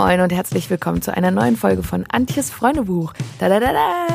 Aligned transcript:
Moin 0.00 0.22
und 0.22 0.32
herzlich 0.32 0.70
willkommen 0.70 1.02
zu 1.02 1.14
einer 1.14 1.30
neuen 1.30 1.56
Folge 1.56 1.82
von 1.82 2.06
Antjes 2.10 2.50
Freundebuch. 2.50 3.12
Da, 3.38 3.50
da, 3.50 3.60
da, 3.60 3.74
da. 3.74 4.06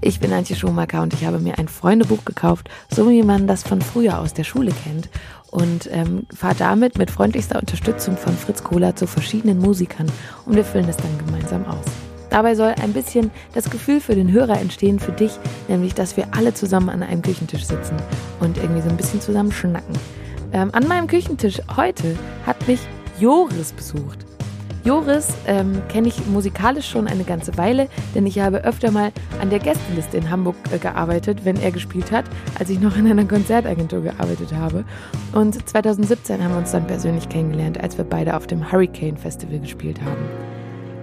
Ich 0.00 0.20
bin 0.20 0.32
Antje 0.32 0.54
Schumacher 0.54 1.02
und 1.02 1.14
ich 1.14 1.24
habe 1.24 1.40
mir 1.40 1.58
ein 1.58 1.66
Freundebuch 1.66 2.24
gekauft, 2.24 2.70
so 2.94 3.10
wie 3.10 3.24
man 3.24 3.48
das 3.48 3.64
von 3.64 3.82
früher 3.82 4.20
aus 4.20 4.34
der 4.34 4.44
Schule 4.44 4.70
kennt. 4.84 5.08
Und 5.50 5.90
ähm, 5.90 6.28
fahre 6.32 6.54
damit 6.54 6.96
mit 6.96 7.10
freundlichster 7.10 7.58
Unterstützung 7.58 8.16
von 8.16 8.36
Fritz 8.36 8.62
Kohler 8.62 8.94
zu 8.94 9.08
verschiedenen 9.08 9.58
Musikern 9.58 10.06
und 10.44 10.54
wir 10.54 10.64
füllen 10.64 10.88
es 10.88 10.96
dann 10.96 11.18
gemeinsam 11.26 11.66
aus. 11.66 11.86
Dabei 12.30 12.54
soll 12.54 12.76
ein 12.80 12.92
bisschen 12.92 13.32
das 13.52 13.68
Gefühl 13.68 14.00
für 14.00 14.14
den 14.14 14.30
Hörer 14.30 14.60
entstehen, 14.60 15.00
für 15.00 15.10
dich, 15.10 15.32
nämlich, 15.66 15.94
dass 15.94 16.16
wir 16.16 16.28
alle 16.36 16.54
zusammen 16.54 16.88
an 16.88 17.02
einem 17.02 17.22
Küchentisch 17.22 17.64
sitzen 17.64 17.96
und 18.38 18.58
irgendwie 18.58 18.82
so 18.82 18.90
ein 18.90 18.96
bisschen 18.96 19.20
zusammen 19.20 19.50
schnacken. 19.50 19.98
Ähm, 20.52 20.70
an 20.72 20.86
meinem 20.86 21.08
Küchentisch 21.08 21.60
heute 21.76 22.16
hat 22.46 22.68
mich 22.68 22.78
Joris 23.18 23.72
besucht. 23.72 24.24
Joris 24.86 25.34
ähm, 25.48 25.82
kenne 25.88 26.06
ich 26.06 26.26
musikalisch 26.28 26.88
schon 26.88 27.08
eine 27.08 27.24
ganze 27.24 27.58
Weile, 27.58 27.88
denn 28.14 28.24
ich 28.24 28.38
habe 28.38 28.62
öfter 28.62 28.92
mal 28.92 29.10
an 29.40 29.50
der 29.50 29.58
Gästeliste 29.58 30.16
in 30.16 30.30
Hamburg 30.30 30.54
äh, 30.70 30.78
gearbeitet, 30.78 31.44
wenn 31.44 31.60
er 31.60 31.72
gespielt 31.72 32.12
hat, 32.12 32.24
als 32.56 32.70
ich 32.70 32.78
noch 32.78 32.96
in 32.96 33.10
einer 33.10 33.24
Konzertagentur 33.24 34.02
gearbeitet 34.02 34.52
habe. 34.52 34.84
Und 35.32 35.68
2017 35.68 36.40
haben 36.40 36.52
wir 36.52 36.58
uns 36.58 36.70
dann 36.70 36.86
persönlich 36.86 37.28
kennengelernt, 37.28 37.80
als 37.80 37.98
wir 37.98 38.04
beide 38.04 38.36
auf 38.36 38.46
dem 38.46 38.70
Hurricane 38.70 39.16
Festival 39.16 39.58
gespielt 39.58 40.00
haben. 40.02 40.22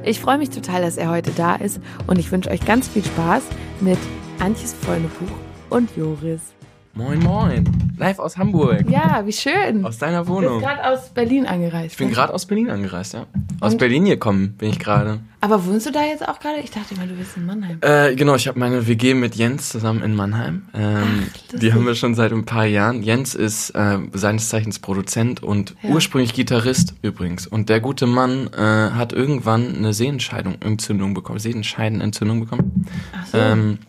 Ich 0.06 0.22
freue 0.22 0.38
mich 0.38 0.50
total, 0.50 0.82
dass 0.82 0.96
er 0.96 1.10
heute 1.10 1.32
da 1.32 1.56
ist 1.56 1.82
und 2.08 2.18
ich 2.20 2.32
wünsche 2.32 2.52
euch 2.52 2.66
ganz 2.66 2.88
viel 2.88 3.04
Spaß 3.04 3.44
mit 3.82 4.00
Antjes 4.40 4.74
Freundebuch 4.74 5.36
und 5.70 5.90
Joris. 5.98 6.54
Moin, 6.96 7.18
moin. 7.24 7.64
Live 7.98 8.20
aus 8.20 8.38
Hamburg. 8.38 8.86
Ja, 8.88 9.24
wie 9.26 9.32
schön. 9.34 9.84
Aus 9.84 9.98
deiner 9.98 10.26
Du 10.26 10.28
Wohnung. 10.30 10.60
bist 10.60 10.66
gerade 10.70 10.88
aus 10.88 11.10
Berlin 11.10 11.48
angereist. 11.48 11.94
Ich 11.94 11.98
bin 11.98 12.10
ne? 12.10 12.14
gerade 12.14 12.32
aus 12.32 12.46
Berlin 12.46 12.70
angereist, 12.70 13.14
ja. 13.16 13.26
Aus 13.62 13.74
Und- 13.74 13.80
Berlin 13.80 14.06
gekommen 14.06 14.54
bin 14.60 14.70
ich 14.70 14.78
gerade. 14.78 15.20
Aber 15.42 15.66
wohnst 15.66 15.88
du 15.88 15.92
da 15.92 16.04
jetzt 16.04 16.28
auch 16.28 16.40
gerade? 16.40 16.60
Ich 16.60 16.70
dachte 16.70 16.94
immer, 16.94 17.08
du 17.08 17.16
bist 17.16 17.36
in 17.36 17.48
Mannheim. 17.48 17.80
Äh, 17.82 18.14
genau, 18.16 18.36
ich 18.36 18.48
habe 18.48 18.60
meine 18.60 18.86
WG 18.88 19.16
mit 19.16 19.34
Jens 19.36 19.70
zusammen 19.70 20.04
in 20.04 20.14
Mannheim. 20.16 20.68
Ähm, 20.76 21.22
lustig. 21.34 21.60
die 21.62 21.74
haben 21.74 21.86
wir 21.88 21.96
schon 21.96 22.14
seit 22.14 22.32
ein 22.32 22.46
paar 22.46 22.66
Jahren. 22.66 23.02
Jens 23.02 23.34
ist 23.34 23.72
äh, 23.72 23.98
seines 24.14 24.50
Zeichens 24.50 24.78
Produzent 24.78 25.42
und 25.42 25.76
Ja. 25.82 25.90
ursprünglich 25.90 26.34
Gitarrist 26.36 26.94
übrigens. 27.02 27.48
Und 27.48 27.70
der 27.70 27.80
gute 27.80 28.06
Mann 28.06 28.52
äh, 28.54 28.58
hat 28.92 29.14
irgendwann 29.14 29.76
eine 29.78 29.94
Sehenscheidung, 29.94 30.58
Entzündung 30.62 31.16
bekommen, 31.16 31.40
Sehenscheidenentzündung 31.40 32.40
bekommen. 32.42 32.86
Ach 33.20 33.26
so. 33.26 33.38
Ähm, 33.40 33.80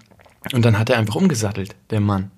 und 0.55 0.65
dann 0.65 0.79
hat 0.79 0.89
er 0.89 0.97
einfach 0.99 1.17
umgesattelt, 1.17 1.77
der 1.91 2.01
Mann. 2.01 2.31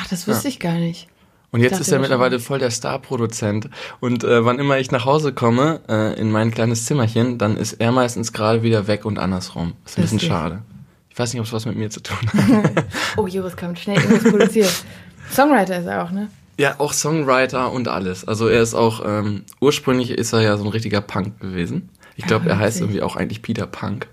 Ach, 0.00 0.06
das 0.08 0.26
wusste 0.26 0.48
ich 0.48 0.58
gar 0.60 0.74
nicht. 0.74 1.08
Und 1.52 1.60
jetzt 1.60 1.80
ist 1.80 1.88
er 1.88 1.98
das 1.98 2.02
mittlerweile 2.02 2.38
voll 2.38 2.60
der 2.60 2.70
Star-Produzent. 2.70 3.68
Und 3.98 4.22
äh, 4.22 4.44
wann 4.44 4.58
immer 4.60 4.78
ich 4.78 4.92
nach 4.92 5.04
Hause 5.04 5.32
komme, 5.32 5.80
äh, 5.88 6.18
in 6.18 6.30
mein 6.30 6.52
kleines 6.52 6.86
Zimmerchen, 6.86 7.38
dann 7.38 7.56
ist 7.56 7.74
er 7.74 7.90
meistens 7.90 8.32
gerade 8.32 8.62
wieder 8.62 8.86
weg 8.86 9.04
und 9.04 9.18
andersrum. 9.18 9.74
ist 9.84 9.98
ein 9.98 10.02
bisschen 10.02 10.16
Lustig. 10.18 10.28
schade. 10.28 10.62
Ich 11.08 11.18
weiß 11.18 11.32
nicht, 11.32 11.40
ob 11.40 11.46
es 11.46 11.52
was 11.52 11.66
mit 11.66 11.76
mir 11.76 11.90
zu 11.90 12.00
tun 12.02 12.18
hat. 12.32 12.84
Oh, 13.16 13.26
Joris 13.26 13.56
kommt 13.56 13.78
schnell 13.80 13.98
irgendwas 14.00 14.30
produziert. 14.30 14.84
Songwriter 15.32 15.78
ist 15.80 15.86
er 15.86 16.04
auch, 16.04 16.10
ne? 16.12 16.28
ja, 16.56 16.74
auch 16.78 16.92
Songwriter 16.92 17.72
und 17.72 17.88
alles. 17.88 18.28
Also 18.28 18.46
er 18.46 18.60
ist 18.62 18.74
auch, 18.74 19.02
ähm, 19.04 19.44
ursprünglich 19.60 20.10
ist 20.10 20.32
er 20.32 20.42
ja 20.42 20.56
so 20.56 20.64
ein 20.64 20.70
richtiger 20.70 21.00
Punk 21.00 21.40
gewesen. 21.40 21.88
Ich 22.16 22.26
glaube, 22.26 22.46
Ah, 22.46 22.50
er 22.50 22.58
heißt 22.58 22.80
irgendwie 22.80 23.00
auch 23.02 23.16
eigentlich 23.16 23.40
Peter 23.42 23.66
Punk. 23.66 24.06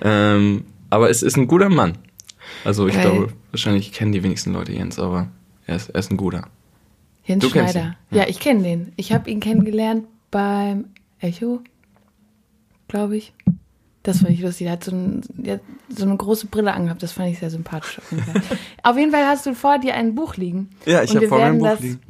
Ähm, 0.00 0.64
aber 0.90 1.10
es 1.10 1.22
ist 1.22 1.36
ein 1.36 1.48
guter 1.48 1.68
Mann. 1.68 1.98
Also 2.64 2.86
ich 2.86 2.94
Geil. 2.94 3.02
glaube, 3.10 3.32
wahrscheinlich 3.50 3.92
kennen 3.92 4.12
die 4.12 4.22
wenigsten 4.22 4.52
Leute 4.52 4.72
Jens, 4.72 4.98
aber 4.98 5.28
er 5.66 5.76
ist, 5.76 5.88
er 5.90 5.98
ist 6.00 6.10
ein 6.10 6.16
guter. 6.16 6.48
Jens 7.24 7.42
Du 7.44 7.50
Schneider. 7.50 7.80
ihn, 7.80 7.94
Ja, 8.10 8.22
ja. 8.22 8.28
ich 8.28 8.40
kenne 8.40 8.62
den. 8.62 8.92
Ich 8.96 9.12
habe 9.12 9.30
ihn 9.30 9.40
kennengelernt 9.40 10.06
beim 10.30 10.86
Echo, 11.20 11.60
glaube 12.88 13.16
ich. 13.16 13.32
Das 14.02 14.18
fand 14.18 14.30
ich 14.30 14.40
lustig. 14.40 14.66
Er 14.66 14.72
hat 14.72 14.82
so, 14.84 14.90
ein, 14.90 15.22
hat 15.46 15.60
so 15.88 16.04
eine 16.04 16.16
große 16.16 16.46
Brille 16.48 16.72
angehabt. 16.74 17.02
Das 17.04 17.12
fand 17.12 17.30
ich 17.30 17.38
sehr 17.38 17.50
sympathisch. 17.50 17.98
Auf 18.00 18.10
jeden 18.10 18.24
Fall, 18.24 18.42
auf 18.82 18.96
jeden 18.98 19.12
Fall 19.12 19.26
hast 19.26 19.46
du 19.46 19.54
vor 19.54 19.78
dir 19.78 19.94
ein 19.94 20.14
Buch 20.16 20.36
liegen. 20.36 20.70
Ja, 20.86 21.02
ich 21.04 21.14
habe 21.14 21.28
vor 21.28 21.38
mir 21.38 21.44
ein 21.44 21.58
Buch 21.58 21.66
das 21.68 21.80
liegen. 21.80 22.00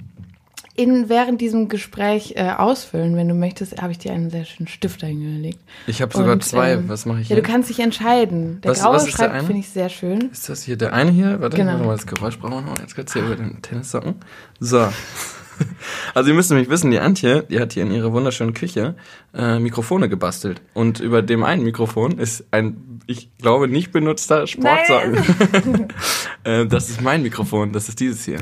In, 0.74 1.08
während 1.10 1.40
diesem 1.42 1.68
Gespräch 1.68 2.32
äh, 2.36 2.50
ausfüllen, 2.50 3.14
wenn 3.16 3.28
du 3.28 3.34
möchtest, 3.34 3.80
habe 3.82 3.92
ich 3.92 3.98
dir 3.98 4.12
einen 4.12 4.30
sehr 4.30 4.44
schönen 4.46 4.68
Stift 4.68 5.02
hingelegt. 5.02 5.58
Ich 5.86 6.00
habe 6.00 6.16
sogar 6.16 6.32
Und, 6.32 6.44
zwei. 6.44 6.72
ähm, 6.72 6.88
Was 6.88 7.04
mache 7.04 7.20
ich 7.20 7.28
Ja, 7.28 7.36
du 7.36 7.42
hier? 7.42 7.50
kannst 7.50 7.68
dich 7.68 7.78
entscheiden. 7.80 8.60
Der 8.62 8.70
Was- 8.70 8.80
graue 8.80 8.94
was 8.94 9.10
Schreibtisch 9.10 9.42
finde 9.44 9.60
ich 9.60 9.68
sehr 9.68 9.88
schön. 9.90 10.30
Ist 10.32 10.48
das 10.48 10.62
hier 10.62 10.76
der 10.78 10.94
eine 10.94 11.10
hier? 11.10 11.40
Warte, 11.40 11.56
Genau. 11.58 11.72
warte 11.72 11.84
mal, 11.84 11.92
das 11.96 12.06
Geräusch 12.06 12.38
brauchen 12.38 12.54
wir 12.64 12.70
noch. 12.72 12.78
Jetzt 12.78 12.94
kurz 12.94 13.12
hier 13.12 13.22
über 13.22 13.36
den 13.36 13.60
Tennissocken. 13.60 14.14
So. 14.60 14.88
Also 16.14 16.30
ihr 16.30 16.34
müsst 16.34 16.50
nämlich 16.50 16.70
wissen, 16.70 16.90
die 16.90 16.98
Antje, 16.98 17.44
die 17.48 17.60
hat 17.60 17.74
hier 17.74 17.84
in 17.84 17.92
ihrer 17.92 18.12
wunderschönen 18.12 18.52
Küche 18.54 18.96
äh, 19.34 19.58
Mikrofone 19.60 20.08
gebastelt. 20.08 20.60
Und 20.74 20.98
über 20.98 21.22
dem 21.22 21.44
einen 21.44 21.62
Mikrofon 21.62 22.18
ist 22.18 22.46
ein, 22.50 23.00
ich 23.06 23.30
glaube, 23.36 23.68
nicht 23.68 23.92
benutzter 23.92 24.46
Sportsocken. 24.48 25.18
äh, 26.44 26.66
das 26.66 26.88
ist 26.88 27.00
mein 27.02 27.22
Mikrofon, 27.22 27.72
das 27.72 27.88
ist 27.88 28.00
dieses 28.00 28.24
hier. 28.24 28.38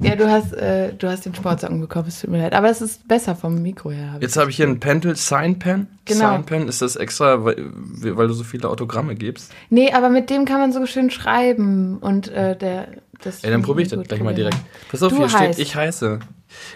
Ja, 0.00 0.16
du 0.16 0.30
hast, 0.30 0.52
äh, 0.52 0.92
du 0.94 1.08
hast 1.08 1.24
den 1.26 1.34
Sportsocken 1.34 1.80
bekommen, 1.80 2.08
es 2.08 2.20
tut 2.20 2.30
mir 2.30 2.38
leid. 2.38 2.52
Aber 2.54 2.68
es 2.70 2.80
ist 2.80 3.06
besser 3.08 3.34
vom 3.36 3.62
Mikro 3.62 3.90
her. 3.90 4.12
hab 4.14 4.22
Jetzt 4.22 4.36
habe 4.36 4.50
ich 4.50 4.56
hier 4.56 4.66
einen 4.66 4.80
Pentel 4.80 5.16
Sign 5.16 5.58
Pen. 5.58 5.86
Genau. 6.04 6.32
Sign 6.32 6.44
Pen 6.44 6.68
ist 6.68 6.82
das 6.82 6.96
extra, 6.96 7.44
weil, 7.44 7.56
weil 7.72 8.26
du 8.28 8.34
so 8.34 8.44
viele 8.44 8.68
Autogramme 8.68 9.14
gibst. 9.14 9.52
Nee, 9.70 9.92
aber 9.92 10.08
mit 10.10 10.30
dem 10.30 10.44
kann 10.44 10.58
man 10.60 10.72
so 10.72 10.84
schön 10.86 11.10
schreiben 11.10 11.98
und 11.98 12.28
äh, 12.28 12.56
der 12.56 12.88
das 13.22 13.42
Ey, 13.44 13.50
dann 13.50 13.62
probiere 13.62 13.86
ich 13.86 13.92
das 13.92 14.06
gleich 14.06 14.20
mal 14.20 14.30
Probier 14.34 14.50
direkt. 14.50 14.58
Pass 14.90 15.02
auf, 15.02 15.10
Du 15.10 15.18
hier 15.18 15.28
steht, 15.28 15.40
heißt- 15.54 15.58
ich 15.58 15.74
heiße. 15.76 16.18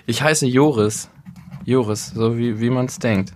Ich 0.06 0.22
heiße 0.22 0.46
Joris. 0.46 1.10
Joris, 1.64 2.12
so 2.14 2.38
wie, 2.38 2.60
wie 2.60 2.70
man 2.70 2.86
es 2.86 2.98
denkt. 2.98 3.32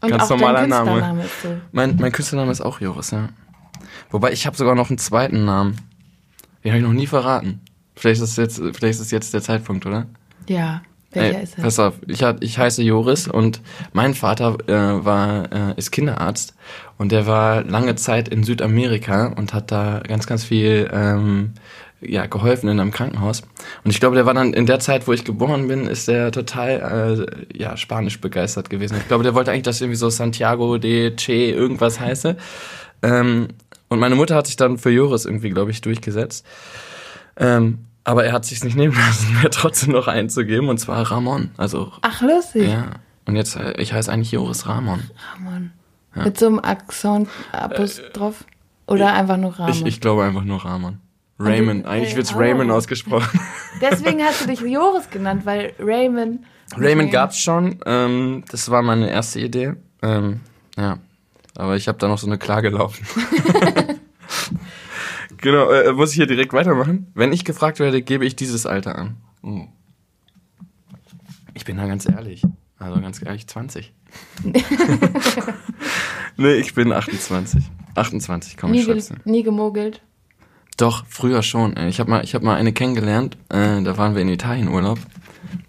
Und 0.00 0.10
Ganz 0.10 0.24
auch 0.24 0.30
normaler 0.30 0.60
dein 0.60 0.70
Name. 0.70 1.24
Ist 1.24 1.42
so. 1.42 1.48
Mein, 1.72 1.96
mein 2.00 2.10
Künstlername 2.12 2.50
ist 2.50 2.60
auch 2.62 2.80
Joris, 2.80 3.10
ja. 3.10 3.28
Wobei 4.10 4.32
ich 4.32 4.46
habe 4.46 4.56
sogar 4.56 4.74
noch 4.74 4.88
einen 4.88 4.98
zweiten 4.98 5.44
Namen. 5.44 5.76
Den 6.64 6.72
habe 6.72 6.78
ich 6.80 6.84
noch 6.86 6.92
nie 6.92 7.06
verraten. 7.06 7.60
Vielleicht 7.94 8.22
ist 8.22 8.30
es 8.30 8.36
jetzt, 8.36 8.56
vielleicht 8.56 8.94
ist 8.94 9.00
es 9.00 9.10
jetzt 9.10 9.34
der 9.34 9.42
Zeitpunkt, 9.42 9.86
oder? 9.86 10.06
Ja, 10.48 10.82
welcher 11.12 11.38
Ey, 11.38 11.44
ist 11.44 11.58
er? 11.58 11.64
Pass 11.64 11.78
auf, 11.78 11.94
ich, 12.06 12.22
hat, 12.22 12.42
ich 12.42 12.58
heiße 12.58 12.82
Joris 12.82 13.28
und 13.28 13.60
mein 13.92 14.14
Vater 14.14 14.56
äh, 14.66 15.04
war 15.04 15.52
äh, 15.52 15.74
ist 15.76 15.90
Kinderarzt 15.90 16.54
und 16.98 17.12
der 17.12 17.26
war 17.26 17.62
lange 17.64 17.96
Zeit 17.96 18.28
in 18.28 18.44
Südamerika 18.44 19.26
und 19.36 19.52
hat 19.52 19.70
da 19.70 20.00
ganz, 20.06 20.26
ganz 20.26 20.44
viel 20.44 20.88
ähm, 20.92 21.52
ja, 22.00 22.26
geholfen 22.26 22.68
in 22.68 22.80
einem 22.80 22.90
Krankenhaus. 22.90 23.42
Und 23.84 23.90
ich 23.90 24.00
glaube, 24.00 24.16
der 24.16 24.26
war 24.26 24.34
dann 24.34 24.52
in 24.54 24.66
der 24.66 24.80
Zeit, 24.80 25.06
wo 25.06 25.12
ich 25.12 25.24
geboren 25.24 25.68
bin, 25.68 25.86
ist 25.86 26.08
der 26.08 26.32
total 26.32 27.26
äh, 27.52 27.58
ja, 27.58 27.76
Spanisch 27.76 28.20
begeistert 28.20 28.70
gewesen. 28.70 28.96
Ich 28.98 29.08
glaube, 29.08 29.22
der 29.22 29.34
wollte 29.34 29.52
eigentlich, 29.52 29.62
dass 29.62 29.80
irgendwie 29.80 29.96
so 29.96 30.10
Santiago 30.10 30.78
de 30.78 31.14
Che 31.14 31.50
irgendwas 31.50 32.00
heiße. 32.00 32.36
Ähm, 33.02 33.48
und 33.88 33.98
meine 33.98 34.14
Mutter 34.14 34.34
hat 34.34 34.46
sich 34.46 34.56
dann 34.56 34.78
für 34.78 34.90
Joris 34.90 35.26
irgendwie, 35.26 35.50
glaube 35.50 35.70
ich, 35.70 35.80
durchgesetzt. 35.80 36.46
Ähm, 37.36 37.86
aber 38.04 38.24
er 38.24 38.32
hat 38.32 38.44
sich 38.44 38.62
nicht 38.64 38.76
nehmen 38.76 38.94
lassen, 38.96 39.34
mir 39.42 39.50
trotzdem 39.50 39.92
noch 39.92 40.08
einzugeben, 40.08 40.68
und 40.68 40.78
zwar 40.78 41.10
Ramon. 41.10 41.50
Also, 41.56 41.92
Ach, 42.02 42.20
lustig. 42.22 42.68
ja. 42.68 42.90
Und 43.26 43.36
jetzt, 43.36 43.56
äh, 43.56 43.72
ich 43.80 43.92
heiße 43.92 44.12
eigentlich 44.12 44.32
Joris 44.32 44.66
Ramon. 44.66 45.02
Ramon. 45.34 45.72
Mit 46.14 46.38
so 46.38 46.46
einem 46.46 46.58
Akzent 46.58 47.28
Apostroph 47.52 48.44
oder 48.86 49.14
einfach 49.14 49.36
nur 49.38 49.58
Ramon. 49.58 49.72
Ich, 49.72 49.86
ich 49.86 50.00
glaube 50.00 50.24
einfach 50.24 50.44
nur 50.44 50.62
Ramon. 50.64 50.98
Raymond. 51.38 51.84
du- 51.84 51.88
Eigentlich 51.88 52.16
wird's 52.16 52.34
oh. 52.34 52.38
Raymond 52.38 52.70
ausgesprochen. 52.70 53.40
Deswegen 53.80 54.22
hast 54.22 54.42
du 54.42 54.46
dich 54.48 54.60
Joris 54.60 55.08
genannt, 55.10 55.46
weil 55.46 55.72
Raymond. 55.78 56.40
Raymond 56.76 57.10
gab's 57.10 57.38
schon. 57.38 57.78
Ähm, 57.86 58.44
das 58.50 58.70
war 58.70 58.82
meine 58.82 59.10
erste 59.10 59.40
Idee. 59.40 59.74
Ähm, 60.02 60.40
ja. 60.76 60.98
Aber 61.56 61.76
ich 61.76 61.88
habe 61.88 61.98
da 61.98 62.08
noch 62.08 62.18
so 62.18 62.26
eine 62.26 62.38
Klage 62.38 62.70
laufen. 62.70 63.06
genau, 65.42 65.70
äh, 65.70 65.92
muss 65.92 66.10
ich 66.10 66.16
hier 66.16 66.26
direkt 66.26 66.54
weitermachen? 66.54 67.08
Wenn 67.14 67.32
ich 67.32 67.44
gefragt 67.44 67.78
werde, 67.78 68.00
gebe 68.00 68.24
ich 68.24 68.34
dieses 68.34 68.64
Alter 68.64 68.96
an. 68.96 69.16
Oh. 69.42 69.66
Ich 71.54 71.66
bin 71.66 71.76
da 71.76 71.86
ganz 71.86 72.08
ehrlich. 72.08 72.42
Also 72.78 73.00
ganz 73.00 73.22
ehrlich, 73.22 73.46
20. 73.46 73.92
nee, 76.36 76.54
ich 76.54 76.74
bin 76.74 76.92
28. 76.92 77.62
28, 77.94 78.56
komm, 78.56 78.70
Nie, 78.70 78.80
ich 78.80 78.86
ge 78.86 79.16
nie 79.24 79.42
gemogelt. 79.42 80.00
Doch, 80.78 81.04
früher 81.06 81.42
schon. 81.42 81.76
Ich 81.76 82.00
habe 82.00 82.10
mal, 82.10 82.24
ich 82.24 82.34
hab 82.34 82.42
mal 82.42 82.56
eine 82.56 82.72
kennengelernt, 82.72 83.36
äh, 83.50 83.82
da 83.82 83.98
waren 83.98 84.14
wir 84.14 84.22
in 84.22 84.28
Italien 84.28 84.68
Urlaub. 84.68 84.98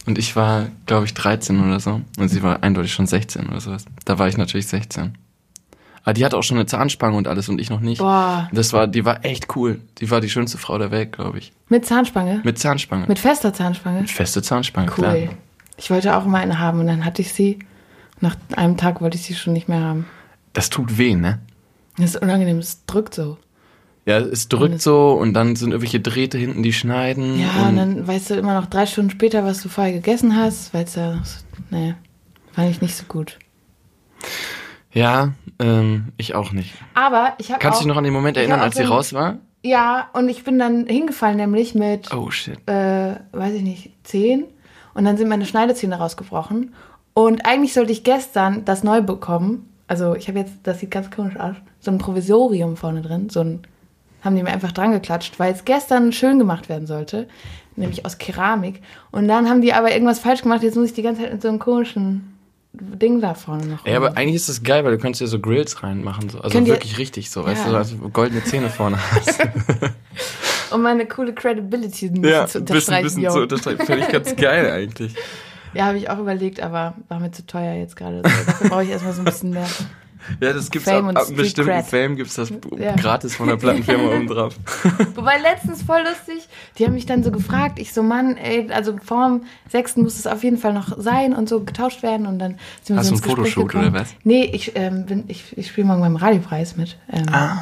Und 0.06 0.18
ich 0.18 0.36
war, 0.36 0.68
glaube 0.86 1.06
ich, 1.06 1.14
13 1.14 1.62
oder 1.64 1.80
so. 1.80 2.02
Und 2.18 2.30
sie 2.30 2.42
war 2.42 2.64
eindeutig 2.64 2.94
schon 2.94 3.08
16 3.08 3.48
oder 3.48 3.60
sowas. 3.60 3.86
Da 4.06 4.18
war 4.20 4.28
ich 4.28 4.38
natürlich 4.38 4.68
16. 4.68 5.18
Aber 6.04 6.14
die 6.14 6.26
hatte 6.26 6.38
auch 6.38 6.44
schon 6.44 6.58
eine 6.58 6.66
Zahnspange 6.66 7.16
und 7.16 7.28
alles 7.28 7.48
und 7.50 7.60
ich 7.62 7.70
noch 7.70 7.80
nicht. 7.80 8.00
Boah. 8.00 8.50
Das 8.52 8.74
war, 8.74 8.88
die 8.88 9.06
war 9.06 9.24
echt 9.24 9.56
cool. 9.56 9.80
Die 10.00 10.12
war 10.12 10.20
die 10.20 10.30
schönste 10.30 10.58
Frau 10.58 10.78
der 10.78 10.92
Welt, 10.92 11.14
glaube 11.14 11.38
ich. 11.38 11.54
Mit 11.70 11.86
Zahnspange? 11.86 12.42
Mit 12.44 12.60
Zahnspange. 12.60 13.06
Mit 13.08 13.20
fester 13.20 13.54
Zahnspange? 13.54 14.02
Mit 14.02 14.12
feste 14.12 14.42
Zahnspange, 14.42 14.88
Cool. 14.90 14.96
klar. 14.96 15.16
Ich 15.78 15.90
wollte 15.90 16.16
auch 16.16 16.26
immer 16.26 16.40
eine 16.40 16.60
haben 16.60 16.80
und 16.82 16.88
dann 16.88 17.06
hatte 17.06 17.22
ich 17.22 17.32
sie. 17.34 17.60
Nach 18.20 18.36
einem 18.56 18.78
Tag 18.78 19.02
wollte 19.02 19.18
ich 19.18 19.24
sie 19.24 19.34
schon 19.34 19.54
nicht 19.54 19.68
mehr 19.70 19.80
haben. 19.82 20.06
Das 20.54 20.70
tut 20.70 20.98
weh, 20.98 21.16
ne? 21.16 21.40
Das 21.98 22.16
ist 22.16 22.22
unangenehm, 22.22 22.58
es 22.60 22.86
drückt 22.86 23.16
so. 23.16 23.38
Ja, 24.06 24.18
es 24.20 24.50
drückt 24.50 24.82
so 24.82 25.12
und 25.14 25.34
dann 25.34 25.56
sind 25.56 25.72
irgendwelche 25.72 26.00
Drähte 26.02 26.38
hinten, 26.38 26.64
die 26.64 26.74
schneiden. 26.74 27.40
Ja, 27.40 27.68
und 27.70 27.78
dann 27.78 28.06
weißt 28.08 28.30
du 28.32 28.34
immer 28.36 28.54
noch 28.60 28.66
drei 28.68 28.86
Stunden 28.86 29.10
später, 29.12 29.46
was 29.46 29.62
du 29.62 29.70
vorher 29.70 29.94
gegessen 29.94 30.36
hast, 30.36 30.74
weil 30.74 30.84
es 30.84 30.96
ja, 30.96 31.22
nee, 31.72 31.96
fand 32.52 32.70
ich 32.70 32.82
nicht 32.82 32.96
so 32.96 33.06
gut. 33.08 33.40
Ja, 34.94 35.34
ähm, 35.60 36.10
ich 36.18 36.36
auch 36.36 36.52
nicht. 36.52 36.74
Aber 36.94 37.34
ich 37.38 37.50
habe 37.52 37.60
Kannst 37.60 37.80
du 37.80 37.84
dich 37.84 37.88
noch 37.90 37.98
an 37.98 38.04
den 38.04 38.14
Moment 38.14 38.38
erinnern, 38.38 38.60
als 38.60 38.76
sie 38.76 38.84
raus 38.84 39.14
war? 39.14 39.38
Ja, 39.64 40.10
und 40.14 40.28
ich 40.30 40.44
bin 40.44 40.60
dann 40.60 40.86
hingefallen, 40.88 41.38
nämlich 41.38 41.74
mit, 41.74 42.14
Oh 42.14 42.30
shit. 42.32 42.58
äh, 42.70 43.16
weiß 43.32 43.54
ich 43.54 43.62
nicht, 43.62 43.92
zehn. 44.04 44.46
Und 44.94 45.06
dann 45.06 45.18
sind 45.18 45.30
meine 45.30 45.46
Schneidezähne 45.46 45.96
rausgebrochen. 45.96 46.74
Und 47.14 47.46
eigentlich 47.46 47.74
sollte 47.74 47.92
ich 47.92 48.04
gestern 48.04 48.66
das 48.66 48.84
neu 48.84 49.02
bekommen. 49.02 49.70
Also 49.88 50.16
ich 50.16 50.28
habe 50.28 50.40
jetzt, 50.40 50.54
das 50.64 50.80
sieht 50.80 50.92
ganz 50.92 51.12
komisch 51.12 51.38
aus, 51.38 51.56
so 51.80 51.92
ein 51.92 51.98
Provisorium 51.98 52.76
vorne 52.78 53.02
drin. 53.02 53.30
So 53.30 53.40
ein, 53.42 53.62
haben 54.22 54.36
die 54.36 54.44
mir 54.44 54.52
einfach 54.52 54.72
dran 54.72 54.92
geklatscht, 54.92 55.40
weil 55.40 55.54
es 55.54 55.66
gestern 55.66 56.12
schön 56.12 56.40
gemacht 56.40 56.70
werden 56.70 56.88
sollte. 56.88 57.28
Nämlich 57.76 58.06
aus 58.06 58.18
Keramik. 58.18 58.82
Und 59.12 59.28
dann 59.28 59.50
haben 59.50 59.62
die 59.62 59.74
aber 59.74 59.92
irgendwas 59.94 60.20
falsch 60.20 60.44
gemacht. 60.44 60.62
Jetzt 60.62 60.76
muss 60.76 60.88
ich 60.88 60.94
die 60.94 61.02
ganze 61.02 61.22
Zeit 61.24 61.34
mit 61.34 61.42
so 61.42 61.48
einem 61.48 61.60
komischen 61.60 62.33
Ding 62.74 63.22
da 63.22 63.36
vorne 63.36 63.66
noch. 63.68 63.86
Ja, 63.86 63.98
aber 63.98 64.18
eigentlich 64.18 64.36
ist 64.36 64.50
das 64.50 64.64
geil, 64.64 64.84
weil 64.84 64.92
du 64.94 64.98
kannst 64.98 65.22
ja 65.22 65.28
so 65.28 65.40
Grills 65.40 65.84
reinmachen. 65.84 66.30
So. 66.30 66.40
Also 66.40 66.50
Könnt 66.58 66.68
ihr- 66.68 66.74
wirklich 66.74 66.98
richtig 66.98 67.30
so, 67.30 67.46
weißt 67.46 67.66
Ja. 67.66 67.72
du, 67.72 67.78
also 67.78 67.96
goldene 68.10 68.44
Zähne 68.44 68.70
vorne 68.70 68.98
hast. 69.12 69.40
um 70.72 70.82
meine 70.82 71.06
coole 71.08 71.34
Credibility 71.34 72.08
ein 72.08 72.22
bisschen 72.22 72.24
zu 72.24 72.30
ein 72.38 72.44
bisschen, 72.46 72.62
unterstreichen. 72.62 73.04
bisschen 73.04 73.24
yo. 73.24 73.30
zu 73.32 73.42
unterstreichen. 73.42 73.86
Finde 73.86 74.02
ich 74.04 74.10
ganz 74.10 74.36
geil 74.36 74.72
eigentlich. 74.72 75.16
Ja, 75.76 75.86
habe 75.86 75.98
ich 75.98 76.08
auch 76.08 76.20
überlegt, 76.20 76.62
aber 76.62 76.94
war 77.08 77.20
mir 77.20 77.32
zu 77.32 77.48
teuer 77.48 77.74
jetzt 77.74 77.96
gerade. 77.96 78.18
So. 78.18 78.22
Dafür 78.46 78.70
brauche 78.70 78.84
ich 78.84 78.90
erstmal 78.92 79.14
so 79.14 79.22
ein 79.22 79.26
bisschen 79.26 79.50
mehr. 79.50 79.66
Ja, 80.40 80.54
das 80.54 80.72
gibt's 80.72 80.90
Fame 80.90 81.06
ab, 81.06 81.10
und 81.10 81.18
ab 81.18 81.28
einem 81.28 81.36
bestimmten 81.38 81.72
Cred. 81.72 81.86
Fame 81.86 82.16
gibt's 82.16 82.36
das 82.36 82.52
Ja. 82.78 82.96
gratis 82.96 83.36
von 83.36 83.48
der 83.48 83.58
Plattenfirma 83.58 84.04
oben 84.16 84.28
drauf. 84.28 84.56
Wobei 85.16 85.38
letztens 85.40 85.84
voll 85.84 86.02
lustig, 86.02 86.48
die 86.78 86.86
haben 86.86 86.94
mich 86.94 87.06
dann 87.06 87.24
so 87.24 87.32
gefragt, 87.32 87.80
ich 87.80 87.94
so, 87.94 88.04
Mann, 88.04 88.38
ey, 88.38 88.72
also 88.72 88.96
vorm 89.04 89.44
sechsten 89.70 90.02
muss 90.04 90.18
es 90.20 90.28
auf 90.28 90.44
jeden 90.44 90.58
Fall 90.58 90.74
noch 90.74 90.98
sein 91.00 91.34
und 91.34 91.50
so 91.50 91.62
getauscht 91.64 92.04
werden 92.04 92.26
und 92.28 92.40
dann 92.40 92.58
sind 92.84 92.96
wir 92.96 93.00
Hast 93.00 93.08
so 93.10 93.16
du 93.16 93.22
Gespräch 93.22 93.36
Fotoshoot 93.54 93.68
gekommen. 93.70 93.90
oder 93.92 94.02
was? 94.02 94.16
Nee, 94.24 94.44
ich, 94.54 94.74
ähm, 94.76 95.06
bin, 95.06 95.24
ich, 95.28 95.58
ich 95.58 95.68
spiele 95.68 95.88
morgen 95.88 96.02
beim 96.02 96.16
Radiopreis 96.16 96.76
mit. 96.78 96.98
Ähm, 97.12 97.26
Ah. 97.32 97.58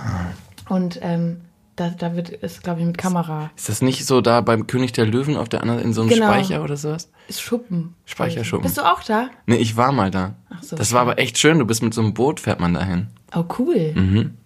Und 0.69 0.99
ähm, 1.01 1.41
da, 1.81 1.89
da 1.89 2.16
wird 2.16 2.31
es, 2.44 2.62
glaube 2.62 2.80
ich, 2.80 2.86
mit 2.86 2.98
Kamera. 2.98 3.50
Ist 3.56 3.69
das 3.69 3.81
nicht 3.81 4.06
so 4.06 4.22
da 4.22 4.42
beim 4.42 4.68
König 4.68 4.92
der 4.94 5.06
Löwen 5.06 5.36
auf 5.38 5.50
der 5.50 5.62
anderen 5.62 5.81
in 5.81 5.94
so 5.94 6.01
einem 6.01 6.10
Genau. 6.10 6.28
Speicher 6.28 6.63
oder 6.63 6.78
sowas? 6.78 7.10
Ist 7.28 7.42
Schuppen. 7.42 7.95
Speicherschuppen. 8.06 8.63
Bist 8.63 8.78
du 8.78 8.81
auch 8.89 9.04
da? 9.04 9.30
Nee, 9.48 9.56
ich 9.57 9.75
war 9.78 9.92
mal 9.92 10.12
da. 10.12 10.36
Ach 10.50 10.63
so. 10.63 10.75
Das 10.75 10.94
war 10.94 11.01
aber 11.01 11.19
echt 11.19 11.38
schön. 11.38 11.60
Du 11.60 11.66
bist 11.66 11.81
mit 11.83 11.94
so 11.94 12.01
einem 12.01 12.13
Boot, 12.13 12.39
fährt 12.39 12.60
man 12.60 12.74
dahin. 12.74 13.07
Oh, 13.36 13.44
cool. 13.60 13.94
Mhm. 13.95 14.38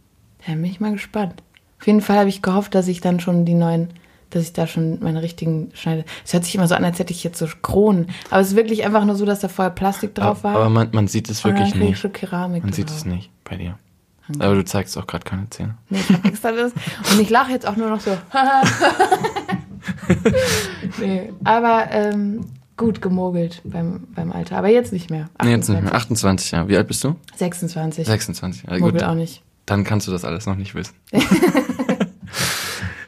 Da 0.46 0.54
bin 0.54 0.66
ich 0.66 0.80
mal 0.80 0.94
gespannt. 0.94 1.44
Auf 1.80 1.88
jeden 1.88 2.02
Fall 2.02 2.18
habe 2.18 2.30
ich 2.30 2.42
gehofft, 2.42 2.74
dass 2.76 2.88
ich 2.88 3.02
dann 3.02 3.20
schon 3.20 3.46
die 3.46 3.54
neuen, 3.54 3.90
dass 4.30 4.44
ich 4.44 4.54
da 4.54 4.66
schon 4.68 5.00
meine 5.02 5.22
richtigen 5.22 5.72
schneide. 5.74 6.06
Es 6.24 6.34
hört 6.34 6.46
sich 6.46 6.56
immer 6.56 6.68
so 6.68 6.76
an, 6.76 6.86
als 6.86 7.00
hätte 7.00 7.12
ich 7.14 7.24
jetzt 7.24 7.38
so 7.38 7.48
Kronen. 7.62 8.08
Aber 8.30 8.42
es 8.42 8.50
ist 8.50 8.56
wirklich 8.56 8.86
einfach 8.86 9.06
nur 9.06 9.16
so, 9.16 9.26
dass 9.26 9.40
da 9.42 9.48
vorher 9.50 9.72
Plastik 9.72 10.16
drauf 10.16 10.44
war. 10.44 10.56
Aber 10.56 10.70
man, 10.70 10.90
man 10.94 11.08
sieht 11.08 11.30
es 11.30 11.44
wirklich 11.44 11.76
nicht. 11.76 12.04
Man 12.04 12.74
sieht 12.74 12.90
es 12.90 13.06
nicht 13.06 13.30
bei 13.44 13.58
dir. 13.58 13.78
Aber 14.40 14.56
du 14.56 14.66
zeigst 14.66 14.98
auch 14.98 15.08
gerade 15.08 15.24
keine 15.24 15.50
Zähne. 15.50 15.78
Nee, 15.90 16.00
ich 16.00 16.10
hab 16.10 16.26
extra 16.26 16.52
das. 16.52 16.72
Und 17.12 17.22
ich 17.22 17.30
lache 17.30 17.52
jetzt 17.52 17.68
auch 17.68 17.76
nur 17.76 17.90
noch 17.90 18.00
so. 18.00 18.12
nee, 21.00 21.32
aber 21.44 21.88
ähm, 21.92 22.46
gut 22.78 23.02
gemogelt 23.02 23.62
beim, 23.64 24.08
beim 24.16 24.32
Alter. 24.32 24.58
Aber 24.58 24.70
jetzt 24.70 24.92
nicht 24.92 25.10
mehr. 25.10 25.30
Nee, 25.44 25.52
jetzt 25.52 25.70
nicht 25.70 25.82
mehr. 25.82 25.94
28. 25.94 25.94
28, 25.94 26.52
ja. 26.52 26.68
Wie 26.68 26.78
alt 26.78 26.88
bist 26.88 27.04
du? 27.04 27.16
26. 27.36 28.06
26. 28.06 28.64
Ja, 28.64 28.78
Mogel 28.80 28.94
gut. 28.94 29.04
auch 29.04 29.16
nicht. 29.16 29.44
Dann 29.66 29.84
kannst 29.84 30.08
du 30.08 30.12
das 30.12 30.26
alles 30.26 30.46
noch 30.46 30.56
nicht 30.56 30.76
wissen. 30.76 30.94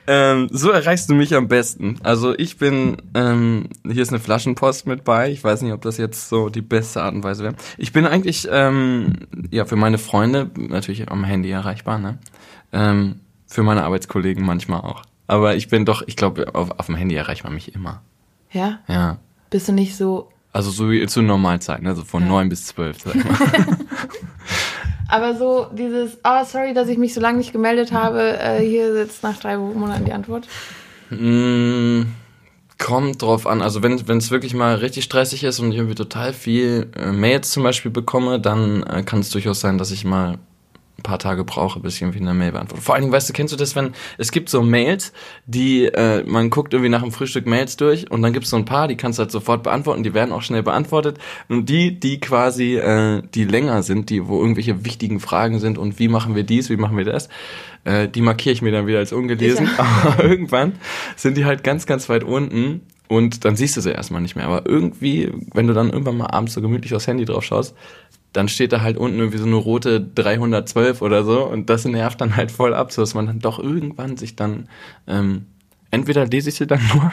ähm, 0.08 0.48
so 0.52 0.72
erreichst 0.72 1.10
du 1.10 1.14
mich 1.16 1.36
am 1.36 1.48
besten. 1.48 2.00
Also 2.04 2.34
ich 2.38 2.58
bin, 2.58 2.98
ähm, 3.14 3.70
hier 3.84 4.02
ist 4.02 4.10
eine 4.10 4.20
Flaschenpost 4.20 4.88
mit 4.88 5.04
bei. 5.04 5.30
Ich 5.32 5.44
weiß 5.44 5.62
nicht, 5.62 5.74
ob 5.74 5.82
das 5.82 5.98
jetzt 5.98 6.30
so 6.30 6.50
die 6.50 6.62
beste 6.62 7.02
Art 7.04 7.14
und 7.14 7.24
Weise 7.24 7.44
wäre. 7.44 7.56
Ich 7.78 7.92
bin 7.94 8.06
eigentlich, 8.06 8.48
ähm, 8.52 9.14
ja, 9.52 9.66
für 9.66 9.76
meine 9.76 9.98
Freunde 9.98 10.50
natürlich 10.58 11.10
am 11.12 11.24
Handy 11.24 11.52
erreichbar, 11.52 12.00
ne? 12.00 12.18
Ähm, 12.72 13.20
für 13.48 13.64
meine 13.64 13.84
Arbeitskollegen 13.84 14.46
manchmal 14.46 14.82
auch. 14.82 15.04
Aber 15.28 15.56
ich 15.56 15.68
bin 15.68 15.86
doch, 15.86 16.02
ich 16.06 16.16
glaube, 16.16 16.56
auf, 16.56 16.72
auf 16.80 16.86
dem 16.86 16.96
Handy 16.96 17.16
erreicht 17.16 17.44
man 17.44 17.54
mich 17.54 17.76
immer. 17.76 18.02
Ja? 18.52 18.80
Ja. 18.88 19.18
Bist 19.50 19.68
du 19.68 19.74
nicht 19.74 19.96
so. 19.96 20.30
Also 20.54 20.72
so 20.72 20.90
wie 20.90 21.06
zu 21.08 21.22
Normalzeiten, 21.22 21.86
also 21.88 22.04
von 22.04 22.24
Ja. 22.24 22.30
neun 22.30 22.50
bis 22.50 22.66
zwölf, 22.66 22.98
sag 23.02 23.16
ich 23.16 23.24
mal. 23.24 23.38
Aber 25.10 25.36
so 25.36 25.68
dieses, 25.72 26.18
oh, 26.24 26.44
sorry, 26.46 26.74
dass 26.74 26.88
ich 26.90 26.98
mich 26.98 27.14
so 27.14 27.22
lange 27.22 27.38
nicht 27.38 27.54
gemeldet 27.54 27.92
habe. 27.92 28.38
Äh, 28.40 28.60
hier 28.60 28.94
sitzt 28.94 29.24
nach 29.24 29.38
drei 29.40 29.58
Monaten 29.58 30.06
die 30.06 30.14
Antwort. 30.14 30.48
Mm, 31.10 32.04
kommt 32.78 33.22
drauf 33.22 33.48
an. 33.48 33.62
Also 33.62 33.84
wenn 33.84 34.18
es 34.18 34.32
wirklich 34.32 34.54
mal 34.54 34.76
richtig 34.76 35.06
stressig 35.06 35.44
ist 35.44 35.60
und 35.60 35.72
ich 35.72 35.78
irgendwie 35.78 35.96
total 35.96 36.34
viel 36.34 36.92
äh, 36.96 37.12
Mails 37.12 37.52
zum 37.52 37.64
Beispiel 37.64 37.92
bekomme, 37.92 38.40
dann 38.40 38.84
äh, 38.84 39.04
kann 39.04 39.20
es 39.20 39.30
durchaus 39.30 39.62
sein, 39.62 39.78
dass 39.78 39.92
ich 39.92 40.04
mal 40.04 40.38
ein 40.98 41.04
paar 41.04 41.20
Tage 41.20 41.44
brauche, 41.44 41.80
bis 41.80 41.96
ich 41.96 42.02
irgendwie 42.02 42.20
eine 42.20 42.34
Mail 42.34 42.52
beantworte. 42.52 42.82
Vor 42.82 42.96
allen 42.96 43.04
Dingen, 43.04 43.14
weißt 43.14 43.30
du, 43.30 43.34
kennst 43.34 43.54
du 43.54 43.58
das, 43.58 43.76
wenn 43.76 43.94
es 44.18 44.32
gibt 44.32 44.50
so 44.50 44.62
Mails, 44.64 45.14
die 45.46 45.86
äh, 45.86 46.24
man 46.26 46.50
guckt 46.50 46.74
irgendwie 46.74 46.90
nach 46.90 47.04
dem 47.04 47.12
Frühstück 47.12 47.46
Mails 47.46 47.78
durch 47.78 48.10
und 48.10 48.22
dann 48.22 48.34
gibt 48.34 48.46
es 48.46 48.52
so 48.52 48.58
ein 48.58 48.66
paar, 48.66 48.88
die 48.88 48.98
kannst 48.98 49.20
du 49.20 49.24
halt 49.24 49.32
sofort 49.32 49.64
beantworten, 49.64 50.04
die 50.04 50.14
werden 50.14 50.32
auch 50.32 50.42
schnell 50.42 50.64
beantwortet 50.64 51.20
und 51.50 51.68
die, 51.70 52.00
die 52.00 52.20
quasi 52.20 52.78
äh, 52.78 53.22
die 53.36 53.46
länger 53.46 53.84
sind, 53.84 54.10
die 54.10 54.28
wo 54.28 54.40
irgendwelche 54.40 54.86
wichtigen 54.86 55.20
Fragen 55.20 55.60
sind 55.60 55.78
und 55.78 56.00
wie 56.00 56.08
machen 56.08 56.36
wir 56.36 56.44
dies, 56.44 56.70
wie 56.70 56.78
machen 56.78 56.98
wir 56.98 57.06
das, 57.06 57.30
äh, 57.84 58.08
die 58.08 58.22
markiere 58.22 58.54
ich 58.54 58.62
mir 58.62 58.72
dann 58.72 58.88
wieder 58.88 59.00
als 59.00 59.14
ungelesen. 59.14 59.70
Aber 59.78 60.24
irgendwann 60.24 60.74
sind 61.16 61.38
die 61.38 61.46
halt 61.46 61.64
ganz, 61.64 61.86
ganz 61.86 62.10
weit 62.10 62.24
unten 62.24 62.82
und 63.08 63.46
dann 63.46 63.56
siehst 63.56 63.78
du 63.78 63.82
sie 63.82 63.92
erstmal 63.92 64.22
nicht 64.22 64.36
mehr. 64.36 64.46
Aber 64.46 64.68
irgendwie, 64.68 65.32
wenn 65.54 65.68
du 65.68 65.74
dann 65.74 65.90
irgendwann 65.90 66.18
mal 66.18 66.28
abends 66.28 66.54
so 66.54 66.62
gemütlich 66.62 66.94
aufs 66.94 67.08
Handy 67.08 67.26
drauf 67.26 67.44
schaust, 67.44 67.76
dann 68.34 68.50
steht 68.50 68.74
da 68.74 68.82
halt 68.82 68.98
unten 68.98 69.18
irgendwie 69.20 69.38
so 69.38 69.46
eine 69.46 69.56
rote 69.56 70.02
312 70.02 71.02
oder 71.02 71.24
so 71.24 71.46
und 71.46 71.70
das 71.70 71.86
nervt 71.86 72.22
dann 72.22 72.36
halt 72.36 72.52
voll 72.52 72.74
ab, 72.74 72.92
so 72.92 73.02
dass 73.02 73.14
man 73.14 73.26
dann 73.26 73.40
doch 73.40 73.60
irgendwann 73.60 74.18
sich 74.18 74.36
dann 74.36 74.68
ähm, 75.08 75.46
entweder 75.92 76.26
lese 76.26 76.50
ich 76.50 76.56
sie 76.56 76.68
dann 76.68 76.82
nur 76.94 77.12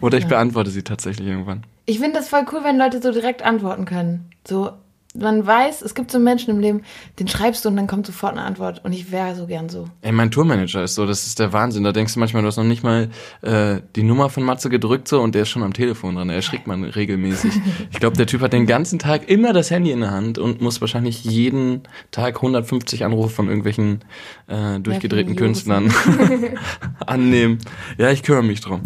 oder 0.00 0.18
ich 0.18 0.26
beantworte 0.26 0.70
sie 0.70 0.82
tatsächlich 0.82 1.28
irgendwann. 1.28 1.64
Ich 1.86 1.98
finde 1.98 2.18
das 2.18 2.28
voll 2.28 2.44
cool, 2.52 2.60
wenn 2.64 2.78
Leute 2.78 3.00
so 3.00 3.12
direkt 3.12 3.42
antworten 3.42 3.84
können. 3.84 4.30
So, 4.46 4.72
man 5.18 5.46
weiß, 5.46 5.82
es 5.82 5.94
gibt 5.94 6.10
so 6.10 6.18
Menschen 6.18 6.50
im 6.50 6.60
Leben, 6.60 6.82
den 7.18 7.28
schreibst 7.28 7.64
du 7.64 7.68
und 7.68 7.76
dann 7.76 7.86
kommt 7.86 8.06
sofort 8.06 8.32
eine 8.32 8.42
Antwort. 8.42 8.84
Und 8.84 8.92
ich 8.92 9.12
wäre 9.12 9.34
so 9.34 9.46
gern 9.46 9.68
so. 9.68 9.88
Ey, 10.02 10.12
mein 10.12 10.30
Tourmanager 10.30 10.82
ist 10.82 10.94
so, 10.94 11.06
das 11.06 11.26
ist 11.26 11.38
der 11.38 11.52
Wahnsinn. 11.52 11.84
Da 11.84 11.92
denkst 11.92 12.14
du 12.14 12.20
manchmal, 12.20 12.42
du 12.42 12.48
hast 12.48 12.56
noch 12.56 12.64
nicht 12.64 12.82
mal 12.82 13.08
äh, 13.42 13.80
die 13.96 14.02
Nummer 14.02 14.30
von 14.30 14.42
Matze 14.42 14.70
gedrückt 14.70 15.08
so 15.08 15.20
und 15.20 15.34
der 15.34 15.42
ist 15.42 15.48
schon 15.50 15.62
am 15.62 15.72
Telefon 15.72 16.16
dran. 16.16 16.30
Er 16.30 16.36
erschrickt 16.36 16.66
man 16.66 16.84
regelmäßig. 16.84 17.52
Ich 17.90 18.00
glaube, 18.00 18.16
der 18.16 18.26
Typ 18.26 18.42
hat 18.42 18.52
den 18.52 18.66
ganzen 18.66 18.98
Tag 18.98 19.28
immer 19.28 19.52
das 19.52 19.70
Handy 19.70 19.90
in 19.90 20.00
der 20.00 20.10
Hand 20.10 20.38
und 20.38 20.60
muss 20.60 20.80
wahrscheinlich 20.80 21.24
jeden 21.24 21.82
Tag 22.10 22.36
150 22.36 23.04
Anrufe 23.04 23.30
von 23.30 23.48
irgendwelchen 23.48 24.04
äh, 24.46 24.78
durchgedrehten 24.80 25.34
Nervigen 25.34 25.36
Künstlern 25.36 25.92
annehmen. 27.06 27.58
Ja, 27.96 28.10
ich 28.10 28.22
kümmere 28.22 28.44
mich 28.44 28.60
drum. 28.60 28.82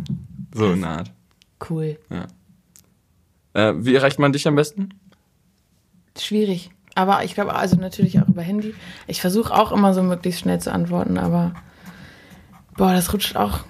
So 0.54 0.72
in 0.72 0.82
der 0.82 0.90
Art. 0.90 1.12
Cool. 1.68 1.98
Äh, 3.54 3.74
wie 3.78 3.94
erreicht 3.94 4.18
man 4.18 4.32
dich 4.32 4.46
am 4.48 4.54
besten? 4.54 4.90
Schwierig. 6.18 6.70
Aber 6.94 7.24
ich 7.24 7.34
glaube, 7.34 7.54
also 7.54 7.76
natürlich 7.76 8.20
auch 8.20 8.28
über 8.28 8.42
Handy. 8.42 8.74
Ich 9.06 9.20
versuche 9.20 9.54
auch 9.54 9.72
immer 9.72 9.94
so 9.94 10.02
möglichst 10.02 10.40
schnell 10.40 10.60
zu 10.60 10.72
antworten, 10.72 11.16
aber 11.16 11.54
boah, 12.76 12.92
das 12.92 13.12
rutscht 13.12 13.36
auch 13.36 13.60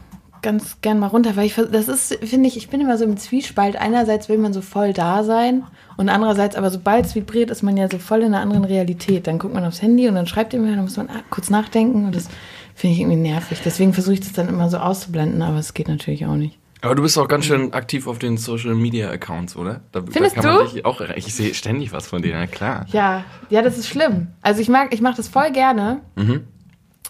ganz 0.42 0.80
gern 0.80 0.98
mal 0.98 1.06
runter, 1.06 1.36
weil 1.36 1.46
ich 1.46 1.54
das 1.54 1.88
ist, 1.88 2.18
finde 2.24 2.48
ich, 2.48 2.56
ich 2.56 2.68
bin 2.68 2.80
immer 2.80 2.98
so 2.98 3.04
im 3.04 3.16
Zwiespalt. 3.16 3.76
Einerseits 3.76 4.28
will 4.28 4.38
man 4.38 4.52
so 4.52 4.60
voll 4.60 4.92
da 4.92 5.22
sein 5.22 5.62
und 5.96 6.08
andererseits, 6.08 6.56
aber 6.56 6.70
sobald 6.70 7.06
es 7.06 7.14
vibriert, 7.14 7.50
ist 7.50 7.62
man 7.62 7.76
ja 7.76 7.88
so 7.88 7.98
voll 7.98 8.20
in 8.20 8.34
einer 8.34 8.40
anderen 8.40 8.64
Realität. 8.64 9.28
Dann 9.28 9.38
guckt 9.38 9.54
man 9.54 9.64
aufs 9.64 9.82
Handy 9.82 10.08
und 10.08 10.16
dann 10.16 10.26
schreibt 10.26 10.52
jemand, 10.52 10.72
dann 10.72 10.82
muss 10.82 10.96
man 10.96 11.08
ah, 11.10 11.22
kurz 11.30 11.48
nachdenken 11.48 12.06
und 12.06 12.16
das 12.16 12.28
finde 12.74 12.94
ich 12.94 13.00
irgendwie 13.00 13.20
nervig. 13.20 13.60
Deswegen 13.64 13.92
versuche 13.92 14.14
ich 14.14 14.20
das 14.20 14.32
dann 14.32 14.48
immer 14.48 14.68
so 14.68 14.78
auszublenden, 14.78 15.42
aber 15.42 15.58
es 15.58 15.74
geht 15.74 15.88
natürlich 15.88 16.26
auch 16.26 16.34
nicht. 16.34 16.58
Aber 16.82 16.96
du 16.96 17.02
bist 17.02 17.16
auch 17.16 17.28
ganz 17.28 17.46
schön 17.46 17.72
aktiv 17.72 18.08
auf 18.08 18.18
den 18.18 18.36
Social 18.36 18.74
Media 18.74 19.08
Accounts, 19.08 19.54
oder? 19.56 19.82
Da, 19.92 20.02
Findest 20.02 20.36
da 20.36 20.42
kann 20.42 20.54
man 20.54 20.66
du? 20.66 20.72
dich 20.72 20.84
auch. 20.84 21.00
Ich 21.00 21.32
sehe 21.32 21.54
ständig 21.54 21.92
was 21.92 22.08
von 22.08 22.22
denen, 22.22 22.34
ja 22.40 22.46
klar. 22.48 22.86
Ja, 22.88 23.24
ja, 23.50 23.62
das 23.62 23.78
ist 23.78 23.88
schlimm. 23.88 24.28
Also 24.42 24.60
ich 24.60 24.68
mag, 24.68 24.92
ich 24.92 25.00
mache 25.00 25.16
das 25.16 25.28
voll 25.28 25.52
gerne. 25.52 26.00
Mhm. 26.16 26.44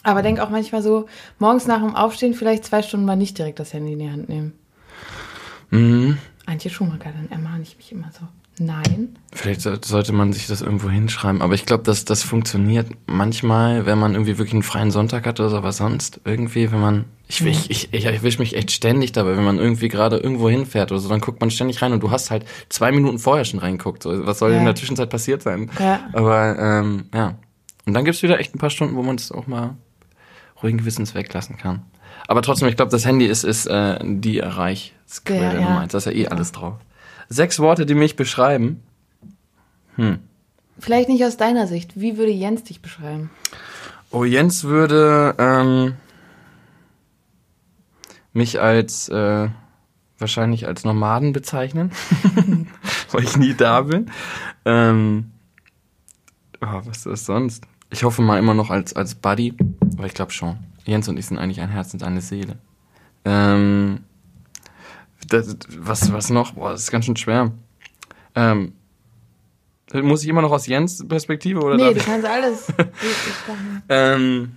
Aber 0.02 0.20
denke 0.20 0.42
auch 0.42 0.50
manchmal 0.50 0.82
so, 0.82 1.06
morgens 1.38 1.66
nach 1.66 1.80
dem 1.80 1.96
Aufstehen 1.96 2.34
vielleicht 2.34 2.66
zwei 2.66 2.82
Stunden 2.82 3.06
mal 3.06 3.16
nicht 3.16 3.38
direkt 3.38 3.60
das 3.60 3.72
Handy 3.72 3.94
in 3.94 3.98
die 3.98 4.10
Hand 4.10 4.28
nehmen. 4.28 4.52
Mhm. 5.70 6.18
Antje 6.44 6.70
Schumacher, 6.70 7.12
dann 7.16 7.30
ermahne 7.30 7.62
ich 7.62 7.76
mich 7.78 7.92
immer 7.92 8.10
so. 8.12 8.26
Nein. 8.58 9.16
Vielleicht 9.32 9.62
so- 9.62 9.74
sollte 9.82 10.12
man 10.12 10.32
sich 10.32 10.46
das 10.46 10.60
irgendwo 10.60 10.90
hinschreiben, 10.90 11.40
aber 11.40 11.54
ich 11.54 11.64
glaube, 11.64 11.84
dass 11.84 12.04
das 12.04 12.22
funktioniert 12.22 12.86
manchmal, 13.06 13.86
wenn 13.86 13.98
man 13.98 14.12
irgendwie 14.12 14.36
wirklich 14.36 14.52
einen 14.52 14.62
freien 14.62 14.90
Sonntag 14.90 15.26
hat 15.26 15.40
oder 15.40 15.48
so, 15.48 15.56
aber 15.56 15.72
sonst 15.72 16.20
irgendwie, 16.24 16.70
wenn 16.70 16.80
man, 16.80 17.04
ich, 17.28 17.40
ich, 17.44 17.70
ich, 17.70 17.94
ich 17.94 18.04
erwische 18.04 18.40
mich 18.40 18.54
echt 18.54 18.70
ständig 18.70 19.12
dabei, 19.12 19.36
wenn 19.38 19.44
man 19.44 19.58
irgendwie 19.58 19.88
gerade 19.88 20.18
irgendwo 20.18 20.50
hinfährt 20.50 20.92
oder 20.92 21.00
so, 21.00 21.08
dann 21.08 21.20
guckt 21.20 21.40
man 21.40 21.50
ständig 21.50 21.80
rein 21.80 21.92
und 21.94 22.02
du 22.02 22.10
hast 22.10 22.30
halt 22.30 22.44
zwei 22.68 22.92
Minuten 22.92 23.18
vorher 23.18 23.46
schon 23.46 23.58
reingeguckt. 23.60 24.02
So, 24.02 24.26
was 24.26 24.38
soll 24.38 24.52
Ja. 24.52 24.58
in 24.58 24.66
der 24.66 24.74
Zwischenzeit 24.74 25.08
passiert 25.08 25.42
sein? 25.42 25.70
Ja. 25.80 26.00
Aber 26.12 26.58
ähm, 26.58 27.04
ja. 27.14 27.36
Und 27.86 27.94
dann 27.94 28.04
gibt's 28.04 28.22
wieder 28.22 28.38
echt 28.38 28.54
ein 28.54 28.58
paar 28.58 28.70
Stunden, 28.70 28.94
wo 28.96 29.02
man 29.02 29.16
es 29.16 29.32
auch 29.32 29.46
mal 29.46 29.76
ruhigen 30.62 30.78
Gewissens 30.78 31.14
weglassen 31.14 31.56
kann. 31.56 31.82
Aber 32.28 32.42
trotzdem, 32.42 32.68
ich 32.68 32.76
glaube, 32.76 32.90
das 32.90 33.04
Handy 33.06 33.24
ist, 33.26 33.44
ist 33.44 33.66
äh, 33.66 33.98
die 34.02 34.38
Erreichsquelle 34.38 35.42
Ja, 35.42 35.52
ja. 35.54 35.60
Nummer 35.62 35.80
eins. 35.80 35.92
Da 35.92 35.98
ist 35.98 36.04
ja 36.04 36.12
eh 36.12 36.28
alles 36.28 36.52
drauf. 36.52 36.74
Sechs 37.28 37.58
Worte, 37.58 37.86
die 37.86 37.94
mich 37.94 38.16
beschreiben. 38.16 38.82
vielleicht 40.78 41.08
nicht 41.08 41.24
aus 41.24 41.36
deiner 41.36 41.66
Sicht. 41.66 42.00
Wie 42.00 42.16
würde 42.16 42.32
Jens 42.32 42.64
dich 42.64 42.82
beschreiben? 42.82 43.30
Oh, 44.10 44.24
Jens 44.24 44.64
würde 44.64 45.34
ähm, 45.38 45.94
mich 48.32 48.60
als 48.60 49.08
äh, 49.08 49.48
wahrscheinlich 50.18 50.66
als 50.66 50.84
Nomaden 50.84 51.32
bezeichnen, 51.32 51.92
weil 53.10 53.24
ich 53.24 53.36
nie 53.36 53.54
da 53.54 53.82
bin. 53.82 54.10
Ähm, 54.64 55.30
oh, 56.60 56.80
was 56.84 56.98
ist 56.98 57.06
das 57.06 57.26
sonst? 57.26 57.64
Ich 57.90 58.04
hoffe 58.04 58.22
mal 58.22 58.38
immer 58.38 58.54
noch 58.54 58.70
als, 58.70 58.94
als 58.94 59.14
Buddy, 59.14 59.54
aber 59.96 60.06
ich 60.06 60.14
glaube 60.14 60.32
schon. 60.32 60.58
Jens 60.84 61.08
und 61.08 61.18
ich 61.18 61.26
sind 61.26 61.38
eigentlich 61.38 61.60
ein 61.60 61.68
Herz 61.68 61.92
und 61.92 62.02
eine 62.02 62.20
Seele. 62.20 62.56
Ähm, 63.24 64.00
das, 65.28 65.56
was, 65.78 66.12
was 66.12 66.30
noch? 66.30 66.52
Boah, 66.52 66.72
das 66.72 66.82
ist 66.82 66.90
ganz 66.90 67.04
schön 67.04 67.16
schwer. 67.16 67.52
Ähm, 68.34 68.72
muss 69.92 70.22
ich 70.22 70.28
immer 70.28 70.42
noch 70.42 70.52
aus 70.52 70.66
Jens 70.66 71.06
Perspektive 71.06 71.60
oder? 71.60 71.76
Nee, 71.76 71.94
du 71.94 72.00
kannst 72.00 72.26
alles. 72.26 72.72
ähm, 73.88 74.52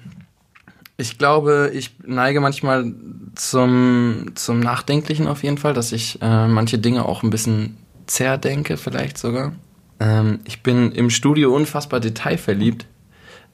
ich 0.97 1.17
glaube, 1.17 1.71
ich 1.73 1.95
neige 2.05 2.39
manchmal 2.39 2.93
zum, 3.35 4.31
zum 4.35 4.59
Nachdenklichen 4.61 5.27
auf 5.27 5.43
jeden 5.43 5.57
Fall, 5.57 5.73
dass 5.73 5.91
ich 5.91 6.21
äh, 6.21 6.47
manche 6.47 6.77
Dinge 6.77 7.05
auch 7.05 7.23
ein 7.23 7.29
bisschen 7.29 7.77
zerdenke, 8.07 8.77
vielleicht 8.77 9.17
sogar. 9.17 9.53
Ähm, 9.99 10.39
ich 10.45 10.63
bin 10.63 10.91
im 10.91 11.09
Studio 11.09 11.53
unfassbar 11.53 11.99
detailverliebt. 11.99 12.85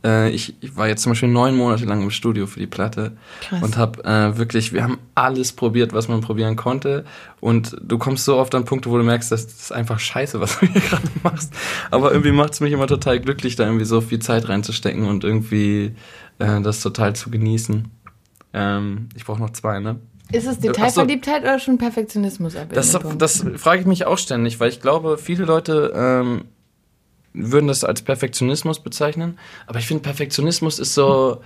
Äh, 0.03 0.31
ich, 0.31 0.55
ich, 0.62 0.75
war 0.75 0.88
jetzt 0.88 1.03
zum 1.03 1.12
Beispiel 1.12 1.29
neun 1.29 1.55
Monate 1.55 1.86
lang 1.86 2.01
im 2.01 2.12
Studio 2.12 2.48
für 2.48 2.60
die 2.60 2.67
Platte 2.67 3.12
Krass. 3.41 3.62
und 3.62 3.77
habe 3.77 4.03
äh, 4.03 4.38
wirklich, 4.38 4.74
wir 4.74 4.84
haben 4.84 4.98
alles 5.15 5.51
probiert, 5.51 5.93
was 5.93 6.08
man 6.08 6.22
probieren 6.22 6.55
konnte. 6.55 7.05
Und 7.39 7.77
du 7.81 7.98
kommst 7.98 8.25
so 8.25 8.38
oft 8.38 8.55
an 8.55 8.65
Punkte, 8.65 8.89
wo 8.89 8.98
du 8.98 9.03
merkst, 9.03 9.31
das 9.31 9.46
ist 9.46 9.72
einfach 9.72 10.00
scheiße, 10.00 10.39
was 10.39 10.60
du 10.60 10.65
hier 10.67 10.81
gerade 10.81 11.08
machst. 11.24 11.53
Aber 11.91 12.12
irgendwie 12.12 12.31
macht 12.31 12.53
es 12.53 12.62
mich 12.62 12.72
immer 12.72 12.88
total 12.88 13.20
glücklich, 13.20 13.55
da 13.55 13.65
irgendwie 13.65 13.86
so 13.86 14.01
viel 14.01 14.20
Zeit 14.20 14.50
reinzustecken 14.50 15.05
und 15.05 15.24
irgendwie 15.24 15.96
äh, 16.39 16.62
das 16.62 16.81
total 16.81 17.15
zu 17.15 17.29
genießen. 17.29 17.88
Ähm, 18.53 19.10
ich 19.15 19.25
brauche 19.25 19.39
noch 19.39 19.51
zwei, 19.51 19.79
ne? 19.79 20.00
Ist 20.31 20.48
es 20.48 20.60
Detailverliebtheit 20.60 21.41
so, 21.41 21.48
oder 21.50 21.60
schon 21.60 21.77
Perfektionismus? 21.77 22.55
Das, 22.74 22.98
das 23.17 23.46
frage 23.58 23.81
ich 23.81 23.88
mich 23.88 24.05
auch 24.05 24.17
ständig, 24.17 24.60
weil 24.60 24.70
ich 24.70 24.79
glaube, 24.79 25.17
viele 25.17 25.43
Leute 25.43 25.91
ähm, 25.93 26.46
würden 27.33 27.67
das 27.67 27.83
als 27.83 28.01
Perfektionismus 28.01 28.79
bezeichnen. 28.79 29.39
Aber 29.67 29.79
ich 29.79 29.88
finde, 29.88 30.03
Perfektionismus 30.03 30.79
ist 30.79 30.93
so, 30.93 31.41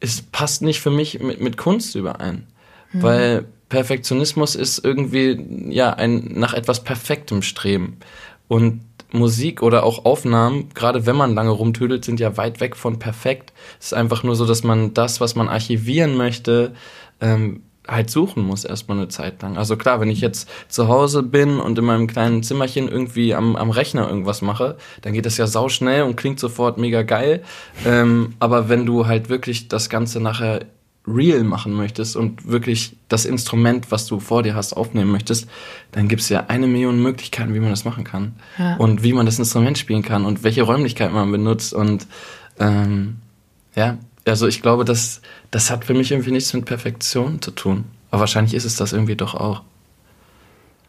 es 0.00 0.22
passt 0.22 0.62
nicht 0.62 0.80
für 0.80 0.90
mich 0.90 1.20
mit, 1.20 1.40
mit 1.40 1.56
Kunst 1.56 1.94
überein. 1.94 2.46
Mhm. 2.92 3.02
Weil 3.02 3.44
Perfektionismus 3.68 4.54
ist 4.54 4.84
irgendwie, 4.84 5.70
ja, 5.70 5.94
ein 5.94 6.32
nach 6.34 6.54
etwas 6.54 6.84
Perfektem 6.84 7.42
Streben. 7.42 7.98
Und 8.48 8.82
Musik 9.12 9.62
oder 9.62 9.84
auch 9.84 10.04
Aufnahmen, 10.04 10.70
gerade 10.74 11.06
wenn 11.06 11.16
man 11.16 11.34
lange 11.34 11.50
rumtüdelt, 11.50 12.04
sind 12.04 12.20
ja 12.20 12.36
weit 12.36 12.60
weg 12.60 12.76
von 12.76 12.98
perfekt. 12.98 13.52
Es 13.78 13.86
ist 13.86 13.94
einfach 13.94 14.22
nur 14.22 14.36
so, 14.36 14.46
dass 14.46 14.62
man 14.62 14.94
das, 14.94 15.20
was 15.20 15.34
man 15.34 15.48
archivieren 15.48 16.16
möchte, 16.16 16.74
ähm, 17.20 17.62
halt 17.88 18.10
suchen 18.10 18.44
muss 18.44 18.64
erstmal 18.64 18.98
eine 18.98 19.08
Zeit 19.08 19.42
lang. 19.42 19.56
Also 19.56 19.76
klar, 19.76 20.00
wenn 20.00 20.10
ich 20.10 20.20
jetzt 20.20 20.48
zu 20.68 20.88
Hause 20.88 21.22
bin 21.22 21.58
und 21.58 21.78
in 21.78 21.84
meinem 21.84 22.06
kleinen 22.06 22.42
Zimmerchen 22.42 22.88
irgendwie 22.88 23.34
am, 23.34 23.56
am 23.56 23.70
Rechner 23.70 24.08
irgendwas 24.08 24.42
mache, 24.42 24.76
dann 25.02 25.12
geht 25.12 25.26
das 25.26 25.36
ja 25.36 25.46
sau 25.46 25.68
schnell 25.68 26.02
und 26.02 26.16
klingt 26.16 26.38
sofort 26.38 26.78
mega 26.78 27.02
geil. 27.02 27.42
Ähm, 27.84 28.34
aber 28.38 28.68
wenn 28.68 28.86
du 28.86 29.06
halt 29.06 29.28
wirklich 29.28 29.68
das 29.68 29.88
Ganze 29.88 30.20
nachher 30.20 30.60
real 31.06 31.42
machen 31.42 31.72
möchtest 31.72 32.14
und 32.14 32.46
wirklich 32.46 32.96
das 33.08 33.24
Instrument, 33.24 33.90
was 33.90 34.06
du 34.06 34.20
vor 34.20 34.44
dir 34.44 34.54
hast, 34.54 34.72
aufnehmen 34.74 35.10
möchtest, 35.10 35.48
dann 35.90 36.06
gibt 36.06 36.22
es 36.22 36.28
ja 36.28 36.44
eine 36.46 36.68
Million 36.68 37.02
Möglichkeiten, 37.02 37.54
wie 37.54 37.60
man 37.60 37.70
das 37.70 37.84
machen 37.84 38.04
kann. 38.04 38.34
Ja. 38.58 38.76
Und 38.76 39.02
wie 39.02 39.12
man 39.12 39.26
das 39.26 39.38
Instrument 39.40 39.78
spielen 39.78 40.02
kann 40.02 40.24
und 40.24 40.44
welche 40.44 40.62
Räumlichkeiten 40.62 41.14
man 41.14 41.32
benutzt. 41.32 41.74
Und 41.74 42.06
ähm, 42.60 43.16
ja, 43.74 43.98
also 44.26 44.46
ich 44.46 44.62
glaube, 44.62 44.84
das, 44.84 45.20
das 45.50 45.70
hat 45.70 45.84
für 45.84 45.94
mich 45.94 46.12
irgendwie 46.12 46.30
nichts 46.30 46.52
mit 46.52 46.64
Perfektion 46.64 47.42
zu 47.42 47.50
tun. 47.50 47.84
Aber 48.10 48.20
wahrscheinlich 48.20 48.54
ist 48.54 48.64
es 48.64 48.76
das 48.76 48.92
irgendwie 48.92 49.16
doch 49.16 49.34
auch. 49.34 49.62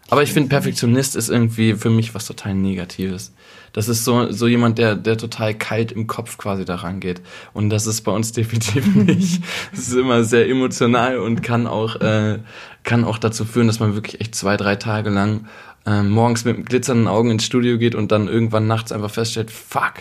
Aber 0.09 0.21
ich 0.21 0.33
finde, 0.33 0.49
Perfektionist 0.49 1.15
ist 1.15 1.29
irgendwie 1.29 1.73
für 1.73 1.89
mich 1.89 2.13
was 2.13 2.27
total 2.27 2.53
Negatives. 2.53 3.33
Das 3.71 3.87
ist 3.87 4.03
so, 4.05 4.31
so 4.31 4.47
jemand, 4.47 4.77
der, 4.77 4.95
der 4.95 5.17
total 5.17 5.55
kalt 5.55 5.91
im 5.91 6.05
Kopf 6.05 6.37
quasi 6.37 6.65
daran 6.65 6.99
geht. 6.99 7.21
Und 7.53 7.71
das 7.71 7.87
ist 7.87 8.01
bei 8.01 8.11
uns 8.11 8.31
definitiv 8.33 8.93
nicht. 8.93 9.41
Es 9.71 9.87
ist 9.87 9.95
immer 9.95 10.23
sehr 10.23 10.47
emotional 10.47 11.17
und 11.17 11.41
kann 11.41 11.65
auch, 11.65 11.95
äh, 12.01 12.39
kann 12.83 13.05
auch 13.05 13.17
dazu 13.17 13.45
führen, 13.45 13.67
dass 13.67 13.79
man 13.79 13.95
wirklich 13.95 14.21
echt 14.21 14.35
zwei, 14.35 14.57
drei 14.57 14.75
Tage 14.75 15.09
lang 15.09 15.47
äh, 15.85 16.03
morgens 16.03 16.45
mit 16.45 16.67
glitzernden 16.67 17.07
Augen 17.07 17.31
ins 17.31 17.45
Studio 17.45 17.77
geht 17.77 17.95
und 17.95 18.11
dann 18.11 18.27
irgendwann 18.27 18.67
nachts 18.67 18.91
einfach 18.91 19.09
feststellt, 19.11 19.49
fuck, 19.49 19.93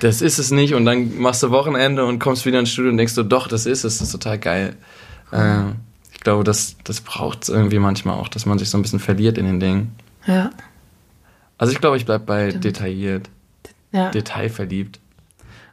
das 0.00 0.22
ist 0.22 0.38
es 0.38 0.50
nicht 0.50 0.74
und 0.74 0.84
dann 0.84 1.18
machst 1.18 1.42
du 1.42 1.50
Wochenende 1.50 2.04
und 2.04 2.18
kommst 2.18 2.46
wieder 2.46 2.58
ins 2.58 2.70
Studio 2.70 2.90
und 2.90 2.96
denkst 2.96 3.14
du, 3.14 3.22
doch, 3.22 3.48
das 3.48 3.66
ist 3.66 3.84
es, 3.84 3.98
das 3.98 4.08
ist 4.08 4.12
total 4.12 4.38
geil. 4.38 4.76
Äh, 5.32 5.70
ich 6.12 6.20
glaube, 6.20 6.44
das, 6.44 6.76
das 6.84 7.00
braucht 7.00 7.44
es 7.44 7.48
irgendwie 7.48 7.78
manchmal 7.78 8.18
auch, 8.18 8.28
dass 8.28 8.46
man 8.46 8.58
sich 8.58 8.70
so 8.70 8.78
ein 8.78 8.82
bisschen 8.82 9.00
verliert 9.00 9.38
in 9.38 9.46
den 9.46 9.60
Dingen. 9.60 9.96
Ja. 10.26 10.50
Also 11.58 11.72
ich 11.72 11.80
glaube, 11.80 11.96
ich 11.96 12.04
bleibe 12.04 12.24
bei 12.24 12.48
Stimmt. 12.50 12.64
detailliert. 12.64 13.30
Ja. 13.92 14.10
Detailverliebt. 14.10 15.00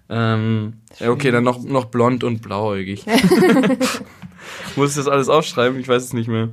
Ähm, 0.10 0.74
okay, 1.00 1.32
dann 1.32 1.44
noch, 1.44 1.62
noch 1.63 1.86
blond 1.86 2.24
und 2.24 2.42
blauäugig. 2.42 3.06
Muss 4.75 4.92
ich 4.92 4.96
das 4.96 5.08
alles 5.08 5.30
aufschreiben? 5.30 5.80
Ich 5.80 5.88
weiß 5.88 6.03
es 6.03 6.13
nicht 6.13 6.27
mehr. 6.27 6.50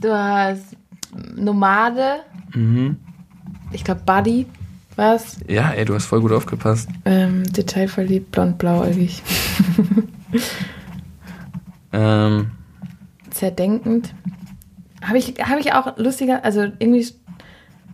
Du 0.00 0.12
hast 0.12 0.76
Nomade. 1.34 2.20
Mhm. 2.54 2.98
Ich 3.72 3.84
glaube 3.84 4.02
Buddy. 4.04 4.46
Was? 4.96 5.38
Ja, 5.48 5.70
ey, 5.70 5.84
du 5.84 5.94
hast 5.94 6.06
voll 6.06 6.20
gut 6.20 6.32
aufgepasst. 6.32 6.88
Ähm, 7.04 7.44
detailverliebt, 7.52 8.32
blond, 8.32 8.58
blauäugig. 8.58 9.22
ähm. 11.92 12.50
Zerdenkend. 13.30 14.14
Habe 15.02 15.18
ich, 15.18 15.34
hab 15.40 15.58
ich 15.58 15.72
auch 15.72 15.96
lustiger, 15.96 16.44
also 16.44 16.62
irgendwie, 16.78 17.06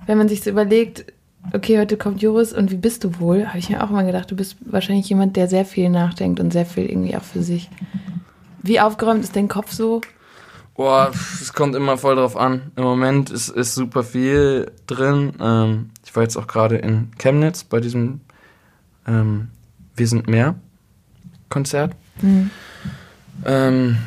wenn 0.06 0.18
man 0.18 0.28
sich 0.28 0.42
so 0.42 0.50
überlegt, 0.50 1.12
okay, 1.52 1.78
heute 1.78 1.96
kommt 1.96 2.22
Joris 2.22 2.52
und 2.52 2.70
wie 2.70 2.76
bist 2.76 3.04
du 3.04 3.20
wohl, 3.20 3.46
habe 3.46 3.58
ich 3.58 3.70
mir 3.70 3.84
auch 3.84 3.90
immer 3.90 4.04
gedacht, 4.04 4.30
du 4.30 4.36
bist 4.36 4.56
wahrscheinlich 4.60 5.08
jemand, 5.08 5.36
der 5.36 5.48
sehr 5.48 5.64
viel 5.64 5.88
nachdenkt 5.88 6.40
und 6.40 6.52
sehr 6.52 6.66
viel 6.66 6.86
irgendwie 6.86 7.16
auch 7.16 7.22
für 7.22 7.42
sich. 7.42 7.70
Wie 8.62 8.80
aufgeräumt 8.80 9.22
ist 9.22 9.36
dein 9.36 9.48
Kopf 9.48 9.72
so? 9.72 10.00
Boah, 10.74 11.10
es 11.40 11.52
kommt 11.52 11.74
immer 11.74 11.96
voll 11.96 12.16
drauf 12.16 12.36
an. 12.36 12.72
Im 12.76 12.84
Moment 12.84 13.30
ist, 13.30 13.48
ist 13.48 13.74
super 13.74 14.02
viel 14.02 14.72
drin. 14.86 15.32
Ähm, 15.40 15.90
war 16.16 16.22
jetzt 16.22 16.36
auch 16.36 16.46
gerade 16.46 16.76
in 16.76 17.10
Chemnitz 17.18 17.64
bei 17.64 17.80
diesem 17.80 18.20
ähm, 19.06 19.48
Wir 19.94 20.08
sind 20.08 20.28
mehr 20.28 20.56
Konzert. 21.48 21.94
Mhm. 22.20 22.50
Ähm, 23.44 23.98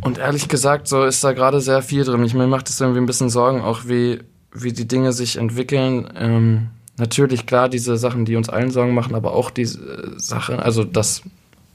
und 0.00 0.18
ehrlich 0.18 0.48
gesagt, 0.48 0.88
so 0.88 1.04
ist 1.04 1.22
da 1.24 1.32
gerade 1.32 1.60
sehr 1.60 1.82
viel 1.82 2.04
drin. 2.04 2.24
Ich 2.24 2.34
mir 2.34 2.46
macht 2.46 2.68
es 2.68 2.80
irgendwie 2.80 3.00
ein 3.00 3.06
bisschen 3.06 3.30
Sorgen, 3.30 3.60
auch 3.60 3.86
wie, 3.86 4.20
wie 4.52 4.72
die 4.72 4.88
Dinge 4.88 5.12
sich 5.12 5.36
entwickeln. 5.36 6.08
Ähm, 6.16 6.68
natürlich, 6.96 7.46
klar, 7.46 7.68
diese 7.68 7.96
Sachen, 7.96 8.24
die 8.24 8.36
uns 8.36 8.48
allen 8.48 8.70
Sorgen 8.70 8.94
machen, 8.94 9.14
aber 9.14 9.32
auch 9.32 9.50
diese 9.50 9.80
äh, 9.80 10.10
Sache, 10.18 10.60
also 10.60 10.84
das 10.84 11.22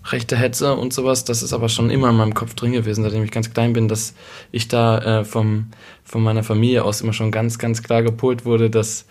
rechte 0.06 0.36
Hetze 0.36 0.74
und 0.74 0.94
sowas, 0.94 1.26
das 1.26 1.44
ist 1.44 1.54
aber 1.54 1.70
schon 1.70 1.92
immer 1.92 2.10
in 2.10 2.16
meinem 2.16 2.34
Kopf 2.34 2.56
drin 2.56 2.72
gewesen, 2.72 3.04
seitdem 3.04 3.24
ich 3.24 3.32
ganz 3.32 3.54
klein 3.54 3.74
bin, 3.74 3.88
dass 3.88 4.16
ich 4.52 4.68
da 4.68 5.20
äh, 5.20 5.26
vom, 5.26 5.68
von 6.04 6.24
meiner 6.24 6.44
Familie 6.44 6.84
aus 6.84 7.02
immer 7.02 7.14
schon 7.14 7.32
ganz, 7.32 7.60
ganz 7.60 7.84
klar 7.84 8.02
gepolt 8.02 8.46
wurde, 8.46 8.72
dass, 8.72 9.06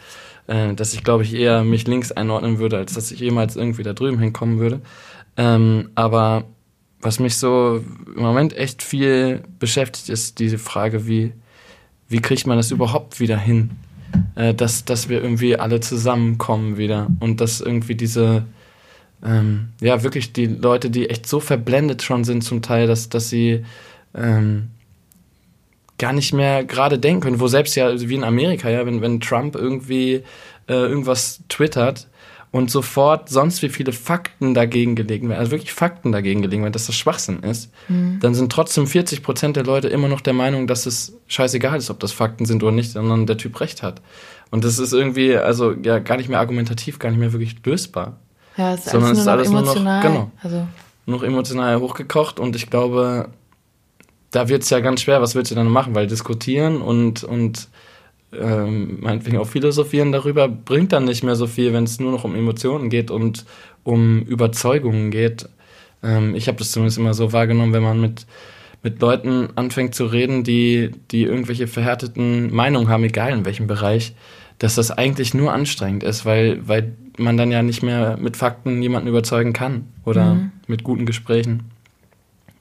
äh, 0.50 0.74
dass 0.74 0.92
ich, 0.92 1.04
glaube 1.04 1.22
ich, 1.22 1.32
eher 1.32 1.62
mich 1.62 1.86
links 1.86 2.10
einordnen 2.10 2.58
würde, 2.58 2.76
als 2.76 2.94
dass 2.94 3.12
ich 3.12 3.20
jemals 3.20 3.54
irgendwie 3.54 3.84
da 3.84 3.92
drüben 3.92 4.18
hinkommen 4.18 4.58
würde. 4.58 4.80
Ähm, 5.36 5.90
aber 5.94 6.44
was 7.00 7.20
mich 7.20 7.36
so 7.36 7.82
im 8.14 8.22
Moment 8.22 8.56
echt 8.56 8.82
viel 8.82 9.44
beschäftigt, 9.60 10.08
ist 10.08 10.40
diese 10.40 10.58
Frage, 10.58 11.06
wie, 11.06 11.32
wie 12.08 12.20
kriegt 12.20 12.46
man 12.46 12.56
das 12.56 12.72
überhaupt 12.72 13.20
wieder 13.20 13.38
hin? 13.38 13.70
Äh, 14.34 14.52
dass, 14.52 14.84
dass 14.84 15.08
wir 15.08 15.22
irgendwie 15.22 15.56
alle 15.56 15.78
zusammenkommen 15.78 16.76
wieder 16.76 17.06
und 17.20 17.40
dass 17.40 17.60
irgendwie 17.60 17.94
diese 17.94 18.44
ähm, 19.24 19.68
ja, 19.80 20.02
wirklich 20.02 20.32
die 20.32 20.46
Leute, 20.46 20.90
die 20.90 21.10
echt 21.10 21.28
so 21.28 21.38
verblendet 21.38 22.02
schon 22.02 22.24
sind 22.24 22.42
zum 22.42 22.60
Teil, 22.60 22.88
dass, 22.88 23.08
dass 23.08 23.28
sie 23.28 23.64
ähm, 24.14 24.70
gar 26.00 26.12
nicht 26.12 26.32
mehr 26.32 26.64
gerade 26.64 26.98
denken 26.98 27.20
können, 27.20 27.40
wo 27.40 27.46
selbst 27.46 27.76
ja, 27.76 28.00
wie 28.00 28.14
in 28.14 28.24
Amerika, 28.24 28.68
ja, 28.68 28.84
wenn, 28.86 29.02
wenn 29.02 29.20
Trump 29.20 29.54
irgendwie 29.54 30.24
äh, 30.66 30.72
irgendwas 30.72 31.42
twittert 31.48 32.08
und 32.50 32.70
sofort 32.70 33.28
sonst 33.28 33.62
wie 33.62 33.68
viele 33.68 33.92
Fakten 33.92 34.54
dagegen 34.54 34.96
gelegen 34.96 35.28
werden, 35.28 35.38
also 35.38 35.52
wirklich 35.52 35.72
Fakten 35.72 36.10
dagegen 36.10 36.42
gelegen 36.42 36.62
werden, 36.62 36.72
dass 36.72 36.86
das 36.86 36.96
Schwachsinn 36.96 37.40
ist, 37.42 37.70
mhm. 37.88 38.18
dann 38.20 38.34
sind 38.34 38.50
trotzdem 38.50 38.86
40 38.86 39.22
Prozent 39.22 39.56
der 39.56 39.64
Leute 39.64 39.88
immer 39.88 40.08
noch 40.08 40.22
der 40.22 40.32
Meinung, 40.32 40.66
dass 40.66 40.86
es 40.86 41.16
scheißegal 41.28 41.78
ist, 41.78 41.90
ob 41.90 42.00
das 42.00 42.12
Fakten 42.12 42.46
sind 42.46 42.62
oder 42.62 42.72
nicht, 42.72 42.92
sondern 42.92 43.26
der 43.26 43.36
Typ 43.36 43.60
recht 43.60 43.82
hat. 43.82 44.00
Und 44.50 44.64
das 44.64 44.78
ist 44.78 44.92
irgendwie, 44.92 45.36
also 45.36 45.72
ja, 45.72 46.00
gar 46.00 46.16
nicht 46.16 46.28
mehr 46.28 46.40
argumentativ, 46.40 46.98
gar 46.98 47.10
nicht 47.10 47.20
mehr 47.20 47.32
wirklich 47.32 47.56
lösbar. 47.64 48.16
Ja, 48.56 48.74
es 48.74 48.86
ist 48.86 48.90
sondern 48.90 49.12
es 49.12 49.18
ist 49.18 49.28
alles 49.28 49.50
nur 49.50 49.62
noch, 49.62 49.74
genau, 49.74 50.30
also. 50.42 50.66
noch 51.06 51.22
emotional 51.22 51.78
hochgekocht 51.78 52.40
und 52.40 52.56
ich 52.56 52.68
glaube, 52.68 53.28
da 54.30 54.48
wird 54.48 54.62
es 54.62 54.70
ja 54.70 54.80
ganz 54.80 55.02
schwer, 55.02 55.20
was 55.20 55.34
willst 55.34 55.50
du 55.50 55.54
dann 55.54 55.68
machen? 55.68 55.94
Weil 55.94 56.06
diskutieren 56.06 56.82
und, 56.82 57.24
und 57.24 57.68
ähm, 58.32 58.98
meinetwegen 59.00 59.38
auch 59.38 59.46
philosophieren 59.46 60.12
darüber, 60.12 60.48
bringt 60.48 60.92
dann 60.92 61.04
nicht 61.04 61.24
mehr 61.24 61.36
so 61.36 61.46
viel, 61.46 61.72
wenn 61.72 61.84
es 61.84 61.98
nur 61.98 62.12
noch 62.12 62.24
um 62.24 62.34
Emotionen 62.34 62.90
geht 62.90 63.10
und 63.10 63.44
um 63.82 64.22
Überzeugungen 64.22 65.10
geht. 65.10 65.48
Ähm, 66.02 66.34
ich 66.34 66.46
habe 66.48 66.58
das 66.58 66.70
zumindest 66.70 66.98
immer 66.98 67.14
so 67.14 67.32
wahrgenommen, 67.32 67.72
wenn 67.72 67.82
man 67.82 68.00
mit, 68.00 68.26
mit 68.82 69.00
Leuten 69.00 69.48
anfängt 69.56 69.94
zu 69.94 70.06
reden, 70.06 70.44
die, 70.44 70.92
die 71.10 71.24
irgendwelche 71.24 71.66
verhärteten 71.66 72.54
Meinungen 72.54 72.88
haben, 72.88 73.04
egal 73.04 73.32
in 73.32 73.44
welchem 73.44 73.66
Bereich, 73.66 74.14
dass 74.58 74.74
das 74.74 74.90
eigentlich 74.90 75.34
nur 75.34 75.52
anstrengend 75.52 76.04
ist, 76.04 76.24
weil, 76.24 76.66
weil 76.68 76.92
man 77.16 77.36
dann 77.36 77.50
ja 77.50 77.62
nicht 77.62 77.82
mehr 77.82 78.16
mit 78.18 78.36
Fakten 78.36 78.82
jemanden 78.82 79.08
überzeugen 79.08 79.52
kann 79.52 79.86
oder 80.04 80.34
mhm. 80.34 80.52
mit 80.66 80.84
guten 80.84 81.06
Gesprächen. 81.06 81.64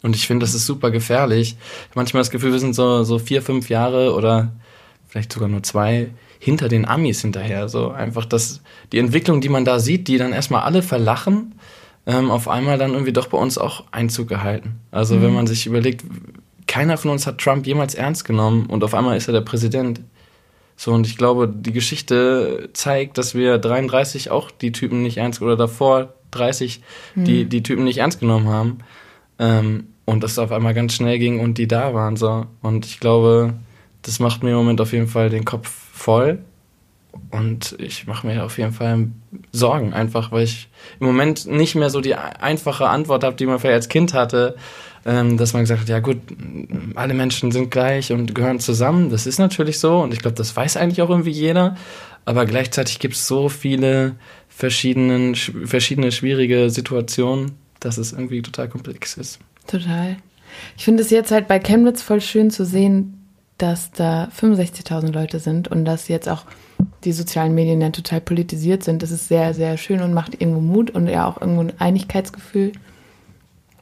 Und 0.02 0.16
ich 0.16 0.28
finde, 0.28 0.46
das 0.46 0.54
ist 0.54 0.66
super 0.66 0.92
gefährlich. 0.92 1.58
Manchmal 1.94 2.22
das 2.22 2.32
Gefühl, 2.32 2.52
wir 2.52 2.60
sind 2.60 2.74
so, 2.74 3.04
so 3.04 3.20
vier, 3.20 3.42
fünf 3.42 3.70
Jahre 3.70 4.14
oder 4.14 4.54
vielleicht 5.08 5.34
sogar 5.34 5.50
nur 5.50 5.64
zwei 5.64 6.10
hinter 6.40 6.70
den 6.70 6.86
Amis 6.86 7.22
hinterher. 7.22 7.68
So 7.68 7.92
einfach, 7.92 8.26
dass 8.26 8.62
die 8.92 9.00
Entwicklung, 9.00 9.42
die 9.42 9.50
man 9.50 9.66
da 9.66 9.80
sieht, 9.80 10.08
die 10.08 10.18
dann 10.18 10.32
erstmal 10.32 10.62
alle 10.62 10.82
verlachen, 10.82 11.56
ähm, 12.06 12.32
auf 12.32 12.48
einmal 12.48 12.78
dann 12.78 12.92
irgendwie 12.92 13.12
doch 13.12 13.28
bei 13.28 13.38
uns 13.38 13.58
auch 13.58 13.84
Einzug 13.92 14.30
gehalten. 14.30 14.80
Also 14.92 15.16
mhm. 15.16 15.22
wenn 15.24 15.34
man 15.34 15.48
sich 15.48 15.66
überlegt, 15.66 16.06
keiner 16.66 16.98
von 16.98 17.12
uns 17.12 17.28
hat 17.28 17.40
Trump 17.40 17.68
jemals 17.68 17.96
ernst 17.96 18.26
genommen 18.26 18.68
und 18.68 18.84
auf 18.84 18.94
einmal 18.94 19.18
ist 19.18 19.28
er 19.28 19.34
der 19.34 19.42
Präsident. 19.42 20.02
So, 20.78 20.94
und 20.94 21.06
ich 21.06 21.18
glaube, 21.18 21.52
die 21.54 21.74
Geschichte 21.74 22.70
zeigt, 22.72 23.18
dass 23.18 23.36
wir 23.36 23.58
33 23.58 24.32
auch 24.32 24.50
die 24.50 24.72
Typen 24.72 25.02
nicht 25.02 25.18
ernst 25.18 25.42
oder 25.42 25.58
davor 25.58 26.14
30 26.32 26.82
mhm. 27.16 27.26
die, 27.26 27.46
die 27.46 27.64
Typen 27.64 27.84
nicht 27.84 27.98
ernst 27.98 28.22
genommen 28.22 28.48
haben. 28.48 28.78
Ähm, 29.40 29.88
und 30.06 30.24
das 30.24 30.40
auf 30.40 30.52
einmal 30.52 30.74
ganz 30.74 30.94
schnell 30.94 31.20
ging 31.20 31.40
und 31.40 31.58
die 31.58 31.68
da 31.68 31.94
waren. 31.94 32.18
So. 32.18 32.46
Und 32.62 32.86
ich 32.86 33.00
glaube, 33.00 33.54
das 34.02 34.20
macht 34.20 34.44
mir 34.44 34.52
im 34.52 34.58
Moment 34.58 34.82
auf 34.82 34.92
jeden 34.92 35.08
Fall 35.08 35.30
den 35.30 35.46
Kopf 35.46 35.68
voll. 35.68 36.40
Und 37.32 37.76
ich 37.80 38.08
mache 38.08 38.26
mir 38.26 38.44
auf 38.44 38.58
jeden 38.58 38.72
Fall 38.72 39.08
Sorgen, 39.52 39.94
einfach 39.94 40.32
weil 40.32 40.44
ich 40.44 40.70
im 41.00 41.08
Moment 41.08 41.46
nicht 41.48 41.76
mehr 41.76 41.90
so 41.90 42.02
die 42.02 42.16
einfache 42.16 42.88
Antwort 42.88 43.24
habe, 43.24 43.36
die 43.36 43.46
man 43.46 43.60
vielleicht 43.60 43.76
als 43.76 43.90
Kind 43.90 44.14
hatte, 44.14 44.56
ähm, 45.06 45.38
dass 45.38 45.54
man 45.54 45.64
gesagt 45.64 45.82
hat, 45.82 45.90
ja 45.90 46.00
gut, 46.00 46.18
alle 46.96 47.14
Menschen 47.14 47.52
sind 47.52 47.72
gleich 47.72 48.12
und 48.12 48.34
gehören 48.36 48.60
zusammen. 48.60 49.10
Das 49.10 49.28
ist 49.28 49.40
natürlich 49.40 49.80
so 49.80 50.00
und 50.00 50.14
ich 50.14 50.20
glaube, 50.20 50.36
das 50.36 50.56
weiß 50.56 50.78
eigentlich 50.78 51.02
auch 51.02 51.10
irgendwie 51.10 51.32
jeder. 51.32 51.76
Aber 52.26 52.46
gleichzeitig 52.46 53.00
gibt 53.00 53.16
es 53.16 53.28
so 53.28 53.50
viele 53.50 54.16
verschiedene, 54.50 55.36
verschiedene 55.36 56.12
schwierige 56.12 56.70
Situationen, 56.70 57.54
dass 57.80 57.98
es 57.98 58.12
irgendwie 58.12 58.42
total 58.42 58.70
komplex 58.70 59.18
ist. 59.18 59.40
Total. 59.68 60.18
Ich 60.78 60.84
finde 60.84 61.04
es 61.04 61.10
jetzt 61.10 61.32
halt 61.32 61.48
bei 61.48 61.60
Chemnitz 61.60 62.02
voll 62.02 62.22
schön 62.22 62.50
zu 62.52 62.66
sehen, 62.66 63.16
dass 63.58 63.92
da 63.92 64.30
65.000 64.36 65.12
Leute 65.12 65.40
sind 65.40 65.68
und 65.68 65.86
dass 65.86 66.08
jetzt 66.08 66.30
auch 66.30 66.46
die 67.04 67.12
sozialen 67.12 67.54
Medien 67.54 67.82
ja 67.82 67.90
total 67.90 68.22
politisiert 68.22 68.84
sind. 68.84 69.04
Das 69.04 69.12
ist 69.12 69.28
sehr, 69.28 69.54
sehr 69.54 69.78
schön 69.78 70.02
und 70.02 70.14
macht 70.14 70.42
irgendwo 70.42 70.62
Mut 70.62 70.92
und 70.92 71.08
ja 71.08 71.28
auch 71.28 71.40
irgendwo 71.40 71.62
ein 71.62 71.74
Einigkeitsgefühl. 71.80 72.72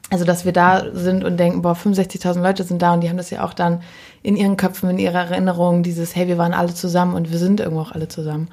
Also, 0.10 0.24
dass 0.24 0.46
wir 0.46 0.54
da 0.54 0.86
sind 0.94 1.26
und 1.26 1.38
denken, 1.38 1.62
boah, 1.62 1.74
65.000 1.74 2.42
Leute 2.42 2.64
sind 2.64 2.82
da 2.82 2.94
und 2.94 3.02
die 3.02 3.10
haben 3.10 3.18
das 3.18 3.30
ja 3.30 3.44
auch 3.44 3.54
dann 3.54 3.82
in 4.24 4.38
ihren 4.38 4.56
Köpfen, 4.56 4.90
in 4.90 5.00
ihrer 5.00 5.30
Erinnerung, 5.30 5.84
dieses, 5.84 6.16
hey, 6.16 6.28
wir 6.28 6.38
waren 6.38 6.54
alle 6.54 6.74
zusammen 6.74 7.14
und 7.14 7.32
wir 7.32 7.38
sind 7.38 7.60
irgendwo 7.60 7.82
auch 7.82 7.92
alle 7.92 8.08
zusammen. 8.08 8.48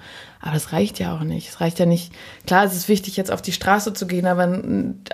Aber 0.44 0.52
das 0.52 0.74
reicht 0.74 0.98
ja 0.98 1.16
auch 1.16 1.22
nicht. 1.22 1.48
Es 1.48 1.62
reicht 1.62 1.78
ja 1.78 1.86
nicht. 1.86 2.12
Klar, 2.46 2.64
es 2.64 2.74
ist 2.74 2.90
wichtig, 2.90 3.16
jetzt 3.16 3.32
auf 3.32 3.40
die 3.40 3.50
Straße 3.50 3.94
zu 3.94 4.06
gehen, 4.06 4.26
aber 4.26 4.60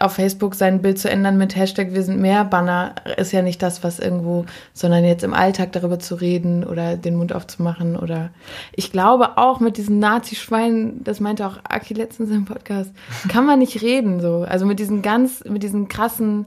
auf 0.01 0.15
Facebook 0.15 0.57
sein 0.57 0.83
Bild 0.83 0.99
zu 0.99 1.09
ändern 1.09 1.39
mit 1.39 1.55
Hashtag 1.55 1.93
Wir 1.93 2.03
sind 2.03 2.21
mehr 2.21 2.45
Banner 2.45 2.97
ist 3.17 3.31
ja 3.31 3.41
nicht 3.41 3.63
das, 3.63 3.85
was 3.85 4.01
irgendwo, 4.01 4.47
sondern 4.75 5.05
jetzt 5.05 5.23
im 5.23 5.33
Alltag 5.33 5.71
darüber 5.71 6.01
zu 6.01 6.17
reden 6.17 6.65
oder 6.65 6.97
den 6.97 7.15
Mund 7.15 7.33
aufzumachen 7.33 7.97
oder 7.97 8.31
ich 8.75 8.91
glaube 8.91 9.39
auch 9.39 9.61
mit 9.61 9.77
diesen 9.77 10.01
Nazi-Schweinen, 10.01 11.05
das 11.05 11.21
meinte 11.21 11.47
auch 11.47 11.59
Aki 11.63 11.95
letztens 11.95 12.31
im 12.31 12.45
Podcast, 12.45 12.91
kann 13.29 13.47
man 13.47 13.61
nicht 13.61 13.83
reden 13.83 14.19
so. 14.19 14.45
Also 14.49 14.67
mit 14.67 14.81
diesen 14.81 15.01
ganz, 15.01 15.45
mit 15.45 15.63
diesen 15.63 15.87
krassen 15.87 16.47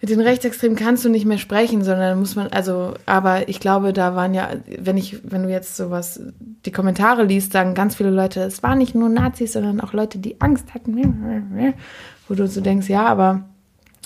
mit 0.00 0.10
den 0.10 0.20
Rechtsextremen 0.20 0.76
kannst 0.76 1.04
du 1.04 1.08
nicht 1.08 1.24
mehr 1.24 1.38
sprechen, 1.38 1.82
sondern 1.82 2.18
muss 2.18 2.36
man, 2.36 2.48
also, 2.48 2.94
aber 3.06 3.48
ich 3.48 3.60
glaube, 3.60 3.92
da 3.92 4.14
waren 4.14 4.34
ja, 4.34 4.50
wenn 4.78 4.98
ich, 4.98 5.18
wenn 5.24 5.42
du 5.42 5.50
jetzt 5.50 5.76
sowas, 5.76 6.20
die 6.66 6.70
Kommentare 6.70 7.24
liest, 7.24 7.52
sagen 7.52 7.74
ganz 7.74 7.96
viele 7.96 8.10
Leute, 8.10 8.40
es 8.42 8.62
waren 8.62 8.78
nicht 8.78 8.94
nur 8.94 9.08
Nazis, 9.08 9.54
sondern 9.54 9.80
auch 9.80 9.94
Leute, 9.94 10.18
die 10.18 10.40
Angst 10.40 10.74
hatten, 10.74 11.74
wo 12.28 12.34
du 12.34 12.46
so 12.46 12.60
denkst, 12.60 12.88
ja, 12.88 13.06
aber 13.06 13.44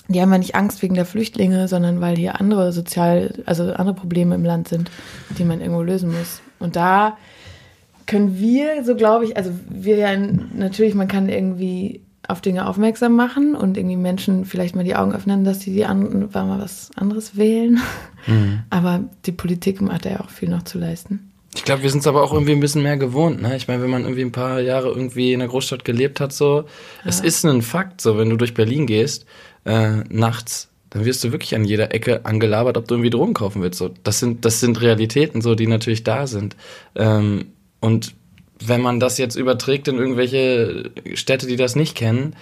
die 0.07 0.21
haben 0.21 0.31
ja 0.31 0.37
nicht 0.37 0.55
Angst 0.55 0.81
wegen 0.81 0.95
der 0.95 1.05
Flüchtlinge, 1.05 1.67
sondern 1.67 2.01
weil 2.01 2.15
hier 2.15 2.39
andere 2.39 2.71
sozial, 2.71 3.43
also 3.45 3.73
andere 3.73 3.95
Probleme 3.95 4.35
im 4.35 4.45
Land 4.45 4.69
sind, 4.69 4.91
die 5.37 5.43
man 5.43 5.59
irgendwo 5.61 5.81
lösen 5.81 6.11
muss. 6.11 6.41
Und 6.59 6.75
da 6.75 7.17
können 8.07 8.37
wir, 8.37 8.83
so 8.83 8.95
glaube 8.95 9.25
ich, 9.25 9.37
also 9.37 9.51
wir 9.69 9.97
ja 9.97 10.09
natürlich, 10.53 10.95
man 10.95 11.07
kann 11.07 11.29
irgendwie 11.29 12.01
auf 12.31 12.41
Dinge 12.41 12.67
aufmerksam 12.67 13.15
machen 13.15 13.55
und 13.55 13.77
irgendwie 13.77 13.97
Menschen 13.97 14.45
vielleicht 14.45 14.75
mal 14.75 14.83
die 14.83 14.95
Augen 14.95 15.13
öffnen, 15.13 15.43
dass 15.43 15.61
sie 15.61 15.73
die 15.73 15.85
an, 15.85 16.29
mal 16.33 16.59
was 16.59 16.91
anderes 16.95 17.37
wählen. 17.37 17.79
Mhm. 18.27 18.59
Aber 18.69 19.03
die 19.25 19.31
Politik 19.31 19.81
hat 19.81 20.05
ja 20.05 20.19
auch 20.21 20.29
viel 20.29 20.49
noch 20.49 20.63
zu 20.63 20.77
leisten. 20.77 21.31
Ich 21.55 21.65
glaube, 21.65 21.83
wir 21.83 21.89
sind 21.89 21.99
es 21.99 22.07
aber 22.07 22.23
auch 22.23 22.31
irgendwie 22.31 22.53
ein 22.53 22.59
bisschen 22.61 22.83
mehr 22.83 22.97
gewohnt. 22.97 23.41
Ne? 23.41 23.57
Ich 23.57 23.67
meine, 23.67 23.83
wenn 23.83 23.89
man 23.89 24.03
irgendwie 24.03 24.21
ein 24.21 24.31
paar 24.31 24.61
Jahre 24.61 24.89
irgendwie 24.89 25.33
in 25.33 25.39
der 25.39 25.49
Großstadt 25.49 25.83
gelebt 25.83 26.19
hat, 26.19 26.31
so, 26.31 26.59
ja. 26.59 26.65
es 27.05 27.19
ist 27.19 27.45
ein 27.45 27.61
Fakt, 27.61 27.99
so, 27.99 28.17
wenn 28.17 28.29
du 28.29 28.37
durch 28.37 28.53
Berlin 28.53 28.87
gehst, 28.87 29.25
äh, 29.65 29.97
nachts, 30.09 30.69
dann 30.91 31.05
wirst 31.05 31.23
du 31.23 31.31
wirklich 31.31 31.55
an 31.55 31.65
jeder 31.65 31.93
Ecke 31.93 32.25
angelabert, 32.25 32.77
ob 32.77 32.87
du 32.87 32.95
irgendwie 32.95 33.09
Drogen 33.09 33.33
kaufen 33.33 33.61
willst. 33.61 33.79
So, 33.79 33.89
das 34.03 34.19
sind, 34.19 34.45
das 34.45 34.59
sind 34.59 34.81
Realitäten, 34.81 35.41
so, 35.41 35.55
die 35.55 35.67
natürlich 35.67 36.03
da 36.03 36.25
sind. 36.25 36.55
Ähm, 36.95 37.47
und 37.79 38.13
wenn 38.67 38.81
man 38.81 38.99
das 38.99 39.17
jetzt 39.17 39.35
überträgt 39.35 39.87
in 39.87 39.97
irgendwelche 39.97 40.91
Städte, 41.13 41.47
die 41.47 41.55
das 41.55 41.75
nicht 41.75 41.95
kennen, 41.95 42.35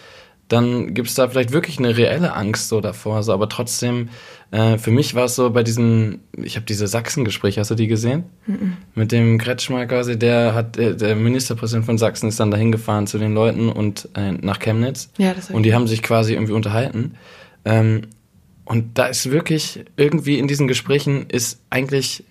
dann 0.49 0.95
gibt 0.95 1.09
es 1.09 1.15
da 1.15 1.29
vielleicht 1.29 1.51
wirklich 1.51 1.77
eine 1.77 1.95
reelle 1.95 2.33
Angst 2.33 2.69
so 2.69 2.81
davor. 2.81 3.21
So, 3.21 3.33
aber 3.33 3.49
trotzdem, 3.49 4.09
äh, 4.49 4.79
für 4.79 4.89
mich 4.89 5.13
war 5.13 5.25
es 5.25 5.35
so 5.35 5.51
bei 5.51 5.61
diesen, 5.61 6.21
ich 6.35 6.55
habe 6.55 6.65
diese 6.65 6.87
Sachsen-Gespräche, 6.87 7.59
hast 7.59 7.69
du 7.69 7.75
die 7.75 7.87
gesehen? 7.87 8.23
-mm. 8.47 8.71
Mit 8.95 9.11
dem 9.11 9.37
Kretschmer 9.37 9.85
quasi, 9.85 10.17
der 10.17 10.55
hat, 10.55 10.75
äh, 10.77 10.95
der 10.95 11.15
Ministerpräsident 11.15 11.85
von 11.85 11.99
Sachsen 11.99 12.27
ist 12.27 12.39
dann 12.39 12.49
dahin 12.49 12.71
gefahren 12.71 13.05
zu 13.05 13.19
den 13.19 13.35
Leuten 13.35 13.69
und 13.69 14.09
äh, 14.15 14.31
nach 14.31 14.57
Chemnitz. 14.59 15.11
Ja, 15.19 15.35
das 15.35 15.51
und 15.51 15.63
die 15.63 15.75
haben 15.75 15.87
sich 15.87 16.01
quasi 16.01 16.33
irgendwie 16.33 16.53
unterhalten. 16.53 17.13
Ähm, 17.63 18.01
und 18.65 18.97
da 18.97 19.05
ist 19.05 19.29
wirklich 19.29 19.85
irgendwie 19.97 20.39
in 20.39 20.47
diesen 20.47 20.67
Gesprächen 20.67 21.27
ist 21.27 21.61
eigentlich 21.69 22.23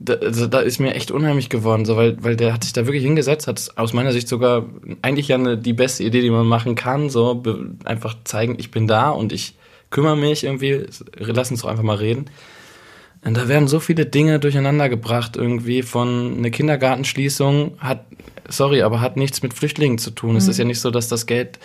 da, 0.00 0.14
also 0.14 0.46
da 0.46 0.60
ist 0.60 0.80
mir 0.80 0.94
echt 0.94 1.10
unheimlich 1.10 1.50
geworden, 1.50 1.84
so, 1.84 1.94
weil, 1.96 2.16
weil 2.24 2.34
der 2.34 2.54
hat 2.54 2.64
sich 2.64 2.72
da 2.72 2.86
wirklich 2.86 3.04
hingesetzt, 3.04 3.46
hat 3.46 3.70
aus 3.76 3.92
meiner 3.92 4.12
Sicht 4.12 4.28
sogar 4.28 4.64
eigentlich 5.02 5.28
ja 5.28 5.36
eine, 5.36 5.58
die 5.58 5.74
beste 5.74 6.02
Idee, 6.02 6.22
die 6.22 6.30
man 6.30 6.46
machen 6.46 6.74
kann, 6.74 7.10
so 7.10 7.42
einfach 7.84 8.16
zeigen, 8.24 8.56
ich 8.58 8.70
bin 8.70 8.86
da 8.86 9.10
und 9.10 9.32
ich 9.32 9.54
kümmere 9.90 10.16
mich 10.16 10.44
irgendwie, 10.44 10.86
lass 11.16 11.50
uns 11.50 11.62
doch 11.62 11.68
einfach 11.68 11.82
mal 11.82 11.96
reden. 11.96 12.26
Und 13.22 13.36
da 13.36 13.48
werden 13.48 13.68
so 13.68 13.80
viele 13.80 14.06
Dinge 14.06 14.38
durcheinander 14.38 14.88
gebracht, 14.88 15.36
irgendwie 15.36 15.82
von 15.82 16.38
eine 16.38 16.50
Kindergartenschließung 16.50 17.72
hat, 17.78 18.06
sorry, 18.48 18.80
aber 18.80 19.02
hat 19.02 19.18
nichts 19.18 19.42
mit 19.42 19.52
Flüchtlingen 19.52 19.98
zu 19.98 20.12
tun. 20.12 20.30
Mhm. 20.30 20.36
Es 20.36 20.48
ist 20.48 20.58
ja 20.58 20.64
nicht 20.64 20.80
so, 20.80 20.90
dass 20.90 21.08
das 21.08 21.26
Geld 21.26 21.58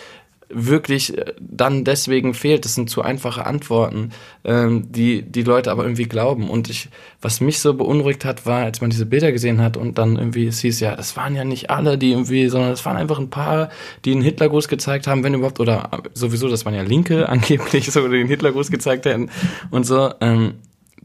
wirklich 0.48 1.16
äh, 1.16 1.34
dann 1.40 1.84
deswegen 1.84 2.34
fehlt. 2.34 2.64
Das 2.64 2.74
sind 2.74 2.90
zu 2.90 3.02
einfache 3.02 3.46
Antworten, 3.46 4.10
ähm, 4.44 4.90
die 4.90 5.22
die 5.22 5.42
Leute 5.42 5.70
aber 5.70 5.84
irgendwie 5.84 6.04
glauben. 6.04 6.48
Und 6.48 6.70
ich, 6.70 6.88
was 7.20 7.40
mich 7.40 7.58
so 7.58 7.74
beunruhigt 7.74 8.24
hat, 8.24 8.46
war, 8.46 8.60
als 8.60 8.80
man 8.80 8.90
diese 8.90 9.06
Bilder 9.06 9.32
gesehen 9.32 9.60
hat 9.60 9.76
und 9.76 9.98
dann 9.98 10.16
irgendwie 10.16 10.46
es 10.46 10.60
hieß, 10.60 10.80
ja, 10.80 10.96
das 10.96 11.16
waren 11.16 11.34
ja 11.34 11.44
nicht 11.44 11.70
alle, 11.70 11.98
die 11.98 12.12
irgendwie, 12.12 12.48
sondern 12.48 12.72
es 12.72 12.84
waren 12.84 12.96
einfach 12.96 13.18
ein 13.18 13.30
paar, 13.30 13.70
die 14.04 14.12
einen 14.12 14.22
Hitlergruß 14.22 14.68
gezeigt 14.68 15.06
haben, 15.06 15.24
wenn 15.24 15.34
überhaupt, 15.34 15.60
oder 15.60 16.02
sowieso, 16.14 16.48
das 16.48 16.64
waren 16.64 16.74
ja 16.74 16.82
Linke 16.82 17.28
angeblich, 17.28 17.90
so, 17.90 18.06
den 18.08 18.28
Hitlergruß 18.28 18.70
gezeigt 18.70 19.06
hätten 19.06 19.30
und 19.70 19.84
so. 19.84 20.12
Ähm, 20.20 20.54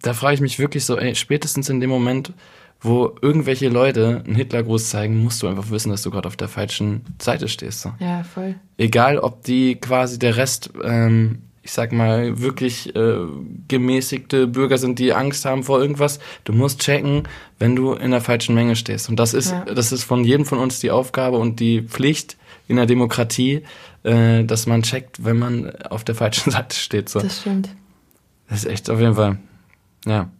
da 0.01 0.13
frage 0.13 0.35
ich 0.35 0.41
mich 0.41 0.59
wirklich 0.59 0.85
so, 0.85 0.97
ey, 0.97 1.15
spätestens 1.15 1.69
in 1.69 1.79
dem 1.79 1.89
Moment, 1.89 2.33
wo 2.81 3.15
irgendwelche 3.21 3.69
Leute 3.69 4.23
einen 4.25 4.35
Hitlergruß 4.35 4.89
zeigen, 4.89 5.23
musst 5.23 5.41
du 5.43 5.47
einfach 5.47 5.69
wissen, 5.69 5.89
dass 5.89 6.01
du 6.01 6.09
gerade 6.09 6.27
auf 6.27 6.35
der 6.35 6.47
falschen 6.47 7.01
Seite 7.21 7.47
stehst. 7.47 7.81
So. 7.81 7.93
Ja, 7.99 8.23
voll. 8.23 8.55
Egal, 8.77 9.19
ob 9.19 9.43
die 9.43 9.75
quasi 9.75 10.17
der 10.17 10.35
Rest, 10.35 10.71
ähm, 10.83 11.43
ich 11.61 11.73
sag 11.73 11.91
mal, 11.91 12.41
wirklich 12.41 12.95
äh, 12.95 13.19
gemäßigte 13.67 14.47
Bürger 14.47 14.79
sind, 14.79 14.97
die 14.97 15.13
Angst 15.13 15.45
haben 15.45 15.63
vor 15.63 15.79
irgendwas. 15.79 16.19
Du 16.43 16.53
musst 16.53 16.79
checken, 16.79 17.27
wenn 17.59 17.75
du 17.75 17.93
in 17.93 18.09
der 18.09 18.21
falschen 18.21 18.55
Menge 18.55 18.75
stehst. 18.75 19.09
Und 19.09 19.17
das 19.17 19.35
ist, 19.35 19.51
ja. 19.51 19.63
das 19.65 19.91
ist 19.91 20.03
von 20.03 20.23
jedem 20.23 20.45
von 20.47 20.57
uns 20.57 20.79
die 20.79 20.89
Aufgabe 20.89 21.37
und 21.37 21.59
die 21.59 21.83
Pflicht 21.83 22.35
in 22.67 22.77
der 22.77 22.87
Demokratie, 22.87 23.61
äh, 24.01 24.43
dass 24.43 24.65
man 24.65 24.81
checkt, 24.81 25.23
wenn 25.23 25.37
man 25.37 25.69
auf 25.83 26.03
der 26.03 26.15
falschen 26.15 26.49
Seite 26.51 26.75
steht. 26.75 27.09
So. 27.09 27.19
Das 27.19 27.41
stimmt. 27.41 27.69
Das 28.49 28.59
ist 28.59 28.65
echt 28.65 28.89
auf 28.89 28.99
jeden 28.99 29.15
Fall, 29.15 29.37
ja. 30.05 30.31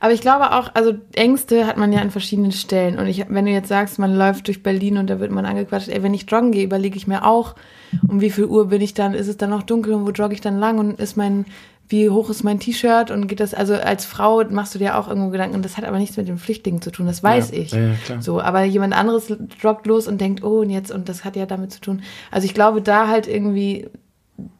Aber 0.00 0.12
ich 0.12 0.20
glaube 0.20 0.52
auch, 0.52 0.70
also 0.74 0.92
Ängste 1.14 1.66
hat 1.66 1.76
man 1.76 1.92
ja 1.92 2.00
an 2.00 2.10
verschiedenen 2.10 2.52
Stellen. 2.52 2.98
Und 2.98 3.06
ich, 3.06 3.24
wenn 3.28 3.46
du 3.46 3.50
jetzt 3.52 3.68
sagst, 3.68 3.98
man 3.98 4.14
läuft 4.14 4.46
durch 4.46 4.62
Berlin 4.62 4.98
und 4.98 5.08
da 5.08 5.20
wird 5.20 5.30
man 5.30 5.46
angequatscht, 5.46 5.88
ey, 5.88 6.02
wenn 6.02 6.14
ich 6.14 6.30
joggen 6.30 6.52
gehe, 6.52 6.64
überlege 6.64 6.96
ich 6.96 7.06
mir 7.06 7.24
auch, 7.26 7.54
um 8.08 8.20
wie 8.20 8.30
viel 8.30 8.44
Uhr 8.44 8.68
bin 8.68 8.80
ich 8.80 8.94
dann, 8.94 9.14
ist 9.14 9.28
es 9.28 9.36
dann 9.36 9.50
noch 9.50 9.62
dunkel 9.62 9.94
und 9.94 10.06
wo 10.06 10.10
jogge 10.10 10.34
ich 10.34 10.40
dann 10.40 10.58
lang 10.58 10.78
und 10.78 11.00
ist 11.00 11.16
mein 11.16 11.44
wie 11.90 12.10
hoch 12.10 12.28
ist 12.28 12.44
mein 12.44 12.60
T-Shirt 12.60 13.10
und 13.10 13.28
geht 13.28 13.40
das, 13.40 13.54
also 13.54 13.72
als 13.74 14.04
Frau 14.04 14.44
machst 14.50 14.74
du 14.74 14.78
dir 14.78 14.98
auch 14.98 15.08
irgendwo 15.08 15.30
Gedanken 15.30 15.56
und 15.56 15.64
das 15.64 15.78
hat 15.78 15.86
aber 15.86 15.98
nichts 15.98 16.18
mit 16.18 16.28
den 16.28 16.36
Flüchtlingen 16.36 16.82
zu 16.82 16.90
tun, 16.90 17.06
das 17.06 17.22
weiß 17.22 17.50
Ja, 17.52 17.56
ich. 17.58 17.72
ja, 17.72 17.78
ja, 17.80 17.94
klar. 18.04 18.20
So, 18.20 18.40
aber 18.42 18.62
jemand 18.64 18.92
anderes 18.94 19.32
joggt 19.62 19.86
los 19.86 20.06
und 20.06 20.20
denkt, 20.20 20.44
oh, 20.44 20.60
und 20.60 20.68
jetzt, 20.68 20.90
und 20.90 21.08
das 21.08 21.24
hat 21.24 21.34
ja 21.34 21.46
damit 21.46 21.72
zu 21.72 21.80
tun. 21.80 22.02
Also 22.30 22.44
ich 22.44 22.52
glaube, 22.52 22.82
da 22.82 23.08
halt 23.08 23.26
irgendwie 23.26 23.86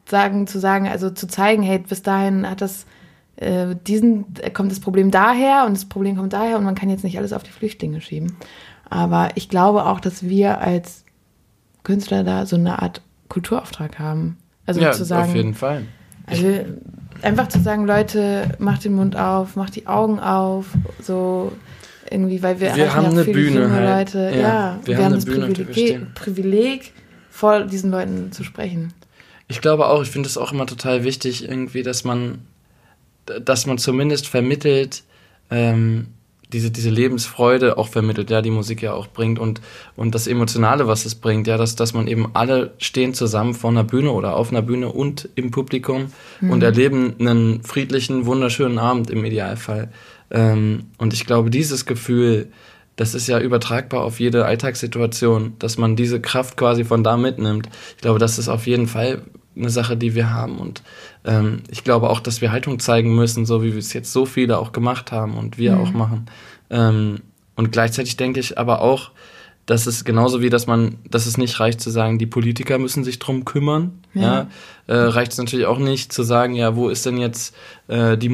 sagen, 0.06 0.46
zu 0.46 0.58
sagen, 0.58 0.88
also 0.88 1.10
zu 1.10 1.26
zeigen, 1.28 1.62
hey, 1.62 1.78
bis 1.80 2.00
dahin 2.00 2.48
hat 2.48 2.62
das, 2.62 2.86
äh, 3.38 3.74
diesen, 3.86 4.26
äh, 4.40 4.50
kommt 4.50 4.70
das 4.70 4.80
Problem 4.80 5.10
daher 5.10 5.64
und 5.66 5.76
das 5.76 5.84
Problem 5.84 6.16
kommt 6.16 6.32
daher 6.32 6.58
und 6.58 6.64
man 6.64 6.74
kann 6.74 6.90
jetzt 6.90 7.04
nicht 7.04 7.18
alles 7.18 7.32
auf 7.32 7.42
die 7.42 7.50
Flüchtlinge 7.50 8.00
schieben. 8.00 8.36
Aber 8.90 9.30
ich 9.34 9.48
glaube 9.48 9.86
auch, 9.86 10.00
dass 10.00 10.28
wir 10.28 10.60
als 10.60 11.04
Künstler 11.84 12.24
da 12.24 12.46
so 12.46 12.56
eine 12.56 12.82
Art 12.82 13.02
Kulturauftrag 13.28 13.98
haben. 13.98 14.38
Also 14.66 14.80
ja, 14.80 14.92
zu 14.92 15.04
sagen, 15.04 15.30
auf 15.30 15.36
jeden 15.36 15.54
Fall. 15.54 15.82
also 16.26 16.46
einfach 17.22 17.48
zu 17.48 17.60
sagen, 17.60 17.86
Leute, 17.86 18.56
macht 18.58 18.84
den 18.84 18.94
Mund 18.94 19.16
auf, 19.16 19.56
macht 19.56 19.76
die 19.76 19.86
Augen 19.86 20.18
auf, 20.20 20.66
so 21.00 21.52
irgendwie, 22.10 22.42
weil 22.42 22.60
wir, 22.60 22.74
Wir 22.74 22.94
haben 22.94 23.06
eine 23.06 23.24
Bühne 23.24 23.62
junge 23.62 23.70
halt. 23.70 24.14
Leute. 24.14 24.30
Ja, 24.34 24.40
Ja, 24.40 24.78
wir 24.84 24.86
wir, 24.86 24.96
haben 24.96 25.04
haben 25.04 25.14
das 25.14 25.24
Bühne, 25.24 25.48
Privileg. 25.48 26.14
Privileg, 26.14 26.92
vor 27.30 27.62
diesen 27.64 27.90
Leuten 27.90 28.32
zu 28.32 28.44
sprechen. 28.44 28.92
Ich 29.46 29.60
glaube 29.60 29.86
auch, 29.86 30.02
ich 30.02 30.10
finde 30.10 30.28
es 30.28 30.36
auch 30.36 30.52
immer 30.52 30.66
total 30.66 31.04
wichtig, 31.04 31.48
irgendwie, 31.48 31.82
dass 31.82 32.04
man, 32.04 32.38
dass 33.44 33.66
man 33.66 33.78
zumindest 33.78 34.26
vermittelt, 34.26 35.02
ähm, 35.50 36.08
diese, 36.52 36.70
diese 36.70 36.90
Lebensfreude 36.90 37.76
auch 37.76 37.88
vermittelt, 37.88 38.30
ja, 38.30 38.40
die 38.40 38.50
Musik 38.50 38.80
ja 38.82 38.94
auch 38.94 39.06
bringt 39.06 39.38
und, 39.38 39.60
und 39.96 40.14
das 40.14 40.26
Emotionale, 40.26 40.86
was 40.86 41.04
es 41.04 41.14
bringt, 41.14 41.46
ja, 41.46 41.58
dass, 41.58 41.76
dass 41.76 41.92
man 41.92 42.06
eben 42.06 42.30
alle 42.34 42.72
stehen 42.78 43.12
zusammen 43.12 43.54
vor 43.54 43.70
einer 43.70 43.84
Bühne 43.84 44.12
oder 44.12 44.34
auf 44.34 44.50
einer 44.50 44.62
Bühne 44.62 44.90
und 44.90 45.28
im 45.34 45.50
Publikum 45.50 46.06
und 46.40 46.62
erleben 46.62 47.14
einen 47.18 47.62
friedlichen, 47.64 48.24
wunderschönen 48.24 48.78
Abend 48.78 49.10
im 49.10 49.24
Idealfall. 49.24 49.90
Ähm, 50.30 50.86
und 50.96 51.12
ich 51.12 51.26
glaube, 51.26 51.50
dieses 51.50 51.84
Gefühl, 51.84 52.48
das 52.96 53.14
ist 53.14 53.28
ja 53.28 53.38
übertragbar 53.38 54.02
auf 54.02 54.18
jede 54.18 54.44
Alltagssituation, 54.44 55.54
dass 55.58 55.78
man 55.78 55.96
diese 55.96 56.20
Kraft 56.20 56.56
quasi 56.56 56.84
von 56.84 57.04
da 57.04 57.16
mitnimmt. 57.16 57.68
Ich 57.96 58.02
glaube, 58.02 58.18
das 58.18 58.38
ist 58.38 58.48
auf 58.48 58.66
jeden 58.66 58.88
Fall 58.88 59.22
eine 59.58 59.70
Sache, 59.70 59.96
die 59.96 60.14
wir 60.14 60.32
haben. 60.32 60.58
Und 60.58 60.82
ähm, 61.24 61.62
ich 61.70 61.84
glaube 61.84 62.10
auch, 62.10 62.20
dass 62.20 62.40
wir 62.40 62.52
Haltung 62.52 62.78
zeigen 62.78 63.14
müssen, 63.14 63.46
so 63.46 63.62
wie 63.62 63.72
wir 63.72 63.78
es 63.78 63.92
jetzt 63.92 64.12
so 64.12 64.26
viele 64.26 64.58
auch 64.58 64.72
gemacht 64.72 65.12
haben 65.12 65.34
und 65.34 65.58
wir 65.58 65.78
auch 65.78 65.92
machen. 65.92 66.26
Ähm, 66.70 67.20
und 67.56 67.72
gleichzeitig 67.72 68.16
denke 68.16 68.40
ich 68.40 68.58
aber 68.58 68.80
auch, 68.80 69.10
dass 69.66 69.86
es 69.86 70.04
genauso 70.04 70.40
wie, 70.40 70.48
dass 70.48 70.66
man, 70.66 70.96
dass 71.10 71.26
es 71.26 71.36
nicht 71.36 71.60
reicht 71.60 71.80
zu 71.80 71.90
sagen, 71.90 72.18
die 72.18 72.26
Politiker 72.26 72.78
müssen 72.78 73.04
sich 73.04 73.18
drum 73.18 73.44
kümmern. 73.44 74.00
Ja. 74.14 74.48
Äh, 74.86 74.94
reicht 74.94 75.32
es 75.32 75.38
natürlich 75.38 75.66
auch 75.66 75.78
nicht 75.78 76.10
zu 76.10 76.22
sagen, 76.22 76.54
ja, 76.54 76.74
wo 76.74 76.88
ist 76.88 77.04
denn 77.04 77.18
jetzt 77.18 77.54
äh, 77.88 78.16
die 78.16 78.30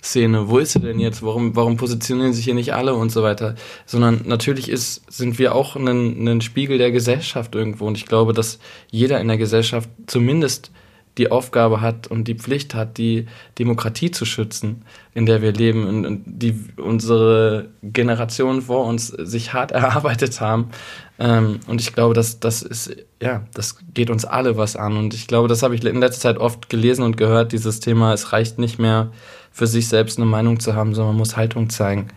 Musikszene? 0.00 0.48
Wo 0.48 0.58
ist 0.58 0.72
sie 0.72 0.80
denn 0.80 0.98
jetzt? 0.98 1.22
Warum, 1.22 1.54
warum 1.56 1.76
positionieren 1.76 2.32
sich 2.32 2.44
hier 2.44 2.54
nicht 2.54 2.74
alle 2.74 2.94
und 2.94 3.10
so 3.10 3.22
weiter? 3.22 3.54
Sondern 3.86 4.22
natürlich 4.24 4.68
ist, 4.68 5.02
sind 5.12 5.38
wir 5.38 5.54
auch 5.54 5.76
ein, 5.76 6.26
ein 6.26 6.40
Spiegel 6.40 6.78
der 6.78 6.90
Gesellschaft 6.90 7.54
irgendwo. 7.54 7.86
Und 7.86 7.96
ich 7.96 8.06
glaube, 8.06 8.32
dass 8.32 8.58
jeder 8.90 9.20
in 9.20 9.28
der 9.28 9.38
Gesellschaft 9.38 9.88
zumindest 10.06 10.70
die 11.18 11.30
Aufgabe 11.30 11.80
hat 11.80 12.06
und 12.06 12.28
die 12.28 12.36
Pflicht 12.36 12.72
hat, 12.72 12.96
die 12.96 13.26
Demokratie 13.58 14.10
zu 14.10 14.24
schützen, 14.24 14.84
in 15.12 15.26
der 15.26 15.42
wir 15.42 15.52
leben 15.52 15.86
und, 15.86 16.06
und 16.06 16.22
die 16.24 16.54
unsere 16.76 17.68
Generationen 17.82 18.62
vor 18.62 18.86
uns 18.86 19.08
sich 19.08 19.52
hart 19.52 19.72
erarbeitet 19.72 20.40
haben. 20.40 20.70
Ähm, 21.18 21.60
und 21.66 21.80
ich 21.80 21.92
glaube, 21.92 22.14
dass 22.14 22.40
das 22.40 22.62
ist, 22.62 22.96
ja, 23.20 23.44
das 23.52 23.76
geht 23.92 24.08
uns 24.08 24.24
alle 24.24 24.56
was 24.56 24.76
an. 24.76 24.96
Und 24.96 25.12
ich 25.12 25.26
glaube, 25.26 25.48
das 25.48 25.62
habe 25.62 25.74
ich 25.74 25.84
in 25.84 26.00
letzter 26.00 26.20
Zeit 26.20 26.38
oft 26.38 26.70
gelesen 26.70 27.02
und 27.02 27.16
gehört, 27.16 27.52
dieses 27.52 27.80
Thema, 27.80 28.14
es 28.14 28.32
reicht 28.32 28.58
nicht 28.58 28.78
mehr 28.78 29.10
für 29.50 29.66
sich 29.66 29.88
selbst 29.88 30.18
eine 30.18 30.26
Meinung 30.26 30.60
zu 30.60 30.74
haben, 30.74 30.94
sondern 30.94 31.14
man 31.14 31.18
muss 31.18 31.36
Haltung 31.36 31.70
zeigen. 31.70 32.08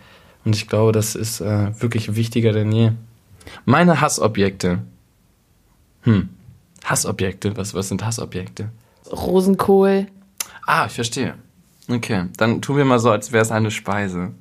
Und 0.46 0.56
ich 0.56 0.68
glaube, 0.68 0.92
das 0.92 1.16
ist 1.16 1.42
äh, 1.42 1.82
wirklich 1.82 2.16
wichtiger 2.16 2.52
denn 2.52 2.72
je. 2.72 2.92
Meine 3.66 4.02
Hassobjekte. 4.02 4.80
Hm. 6.02 6.30
Hassobjekte, 6.84 7.56
was, 7.56 7.74
was 7.74 7.90
sind 7.90 8.06
Hassobjekte? 8.06 8.70
Rosenkohl 9.10 10.08
Ah, 10.66 10.86
ich 10.86 10.94
verstehe. 10.94 11.36
Okay, 11.90 12.26
dann 12.38 12.62
tun 12.62 12.78
wir 12.78 12.86
mal 12.86 13.00
so, 13.00 13.12
als 13.12 13.32
wäre 13.32 13.42
es 13.42 13.52
eine 13.52 13.72
Speise. 13.72 14.32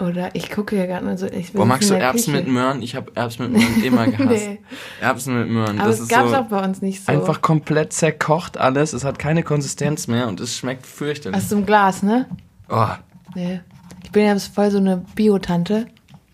Oder 0.00 0.34
ich 0.34 0.50
gucke 0.50 0.76
ja 0.76 0.86
gerade 0.86 1.04
mal 1.04 1.18
so. 1.18 1.26
Ich 1.26 1.52
Boah, 1.52 1.66
magst 1.66 1.90
du 1.90 1.94
Erbsen 1.94 2.32
Küche. 2.34 2.44
mit 2.44 2.52
Möhren? 2.52 2.82
Ich 2.82 2.94
habe 2.94 3.10
Erbsen 3.14 3.50
mit 3.52 3.60
Möhren 3.60 3.82
immer 3.84 4.06
gehasst. 4.08 4.28
Nee. 4.48 4.58
Erbsen 5.00 5.38
mit 5.38 5.48
Möhren, 5.50 5.78
Aber 5.80 5.88
das 5.90 6.00
es 6.00 6.08
gab 6.08 6.26
es 6.26 6.30
so 6.32 6.36
auch 6.38 6.46
bei 6.46 6.62
uns 6.64 6.80
nicht 6.82 7.04
so. 7.04 7.12
einfach 7.12 7.40
komplett 7.42 7.92
zerkocht 7.92 8.56
alles. 8.58 8.92
Es 8.92 9.04
hat 9.04 9.18
keine 9.18 9.42
Konsistenz 9.42 10.06
mehr 10.06 10.28
und 10.28 10.40
es 10.40 10.56
schmeckt 10.56 10.86
fürchterlich. 10.86 11.36
Aus 11.42 11.52
einem 11.52 11.66
Glas, 11.66 12.02
ne? 12.02 12.26
Oh, 12.68 12.86
Nee. 13.34 13.60
Ich 14.04 14.12
bin 14.12 14.24
ja 14.24 14.38
voll 14.38 14.70
so 14.70 14.78
eine 14.78 15.04
Biotante 15.14 15.86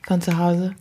von 0.07 0.21
zu 0.21 0.39
Hause. 0.39 0.75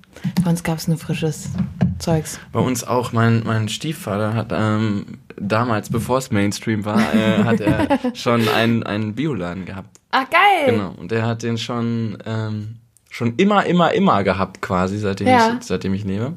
Bei 0.44 0.52
uns 0.52 0.62
gab 0.64 0.78
es 0.78 0.88
nur 0.88 0.98
frisches 0.98 1.50
Zeugs. 1.98 2.40
bei 2.52 2.60
uns 2.60 2.84
auch. 2.84 3.14
Mein, 3.14 3.42
mein 3.46 3.68
Stiefvater 3.68 4.36
hat 4.36 4.52
ähm, 4.52 5.06
damals, 5.38 5.90
bevor 5.90 6.20
es 6.20 6.30
Mainstream 6.30 6.86
war, 6.86 7.00
äh, 7.16 7.44
hat 7.44 7.60
er 7.62 7.88
schon 8.14 8.48
einen, 8.48 8.84
einen 8.84 9.16
Bioladen 9.16 9.66
gehabt. 9.66 10.00
Ah, 10.16 10.26
geil! 10.30 10.76
Genau. 10.76 10.94
Und 10.98 11.10
der 11.12 11.26
hat 11.26 11.42
den 11.42 11.58
schon, 11.58 12.20
ähm, 12.26 12.76
schon 13.10 13.36
immer, 13.38 13.66
immer, 13.66 13.94
immer 13.94 14.24
gehabt, 14.24 14.62
quasi, 14.62 15.00
seitdem, 15.00 15.28
Ja. 15.28 15.58
ich, 15.60 15.66
seitdem 15.66 15.94
ich 15.96 16.04
lebe. 16.04 16.34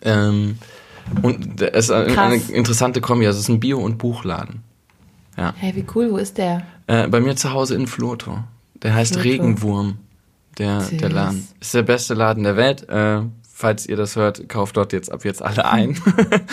Ähm, 0.00 0.58
und 1.22 1.60
es 1.60 1.86
ist 1.86 1.90
eine, 1.90 2.18
eine 2.18 2.36
interessante 2.36 3.00
Kombi. 3.02 3.26
Also 3.26 3.38
es 3.38 3.44
ist 3.44 3.48
ein 3.50 3.60
Bio- 3.60 3.78
und 3.80 3.98
Buchladen. 3.98 4.62
Hey, 5.36 5.76
wie 5.76 5.84
cool, 5.94 6.10
wo 6.10 6.16
ist 6.16 6.36
der? 6.38 6.62
Äh, 6.88 7.06
bei 7.08 7.20
mir 7.20 7.36
zu 7.36 7.52
Hause 7.52 7.74
in 7.76 7.86
Floto. 7.86 8.38
Der 8.82 8.94
heißt 8.94 9.14
Floto. 9.14 9.28
Regenwurm. 9.28 9.98
Der, 10.58 10.80
Süß. 10.80 10.98
der 10.98 11.10
Laden. 11.10 11.46
Ist 11.60 11.74
der 11.74 11.82
beste 11.82 12.14
Laden 12.14 12.42
der 12.42 12.56
Welt. 12.56 12.88
Äh, 12.88 13.20
falls 13.48 13.86
ihr 13.86 13.96
das 13.96 14.16
hört, 14.16 14.48
kauft 14.48 14.76
dort 14.78 14.92
jetzt 14.92 15.12
ab 15.12 15.24
jetzt 15.24 15.42
alle 15.42 15.64
ein. 15.66 16.00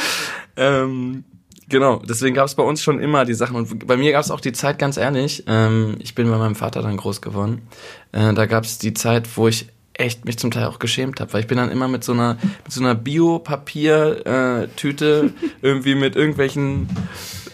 ähm, 0.57 1.23
genau, 1.69 2.01
deswegen 2.07 2.35
gab 2.35 2.45
es 2.47 2.55
bei 2.55 2.63
uns 2.63 2.81
schon 2.83 2.99
immer 2.99 3.25
die 3.25 3.33
Sachen. 3.33 3.55
Und 3.55 3.85
bei 3.87 3.97
mir 3.97 4.11
gab 4.11 4.23
es 4.23 4.31
auch 4.31 4.39
die 4.41 4.51
Zeit, 4.53 4.79
ganz 4.79 4.97
ehrlich, 4.97 5.43
ähm, 5.47 5.95
ich 5.99 6.15
bin 6.15 6.29
bei 6.29 6.37
meinem 6.37 6.55
Vater 6.55 6.81
dann 6.81 6.97
groß 6.97 7.21
geworden. 7.21 7.67
Äh, 8.11 8.33
da 8.33 8.45
gab 8.45 8.63
es 8.63 8.77
die 8.77 8.93
Zeit, 8.93 9.27
wo 9.37 9.47
ich 9.47 9.67
echt 9.93 10.25
mich 10.25 10.37
zum 10.37 10.51
Teil 10.51 10.65
auch 10.65 10.79
geschämt 10.79 11.21
habe, 11.21 11.31
weil 11.33 11.39
ich 11.41 11.47
bin 11.47 11.57
dann 11.57 11.71
immer 11.71 11.87
mit 11.87 12.03
so 12.03 12.11
einer 12.11 12.33
mit 12.65 12.71
so 12.73 12.81
einer 12.81 12.95
Bio-Papier-Tüte 13.95 15.33
irgendwie 15.61 15.95
mit 15.95 16.15
irgendwelchen 16.15 16.89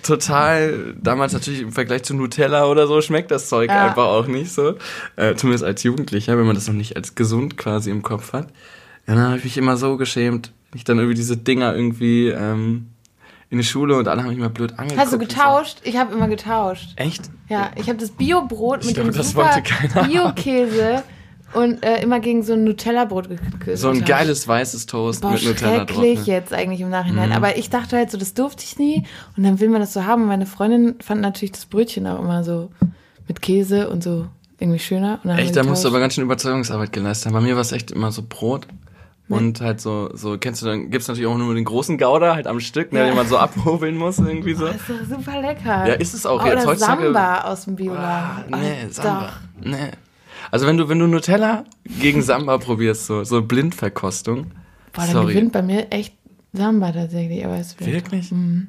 total 0.04 0.96
damals 1.02 1.34
natürlich 1.34 1.62
im 1.62 1.72
Vergleich 1.72 2.02
zu 2.04 2.16
Nutella 2.16 2.66
oder 2.66 2.88
so 2.88 3.02
schmeckt 3.02 3.30
das 3.30 3.48
Zeug 3.50 3.70
Ja. 3.70 3.88
einfach 3.90 4.06
auch 4.08 4.26
nicht 4.28 4.52
so, 4.52 4.74
äh, 5.16 5.36
zumindest 5.36 5.64
als 5.64 5.84
Jugendlicher, 5.84 6.38
wenn 6.38 6.46
man 6.48 6.56
das 6.56 6.68
noch 6.68 6.74
nicht 6.74 6.96
als 6.96 7.14
gesund 7.14 7.58
quasi 7.58 7.92
im 7.92 8.02
Kopf 8.02 8.34
hat. 8.34 8.48
Ja, 9.08 9.14
dann 9.16 9.24
habe 9.28 9.38
ich 9.38 9.44
mich 9.44 9.58
immer 9.58 9.78
so 9.78 9.98
geschämt, 9.98 10.52
wenn 10.72 10.78
ich 10.78 10.84
dann 10.84 10.98
irgendwie 10.98 11.16
diese 11.16 11.38
Dinger 11.38 11.76
irgendwie 11.76 12.30
ähm, 12.30 12.88
in 13.52 13.60
die 13.60 13.64
Schule 13.64 13.96
und 13.98 14.08
alle 14.08 14.22
haben 14.24 14.30
mich 14.30 14.38
immer 14.40 14.50
blöd 14.50 14.72
angeguckt. 14.80 15.00
Hast 15.00 15.14
du 15.14 15.18
so. 15.18 15.20
getauscht? 15.20 15.78
Ich 15.84 15.98
habe 15.98 16.12
immer 16.14 16.28
getauscht. 16.28 16.94
Echt? 16.96 17.30
Ja, 17.50 17.70
ich 17.76 17.88
habe 17.90 18.00
das 18.00 18.10
Bio-Brot 18.12 18.84
mit 18.86 18.96
glaube, 18.96 19.12
dem 19.12 19.22
super 19.22 19.62
Bio-Käse 20.08 21.04
und 21.54 21.84
äh, 21.84 22.02
immer 22.02 22.20
gegen 22.22 22.44
so 22.44 22.54
ein 22.54 22.64
Nutella-Brot 22.64 23.28
ge- 23.30 23.38
ge- 23.66 23.76
So 23.76 23.90
ein 23.90 24.06
geiles 24.06 24.48
weißes 24.48 24.86
Toast 24.86 25.22
Boah, 25.22 25.32
mit 25.32 25.44
Nutella 25.44 25.84
drauf. 25.86 25.98
schrecklich 25.98 26.28
Ne? 26.28 26.34
jetzt 26.34 26.54
eigentlich 26.54 26.80
im 26.82 26.90
Nachhinein. 26.90 27.30
Mhm. 27.30 27.36
Aber 27.36 27.58
ich 27.58 27.70
dachte 27.70 27.98
halt 27.98 28.10
so, 28.10 28.18
das 28.18 28.34
durfte 28.34 28.64
ich 28.64 28.78
nie. 28.80 29.04
Und 29.36 29.44
dann 29.44 29.60
will 29.60 29.68
man 29.70 29.82
das 29.82 29.92
so 29.94 30.06
haben. 30.06 30.22
Und 30.24 30.28
meine 30.30 30.46
Freundin 30.46 30.96
fand 31.02 31.20
natürlich 31.22 31.52
das 31.52 31.66
Brötchen 31.66 32.08
auch 32.08 32.20
immer 32.20 32.44
so 32.46 32.70
mit 33.28 33.42
Käse 33.42 33.90
und 33.90 34.02
so 34.02 34.28
irgendwie 34.60 34.80
schöner. 34.80 35.20
Echt, 35.38 35.56
da 35.56 35.64
musst 35.64 35.84
du 35.84 35.90
aber 35.90 36.00
ganz 36.00 36.14
schön 36.14 36.24
Überzeugungsarbeit 36.24 36.94
geleistet 36.94 37.28
haben. 37.28 37.34
Bei 37.34 37.42
mir 37.42 37.56
war 37.56 37.62
es 37.62 37.72
echt 37.74 37.92
immer 37.92 38.12
so 38.14 38.24
Brot. 38.28 38.68
Und 39.38 39.62
halt 39.62 39.82
so, 39.82 40.10
so, 40.14 40.38
kennst 40.38 40.62
du, 40.62 40.66
dann 40.66 40.90
gibt's 40.90 41.08
natürlich 41.08 41.28
auch 41.30 41.38
nur 41.38 41.54
den 41.56 41.66
großen 41.66 41.98
Gouda 41.98 42.36
halt 42.36 42.48
am 42.48 42.60
Stück, 42.60 42.92
ne, 42.94 43.06
den 43.06 43.16
man 43.16 43.28
so 43.28 43.38
abhobeln 43.38 43.98
muss, 43.98 44.20
irgendwie 44.20 44.54
so. 44.54 44.66
Das 44.68 44.76
ist 44.76 44.90
doch 44.90 45.18
super 45.18 45.42
lecker. 45.42 45.88
Ja, 45.88 45.94
ist 45.94 46.14
es 46.14 46.26
auch 46.26 46.44
Oh, 46.44 46.48
jetzt 46.48 46.64
oder 46.64 46.72
heutzutage. 46.72 47.04
Samba 47.04 47.42
aus 47.42 47.66
dem 47.66 47.74
Ah, 47.74 47.78
Bioladen. 47.78 48.60
nee, 48.60 48.74
Oh, 48.88 48.92
Samba. 48.92 49.32
Doch. 49.62 49.66
Nee. 49.68 49.92
Also 50.50 50.68
wenn 50.68 50.78
du, 50.78 50.90
wenn 50.90 51.00
du 51.00 51.08
Nutella 51.08 51.64
gegen 52.00 52.22
Samba 52.22 52.58
probierst, 52.58 53.06
so, 53.06 53.24
so 53.24 53.42
Blindverkostung. 53.42 54.52
Boah, 54.94 55.02
dann 55.04 55.12
sorry. 55.12 55.34
gewinnt 55.34 55.52
bei 55.54 55.62
mir 55.62 55.92
echt 55.92 56.14
Samba 56.54 56.92
tatsächlich. 56.92 57.46
Aber 57.46 57.58
es 57.58 57.80
wird. 57.80 57.90
Wirklich? 57.92 58.32
Mhm. 58.32 58.68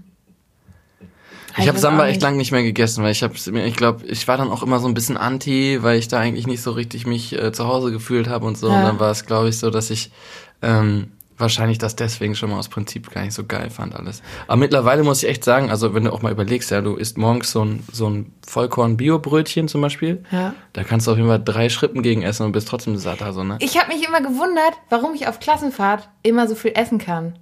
Ich 1.58 1.66
habe 1.68 1.74
weiß 1.74 1.82
Samba 1.82 2.04
auch 2.04 2.06
echt 2.08 2.22
lange 2.22 2.38
nicht 2.38 2.50
mehr 2.50 2.62
gegessen, 2.62 3.04
weil 3.04 3.12
ich 3.12 3.22
habe 3.22 3.34
mir, 3.50 3.66
ich 3.66 3.76
glaube, 3.76 4.06
ich 4.06 4.26
war 4.26 4.38
dann 4.38 4.48
auch 4.50 4.62
immer 4.62 4.78
so 4.78 4.88
ein 4.88 4.94
bisschen 4.94 5.18
anti, 5.18 5.82
weil 5.82 5.98
ich 5.98 6.08
da 6.08 6.18
eigentlich 6.18 6.46
nicht 6.46 6.62
so 6.62 6.70
richtig 6.70 7.06
mich 7.06 7.38
äh, 7.38 7.52
zu 7.52 7.66
Hause 7.66 7.92
gefühlt 7.92 8.26
habe 8.26 8.46
und 8.46 8.56
so. 8.56 8.68
Ja. 8.68 8.76
Und 8.78 8.82
dann 8.84 9.00
war 9.00 9.10
es, 9.10 9.26
glaube 9.26 9.50
ich, 9.50 9.58
so, 9.58 9.68
dass 9.68 9.90
ich 9.90 10.12
ähm, 10.62 11.12
wahrscheinlich 11.38 11.78
das 11.78 11.96
deswegen 11.96 12.36
schon 12.36 12.50
mal 12.50 12.58
aus 12.58 12.68
Prinzip 12.68 13.10
gar 13.10 13.22
nicht 13.22 13.34
so 13.34 13.44
geil 13.44 13.68
fand 13.70 13.96
alles. 13.96 14.22
Aber 14.46 14.56
mittlerweile 14.56 15.02
muss 15.02 15.22
ich 15.22 15.28
echt 15.28 15.42
sagen, 15.42 15.70
also 15.70 15.92
wenn 15.94 16.04
du 16.04 16.12
auch 16.12 16.22
mal 16.22 16.30
überlegst, 16.30 16.70
ja, 16.70 16.80
du 16.80 16.94
isst 16.94 17.18
morgens 17.18 17.50
so 17.50 17.64
ein 17.64 17.82
so 17.90 18.08
ein 18.08 18.32
Vollkorn-Bio-Brötchen 18.46 19.68
zum 19.68 19.80
Beispiel, 19.80 20.22
Ja. 20.30 20.54
da 20.72 20.84
kannst 20.84 21.06
du 21.06 21.10
auf 21.12 21.16
jeden 21.16 21.28
Fall 21.28 21.42
drei 21.44 21.68
Schrippen 21.68 22.02
gegen 22.02 22.22
essen 22.22 22.44
und 22.46 22.52
bist 22.52 22.68
trotzdem 22.68 22.96
satt, 22.96 23.22
also 23.22 23.42
ne? 23.44 23.56
Ich 23.60 23.78
habe 23.80 23.92
mich 23.92 24.06
immer 24.06 24.20
gewundert, 24.20 24.74
warum 24.90 25.14
ich 25.14 25.26
auf 25.28 25.40
Klassenfahrt 25.40 26.08
immer 26.22 26.46
so 26.48 26.54
viel 26.54 26.72
essen 26.74 26.98
kann. 26.98 27.34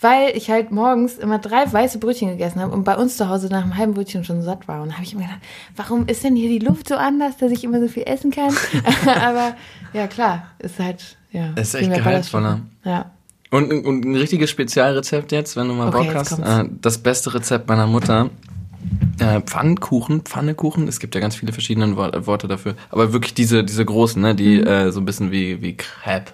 weil 0.00 0.36
ich 0.36 0.50
halt 0.50 0.72
morgens 0.72 1.14
immer 1.18 1.38
drei 1.38 1.72
weiße 1.72 1.98
Brötchen 1.98 2.28
gegessen 2.28 2.60
habe 2.60 2.72
und 2.72 2.82
bei 2.84 2.96
uns 2.96 3.16
zu 3.16 3.28
Hause 3.28 3.46
nach 3.48 3.62
einem 3.62 3.76
halben 3.76 3.94
Brötchen 3.94 4.24
schon 4.24 4.42
satt 4.42 4.66
war. 4.66 4.82
Und 4.82 4.88
da 4.88 4.94
habe 4.94 5.04
ich 5.04 5.12
immer 5.12 5.22
gedacht, 5.22 5.40
warum 5.76 6.06
ist 6.08 6.24
denn 6.24 6.34
hier 6.34 6.48
die 6.48 6.64
Luft 6.64 6.88
so 6.88 6.96
anders, 6.96 7.36
dass 7.36 7.52
ich 7.52 7.62
immer 7.62 7.80
so 7.80 7.86
viel 7.88 8.02
essen 8.04 8.30
kann? 8.32 8.52
Aber 9.22 9.54
ja, 9.92 10.06
klar, 10.08 10.48
ist 10.58 10.78
halt, 10.80 11.16
ja. 11.34 11.50
Es 11.56 11.68
ist 11.68 11.74
echt 11.74 11.92
gehaltvoller. 11.92 12.60
Ja. 12.84 13.10
Und, 13.50 13.70
und 13.72 14.04
ein 14.04 14.16
richtiges 14.16 14.50
Spezialrezept 14.50 15.30
jetzt, 15.30 15.54
wenn 15.56 15.68
du 15.68 15.74
mal 15.74 15.88
Okay, 15.88 16.06
Bock 16.06 16.14
hast. 16.14 16.38
Äh, 16.38 16.64
das 16.80 16.98
beste 16.98 17.34
Rezept 17.34 17.68
meiner 17.68 17.86
Mutter. 17.86 18.30
Äh, 19.18 19.40
Pfannkuchen, 19.42 20.22
Pfannekuchen, 20.22 20.88
es 20.88 20.98
gibt 20.98 21.14
ja 21.14 21.20
ganz 21.20 21.36
viele 21.36 21.52
verschiedene 21.52 21.96
Wor 21.96 22.26
Worte 22.26 22.48
dafür. 22.48 22.74
Aber 22.90 23.12
wirklich 23.12 23.32
diese, 23.34 23.62
diese 23.64 23.84
großen, 23.84 24.20
ne, 24.20 24.34
die 24.34 24.58
Mhm. 24.58 24.66
äh, 24.66 24.92
so 24.92 25.00
ein 25.00 25.04
bisschen 25.04 25.30
wie, 25.30 25.62
wie 25.62 25.76
Crepe. 25.76 26.32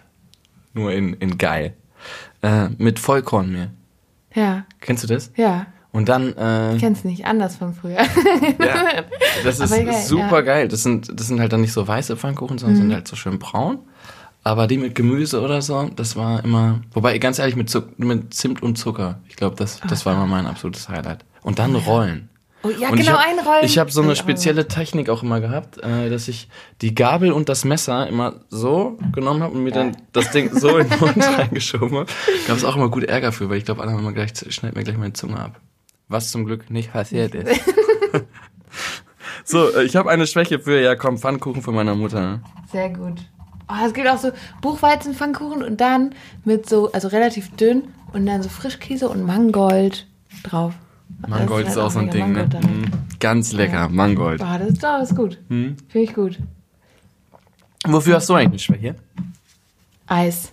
Nur 0.73 0.93
in, 0.93 1.15
in 1.15 1.37
geil. 1.37 1.75
Äh, 2.43 2.69
mit 2.79 2.99
Vollkornmehl. 2.99 3.71
Ja, 4.35 4.65
Kennst 4.81 5.03
du 5.05 5.09
das? 5.09 5.31
ja. 5.37 5.67
Und 5.93 6.09
dann, 6.09 6.37
äh, 6.37 6.75
Ich 6.77 6.81
kenn's 6.81 7.03
nicht, 7.03 7.27
anders 7.27 7.57
von 7.57 7.75
früher. 7.75 7.97
ja, 7.99 9.03
das 9.43 9.59
ist 9.59 9.71
geil, 9.71 9.93
super 10.05 10.37
ja. 10.37 10.41
geil. 10.43 10.69
Das 10.69 10.85
sind, 10.85 11.11
das 11.19 11.27
sind 11.27 11.41
halt 11.41 11.53
dann 11.53 11.63
nicht 11.63 11.73
so 11.73 11.87
weiße 11.87 12.17
Pfannkuchen, 12.17 12.59
sondern 12.59 12.79
Mhm. 12.79 12.83
sind 12.83 12.95
halt 12.95 13.09
so 13.09 13.17
schön 13.17 13.41
braun. 13.41 13.79
Aber 14.42 14.66
die 14.66 14.79
mit 14.79 14.94
Gemüse 14.94 15.40
oder 15.42 15.61
so, 15.61 15.90
das 15.94 16.16
war 16.16 16.42
immer, 16.44 16.81
wobei 16.92 17.18
ganz 17.18 17.38
ehrlich 17.38 17.57
mit, 17.57 17.68
Zuck, 17.68 17.98
mit 17.98 18.33
Zimt 18.33 18.62
und 18.62 18.76
Zucker. 18.76 19.20
Ich 19.29 19.37
glaube, 19.37 19.57
das, 19.57 19.81
das 19.88 20.07
war 20.07 20.14
immer 20.14 20.26
mein 20.26 20.46
absolutes 20.46 20.88
Highlight. 20.88 21.24
Und 21.42 21.59
dann 21.59 21.74
Rollen. 21.74 22.31
Oh, 22.62 22.68
ja, 22.68 22.90
Und 22.90 22.96
genau, 22.96 23.12
hab, 23.12 23.26
einrollen. 23.26 23.64
Ich 23.64 23.79
habe 23.79 23.90
so 23.90 24.03
eine 24.03 24.14
spezielle 24.16 24.68
Technik 24.68 25.09
auch 25.09 25.22
immer 25.22 25.40
gehabt, 25.40 25.79
äh, 25.79 26.11
dass 26.11 26.29
ich 26.29 26.48
die 26.83 26.94
Gabel 26.94 27.33
und 27.33 27.48
das 27.48 27.64
Messer 27.64 28.07
immer 28.07 28.35
so 28.50 28.98
genommen 29.12 29.42
habe 29.42 29.55
und 29.55 29.64
mir 29.64 29.72
dann 29.72 29.96
das 30.12 30.31
Ding 30.31 30.50
so 30.53 30.76
in 30.76 30.88
den 30.88 30.98
Mund 30.98 31.16
reingeschoben 31.38 31.96
habe. 31.96 32.11
Gab 32.46 32.57
es 32.57 32.64
auch 32.64 32.76
immer 32.76 32.90
gut 32.90 33.05
Ärger 33.05 33.33
für, 33.33 33.48
weil 33.48 33.57
ich 33.57 33.64
glaube, 33.64 33.81
alle 33.81 33.92
haben 33.92 34.00
immer 34.00 34.12
gleich, 34.12 34.33
schneid 34.50 34.74
mir 34.74 34.85
gleich 34.85 34.98
meine 34.98 35.14
Zunge 35.14 35.38
ab. 35.38 35.59
Was 36.09 36.31
zum 36.31 36.44
Glück 36.44 36.68
nicht 36.70 36.92
passiert 36.92 37.35
ist. 37.35 37.62
so, 39.44 39.74
äh, 39.74 39.85
ich 39.85 39.96
habe 39.96 40.11
eine 40.11 40.26
Schwäche 40.26 40.59
für, 40.59 40.81
ja 40.81 40.96
komm, 40.96 41.16
Pfannkuchen 41.16 41.62
von 41.62 41.74
meiner 41.74 41.94
Mutter. 41.94 42.42
Sehr 42.70 42.90
gut. 42.90 43.20
Oh, 43.70 43.87
es 43.87 43.94
gibt 43.94 44.09
auch 44.09 44.18
so 44.18 44.30
Buchweizenpfannkuchen 44.62 45.62
und 45.62 45.80
dann 45.80 46.14
mit 46.44 46.68
so, 46.68 46.90
also 46.92 47.09
relativ 47.09 47.54
dünn 47.56 47.85
und 48.12 48.26
dann 48.26 48.42
so 48.42 48.48
Frischkäse 48.48 49.09
und 49.09 49.24
Mangold 49.24 50.06
drauf. 50.42 50.74
Mangold 51.26 51.66
Das 51.66 51.74
ist 51.74 51.78
auch 51.78 51.90
so 51.90 51.98
ein 52.00 52.11
Ding, 52.11 52.33
ne? 52.33 52.44
Mm, 52.46 52.85
Ganz 53.20 53.52
lecker, 53.52 53.88
Mangold. 53.88 54.40
Oh, 54.42 54.59
das 54.59 54.68
ist 54.70 54.83
doch 54.83 55.00
ist 55.02 55.14
gut. 55.16 55.38
Hm? 55.48 55.76
Finde 55.88 56.09
ich 56.09 56.14
gut. 56.14 56.38
Wofür 57.87 58.16
hast 58.16 58.28
du 58.28 58.35
eigentlich 58.35 58.68
eine 58.70 58.78
Schwäche? 58.78 58.94
Eis. 60.06 60.52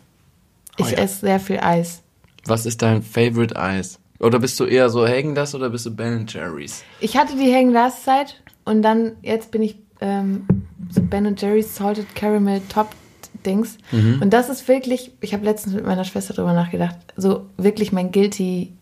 Ich 0.77 0.85
Oh 0.85 0.89
ja. 0.89 0.97
esse 0.97 1.21
sehr 1.21 1.39
viel 1.39 1.59
Eis. 1.59 2.03
Was 2.45 2.65
ist 2.65 2.81
dein 2.81 3.01
Favorite 3.01 3.55
Eis? 3.59 3.99
Oder 4.19 4.39
bist 4.39 4.59
du 4.59 4.65
eher 4.65 4.89
so 4.89 5.07
Hagen 5.07 5.35
das 5.35 5.53
oder 5.55 5.69
bist 5.69 5.85
du 5.85 5.91
Ben 5.95 6.25
Jerry's? 6.27 6.83
Ich 6.99 7.17
hatte 7.17 7.35
die 7.35 7.51
Hängen 7.51 7.71
Last 7.71 8.03
Zeit 8.03 8.41
und 8.65 8.81
dann, 8.81 9.13
jetzt 9.21 9.51
bin 9.51 9.61
ich 9.61 9.77
ähm, 10.01 10.45
so 10.89 11.01
Ben 11.01 11.35
Jerry's 11.35 11.75
Salted 11.75 12.13
Caramel 12.15 12.61
Top 12.69 12.89
Dings. 13.45 13.77
Mhm. 13.91 14.19
Und 14.21 14.31
das 14.31 14.49
ist 14.49 14.67
wirklich, 14.67 15.11
ich 15.21 15.33
habe 15.33 15.45
letztens 15.45 15.75
mit 15.75 15.85
meiner 15.85 16.03
Schwester 16.03 16.33
drüber 16.33 16.53
nachgedacht, 16.53 16.95
so 17.15 17.47
wirklich 17.57 17.91
mein 17.91 18.11
Guilty 18.11 18.73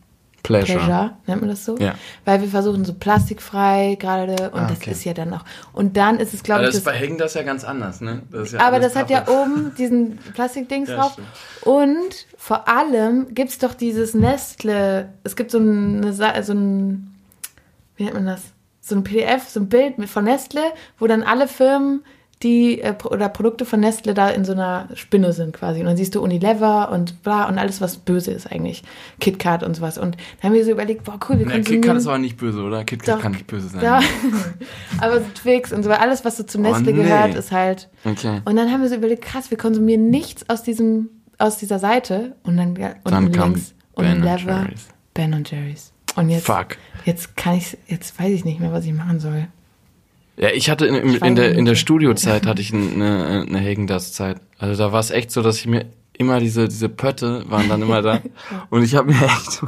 Pleasure. 0.43 0.77
Pleasure, 0.77 1.11
nennt 1.25 1.41
man 1.41 1.49
das 1.49 1.65
so? 1.65 1.75
Ja. 1.79 1.95
Weil 2.23 2.39
wir 2.39 2.47
versuchen 2.47 2.85
so 2.85 2.93
plastikfrei 2.93 3.97
gerade 3.99 4.51
und 4.51 4.59
Ah, 4.59 4.67
das 4.67 4.77
okay. 4.77 4.91
ist 4.91 5.03
ja 5.03 5.15
dann 5.15 5.33
auch. 5.33 5.43
Und 5.73 5.97
dann 5.97 6.19
ist 6.19 6.35
es, 6.35 6.43
glaube 6.43 6.61
ich, 6.61 6.67
das 6.67 6.75
ist 6.75 6.85
das, 6.85 6.93
bei 6.93 6.99
Hagen 6.99 7.17
das 7.17 7.33
ja 7.33 7.41
ganz 7.41 7.63
anders, 7.63 7.99
ne? 7.99 8.21
Das 8.31 8.47
ist 8.49 8.53
ja 8.53 8.59
aber 8.59 8.79
das 8.79 8.95
hat 8.95 9.09
ja 9.09 9.27
oben 9.27 9.73
diesen 9.77 10.17
Plastikdings 10.35 10.89
Ja, 10.89 10.97
drauf. 10.97 11.13
stimmt. 11.13 11.27
Und 11.63 12.27
vor 12.37 12.67
allem 12.67 13.33
gibt's 13.33 13.57
doch 13.57 13.73
dieses 13.73 14.13
Nestle, 14.13 15.09
es 15.23 15.35
gibt 15.35 15.49
so 15.49 15.57
eine, 15.57 16.13
so 16.13 16.23
ein, 16.53 17.15
wie 17.95 18.03
nennt 18.03 18.13
man 18.15 18.27
das? 18.27 18.41
So 18.81 18.93
ein 18.95 19.03
PDF, 19.03 19.49
so 19.49 19.59
ein 19.61 19.67
Bild 19.67 19.97
mit 19.97 20.09
von 20.09 20.25
Nestle, 20.25 20.61
wo 20.99 21.07
dann 21.07 21.23
alle 21.23 21.47
Firmen, 21.47 22.03
die 22.45 22.79
äh, 22.79 22.93
oder 23.03 23.27
Produkte 23.27 23.65
von 23.65 23.81
Nestle 23.81 24.13
da 24.13 24.29
in 24.29 24.45
so 24.45 24.53
einer 24.53 24.87
Spinne 24.93 25.33
sind 25.33 25.53
quasi. 25.53 25.81
Und 25.81 25.87
dann 25.87 25.97
siehst 25.97 26.15
du 26.15 26.21
Unilever 26.21 26.91
und 26.91 27.21
bla 27.23 27.49
und 27.49 27.57
alles, 27.57 27.81
was 27.81 27.97
böse 27.97 28.31
ist 28.31 28.49
eigentlich. 28.49 28.83
KitKat 29.19 29.63
und 29.63 29.75
sowas. 29.75 29.97
Und 29.97 30.15
dann 30.41 30.49
haben 30.51 30.53
wir 30.53 30.63
so 30.63 30.71
überlegt, 30.71 31.03
boah, 31.03 31.19
cool, 31.27 31.39
wir 31.39 31.45
Ne, 31.47 31.53
konsumieren... 31.55 31.81
KitKat 31.81 31.97
ist 31.97 32.07
aber 32.07 32.17
nicht 32.19 32.37
böse, 32.37 32.61
oder? 32.61 32.85
KitKat 32.85 33.19
kann 33.19 33.33
nicht 33.33 33.47
böse 33.47 33.67
sein. 33.67 33.83
Ja. 33.83 33.99
Aber 35.01 35.19
so 35.19 35.25
Twix 35.35 35.73
und 35.73 35.83
so, 35.83 35.91
alles, 35.91 36.23
was 36.23 36.37
so 36.37 36.43
zu 36.43 36.59
Nestle 36.61 36.93
Oh, 36.93 36.95
nee. 36.95 37.03
gehört, 37.03 37.35
ist 37.35 37.51
halt... 37.51 37.89
Okay. 38.05 38.41
Und 38.45 38.55
dann 38.55 38.71
haben 38.71 38.81
wir 38.81 38.89
so 38.89 38.95
überlegt, 38.95 39.23
krass, 39.25 39.49
wir 39.51 39.57
konsumieren 39.57 40.09
nichts 40.09 40.47
aus 40.49 40.63
diesem, 40.63 41.09
aus 41.37 41.57
dieser 41.57 41.79
Seite. 41.79 42.35
Und 42.43 42.55
dann, 42.57 42.75
ja, 42.75 42.93
Dann 43.03 43.25
unten 43.25 43.31
kam 43.37 43.53
links 43.53 43.73
Ben 43.95 44.05
und 44.05 44.11
Unilever, 44.21 44.61
Jerry's. 44.61 44.87
Ben 45.13 45.33
und 45.33 45.51
Jerry's. 45.51 45.91
Und 46.15 46.29
jetzt, 46.29 46.45
Fuck. 46.45 46.77
jetzt 47.03 47.35
kann 47.35 47.55
ich, 47.55 47.77
jetzt 47.87 48.17
weiß 48.19 48.29
ich 48.31 48.45
nicht 48.45 48.59
mehr, 48.59 48.71
was 48.71 48.85
ich 48.85 48.93
machen 48.93 49.19
soll. 49.19 49.47
Ja, 50.37 50.49
ich 50.49 50.69
hatte 50.69 50.85
in, 50.85 50.95
in, 50.95 51.15
in 51.15 51.35
der, 51.35 51.53
in 51.53 51.65
der 51.65 51.75
Studiozeit 51.75 52.45
hatte 52.45 52.61
ich 52.61 52.73
eine, 52.73 53.45
eine 53.47 53.59
Hagen 53.59 53.87
das 53.87 54.13
Zeit. 54.13 54.37
Also 54.57 54.81
da 54.81 54.91
war 54.91 54.99
es 54.99 55.11
echt 55.11 55.31
so, 55.31 55.41
dass 55.41 55.57
ich 55.57 55.67
mir 55.67 55.85
immer 56.17 56.39
diese, 56.39 56.67
diese 56.69 56.87
Pötte 56.87 57.43
waren 57.49 57.67
dann 57.67 57.81
immer 57.81 58.01
da. 58.01 58.21
Und 58.69 58.83
ich 58.83 58.95
habe 58.95 59.11
mir 59.11 59.21
echt, 59.21 59.61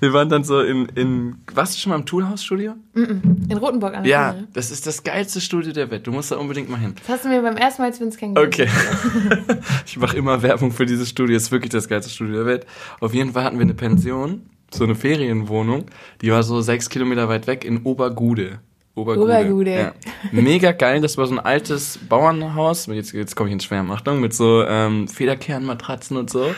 wir 0.00 0.12
waren 0.12 0.28
dann 0.28 0.44
so 0.44 0.60
in, 0.60 0.86
in, 0.94 1.36
warst 1.52 1.74
du 1.74 1.80
schon 1.80 1.90
mal 1.90 1.96
im 1.96 2.06
Toolhouse-Studio? 2.06 2.74
In 2.94 3.56
Rotenburg 3.56 3.94
an 3.96 4.04
der 4.04 4.10
Ja, 4.12 4.32
Schule. 4.32 4.48
das 4.52 4.70
ist 4.70 4.86
das 4.86 5.02
geilste 5.02 5.40
Studio 5.40 5.72
der 5.72 5.90
Welt. 5.90 6.06
Du 6.06 6.12
musst 6.12 6.30
da 6.30 6.36
unbedingt 6.36 6.70
mal 6.70 6.78
hin. 6.78 6.94
Das 7.00 7.08
hast 7.16 7.24
du 7.24 7.28
mir 7.28 7.42
beim 7.42 7.56
ersten 7.56 7.82
Mal, 7.82 7.88
als 7.88 7.98
wir 7.98 8.06
uns 8.06 8.16
kennengelernt 8.16 8.54
Okay. 8.54 8.68
ich 9.86 9.96
mache 9.98 10.16
immer 10.16 10.40
Werbung 10.42 10.70
für 10.70 10.86
dieses 10.86 11.08
Studio. 11.08 11.36
Es 11.36 11.44
ist 11.44 11.52
wirklich 11.52 11.70
das 11.72 11.88
geilste 11.88 12.10
Studio 12.12 12.34
der 12.36 12.46
Welt. 12.46 12.66
Auf 13.00 13.12
jeden 13.14 13.32
Fall 13.32 13.42
hatten 13.44 13.58
wir 13.58 13.64
eine 13.64 13.74
Pension, 13.74 14.42
so 14.72 14.84
eine 14.84 14.94
Ferienwohnung. 14.94 15.86
Die 16.22 16.30
war 16.30 16.42
so 16.44 16.60
sechs 16.60 16.88
Kilometer 16.90 17.28
weit 17.28 17.46
weg 17.48 17.64
in 17.64 17.78
Obergude. 17.82 18.60
Obergude. 19.02 19.70
Ja. 19.70 19.92
Mega 20.32 20.72
geil. 20.72 21.00
Das 21.00 21.16
war 21.16 21.26
so 21.26 21.34
ein 21.34 21.40
altes 21.40 21.98
Bauernhaus. 22.08 22.86
Jetzt, 22.86 23.12
jetzt 23.12 23.36
komme 23.36 23.48
ich 23.48 23.54
in 23.54 23.60
Schwärmen. 23.60 23.90
Achtung, 23.92 24.20
mit 24.20 24.34
so 24.34 24.64
ähm, 24.64 25.08
Federkernmatratzen 25.08 26.16
und 26.16 26.30
so. 26.30 26.54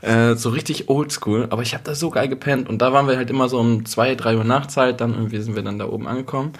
Äh, 0.00 0.34
so 0.34 0.50
richtig 0.50 0.88
oldschool. 0.88 1.46
Aber 1.50 1.62
ich 1.62 1.74
habe 1.74 1.84
da 1.84 1.94
so 1.94 2.10
geil 2.10 2.28
gepennt. 2.28 2.68
Und 2.68 2.82
da 2.82 2.92
waren 2.92 3.06
wir 3.06 3.16
halt 3.16 3.30
immer 3.30 3.48
so 3.48 3.58
um 3.58 3.86
zwei, 3.86 4.14
drei 4.14 4.36
Uhr 4.36 4.44
nachts 4.44 4.76
halt. 4.76 5.00
Dann 5.00 5.14
irgendwie 5.14 5.40
sind 5.40 5.54
wir 5.54 5.62
dann 5.62 5.78
da 5.78 5.88
oben 5.88 6.08
angekommen. 6.08 6.52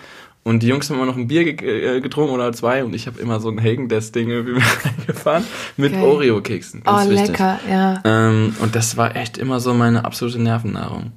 Und 0.45 0.64
die 0.64 0.66
Jungs 0.66 0.90
haben 0.90 0.97
immer 0.97 1.07
noch 1.07 1.16
ein 1.16 1.29
Bier 1.29 1.55
ge 1.55 1.97
äh, 1.97 2.01
getrunken 2.01 2.35
oder 2.35 2.53
zwei. 2.53 2.85
Und 2.85 2.95
ich 2.95 3.07
habe 3.07 3.21
immer 3.21 3.38
so 3.38 3.49
ein 3.49 3.62
Hagen-Dess-Ding 3.62 4.29
irgendwie 4.29 4.55
mit 4.55 4.64
reingefahren. 4.85 5.45
Mit 5.77 5.92
Geil. 5.92 6.05
Oreo-Keksen. 6.05 6.83
Oh, 6.87 7.09
wichtig. 7.09 7.29
lecker, 7.29 7.61
ja. 7.68 8.01
Ähm, 8.05 8.57
und 8.61 8.75
das 8.75 8.97
war 8.97 9.14
echt 9.14 9.38
immer 9.38 9.61
so 9.61 9.73
meine 9.75 10.05
absolute 10.05 10.40
Nervennahrung. 10.40 11.12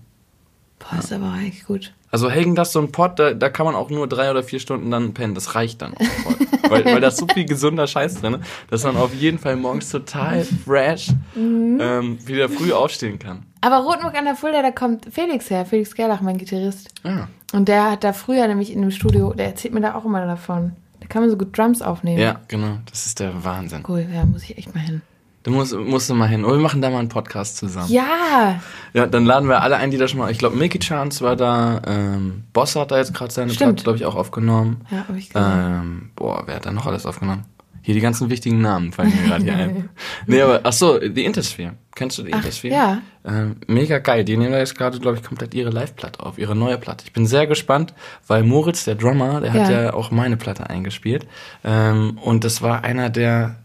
Boah, 0.80 1.00
ist 1.00 1.12
aber 1.12 1.32
eigentlich 1.32 1.66
gut. 1.66 1.94
Also 2.16 2.32
Hagen, 2.32 2.56
das 2.56 2.72
so 2.72 2.80
ein 2.80 2.94
Pot, 2.94 3.20
da, 3.20 3.34
da 3.34 3.50
kann 3.50 3.66
man 3.66 3.76
auch 3.76 3.90
nur 3.90 4.08
drei 4.08 4.32
oder 4.32 4.42
vier 4.42 4.62
Stunden 4.62 4.90
dann 4.90 5.14
pennen. 5.14 5.36
Das 5.36 5.54
reicht 5.54 5.82
dann 5.82 5.96
auch 5.96 6.02
voll. 6.24 6.36
weil, 6.70 6.86
weil 6.86 7.02
da 7.02 7.10
ist 7.10 7.18
so 7.18 7.28
viel 7.28 7.44
gesunder 7.44 7.88
Scheiß 7.88 8.22
drin, 8.22 8.38
dass 8.70 8.86
man 8.86 8.96
auf 8.96 9.14
jeden 9.14 9.38
Fall 9.38 9.58
morgens 9.58 9.90
total 9.90 10.46
fresh 10.66 11.10
Mhm. 11.36 11.78
ähm, 11.82 12.18
wieder 12.26 12.48
früh 12.48 12.72
aufstehen 12.72 13.20
kann. 13.20 13.44
Aber 13.60 13.80
Rotenburg 13.80 14.18
an 14.18 14.24
der 14.24 14.36
Fulda, 14.36 14.62
da 14.62 14.72
kommt 14.72 15.08
Felix 15.12 15.50
her, 15.50 15.66
Felix 15.66 15.94
Gerlach, 15.94 16.22
mein 16.22 16.38
Gitarrist. 16.38 16.88
Ja. 17.04 17.28
Und 17.52 17.68
der 17.68 17.92
hat 17.92 18.06
da 18.06 18.14
früher 18.14 18.48
nämlich 18.48 18.72
in 18.72 18.80
dem 18.80 18.92
Studio, 18.92 19.34
der 19.34 19.48
erzählt 19.48 19.74
mir 19.74 19.82
da 19.82 19.96
auch 19.96 20.06
immer 20.06 20.26
davon. 20.26 20.72
Da 21.02 21.08
kann 21.08 21.22
man 21.22 21.30
so 21.30 21.36
gut 21.36 21.58
Drums 21.58 21.82
aufnehmen. 21.82 22.20
ja, 22.22 22.40
genau. 22.48 22.78
Das 22.90 23.06
ist 23.08 23.20
der 23.20 23.44
Wahnsinn. 23.44 23.84
Cool, 23.86 24.08
ja, 24.14 24.24
muss 24.26 24.44
ich 24.44 24.58
echt 24.58 24.74
mal 24.74 24.80
hin. 24.80 25.02
Du 25.46 25.52
musst, 25.52 25.74
musst 25.78 26.10
du 26.10 26.16
mal 26.16 26.28
hin. 26.28 26.44
Oder 26.44 26.56
wir 26.56 26.62
machen 26.62 26.82
da 26.82 26.90
mal 26.90 27.00
einen 27.00 27.08
Podcast 27.10 27.58
zusammen. 27.58 27.90
Ja, 27.90 28.60
Ja, 28.94 29.06
dann 29.06 29.26
laden 29.26 29.48
wir 29.48 29.62
alle 29.62 29.78
ein, 29.78 29.92
die 29.92 29.98
da 29.98 30.08
schon 30.08 30.20
mal. 30.20 30.32
Ich 30.32 30.40
glaube, 30.40 30.58
Mickey 30.58 30.80
Chance 30.80 31.24
war 31.24 31.36
da. 31.36 31.82
Ähm, 31.88 32.44
Boss 32.52 32.76
hat 32.76 32.92
da 32.92 32.98
jetzt 32.98 33.14
gerade 33.14 33.32
seine 33.32 33.52
Stimmt. 33.54 33.76
Platte, 33.78 33.84
glaube 33.84 33.98
ich, 34.00 34.06
auch 34.06 34.16
aufgenommen. 34.16 34.82
ja, 34.92 35.06
hab 35.08 35.16
ich 35.16 35.30
gesehen. 35.30 35.46
Ähm, 35.56 36.10
boah, 36.16 36.44
wer 36.48 36.56
hat 36.56 36.66
da 36.66 36.72
noch 36.72 36.86
alles 36.88 37.06
aufgenommen? 37.06 37.46
Hier 37.84 37.94
die 37.94 38.02
ganzen 38.02 38.32
wichtigen 38.32 38.62
Namen 38.62 38.92
fallen 38.92 39.10
mir 39.16 39.28
gerade 39.30 39.44
hier 39.44 39.56
ein. 39.56 39.90
Nee, 40.26 40.42
aber 40.42 40.62
ach 40.64 40.74
so, 40.74 41.00
The 41.00 41.24
Intersphere. 41.24 41.74
Kennst 41.94 42.18
du 42.18 42.24
Ach, 42.24 42.38
Intersphere? 42.38 42.74
ja. 42.74 42.98
Ähm, 43.24 43.58
mega 43.68 44.00
geil. 44.00 44.26
Die 44.26 44.36
nehmen 44.38 44.52
da 44.52 44.58
jetzt 44.58 44.76
gerade, 44.76 45.00
glaube 45.00 45.18
ich, 45.18 45.24
komplett 45.24 45.54
ihre 45.54 45.70
Live-Platte 45.70 46.20
auf, 46.26 46.40
ihre 46.40 46.56
neue 46.56 46.80
Platte. 46.80 47.04
Ich 47.06 47.14
bin 47.14 47.28
sehr 47.28 47.46
gespannt, 47.46 47.94
weil 48.26 48.42
Moritz, 48.44 48.86
der 48.86 48.96
Drummer, 48.96 49.40
der 49.40 49.54
hat 49.54 49.70
Ja. 49.70 49.82
ja 49.84 49.94
auch 49.94 50.10
meine 50.10 50.36
Platte 50.36 50.68
eingespielt. 50.68 51.28
Ähm, 51.64 52.18
und 52.24 52.44
das 52.44 52.64
war 52.64 52.84
einer 52.84 53.12
der, 53.12 53.58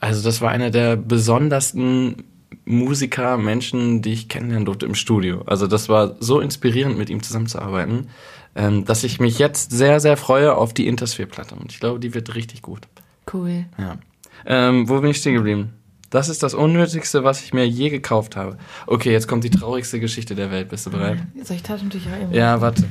also 0.00 0.22
das 0.22 0.40
war 0.40 0.50
einer 0.50 0.70
der 0.70 0.96
besondersten 0.96 2.24
Musiker, 2.64 3.36
Menschen, 3.38 4.02
die 4.02 4.12
ich 4.12 4.28
kennenlernen 4.28 4.66
durfte 4.66 4.86
im 4.86 4.94
Studio. 4.94 5.42
Also 5.46 5.66
das 5.66 5.88
war 5.88 6.16
so 6.20 6.40
inspirierend, 6.40 6.98
mit 6.98 7.10
ihm 7.10 7.22
zusammenzuarbeiten, 7.22 8.08
ähm, 8.54 8.84
dass 8.84 9.04
ich 9.04 9.20
mich 9.20 9.38
jetzt 9.38 9.70
sehr, 9.70 10.00
sehr 10.00 10.16
freue 10.16 10.54
auf 10.54 10.74
die 10.74 10.86
Intersphere-Platte. 10.86 11.54
Und 11.54 11.72
ich 11.72 11.80
glaube, 11.80 11.98
die 11.98 12.14
wird 12.14 12.34
richtig 12.34 12.62
gut. 12.62 12.86
Cool. 13.32 13.64
Ja. 13.78 13.98
Ähm, 14.46 14.88
wo 14.88 15.00
bin 15.00 15.10
ich 15.10 15.18
stehen 15.18 15.34
geblieben? 15.34 15.72
Das 16.10 16.30
ist 16.30 16.42
das 16.42 16.54
Unnötigste, 16.54 17.22
was 17.22 17.42
ich 17.42 17.52
mir 17.52 17.68
je 17.68 17.90
gekauft 17.90 18.34
habe. 18.36 18.56
Okay, 18.86 19.12
jetzt 19.12 19.28
kommt 19.28 19.44
die 19.44 19.50
traurigste 19.50 20.00
Geschichte 20.00 20.34
der 20.34 20.50
Welt. 20.50 20.70
Bist 20.70 20.86
du 20.86 20.90
bereit? 20.90 21.18
Soll 21.42 21.56
ich 21.56 21.62
Taschentücher 21.62 22.18
eben? 22.18 22.32
Ja, 22.32 22.60
warte. 22.62 22.84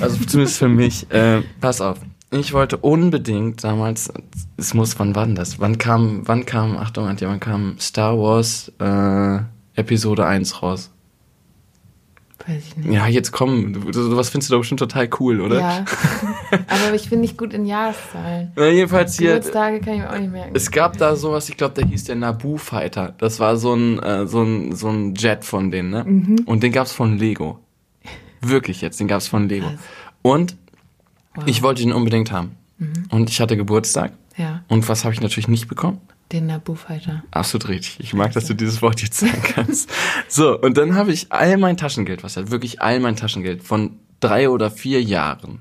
Also 0.00 0.24
zumindest 0.24 0.58
für 0.58 0.68
mich. 0.68 1.10
Äh, 1.10 1.42
pass 1.60 1.80
auf. 1.80 1.98
Ich 2.40 2.52
wollte 2.52 2.76
unbedingt 2.78 3.62
damals, 3.64 4.12
es 4.56 4.74
muss, 4.74 4.98
wann 4.98 5.14
war 5.14 5.26
denn 5.26 5.34
das? 5.34 5.60
Wann 5.60 5.78
kam, 5.78 6.22
wann 6.26 6.46
kam, 6.46 6.76
Achtung, 6.76 7.06
Antje, 7.06 7.28
wann 7.28 7.40
kam 7.40 7.76
Star 7.78 8.18
Wars 8.18 8.72
äh, 8.80 9.38
Episode 9.80 10.26
1 10.26 10.62
raus? 10.62 10.90
Weiß 12.46 12.62
ich 12.62 12.76
nicht. 12.76 12.92
Ja, 12.92 13.06
jetzt 13.06 13.32
komm, 13.32 13.92
sowas 13.92 14.28
findest 14.28 14.50
du 14.50 14.54
doch 14.54 14.60
bestimmt 14.60 14.80
total 14.80 15.08
cool, 15.18 15.40
oder? 15.40 15.60
Ja. 15.60 15.84
Aber 16.50 16.94
ich 16.94 17.08
bin 17.08 17.20
nicht 17.20 17.38
gut 17.38 17.54
in 17.54 17.64
Jahreszahlen. 17.64 18.52
Na, 18.54 18.66
jedenfalls 18.68 19.16
hier. 19.16 19.36
Geburtstage 19.36 19.80
kann 19.80 19.94
ich 19.94 20.00
mir 20.00 20.10
auch 20.10 20.18
nicht 20.18 20.32
merken. 20.32 20.52
Es 20.54 20.70
gab 20.70 20.98
da 20.98 21.16
sowas, 21.16 21.48
ich 21.48 21.56
glaube, 21.56 21.74
der 21.74 21.86
hieß 21.86 22.04
der 22.04 22.16
Naboo 22.16 22.58
Fighter. 22.58 23.14
Das 23.18 23.40
war 23.40 23.56
so 23.56 23.74
ein, 23.74 23.98
äh, 24.00 24.26
so 24.26 24.42
ein, 24.42 24.72
so 24.72 24.88
ein 24.88 25.14
Jet 25.14 25.44
von 25.44 25.70
denen, 25.70 25.90
ne? 25.90 26.04
Mhm. 26.04 26.36
Und 26.44 26.62
den 26.62 26.72
gab's 26.72 26.92
von 26.92 27.16
Lego. 27.16 27.60
Wirklich 28.42 28.82
jetzt, 28.82 29.00
den 29.00 29.08
gab's 29.08 29.28
von 29.28 29.48
Lego. 29.48 29.68
Krass. 29.68 29.78
Und 30.20 30.56
Wow. 31.34 31.44
ich 31.46 31.62
wollte 31.62 31.82
ihn 31.82 31.92
unbedingt 31.92 32.32
haben. 32.32 32.56
Mhm. 32.78 33.06
Und 33.10 33.30
ich 33.30 33.40
hatte 33.40 33.56
Geburtstag. 33.56 34.12
Ja, 34.36 34.64
Und 34.68 34.88
was 34.88 35.04
habe 35.04 35.14
ich 35.14 35.20
natürlich 35.20 35.48
nicht 35.48 35.68
bekommen? 35.68 36.00
den 36.32 36.46
Naboo-Fighter. 36.46 37.22
Absolut 37.30 37.68
richtig. 37.68 38.00
Ich 38.00 38.14
mag, 38.14 38.32
dass 38.32 38.46
du 38.46 38.54
dieses 38.54 38.82
Wort 38.82 39.00
jetzt 39.02 39.18
sagen 39.20 39.42
kannst. 39.42 39.90
So, 40.28 40.58
und 40.58 40.76
dann 40.76 40.94
habe 40.96 41.12
ich 41.12 41.30
all 41.30 41.58
mein 41.58 41.76
Taschengeld, 41.76 42.24
was 42.24 42.36
halt 42.36 42.50
wirklich 42.50 42.80
all 42.80 42.98
mein 42.98 43.14
Taschengeld 43.14 43.62
von 43.62 44.00
drei 44.20 44.48
oder 44.48 44.70
vier 44.70 45.02
Jahren, 45.02 45.60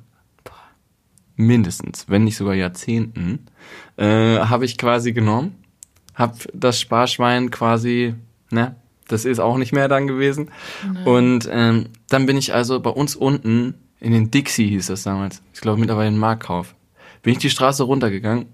mindestens, 1.35 2.05
wenn 2.07 2.23
nicht 2.23 2.37
sogar 2.37 2.53
Jahrzehnten, 2.55 3.45
äh, 3.97 4.39
habe 4.39 4.65
ich 4.65 4.77
quasi 4.77 5.13
genommen, 5.13 5.55
habe 6.15 6.37
das 6.53 6.79
Sparschwein 6.79 7.51
quasi, 7.51 8.15
ne, 8.49 8.75
das 9.07 9.25
ist 9.25 9.39
auch 9.39 9.57
nicht 9.57 9.73
mehr 9.73 9.87
dann 9.87 10.07
gewesen. 10.07 10.49
Und 11.05 11.47
ähm, 11.51 11.87
dann 12.09 12.25
bin 12.25 12.37
ich 12.37 12.53
also 12.53 12.79
bei 12.79 12.89
uns 12.89 13.15
unten 13.15 13.75
in 14.03 14.11
den 14.11 14.29
Dixie 14.31 14.67
hieß 14.69 14.87
das 14.87 15.03
damals, 15.03 15.41
ich 15.53 15.61
glaube 15.61 15.79
mittlerweile 15.79 16.09
in 16.09 16.17
Markkauf, 16.17 16.75
bin 17.21 17.33
ich 17.33 17.39
die 17.39 17.49
Straße 17.49 17.83
runtergegangen, 17.83 18.45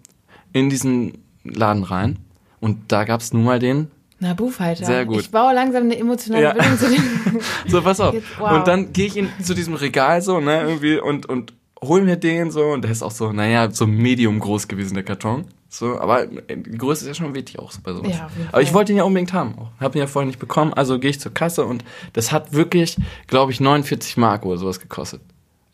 in 0.54 0.70
diesen 0.70 1.24
Laden 1.44 1.84
rein 1.84 2.20
und 2.60 2.92
da 2.92 3.04
gab's 3.04 3.34
nun 3.34 3.44
mal 3.44 3.60
den 3.60 3.90
Naboo-Fighter. 4.22 4.86
Sehr 4.86 5.06
gut. 5.06 5.22
Ich 5.22 5.32
baue 5.32 5.54
langsam 5.54 5.84
eine 5.84 5.98
emotionale 5.98 6.44
Ja. 6.44 6.54
Bindung 6.54 6.78
zu 6.78 6.90
dem. 6.90 7.02
So, 7.68 7.82
pass 7.82 8.00
auf. 8.02 8.14
Jetzt, 8.14 8.28
wow. 8.38 8.52
Und 8.52 8.68
dann 8.68 8.92
gehe 8.92 9.06
ich 9.06 9.16
in, 9.16 9.30
zu 9.42 9.54
diesem 9.54 9.76
Regal 9.76 10.22
so, 10.22 10.42
ne, 10.42 10.62
irgendwie, 10.62 11.00
und, 11.00 11.26
und 11.26 11.54
hol 11.82 12.02
mir 12.02 12.18
den 12.18 12.52
so, 12.52 12.66
und 12.66 12.82
der 12.84 12.92
ist 12.92 13.02
auch 13.02 13.12
so, 13.12 13.32
naja, 13.32 13.72
so 13.72 13.88
medium 13.88 14.40
groß 14.40 14.68
gewesen, 14.68 14.96
der 14.96 15.04
Karton. 15.04 15.46
So, 15.70 16.00
aber 16.02 16.26
die 16.26 16.78
Größe 16.78 17.04
ist 17.04 17.08
ja 17.08 17.14
schon 17.14 17.34
wichtig 17.34 17.60
auch 17.60 17.72
so 17.72 17.80
bei 17.82 17.94
sowas. 17.94 18.12
Ja, 18.12 18.30
aber 18.52 18.62
ich 18.62 18.74
wollte 18.74 18.92
ihn 18.92 18.98
ja 18.98 19.04
unbedingt 19.06 19.32
haben. 19.32 19.54
auch. 19.58 19.70
Hab 19.80 19.96
ihn 19.96 20.00
ja 20.00 20.08
vorher 20.08 20.28
nicht 20.28 20.40
bekommen, 20.40 20.74
also 20.74 21.00
gehe 21.00 21.12
ich 21.12 21.20
zur 21.22 21.34
Kasse 21.34 21.64
und 21.64 21.86
das 22.12 22.34
hat 22.34 22.52
wirklich, 22.52 22.98
glaube 23.28 23.54
ich, 23.54 23.62
49 23.62 24.18
Mark 24.18 24.46
oder 24.46 24.58
sowas 24.58 24.82
gekostet. 24.82 25.22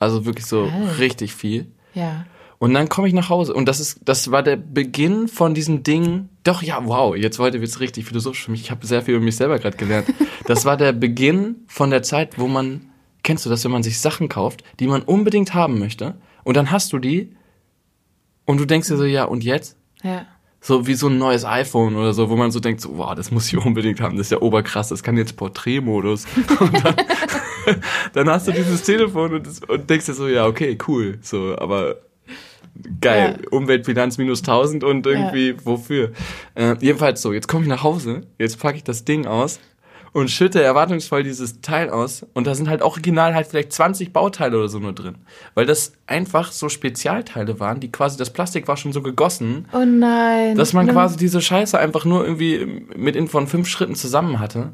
Also 0.06 0.26
wirklich 0.26 0.46
so 0.46 0.64
Alter. 0.66 1.00
richtig 1.00 1.34
viel. 1.34 1.66
Ja. 1.96 2.26
Und 2.60 2.74
dann 2.74 2.90
komme 2.90 3.08
ich 3.08 3.14
nach 3.14 3.30
Hause 3.30 3.54
und 3.54 3.66
das 3.66 3.80
ist, 3.80 4.00
das 4.06 4.32
war 4.32 4.42
der 4.44 4.56
Beginn 4.56 5.28
von 5.28 5.54
diesem 5.54 5.84
Ding. 5.84 6.30
Doch 6.44 6.62
ja, 6.62 6.80
wow, 6.86 7.16
jetzt 7.16 7.38
heute 7.40 7.60
wird's 7.60 7.80
richtig 7.80 8.06
philosophisch 8.06 8.46
für 8.46 8.52
mich. 8.52 8.62
Ich 8.62 8.72
habe 8.72 8.86
sehr 8.86 9.02
viel 9.02 9.16
über 9.16 9.24
mich 9.24 9.36
selber 9.36 9.60
gerade 9.60 9.78
gelernt. 9.78 10.08
Das 10.48 10.64
war 10.64 10.78
der 10.78 10.94
Beginn 10.94 11.56
von 11.66 11.90
der 11.90 12.04
Zeit, 12.04 12.38
wo 12.38 12.48
man, 12.48 12.92
kennst 13.24 13.48
du 13.48 13.50
das, 13.50 13.64
wenn 13.64 13.72
man 13.72 13.82
sich 13.82 14.00
Sachen 14.00 14.30
kauft, 14.30 14.64
die 14.80 14.86
man 14.86 15.02
unbedingt 15.02 15.56
haben 15.56 15.80
möchte, 15.80 16.16
und 16.44 16.56
dann 16.56 16.70
hast 16.70 16.94
du 16.94 17.00
die 17.00 17.36
und 18.46 18.60
du 18.60 18.66
denkst 18.66 18.88
dir 18.88 18.98
so, 18.98 19.06
ja, 19.06 19.26
und 19.26 19.44
jetzt? 19.44 19.76
Ja. 20.04 20.28
So 20.62 20.88
wie 20.88 20.94
so 20.94 21.08
ein 21.08 21.18
neues 21.18 21.46
iPhone 21.46 21.96
oder 21.96 22.14
so, 22.14 22.30
wo 22.30 22.36
man 22.36 22.52
so 22.52 22.60
denkt, 22.60 22.82
so, 22.82 22.98
wow, 22.98 23.16
das 23.16 23.32
muss 23.32 23.48
ich 23.48 23.58
unbedingt 23.58 24.00
haben, 24.00 24.18
das 24.18 24.28
ist 24.28 24.32
ja 24.32 24.42
oberkrass, 24.42 24.90
das 24.90 25.04
kann 25.04 25.18
jetzt 25.18 25.36
Porträtmodus. 25.36 26.26
Und 26.60 26.86
dann, 26.86 26.96
dann 28.14 28.30
hast 28.30 28.48
du 28.48 28.52
dieses 28.52 28.84
Telefon 28.84 29.34
und, 29.36 29.48
das, 29.48 29.60
und 29.62 29.90
denkst 29.90 30.06
dir 30.06 30.14
so, 30.14 30.28
ja, 30.28 30.46
okay, 30.46 30.78
cool, 30.88 31.18
so, 31.22 31.56
aber 31.58 31.98
geil, 33.02 33.40
Ja. 33.42 33.50
Umweltbilanz 33.52 34.18
minus 34.18 34.40
1000 34.40 34.84
und 34.84 35.06
irgendwie, 35.08 35.56
wofür? 35.64 36.12
Äh, 36.56 36.76
jedenfalls 36.80 37.22
so, 37.22 37.34
jetzt 37.34 37.48
komme 37.48 37.64
ich 37.64 37.70
nach 37.70 37.84
Hause, 37.84 38.22
jetzt 38.38 38.60
packe 38.60 38.78
ich 38.78 38.84
das 38.84 39.06
Ding 39.06 39.26
aus 39.26 39.60
und 40.12 40.32
schütte 40.32 40.64
erwartungsvoll 40.64 41.24
dieses 41.24 41.60
Teil 41.60 41.90
aus 41.90 42.26
und 42.34 42.48
da 42.48 42.56
sind 42.56 42.70
halt 42.70 42.82
original 42.82 43.34
halt 43.34 43.48
vielleicht 43.48 43.74
20 43.74 44.14
Bauteile 44.14 44.58
oder 44.58 44.70
so 44.70 44.80
nur 44.80 44.94
drin. 44.94 45.16
Weil 45.56 45.66
das 45.66 45.92
einfach 46.08 46.54
so 46.54 46.70
Spezialteile 46.70 47.60
waren, 47.60 47.82
die 47.82 47.92
quasi, 47.92 48.18
das 48.18 48.30
Plastik 48.32 48.68
war 48.70 48.78
schon 48.78 48.94
so 48.94 49.02
gegossen, 49.02 49.68
Oh 49.74 49.84
nein. 49.86 50.56
dass 50.56 50.72
man 50.72 50.88
quasi 50.88 51.18
diese 51.18 51.42
Scheiße 51.42 51.78
einfach 51.78 52.06
nur 52.06 52.24
irgendwie 52.24 52.86
mit 52.96 53.18
in 53.18 53.28
von 53.28 53.48
fünf 53.48 53.68
Schritten 53.68 53.96
zusammen 53.96 54.40
hatte. 54.40 54.72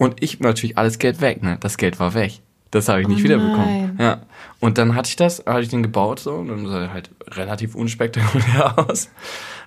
Und 0.00 0.22
ich 0.22 0.40
natürlich 0.40 0.78
alles 0.78 0.98
Geld 0.98 1.20
weg, 1.20 1.42
ne? 1.42 1.58
Das 1.60 1.76
Geld 1.76 2.00
war 2.00 2.14
weg. 2.14 2.40
Das 2.70 2.88
habe 2.88 3.02
ich 3.02 3.08
nicht 3.08 3.20
Oh 3.20 3.24
wiederbekommen. 3.24 3.66
nein. 3.66 3.96
Ja. 3.98 4.22
Und 4.60 4.78
dann 4.78 4.94
hatte 4.94 5.08
ich 5.10 5.16
das, 5.16 5.44
hatte 5.44 5.60
ich 5.60 5.68
den 5.68 5.82
gebaut 5.82 6.20
so 6.20 6.32
und 6.36 6.48
dann 6.48 6.66
sah 6.66 6.84
er 6.84 6.92
halt 6.94 7.10
relativ 7.32 7.74
unspektakulär 7.74 8.78
aus. 8.90 9.10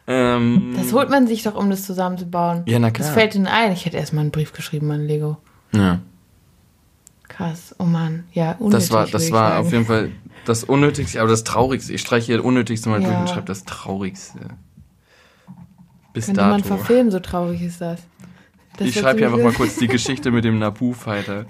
Ähm, 0.07 0.73
Das 0.75 0.91
holt 0.91 1.11
man 1.11 1.27
sich 1.27 1.43
doch, 1.43 1.53
um 1.55 1.69
das 1.69 1.85
zusammenzubauen. 1.85 2.63
Ja, 2.65 2.79
na 2.79 2.89
Das 2.89 3.03
klar. 3.07 3.13
fällt 3.13 3.35
ihnen 3.35 3.45
ein. 3.45 3.73
Ich 3.73 3.85
hätte 3.85 3.97
erstmal 3.97 4.21
einen 4.21 4.31
Brief 4.31 4.53
geschrieben 4.53 4.89
an 4.91 5.05
Lego. 5.05 5.37
ja. 5.71 5.99
Krass. 7.29 7.75
Oh 7.79 7.83
Mann. 7.85 8.25
Ja, 8.33 8.51
unnötig, 8.59 8.71
Das 8.89 8.91
war, 8.91 9.05
das 9.07 9.31
war 9.31 9.49
sagen. 9.51 9.65
auf 9.65 9.71
jeden 9.71 9.85
Fall 9.85 10.11
das 10.45 10.63
Unnötigste, 10.63 11.19
aber 11.19 11.29
das 11.29 11.43
Traurigste. 11.43 11.93
Ich 11.93 12.01
streiche 12.01 12.27
hier 12.33 12.45
Unnötigste 12.45 12.89
mal 12.89 12.99
durch 12.99 13.11
Ja. 13.11 13.21
und 13.21 13.29
schreibe 13.29 13.45
das 13.47 13.63
Traurigste. 13.65 14.39
Bis 16.13 16.27
Könnte 16.27 16.41
man 16.41 16.61
dato. 16.61 16.75
verfilmen, 16.75 17.11
so 17.11 17.19
traurig 17.19 17.61
ist 17.63 17.81
das. 17.81 17.99
Das 18.77 18.87
ich 18.87 18.99
schreibe 18.99 19.19
hier 19.19 19.27
einfach 19.27 19.43
mal 19.43 19.53
kurz 19.53 19.75
die 19.77 19.87
Geschichte 19.87 20.31
mit 20.31 20.43
dem 20.43 20.59
Naboo-Fighter. 20.59 21.45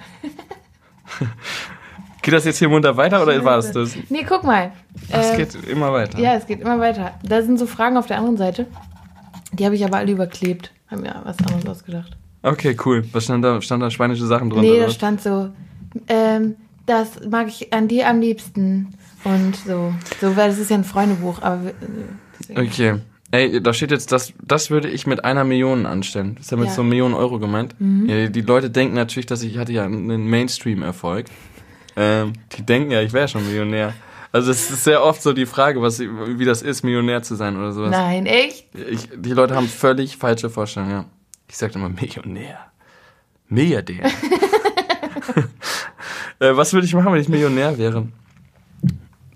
Geht 2.22 2.34
das 2.34 2.46
jetzt 2.46 2.58
hier 2.60 2.70
munter 2.70 2.96
weiter 2.96 3.22
oder 3.22 3.44
war 3.44 3.58
es 3.58 3.72
das? 3.72 3.96
Nee, 4.10 4.26
guck 4.28 4.44
mal. 4.44 4.72
Es 5.10 5.32
Äh, 5.32 5.38
geht 5.38 5.56
immer 5.68 5.92
weiter. 5.92 6.20
Ja, 6.20 6.36
es 6.36 6.46
geht 6.48 6.62
immer 6.62 6.80
weiter. 6.80 7.14
Da 7.24 7.42
sind 7.42 7.60
so 7.60 7.66
Fragen 7.66 7.98
auf 7.98 8.06
der 8.08 8.18
anderen 8.18 8.38
Seite. 8.38 8.66
Die 9.52 9.66
habe 9.66 9.76
ich 9.76 9.84
aber 9.84 9.98
alle 9.98 10.12
überklebt. 10.14 10.72
Haben 10.90 11.02
mir 11.02 11.22
was 11.26 11.38
anderes 11.40 11.66
ausgedacht. 11.68 12.16
Okay, 12.42 12.78
cool. 12.86 13.04
Was 13.12 13.26
stand 13.26 13.44
da? 13.44 13.62
Stand 13.62 13.84
da 13.84 13.90
spanische 13.92 14.26
Sachen 14.26 14.50
drunter? 14.50 14.70
nee, 14.70 14.80
da 14.80 14.90
stand 14.90 15.22
so, 15.22 15.50
ähm, 16.08 16.56
das 16.86 17.10
mag 17.30 17.48
ich 17.48 17.72
an 17.74 17.88
dir 17.88 18.08
am 18.08 18.20
liebsten. 18.22 18.94
Und 19.26 19.56
so. 19.58 19.94
So, 20.20 20.36
weil 20.36 20.50
das 20.50 20.60
ist 20.60 20.70
ja 20.70 20.78
ein 20.78 20.84
Freundebuch, 20.84 21.42
aber. 21.42 21.70
äh, 21.70 21.74
deswegen. 22.40 22.60
Okay. 22.62 22.94
Ey, 23.34 23.62
da 23.64 23.74
steht 23.74 23.90
jetzt, 23.90 24.12
das, 24.12 24.32
das 24.44 24.70
würde 24.70 24.88
ich 24.90 25.08
mit 25.08 25.26
einer 25.26 25.44
Million 25.44 25.88
anstellen. 25.88 26.36
Das 26.36 26.46
ist 26.46 26.52
ja 26.52 26.58
mit 26.58 26.68
Ja. 26.68 26.72
Mhm. 26.72 26.76
so 26.76 26.82
einer 26.82 26.90
Million 26.90 27.14
Euro 27.16 27.40
gemeint. 27.40 27.76
Ja, 27.80 28.28
die 28.28 28.42
Leute 28.42 28.70
denken 28.70 28.94
natürlich, 28.94 29.26
dass 29.26 29.42
ich, 29.42 29.58
hatte 29.58 29.74
ja 29.74 29.86
einen 29.86 30.30
Mainstream-Erfolg. 30.30 31.26
Ähm, 31.96 32.34
die 32.56 32.64
denken 32.64 32.92
ja, 32.92 33.02
ich 33.02 33.12
wäre 33.12 33.28
schon 33.28 33.44
Millionär. 33.44 33.96
Also 34.32 34.52
es 34.52 34.70
ist 34.70 34.84
sehr 34.84 35.04
oft 35.04 35.24
so 35.24 35.34
die 35.34 35.48
Frage, 35.48 35.82
was, 35.82 36.00
wie 36.00 36.46
das 36.46 36.62
ist, 36.62 36.84
Millionär 36.84 37.24
zu 37.24 37.34
sein 37.34 37.58
oder 37.58 37.72
sowas. 37.72 37.90
Nein, 37.90 38.28
echt? 38.28 38.68
Ich, 38.76 39.10
die 39.16 39.32
Leute 39.32 39.56
haben 39.56 39.68
völlig 39.68 40.18
falsche 40.18 40.52
Vorstellungen, 40.52 40.92
ja. 40.92 41.06
Ich 41.48 41.58
sag 41.58 41.74
immer 41.74 41.90
Millionär. 41.90 42.60
Milliardär. 43.48 44.06
äh, 46.40 46.56
was 46.56 46.72
würde 46.74 46.86
ich 46.86 46.94
machen, 46.94 47.12
wenn 47.12 47.22
ich 47.22 47.30
Millionär 47.30 47.80
wäre? 47.80 48.08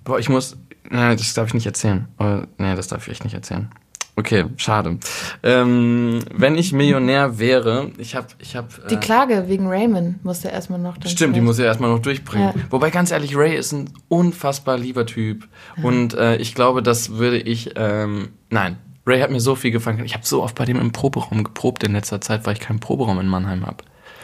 Boah, 0.04 0.20
ich 0.20 0.30
muss. 0.30 0.56
Nein, 0.90 1.18
das 1.18 1.34
darf 1.34 1.48
ich 1.48 1.54
nicht 1.56 1.66
erzählen. 1.66 2.08
Oh, 2.20 2.42
nee, 2.60 2.76
das 2.76 2.88
darf 2.88 3.08
ich 3.08 3.14
echt 3.14 3.24
nicht 3.24 3.34
erzählen. 3.34 3.72
Okay, 4.20 4.46
schade. 4.58 4.98
Ähm, 5.44 6.22
wenn 6.34 6.56
ich 6.56 6.74
Millionär 6.74 7.38
wäre, 7.38 7.92
ich 8.00 8.16
habe, 8.16 8.26
ich 8.40 8.56
habe. 8.56 8.68
Die 8.90 8.98
Klage 8.98 9.44
wegen 9.48 9.68
Raymond 9.68 10.26
musste 10.26 10.48
erstmal 10.48 10.80
noch. 10.80 10.96
Stimmt, 10.96 11.12
die 11.12 11.18
vielleicht- 11.18 11.44
muss 11.44 11.60
er 11.60 11.66
erstmal 11.66 11.92
noch 11.92 12.00
durchbringen. 12.00 12.52
Ja. 12.56 12.62
Wobei 12.72 12.90
ganz 12.90 13.12
ehrlich, 13.12 13.38
Ray 13.38 13.56
ist 13.56 13.74
ein 13.74 13.92
unfassbar 14.10 14.80
lieber 14.80 15.06
Typ. 15.06 15.48
Und 15.84 16.16
äh, 16.16 16.38
ich 16.38 16.56
glaube, 16.56 16.82
das 16.82 17.12
würde 17.12 17.38
ich. 17.38 17.74
Ähm, 17.76 18.30
nein, 18.50 18.78
Ray 19.06 19.22
hat 19.22 19.30
mir 19.30 19.40
so 19.40 19.54
viel 19.54 19.70
gefallen. 19.70 20.04
Ich 20.04 20.16
habe 20.16 20.26
so 20.26 20.42
oft 20.42 20.56
bei 20.56 20.66
dem 20.66 20.82
im 20.82 20.92
Proberaum 20.92 21.44
geprobt 21.44 21.84
in 21.84 21.94
letzter 21.94 22.20
Zeit, 22.20 22.48
weil 22.48 22.54
ich 22.54 22.60
keinen 22.60 22.80
Proberaum 22.80 23.20
in 23.20 23.28
Mannheim 23.28 23.68
habe. 23.68 23.84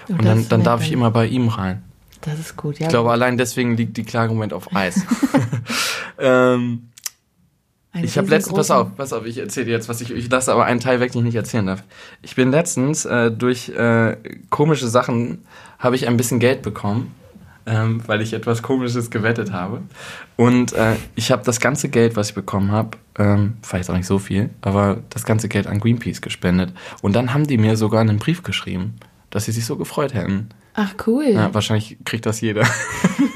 Und 0.09 0.25
das 0.25 0.25
dann, 0.25 0.49
dann 0.49 0.63
darf 0.63 0.81
ich 0.81 0.91
immer 0.91 1.11
bei 1.11 1.27
ihm 1.27 1.49
rein. 1.49 1.83
Das 2.21 2.39
ist 2.39 2.57
gut, 2.57 2.79
ja. 2.79 2.87
Ich 2.87 2.89
glaube, 2.89 3.11
allein 3.11 3.37
deswegen 3.37 3.77
liegt 3.77 3.95
die 3.95 4.03
Klage 4.05 4.31
im 4.31 4.37
Moment 4.37 4.53
auf 4.53 4.75
Eis. 4.75 5.05
ähm, 6.19 6.89
Einen 7.93 8.05
ich 8.05 8.17
habe 8.17 8.27
letztens, 8.27 8.55
pass 8.55 8.71
auf, 8.71 8.95
pass 8.95 9.13
auf, 9.13 9.23
ich 9.25 9.37
erzähle 9.37 9.69
jetzt, 9.69 9.87
was 9.87 10.01
ich, 10.01 10.11
ich 10.11 10.29
lasse 10.29 10.51
aber 10.51 10.65
einen 10.65 10.79
Teil 10.79 10.99
weg, 10.99 11.11
den 11.11 11.19
ich 11.19 11.25
nicht 11.25 11.35
erzählen 11.35 11.67
darf. 11.67 11.83
Ich 12.23 12.35
bin 12.35 12.49
letztens 12.49 13.05
äh, 13.05 13.29
durch 13.29 13.69
äh, 13.69 14.17
komische 14.49 14.87
Sachen 14.87 15.45
habe 15.77 15.95
ich 15.95 16.07
ein 16.07 16.17
bisschen 16.17 16.39
Geld 16.39 16.63
bekommen, 16.63 17.13
ähm, 17.67 18.01
weil 18.07 18.21
ich 18.21 18.33
etwas 18.33 18.63
Komisches 18.63 19.11
gewettet 19.11 19.51
habe. 19.51 19.81
Und 20.37 20.73
äh, 20.73 20.95
ich 21.13 21.31
habe 21.31 21.43
das 21.45 21.59
ganze 21.59 21.87
Geld, 21.87 22.15
was 22.15 22.29
ich 22.29 22.35
bekommen 22.35 22.71
habe, 22.71 22.97
ähm, 23.19 23.57
jetzt 23.71 23.91
auch 23.91 23.95
nicht 23.95 24.07
so 24.07 24.17
viel, 24.17 24.49
aber 24.61 25.03
das 25.11 25.23
ganze 25.23 25.47
Geld 25.47 25.67
an 25.67 25.79
Greenpeace 25.79 26.21
gespendet. 26.21 26.73
Und 27.03 27.15
dann 27.15 27.31
haben 27.35 27.45
die 27.45 27.59
mir 27.59 27.77
sogar 27.77 28.01
einen 28.01 28.17
Brief 28.17 28.41
geschrieben, 28.41 28.95
dass 29.29 29.45
sie 29.45 29.51
sich 29.51 29.65
so 29.65 29.77
gefreut 29.77 30.15
hätten. 30.15 30.49
Ach, 30.73 30.95
cool. 31.05 31.27
Ja, 31.27 31.53
wahrscheinlich 31.53 31.97
kriegt 32.05 32.25
das 32.25 32.41
jeder. 32.41 32.63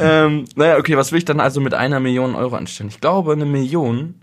ähm, 0.00 0.44
naja, 0.56 0.78
okay, 0.78 0.96
was 0.96 1.12
will 1.12 1.18
ich 1.18 1.24
dann 1.24 1.40
also 1.40 1.60
mit 1.60 1.74
einer 1.74 2.00
Million 2.00 2.34
Euro 2.34 2.56
anstellen? 2.56 2.88
Ich 2.88 3.00
glaube, 3.00 3.32
eine 3.32 3.46
Million 3.46 4.14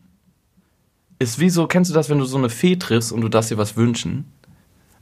ist 1.20 1.40
wie 1.40 1.50
so, 1.50 1.68
kennst 1.68 1.92
du 1.92 1.94
das, 1.96 2.10
wenn 2.10 2.20
du 2.20 2.26
so 2.26 2.38
eine 2.38 2.50
Fee 2.50 2.76
triffst 2.78 3.12
und 3.12 3.22
du 3.22 3.30
darfst 3.30 3.52
dir 3.52 3.58
was 3.58 3.78
wünschen? 3.78 4.26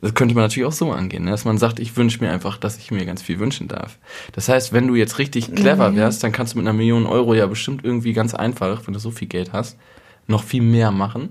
Das 0.01 0.13
könnte 0.13 0.33
man 0.33 0.45
natürlich 0.45 0.65
auch 0.67 0.71
so 0.73 0.91
angehen, 0.91 1.25
ne? 1.25 1.31
dass 1.31 1.43
man 1.43 1.57
sagt, 1.57 1.79
ich 1.79 1.97
wünsche 1.97 2.23
mir 2.23 2.31
einfach, 2.31 2.57
dass 2.57 2.77
ich 2.77 2.89
mir 2.89 3.05
ganz 3.05 3.21
viel 3.21 3.37
wünschen 3.39 3.67
darf. 3.67 3.97
Das 4.31 4.47
heißt, 4.47 4.71
wenn 4.71 4.87
du 4.87 4.95
jetzt 4.95 5.19
richtig 5.19 5.53
clever 5.55 5.91
Mhm. 5.91 5.97
wärst, 5.97 6.23
dann 6.23 6.31
kannst 6.31 6.53
du 6.53 6.57
mit 6.57 6.65
einer 6.67 6.77
Million 6.77 7.05
Euro 7.05 7.33
ja 7.33 7.47
bestimmt 7.47 7.83
irgendwie 7.83 8.13
ganz 8.13 8.33
einfach, 8.33 8.87
wenn 8.87 8.93
du 8.93 8.99
so 8.99 9.11
viel 9.11 9.27
Geld 9.27 9.51
hast, 9.51 9.77
noch 10.27 10.43
viel 10.43 10.61
mehr 10.61 10.91
machen. 10.91 11.29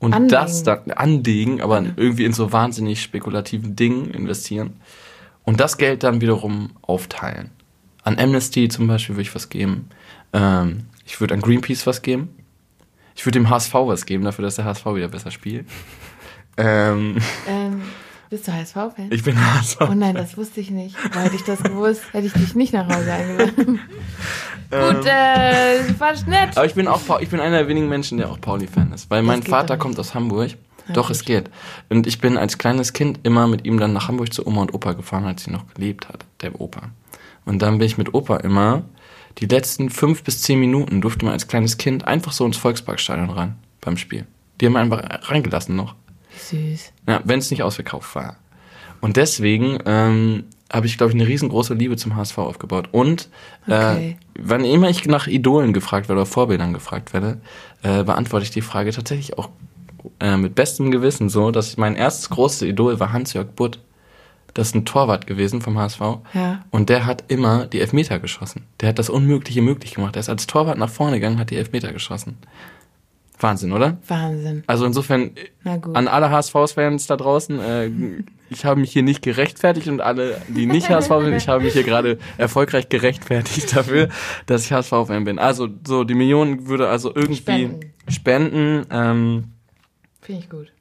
Und 0.00 0.12
Anlegen. 0.12 0.32
das 0.32 0.64
dann 0.64 0.90
anlegen, 0.90 1.60
aber 1.62 1.82
irgendwie 1.96 2.24
in 2.24 2.32
so 2.32 2.52
wahnsinnig 2.52 3.00
spekulativen 3.00 3.76
Dingen 3.76 4.10
investieren. 4.10 4.74
Und 5.44 5.60
das 5.60 5.78
Geld 5.78 6.02
dann 6.02 6.20
wiederum 6.20 6.70
aufteilen. 6.82 7.50
An 8.04 8.18
Amnesty 8.18 8.68
zum 8.68 8.86
Beispiel 8.86 9.16
würde 9.16 9.22
ich 9.28 9.34
was 9.34 9.48
geben. 9.48 9.88
Ähm, 10.32 10.84
ich 11.06 11.20
würde 11.20 11.34
an 11.34 11.40
Greenpeace 11.40 11.86
was 11.86 12.02
geben. 12.02 12.28
Ich 13.16 13.24
würde 13.26 13.38
dem 13.38 13.50
HSV 13.50 13.74
was 13.74 14.06
geben, 14.06 14.24
dafür, 14.24 14.44
dass 14.44 14.56
der 14.56 14.64
HSV 14.64 14.86
wieder 14.94 15.08
besser 15.08 15.30
spielt. 15.30 15.66
Ähm, 16.56 17.16
Ähm, 17.48 17.82
bist 18.30 18.46
du 18.46 18.52
HSV-Fan? 18.52 19.08
ich 19.10 19.24
bin 19.24 19.36
HSV. 19.36 19.80
Oh 19.80 19.94
nein, 19.94 20.14
das 20.14 20.36
wusste 20.36 20.60
ich 20.60 20.70
nicht. 20.70 20.94
Weil 21.12 21.24
hätte 21.24 21.34
ich 21.34 21.42
das 21.42 21.60
gewusst, 21.60 22.02
hätte 22.12 22.28
ich 22.28 22.32
dich 22.32 22.54
nicht 22.54 22.72
nach 22.72 22.86
Hause 22.86 23.12
eingeladen. 23.12 23.80
Gut, 24.70 25.04
äh, 25.04 25.80
war 25.98 26.12
nett. 26.28 26.56
Aber 26.56 26.64
ich 26.64 26.74
bin 26.74 26.86
auch, 26.86 27.00
ich 27.20 27.28
bin 27.28 27.40
einer 27.40 27.58
der 27.58 27.66
wenigen 27.66 27.88
Menschen, 27.88 28.18
der 28.18 28.30
auch 28.30 28.40
Pauli-Fan 28.40 28.92
ist. 28.92 29.10
Weil 29.10 29.22
mein 29.24 29.40
geht 29.40 29.48
Vater 29.48 29.76
kommt 29.76 29.98
aus 29.98 30.14
Hamburg. 30.14 30.52
Doch, 30.92 31.10
es 31.10 31.24
geht. 31.24 31.50
Und 31.88 32.06
ich 32.06 32.20
bin 32.20 32.36
als 32.36 32.56
kleines 32.58 32.92
Kind 32.92 33.18
immer 33.24 33.48
mit 33.48 33.64
ihm 33.64 33.80
dann 33.80 33.92
nach 33.92 34.06
Hamburg 34.06 34.32
zu 34.32 34.46
Oma 34.46 34.62
und 34.62 34.74
Opa 34.74 34.92
gefahren, 34.92 35.24
als 35.24 35.42
sie 35.42 35.50
noch 35.50 35.66
gelebt 35.74 36.08
hat, 36.08 36.24
der 36.40 36.60
Opa. 36.60 36.90
Und 37.44 37.60
dann 37.60 37.78
bin 37.78 37.86
ich 37.86 37.98
mit 37.98 38.14
Opa 38.14 38.36
immer 38.38 38.82
die 39.38 39.46
letzten 39.46 39.90
fünf 39.90 40.22
bis 40.22 40.42
zehn 40.42 40.60
Minuten 40.60 41.00
durfte 41.00 41.24
man 41.24 41.32
als 41.34 41.48
kleines 41.48 41.76
Kind 41.76 42.06
einfach 42.06 42.32
so 42.32 42.46
ins 42.46 42.56
Volksparkstadion 42.56 43.30
ran 43.30 43.56
beim 43.80 43.96
Spiel. 43.96 44.26
Die 44.60 44.66
haben 44.66 44.76
einfach 44.76 45.02
reingelassen 45.28 45.74
noch. 45.74 45.94
Süß. 46.38 46.92
Ja, 47.08 47.20
wenn 47.24 47.40
es 47.40 47.50
nicht 47.50 47.62
ausverkauft 47.62 48.14
war. 48.14 48.36
Und 49.00 49.16
deswegen 49.16 49.78
ähm, 49.86 50.44
habe 50.72 50.86
ich, 50.86 50.96
glaube 50.96 51.10
ich, 51.12 51.16
eine 51.20 51.26
riesengroße 51.28 51.74
Liebe 51.74 51.96
zum 51.96 52.16
HSV 52.16 52.38
aufgebaut. 52.38 52.88
Und 52.92 53.28
Okay. 53.66 54.10
äh, 54.10 54.16
wann 54.38 54.64
immer 54.64 54.88
ich 54.88 55.04
nach 55.06 55.26
Idolen 55.26 55.72
gefragt 55.72 56.08
werde 56.08 56.20
oder 56.22 56.26
Vorbildern 56.30 56.72
gefragt 56.72 57.12
werde, 57.12 57.40
äh, 57.82 58.04
beantworte 58.04 58.44
ich 58.44 58.50
die 58.50 58.62
Frage 58.62 58.92
tatsächlich 58.92 59.36
auch 59.36 59.48
äh, 60.20 60.36
mit 60.36 60.54
bestem 60.54 60.90
Gewissen 60.90 61.28
so, 61.28 61.50
dass 61.50 61.76
mein 61.76 61.96
erstes 61.96 62.30
großes 62.30 62.62
Idol 62.62 63.00
war 63.00 63.12
Hans-Jörg 63.12 63.48
Butt. 63.56 63.80
Das 64.54 64.68
ist 64.68 64.74
ein 64.74 64.84
Torwart 64.84 65.26
gewesen 65.26 65.60
vom 65.60 65.76
HSV. 65.78 66.00
Ja. 66.32 66.64
Und 66.70 66.88
der 66.88 67.06
hat 67.06 67.24
immer 67.28 67.66
die 67.66 67.80
Elfmeter 67.80 68.20
geschossen. 68.20 68.62
Der 68.80 68.88
hat 68.88 68.98
das 68.98 69.10
Unmögliche 69.10 69.62
möglich 69.62 69.94
gemacht. 69.94 70.16
Er 70.16 70.20
ist 70.20 70.28
als 70.28 70.46
Torwart 70.46 70.78
nach 70.78 70.88
vorne 70.88 71.16
gegangen, 71.16 71.38
hat 71.38 71.50
die 71.50 71.56
Elfmeter 71.56 71.92
geschossen. 71.92 72.38
Wahnsinn, 73.38 73.72
oder? 73.72 73.98
Wahnsinn. 74.06 74.62
Also 74.68 74.86
insofern 74.86 75.32
Na 75.64 75.76
gut. 75.76 75.96
an 75.96 76.06
alle 76.06 76.30
HSV-Fans 76.30 77.08
da 77.08 77.16
draußen, 77.16 77.58
äh, 77.60 77.90
ich 78.48 78.64
habe 78.64 78.80
mich 78.80 78.92
hier 78.92 79.02
nicht 79.02 79.22
gerechtfertigt 79.22 79.88
und 79.88 80.00
alle, 80.00 80.40
die 80.48 80.66
nicht 80.66 80.88
HSV 80.88 81.10
sind, 81.20 81.34
ich 81.34 81.48
habe 81.48 81.64
mich 81.64 81.72
hier 81.72 81.82
gerade 81.82 82.18
erfolgreich 82.38 82.88
gerechtfertigt 82.88 83.74
dafür, 83.76 84.08
dass 84.46 84.64
ich 84.64 84.72
HSV-Fan 84.72 85.24
bin. 85.24 85.40
Also 85.40 85.68
so, 85.84 86.04
die 86.04 86.14
Millionen 86.14 86.68
würde 86.68 86.88
also 86.88 87.12
irgendwie 87.12 87.36
Spenden. 87.40 87.92
spenden, 88.08 88.86
ähm, 88.90 89.44
Finde 90.20 90.40
ich 90.40 90.48
gut. 90.48 90.72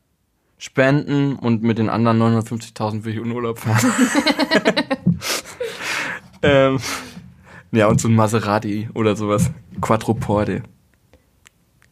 Spenden 0.64 1.36
und 1.36 1.62
mit 1.62 1.78
den 1.78 1.90
anderen 1.90 2.22
950.000 2.22 3.04
will 3.04 3.12
ich 3.12 3.20
in 3.22 3.30
Urlaub 3.30 3.60
fahren. 3.60 3.92
ähm, 6.42 6.80
ja, 7.74 7.88
und 7.88 8.00
so 8.00 8.08
ein 8.08 8.16
Maserati 8.16 8.88
oder 8.94 9.18
sowas. 9.18 9.52
Quattroporte. 9.82 10.64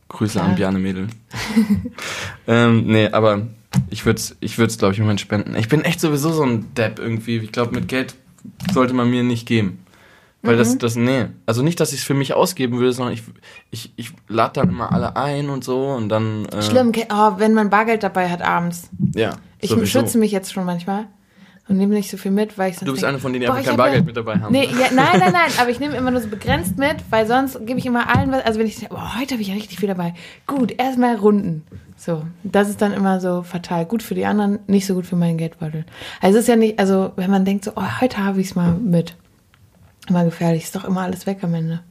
Grüße 0.07 0.39
Ja. 0.39 0.45
an 0.45 0.55
Bjarne 0.55 0.79
Mädel. 0.79 1.07
ähm, 2.47 2.85
nee, 2.87 3.09
aber 3.09 3.47
ich 3.89 4.05
würde 4.05 4.19
es, 4.19 4.37
ich 4.39 4.57
würd's, 4.57 4.77
glaube 4.77 4.93
ich, 4.93 4.99
im 4.99 5.03
Moment 5.03 5.19
spenden. 5.19 5.53
Ich 5.55 5.67
bin 5.67 5.81
echt 5.81 5.99
sowieso 5.99 6.31
so 6.31 6.43
ein 6.43 6.73
Depp 6.73 6.97
irgendwie. 6.97 7.39
Ich 7.39 7.51
glaube, 7.51 7.75
mit 7.75 7.89
Geld 7.89 8.15
sollte 8.71 8.93
man 8.93 9.09
mir 9.09 9.23
nicht 9.23 9.45
geben. 9.45 9.79
Weil 10.43 10.55
Mhm. 10.55 10.59
das, 10.59 10.77
das, 10.79 10.95
nee. 10.95 11.25
Also 11.45 11.61
nicht, 11.61 11.79
dass 11.79 11.93
ich 11.93 11.99
es 11.99 12.05
für 12.05 12.13
mich 12.13 12.33
ausgeben 12.33 12.77
würde, 12.77 12.93
sondern 12.93 13.13
ich, 13.13 13.23
ich, 13.69 13.93
ich 13.95 14.11
lade 14.27 14.53
dann 14.55 14.69
immer 14.69 14.91
alle 14.91 15.15
ein 15.15 15.49
und 15.49 15.63
so 15.63 15.87
und 15.89 16.09
dann. 16.09 16.45
Äh, 16.45 16.61
Schlimm, 16.63 16.91
oh, 17.11 17.31
wenn 17.37 17.53
man 17.53 17.69
Bargeld 17.69 18.03
dabei 18.03 18.29
hat 18.29 18.41
abends. 18.41 18.89
Ja. 19.13 19.35
Ich 19.59 19.69
sowieso. 19.69 19.85
schütze 19.85 20.17
mich 20.17 20.31
jetzt 20.31 20.51
schon 20.51 20.65
manchmal 20.65 21.05
und 21.67 21.77
nehme 21.77 21.93
nicht 21.93 22.09
so 22.09 22.17
viel 22.17 22.31
mit, 22.31 22.57
weil 22.57 22.71
ich 22.71 22.77
sonst 22.77 22.87
Du 22.87 22.91
bist 22.93 23.03
denk, 23.03 23.09
eine 23.09 23.19
von 23.19 23.31
denen, 23.33 23.41
die 23.41 23.47
boah, 23.47 23.53
einfach 23.53 23.69
kein 23.69 23.77
Bargeld 23.77 24.05
mit 24.05 24.17
dabei 24.17 24.39
haben. 24.39 24.51
Nee, 24.51 24.65
ja, 24.65 24.87
nein, 24.91 25.19
nein, 25.19 25.31
nein, 25.31 25.51
aber 25.59 25.69
ich 25.69 25.79
nehme 25.79 25.95
immer 25.95 26.09
nur 26.09 26.19
so 26.21 26.27
begrenzt 26.27 26.77
mit, 26.77 26.95
weil 27.11 27.27
sonst 27.27 27.59
gebe 27.67 27.77
ich 27.77 27.85
immer 27.85 28.13
allen 28.13 28.31
was. 28.31 28.43
Also 28.43 28.59
wenn 28.59 28.65
ich 28.65 28.77
denke, 28.77 28.95
boah, 28.95 29.19
heute 29.19 29.35
habe 29.35 29.41
ich 29.43 29.49
ja 29.49 29.53
richtig 29.53 29.79
viel 29.79 29.87
dabei. 29.87 30.15
Gut, 30.47 30.73
erstmal 30.77 31.15
runden. 31.17 31.63
So, 31.95 32.23
das 32.43 32.67
ist 32.67 32.81
dann 32.81 32.93
immer 32.93 33.19
so 33.21 33.43
fatal. 33.43 33.85
Gut 33.85 34.01
für 34.01 34.15
die 34.15 34.25
anderen, 34.25 34.57
nicht 34.65 34.87
so 34.87 34.95
gut 34.95 35.05
für 35.05 35.15
meinen 35.15 35.37
Geldbeutel. 35.37 35.85
Also 36.19 36.39
es 36.39 36.45
ist 36.45 36.47
ja 36.47 36.55
nicht, 36.55 36.79
also 36.79 37.11
wenn 37.15 37.29
man 37.29 37.45
denkt 37.45 37.63
so, 37.65 37.73
oh, 37.75 38.01
heute 38.01 38.17
habe 38.17 38.41
ich 38.41 38.47
es 38.47 38.55
mal 38.55 38.73
mit. 38.73 39.15
Immer 40.09 40.25
gefährlich, 40.25 40.63
ist 40.63 40.75
doch 40.75 40.83
immer 40.85 41.01
alles 41.01 41.25
weg 41.27 41.39
am 41.43 41.53
Ende. 41.53 41.81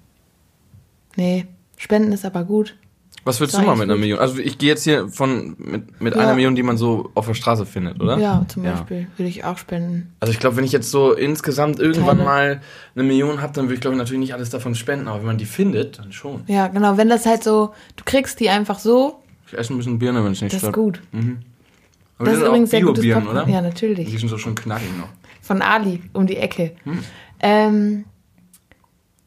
Nee, 1.17 1.47
Spenden 1.77 2.13
ist 2.13 2.25
aber 2.25 2.45
gut. 2.45 2.77
Was 3.25 3.39
würdest 3.39 3.59
du 3.59 3.63
mal 3.63 3.75
ich 3.75 3.79
mit 3.81 3.91
einer. 3.91 3.97
Million? 3.99 4.19
Also 4.19 4.39
ich 4.39 4.57
gehe 4.57 4.71
jetzt 4.71 4.85
hier 4.85 5.09
von 5.09 5.55
mit, 5.59 6.01
mit 6.01 6.15
Ja. 6.15 6.21
einer 6.23 6.35
Million, 6.35 6.55
die 6.55 6.63
man 6.63 6.79
so 6.79 7.11
auf 7.15 7.27
der 7.27 7.35
Straße 7.35 7.67
findet, 7.67 8.01
oder? 8.01 8.19
Ja, 8.19 8.45
zum 8.49 8.65
Ja. 8.65 8.73
Beispiel 8.73 9.09
würde 9.19 9.29
ich 9.29 9.45
auch 9.45 9.59
spenden. 9.59 10.13
Also 10.21 10.33
ich 10.33 10.41
glaube, 10.41 10.57
wenn 10.57 10.65
ich 10.65 10.73
jetzt 10.73 10.91
so 10.91 11.13
insgesamt 11.13 11.79
irgendwann 11.79 12.17
Kleine. 12.17 12.25
mal 12.25 12.61
eine 12.95 13.05
Million 13.05 13.43
habe, 13.43 13.53
dann 13.53 13.67
würde 13.67 13.75
ich 13.75 13.81
glaube 13.83 13.95
ich 13.95 13.99
natürlich 13.99 14.21
nicht 14.21 14.35
alles 14.35 14.49
davon 14.51 14.75
spenden, 14.75 15.07
aber 15.07 15.19
wenn 15.19 15.27
man 15.27 15.39
die 15.39 15.45
findet, 15.45 15.99
dann 15.99 16.13
schon. 16.13 16.45
Ja, 16.47 16.69
genau, 16.69 16.97
wenn 16.97 17.09
das 17.11 17.27
halt 17.27 17.45
so, 17.45 17.75
du 17.97 18.05
kriegst 18.05 18.41
die 18.41 18.49
einfach 18.49 18.79
so, 18.79 19.23
Ich 19.47 19.57
esse 19.59 19.75
ein 19.75 19.77
bisschen 19.77 19.99
Birne, 19.99 20.25
wenn 20.25 20.33
es 20.33 20.41
nicht 20.41 20.55
das 20.55 20.63
ist 20.63 20.69
stört. 20.71 20.75
gut. 20.77 21.03
Aber 21.13 22.31
Das 22.31 22.35
die 22.39 22.41
ist 22.43 22.47
übrigens 22.49 22.71
sehr 22.71 22.83
gutes 22.83 23.05
Popcorn. 23.05 23.29
oder? 23.29 23.49
Ja, 23.49 23.61
natürlich. 23.61 24.09
Die 24.09 24.17
sind 24.17 24.29
so 24.29 24.39
schon 24.39 24.55
knackig 24.55 24.89
noch. 24.99 25.09
Von 25.43 25.61
Ali 25.63 26.01
um 26.15 26.27
die 26.27 26.37
Ecke. 26.37 26.73
Hm. 26.85 27.01
Ähm, 27.43 28.05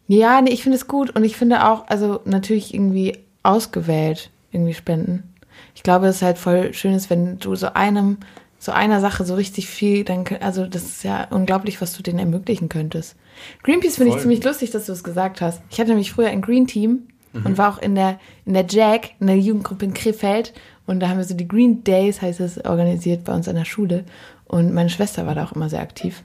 ja, 0.07 0.41
nee, 0.41 0.51
ich 0.51 0.63
finde 0.63 0.77
es 0.77 0.87
gut 0.87 1.15
und 1.15 1.23
ich 1.23 1.35
finde 1.35 1.65
auch, 1.65 1.87
also 1.87 2.21
natürlich 2.25 2.73
irgendwie 2.73 3.17
ausgewählt 3.41 4.29
irgendwie 4.51 4.73
spenden. 4.73 5.33
Ich 5.75 5.83
glaube, 5.83 6.07
es 6.07 6.17
ist 6.17 6.21
halt 6.21 6.37
voll 6.37 6.73
schön 6.73 6.93
ist, 6.93 7.09
wenn 7.09 7.39
du 7.39 7.55
so 7.55 7.73
einem, 7.73 8.17
so 8.59 8.71
einer 8.71 9.01
Sache 9.01 9.25
so 9.25 9.35
richtig 9.35 9.67
viel, 9.67 10.03
dann, 10.03 10.25
also 10.41 10.65
das 10.67 10.83
ist 10.83 11.03
ja 11.03 11.27
unglaublich, 11.29 11.81
was 11.81 11.93
du 11.93 12.03
denen 12.03 12.19
ermöglichen 12.19 12.69
könntest. 12.69 13.15
Greenpeace 13.63 13.95
finde 13.95 14.15
ich 14.15 14.21
ziemlich 14.21 14.43
lustig, 14.43 14.71
dass 14.71 14.85
du 14.85 14.91
es 14.91 15.03
gesagt 15.03 15.41
hast. 15.41 15.61
Ich 15.69 15.79
hatte 15.79 15.89
nämlich 15.89 16.11
früher 16.11 16.27
ein 16.29 16.41
Green 16.41 16.67
Team 16.67 17.07
Mhm. 17.33 17.45
und 17.47 17.57
war 17.57 17.73
auch 17.73 17.81
in 17.81 17.95
der, 17.95 18.19
in 18.45 18.53
der 18.53 18.65
Jack, 18.69 19.11
in 19.19 19.27
der 19.27 19.37
Jugendgruppe 19.39 19.85
in 19.85 19.93
Krefeld 19.93 20.53
und 20.85 20.99
da 20.99 21.09
haben 21.09 21.17
wir 21.17 21.23
so 21.23 21.33
die 21.33 21.47
Green 21.47 21.83
Days, 21.83 22.21
heißt 22.21 22.39
es, 22.39 22.63
organisiert 22.63 23.23
bei 23.23 23.33
uns 23.33 23.47
an 23.47 23.55
der 23.55 23.65
Schule 23.65 24.05
und 24.45 24.73
meine 24.73 24.89
Schwester 24.89 25.25
war 25.25 25.33
da 25.35 25.43
auch 25.43 25.53
immer 25.53 25.69
sehr 25.69 25.81
aktiv. 25.81 26.23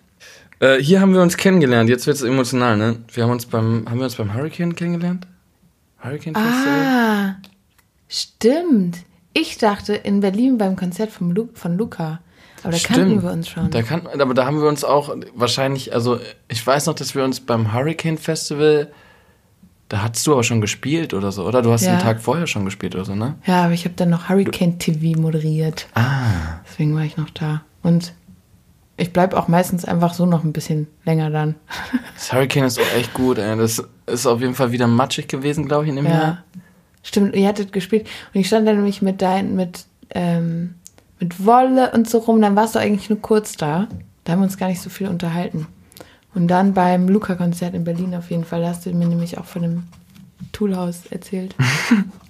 Äh, 0.61 0.79
hier 0.83 1.01
haben 1.01 1.15
wir 1.15 1.23
uns 1.23 1.37
kennengelernt. 1.37 1.89
Jetzt 1.89 2.07
wird 2.07 2.17
es 2.17 2.23
emotional, 2.23 2.77
ne? 2.77 2.97
Wir 3.13 3.25
haben 3.25 3.31
uns 3.31 3.47
beim 3.47 3.85
haben 3.89 3.99
wir 3.99 4.05
uns 4.05 4.17
beim 4.17 4.35
Hurricane 4.35 4.75
kennengelernt? 4.75 5.27
Hurricane 6.03 6.35
Festival? 6.35 6.79
Ah, 6.87 7.37
stimmt. 8.09 8.99
Ich 9.35 9.59
dachte 9.59 9.95
in 9.95 10.21
Berlin 10.21 10.59
beim 10.59 10.75
Konzert 10.77 11.11
vom 11.11 11.31
Lu 11.33 11.49
von 11.55 11.77
Luca. 11.77 12.21
Aber 12.65 12.73
da 12.73 12.79
kannten 12.79 13.23
wir 13.23 13.31
uns 13.31 13.49
schon. 13.49 13.71
Da 13.71 13.83
kann, 13.83 14.07
aber 14.07 14.35
da 14.35 14.45
haben 14.45 14.61
wir 14.61 14.69
uns 14.69 14.83
auch 14.83 15.15
wahrscheinlich, 15.35 15.95
also 15.95 16.19
ich 16.49 16.67
weiß 16.67 16.87
noch, 16.87 16.95
dass 16.95 17.15
wir 17.15 17.23
uns 17.23 17.39
beim 17.39 17.73
Hurricane 17.73 18.19
Festival, 18.19 18.91
da 19.89 20.03
hattest 20.03 20.27
du 20.27 20.33
aber 20.33 20.43
schon 20.43 20.61
gespielt 20.61 21.15
oder 21.15 21.31
so, 21.31 21.47
oder? 21.47 21.63
Du 21.63 21.71
hast 21.71 21.85
Ja. 21.85 21.93
den 21.97 22.01
Tag 22.01 22.21
vorher 22.21 22.49
schon 22.49 22.65
gespielt 22.65 22.97
oder 22.97 23.05
so, 23.05 23.15
ne? 23.15 23.37
ja, 23.47 23.65
aber 23.67 23.75
ich 23.75 23.85
habe 23.85 23.95
dann 23.95 24.11
noch 24.11 24.29
Hurricane 24.29 24.77
TV 24.81 25.21
moderiert. 25.21 25.87
Ah. 25.95 26.61
Deswegen 26.69 26.97
war 26.97 27.03
ich 27.05 27.17
noch 27.17 27.31
da. 27.31 27.63
Und 27.85 28.13
ich 28.99 29.13
bleib 29.13 29.33
auch 29.33 29.49
meistens 29.49 29.85
einfach 29.85 30.13
so 30.13 30.27
noch 30.27 30.45
ein 30.45 30.53
bisschen 30.53 30.87
länger 31.05 31.31
dann. 31.31 31.55
Das 32.15 32.33
Hurricane 32.33 32.65
ist 32.65 32.79
auch 32.81 32.97
echt 32.97 33.15
gut, 33.15 33.39
ey. 33.39 33.57
Das 33.57 33.83
ist 34.07 34.27
auf 34.27 34.41
jeden 34.41 34.55
Fall 34.55 34.73
wieder 34.73 34.87
matschig 34.87 35.29
gewesen, 35.29 35.67
glaube 35.67 35.85
ich, 35.85 35.91
in 35.91 35.97
dem 35.97 36.05
Ja. 36.07 36.11
Jahr. 36.13 36.45
Stimmt, 37.05 37.35
ihr 37.35 37.49
hattet 37.49 37.73
gespielt. 37.73 38.07
Und 38.35 38.41
ich 38.41 38.49
stand 38.49 38.67
dann 38.67 38.77
nämlich 38.77 39.01
mit 39.01 39.23
dein, 39.23 39.55
mit, 39.55 39.87
ähm, 40.11 40.75
mit 41.21 41.47
Wolle 41.47 41.93
und 41.93 42.11
so 42.11 42.19
rum. 42.19 42.43
Dann 42.43 42.57
warst 42.57 42.75
du 42.75 42.81
eigentlich 42.81 43.09
nur 43.09 43.21
kurz 43.23 43.57
da. 43.57 43.87
Da 44.25 44.33
haben 44.33 44.41
wir 44.41 44.45
uns 44.45 44.59
gar 44.59 44.69
nicht 44.69 44.83
so 44.83 44.91
viel 44.91 45.09
unterhalten. 45.09 45.67
Und 46.35 46.49
dann 46.49 46.75
beim 46.75 47.09
Luca-Konzert 47.09 47.75
in 47.75 47.85
Berlin 47.85 48.15
auf 48.15 48.31
jeden 48.31 48.45
Fall, 48.45 48.61
da 48.61 48.69
hast 48.69 48.85
du 48.85 48.91
mir 48.91 49.07
nämlich 49.07 49.39
auch 49.39 49.45
von 49.47 49.63
dem 49.63 49.83
Toolhaus 50.53 51.07
erzählt. 51.11 51.55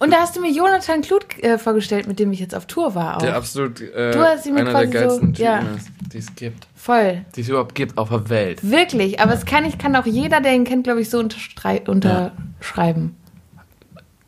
und 0.00 0.12
da 0.12 0.18
hast 0.20 0.36
du 0.36 0.40
mir 0.40 0.50
Jonathan 0.52 1.02
Kluth 1.02 1.26
äh, 1.42 1.58
vorgestellt, 1.58 2.06
mit 2.06 2.18
dem 2.18 2.32
ich 2.32 2.40
jetzt 2.40 2.54
auf 2.54 2.66
Tour 2.66 2.94
war 2.94 3.16
auch. 3.16 3.22
Der 3.22 3.36
absolut 3.36 3.80
äh, 3.80 4.12
Du 4.12 4.20
hast 4.20 4.46
ihn 4.46 4.54
mir 4.54 4.60
einer 4.60 4.72
der 4.72 4.80
quasi 4.88 4.92
so- 4.92 4.98
geilsten 4.98 5.34
Typen 5.34 5.44
ja. 5.44 5.58
ist, 5.76 5.88
die 6.12 6.18
es 6.18 6.34
gibt. 6.34 6.66
Voll. 6.74 7.22
Die 7.36 7.40
es 7.40 7.48
überhaupt 7.48 7.74
gibt 7.74 7.98
auf 7.98 8.08
der 8.08 8.28
Welt. 8.30 8.58
Wirklich. 8.68 9.20
Aber 9.20 9.34
es 9.34 9.44
kann, 9.44 9.64
ich 9.64 9.78
kann 9.78 9.94
auch 9.96 10.06
jeder, 10.06 10.40
der 10.40 10.54
ihn 10.54 10.64
kennt, 10.64 10.84
glaube 10.84 11.00
ich, 11.00 11.10
so 11.10 11.18
unterschreiben, 11.18 13.16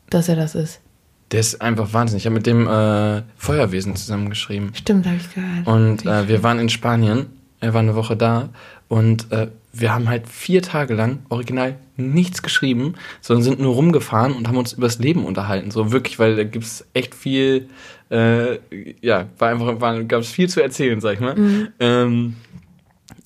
dass 0.09 0.27
er 0.29 0.35
das 0.35 0.55
ist. 0.55 0.79
Der 1.31 1.39
ist 1.39 1.61
einfach 1.61 1.93
wahnsinnig. 1.93 2.23
Ich 2.23 2.25
habe 2.25 2.35
mit 2.35 2.45
dem 2.45 2.67
äh, 2.67 3.21
Feuerwesen 3.37 3.95
zusammengeschrieben. 3.95 4.73
Stimmt, 4.75 5.05
habe 5.05 5.15
ich 5.15 5.33
gehört. 5.33 5.65
Und 5.65 6.05
äh, 6.05 6.27
wir 6.27 6.43
waren 6.43 6.59
in 6.59 6.67
Spanien. 6.69 7.27
Er 7.61 7.73
war 7.73 7.79
eine 7.81 7.95
Woche 7.95 8.17
da. 8.17 8.49
Und 8.89 9.31
äh, 9.31 9.47
wir 9.73 9.93
haben 9.93 10.09
halt 10.09 10.27
vier 10.27 10.61
Tage 10.61 10.93
lang 10.93 11.19
original 11.29 11.77
nichts 11.95 12.41
geschrieben, 12.43 12.95
sondern 13.21 13.43
sind 13.43 13.59
nur 13.59 13.73
rumgefahren 13.73 14.33
und 14.33 14.47
haben 14.47 14.57
uns 14.57 14.73
übers 14.73 14.99
Leben 14.99 15.25
unterhalten. 15.25 15.71
So 15.71 15.91
wirklich, 15.91 16.19
weil 16.19 16.35
da 16.35 16.43
gibt's 16.43 16.85
echt 16.93 17.15
viel, 17.15 17.69
äh, 18.09 18.57
ja, 19.01 19.27
war 19.37 19.49
einfach, 19.49 19.79
war, 19.79 20.03
gab 20.03 20.21
es 20.21 20.29
viel 20.29 20.49
zu 20.49 20.61
erzählen, 20.61 20.99
sag 20.99 21.13
ich 21.13 21.19
mal. 21.19 21.71
Ähm, 21.79 22.35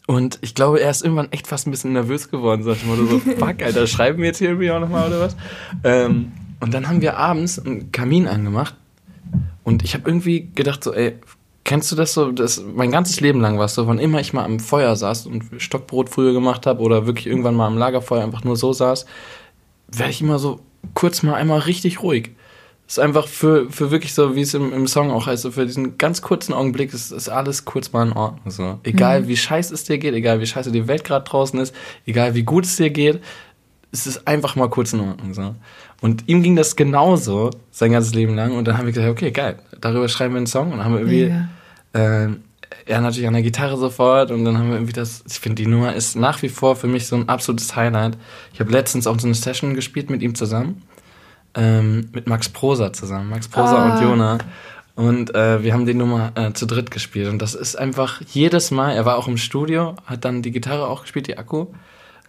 und 0.07 0.37
ich 0.41 0.53
glaube, 0.53 0.79
er 0.81 0.91
ist 0.91 1.03
irgendwann 1.03 1.31
echt 1.31 1.47
fast 1.47 1.67
ein 1.67 1.71
bisschen 1.71 1.93
nervös 1.93 2.29
geworden. 2.29 2.63
Sagte 2.63 2.81
ich 2.83 2.87
mal 2.87 2.97
so, 2.97 3.19
fuck, 3.39 3.63
Alter, 3.63 3.87
schreiben 3.87 4.19
wir 4.19 4.27
jetzt 4.27 4.37
hier 4.37 4.49
irgendwie 4.49 4.71
auch 4.71 4.79
nochmal 4.79 5.07
oder 5.07 5.21
was? 5.21 5.35
Ähm, 5.83 6.31
und 6.59 6.73
dann 6.73 6.87
haben 6.87 7.01
wir 7.01 7.17
abends 7.17 7.59
einen 7.59 7.91
Kamin 7.91 8.27
angemacht. 8.27 8.75
Und 9.63 9.83
ich 9.83 9.95
habe 9.95 10.07
irgendwie 10.07 10.51
gedacht 10.53 10.83
so, 10.83 10.93
ey, 10.93 11.15
kennst 11.65 11.91
du 11.91 11.97
das 11.97 12.13
so? 12.13 12.31
Das, 12.31 12.63
mein 12.63 12.91
ganzes 12.91 13.19
Leben 13.19 13.41
lang 13.41 13.57
war 13.57 13.65
es 13.65 13.75
so, 13.75 13.85
wann 13.87 13.99
immer 13.99 14.21
ich 14.21 14.31
mal 14.31 14.45
am 14.45 14.59
Feuer 14.59 14.95
saß 14.95 15.25
und 15.25 15.43
Stockbrot 15.57 16.09
früher 16.09 16.31
gemacht 16.31 16.65
habe 16.65 16.81
oder 16.81 17.05
wirklich 17.05 17.27
irgendwann 17.27 17.55
mal 17.55 17.67
am 17.67 17.77
Lagerfeuer 17.77 18.23
einfach 18.23 18.45
nur 18.45 18.55
so 18.55 18.71
saß, 18.71 19.05
werde 19.91 20.11
ich 20.11 20.21
immer 20.21 20.39
so 20.39 20.61
kurz 20.93 21.23
mal 21.23 21.33
einmal 21.33 21.59
richtig 21.59 22.01
ruhig. 22.01 22.31
Das 22.87 22.97
ist 22.97 23.03
einfach 23.03 23.27
für, 23.27 23.69
für 23.71 23.89
wirklich 23.89 24.13
so, 24.13 24.35
wie 24.35 24.41
es 24.41 24.53
im, 24.53 24.71
im 24.71 24.87
Song 24.87 25.09
auch 25.09 25.25
heißt, 25.25 25.41
so 25.41 25.51
für 25.51 25.65
diesen 25.65 25.97
ganz 25.97 26.21
kurzen 26.21 26.53
Augenblick 26.53 26.93
ist, 26.93 27.11
ist 27.11 27.29
alles 27.29 27.65
kurz 27.65 27.91
mal 27.91 28.05
in 28.05 28.13
Ordnung. 28.13 28.51
So. 28.51 28.79
Egal 28.83 29.21
mhm. 29.21 29.27
wie 29.27 29.37
scheiße 29.37 29.73
es 29.73 29.85
dir 29.85 29.97
geht, 29.97 30.13
egal 30.13 30.39
wie 30.39 30.45
scheiße 30.45 30.71
die 30.71 30.87
Welt 30.87 31.03
gerade 31.03 31.27
draußen 31.27 31.59
ist, 31.59 31.73
egal 32.05 32.35
wie 32.35 32.43
gut 32.43 32.65
es 32.65 32.75
dir 32.75 32.91
geht, 32.91 33.21
es 33.91 34.05
ist 34.05 34.27
einfach 34.27 34.55
mal 34.55 34.69
kurz 34.69 34.93
in 34.93 34.99
Ordnung. 34.99 35.33
So. 35.33 35.55
Und 36.05 36.27
ihm 36.27 36.43
ging 36.43 36.55
das 36.55 36.75
genauso 36.75 37.49
sein 37.71 37.91
ganzes 37.91 38.13
Leben 38.13 38.35
lang. 38.35 38.51
Und 38.55 38.67
dann 38.67 38.77
haben 38.77 38.85
wir 38.85 38.93
gesagt, 38.93 39.09
okay, 39.09 39.31
geil, 39.31 39.57
darüber 39.81 40.07
schreiben 40.07 40.35
wir 40.35 40.37
einen 40.37 40.45
Song. 40.45 40.71
Und 40.71 40.77
dann 40.77 40.85
haben 40.85 40.93
wir 40.93 40.99
irgendwie, 40.99 41.33
äh, 41.93 42.27
er 42.85 43.01
natürlich 43.01 43.25
an 43.25 43.33
der 43.33 43.41
Gitarre 43.41 43.75
sofort. 43.75 44.29
Und 44.29 44.45
dann 44.45 44.55
haben 44.55 44.67
wir 44.67 44.75
irgendwie 44.75 44.93
das, 44.93 45.23
ich 45.27 45.39
finde, 45.39 45.63
die 45.63 45.67
Nummer 45.67 45.95
ist 45.95 46.15
nach 46.15 46.43
wie 46.43 46.49
vor 46.49 46.75
für 46.75 46.85
mich 46.85 47.07
so 47.07 47.15
ein 47.15 47.27
absolutes 47.27 47.75
Highlight. 47.75 48.19
Ich 48.53 48.59
habe 48.59 48.71
letztens 48.71 49.07
auch 49.07 49.19
so 49.19 49.25
eine 49.25 49.33
Session 49.33 49.73
gespielt 49.73 50.11
mit 50.11 50.21
ihm 50.21 50.35
zusammen. 50.35 50.83
Ähm, 51.55 52.09
mit 52.13 52.27
Max 52.27 52.49
Prosa 52.49 52.93
zusammen. 52.93 53.31
Max 53.31 53.47
Prosa 53.47 53.75
ah. 53.75 53.95
und 53.95 54.03
Jona. 54.03 54.37
Und 54.93 55.33
äh, 55.33 55.63
wir 55.63 55.73
haben 55.73 55.87
die 55.87 55.95
Nummer 55.95 56.33
äh, 56.35 56.53
zu 56.53 56.67
dritt 56.67 56.91
gespielt. 56.91 57.29
Und 57.29 57.41
das 57.41 57.55
ist 57.55 57.79
einfach 57.79 58.21
jedes 58.27 58.69
Mal, 58.69 58.91
er 58.91 59.05
war 59.05 59.17
auch 59.17 59.27
im 59.27 59.37
Studio, 59.37 59.95
hat 60.05 60.23
dann 60.23 60.43
die 60.43 60.51
Gitarre 60.51 60.87
auch 60.87 61.01
gespielt, 61.01 61.25
die 61.25 61.39
Akku. 61.39 61.65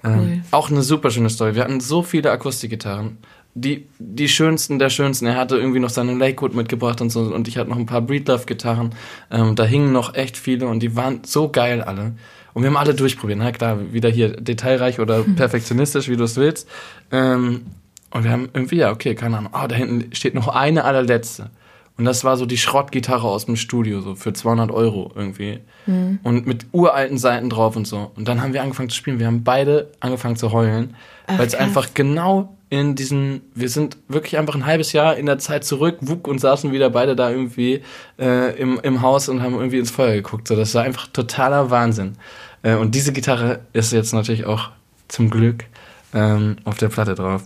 Ähm, 0.03 0.19
cool. 0.19 0.43
auch 0.51 0.71
eine 0.71 0.83
super 0.83 1.11
schöne 1.11 1.29
Story. 1.29 1.55
Wir 1.55 1.65
hatten 1.65 1.81
so 1.81 2.03
viele 2.03 2.31
Akustikgitarren 2.31 3.19
die, 3.57 3.89
die 3.99 4.29
schönsten 4.29 4.79
der 4.79 4.91
schönsten. 4.91 5.25
Er 5.25 5.37
hatte 5.37 5.57
irgendwie 5.57 5.79
noch 5.79 5.89
seine 5.89 6.15
Lakewood 6.15 6.55
mitgebracht 6.55 7.01
und 7.01 7.09
so 7.09 7.21
und 7.21 7.49
ich 7.49 7.57
hatte 7.57 7.71
noch 7.71 7.79
ein 7.79 7.87
paar 7.87 8.03
Breedlove-Gitarren. 8.03 8.95
Ähm, 9.31 9.57
da 9.57 9.65
hingen 9.65 9.93
noch 9.93 10.15
echt 10.15 10.37
viele 10.37 10.67
und 10.67 10.81
die 10.81 10.95
waren 10.95 11.23
so 11.25 11.49
geil 11.49 11.81
alle. 11.81 12.13
Und 12.53 12.63
wir 12.63 12.69
haben 12.69 12.77
alle 12.77 12.95
durchprobiert. 12.95 13.39
Na 13.39 13.53
klar, 13.53 13.93
wieder 13.93 14.11
hier 14.11 14.37
detailreich 14.37 15.01
oder 15.01 15.23
perfektionistisch, 15.37 16.09
wie 16.09 16.17
du 16.17 16.25
es 16.25 16.37
willst. 16.37 16.69
Ähm, 17.11 17.63
und 18.11 18.25
wir 18.25 18.31
haben 18.31 18.51
irgendwie, 18.53 18.77
ja, 18.77 18.93
okay, 18.93 19.15
keine 19.15 19.39
Ahnung. 19.39 19.53
Oh, 19.55 19.67
da 19.67 19.75
hinten 19.75 20.15
steht 20.15 20.35
noch 20.35 20.49
eine 20.49 20.85
allerletzte. 20.85 21.51
Und 21.97 22.05
das 22.05 22.25
war 22.25 22.37
so 22.37 22.45
die 22.45 22.59
Schrottgitarre 22.59 23.27
aus 23.27 23.47
dem 23.47 23.57
Studio, 23.57 24.03
so 24.03 24.15
für 24.17 24.35
200 24.35 24.71
Euro 24.71 25.13
irgendwie. 25.15 25.61
Mhm. 25.87 26.19
Und 26.23 26.47
mit 26.47 26.67
uralten 26.73 27.17
Seiten 27.17 27.49
drauf 27.49 27.75
und 27.75 27.87
so. 27.87 28.11
Und 28.17 28.29
dann 28.29 28.43
haben 28.43 28.53
wir 28.53 28.63
angefangen 28.63 28.91
zu 28.91 28.97
spielen. 28.97 29.19
Wir 29.19 29.27
haben 29.27 29.45
beide 29.45 29.93
angefangen 30.01 30.37
zu 30.37 30.53
heulen, 30.53 30.95
weil 31.27 31.47
es 31.47 31.55
einfach 31.55 31.95
genau 31.95 32.56
in 32.69 32.97
diesen, 32.97 33.43
wir 33.55 33.69
sind 33.69 33.97
wirklich 34.09 34.39
einfach 34.39 34.55
ein 34.55 34.67
halbes 34.67 34.93
Jahr 34.93 35.17
in 35.17 35.27
der 35.27 35.39
Zeit 35.39 35.65
zurück, 35.65 35.99
wuck 36.01 36.27
und 36.27 36.41
saßen 36.41 36.73
wieder 36.73 36.91
beide 36.91 37.15
da 37.15 37.31
irgendwie 37.31 37.83
äh, 38.19 38.59
im, 38.59 38.81
im 38.83 39.03
Haus 39.03 39.29
und 39.29 39.43
haben 39.43 39.55
irgendwie 39.55 39.79
ins 39.79 39.91
Feuer 39.91 40.15
geguckt. 40.15 40.49
So, 40.49 40.57
das 40.57 40.75
war 40.75 40.83
einfach 40.83 41.07
totaler 41.07 41.71
Wahnsinn. 41.71 42.17
Äh, 42.63 42.75
und 42.75 42.95
diese 42.95 43.13
Gitarre 43.13 43.61
ist 43.73 43.93
jetzt 43.93 44.13
natürlich 44.13 44.47
auch 44.47 44.71
zum 45.07 45.31
Glück 45.31 45.65
ähm, 46.13 46.57
auf 46.65 46.77
der 46.79 46.89
Platte 46.89 47.15
drauf. 47.15 47.45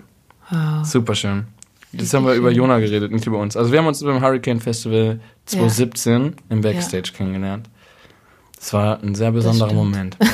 Wow. 0.48 0.84
Super 0.84 1.14
schön. 1.14 1.46
Jetzt 1.92 2.14
haben 2.14 2.24
wir 2.24 2.34
über 2.34 2.50
Jona 2.50 2.78
geredet, 2.78 3.12
nicht 3.12 3.26
über 3.26 3.38
uns. 3.38 3.56
Also 3.56 3.72
wir 3.72 3.78
haben 3.80 3.86
uns 3.86 4.02
beim 4.02 4.22
Hurricane 4.22 4.60
Festival 4.60 5.20
2017 5.46 6.22
ja. 6.22 6.30
im 6.48 6.60
Backstage 6.62 7.10
ja. 7.12 7.16
kennengelernt. 7.18 7.68
Das 8.56 8.72
war 8.72 9.02
ein 9.02 9.14
sehr 9.14 9.32
besonderer 9.32 9.72
Moment. 9.72 10.16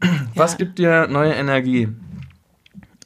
Was 0.34 0.52
ja. 0.52 0.58
gibt 0.58 0.78
dir 0.78 1.06
neue 1.06 1.32
Energie? 1.32 1.88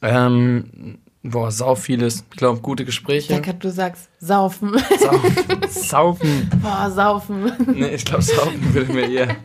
Ähm, 0.01 0.97
boah, 1.23 1.51
sau 1.51 1.75
vieles. 1.75 2.25
Ich 2.31 2.37
glaube, 2.37 2.61
gute 2.61 2.85
Gespräche. 2.85 3.33
Lecker, 3.33 3.53
du 3.53 3.69
sagst 3.71 4.09
saufen. 4.19 4.75
Saufen. 4.99 5.69
saufen. 5.69 6.49
Boah, 6.61 6.91
saufen. 6.91 7.51
Nee, 7.73 7.95
ich 7.95 8.05
glaube, 8.05 8.23
saufen 8.23 8.73
würde 8.73 8.93
mir 8.93 9.09
eher 9.09 9.35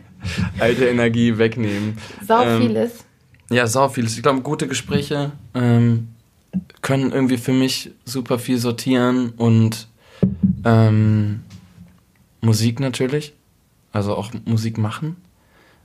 alte 0.59 0.87
Energie 0.87 1.37
wegnehmen. 1.37 1.97
Sau 2.25 2.43
ähm, 2.43 2.61
vieles. 2.61 3.05
Ja, 3.49 3.67
sau 3.67 3.87
vieles. 3.89 4.15
Ich 4.17 4.23
glaube, 4.23 4.41
gute 4.41 4.67
Gespräche 4.67 5.31
ähm, 5.53 6.09
können 6.81 7.11
irgendwie 7.11 7.37
für 7.37 7.53
mich 7.53 7.91
super 8.05 8.39
viel 8.39 8.57
sortieren 8.57 9.33
und 9.37 9.87
ähm, 10.65 11.41
Musik 12.41 12.79
natürlich. 12.79 13.33
Also 13.91 14.15
auch 14.15 14.31
Musik 14.45 14.77
machen. 14.77 15.15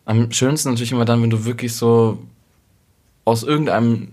Am 0.05 0.33
schönsten 0.33 0.70
natürlich 0.70 0.93
immer 0.93 1.05
dann, 1.05 1.23
wenn 1.23 1.31
du 1.31 1.45
wirklich 1.45 1.75
so 1.75 2.18
aus 3.25 3.43
irgendeinem 3.45 4.09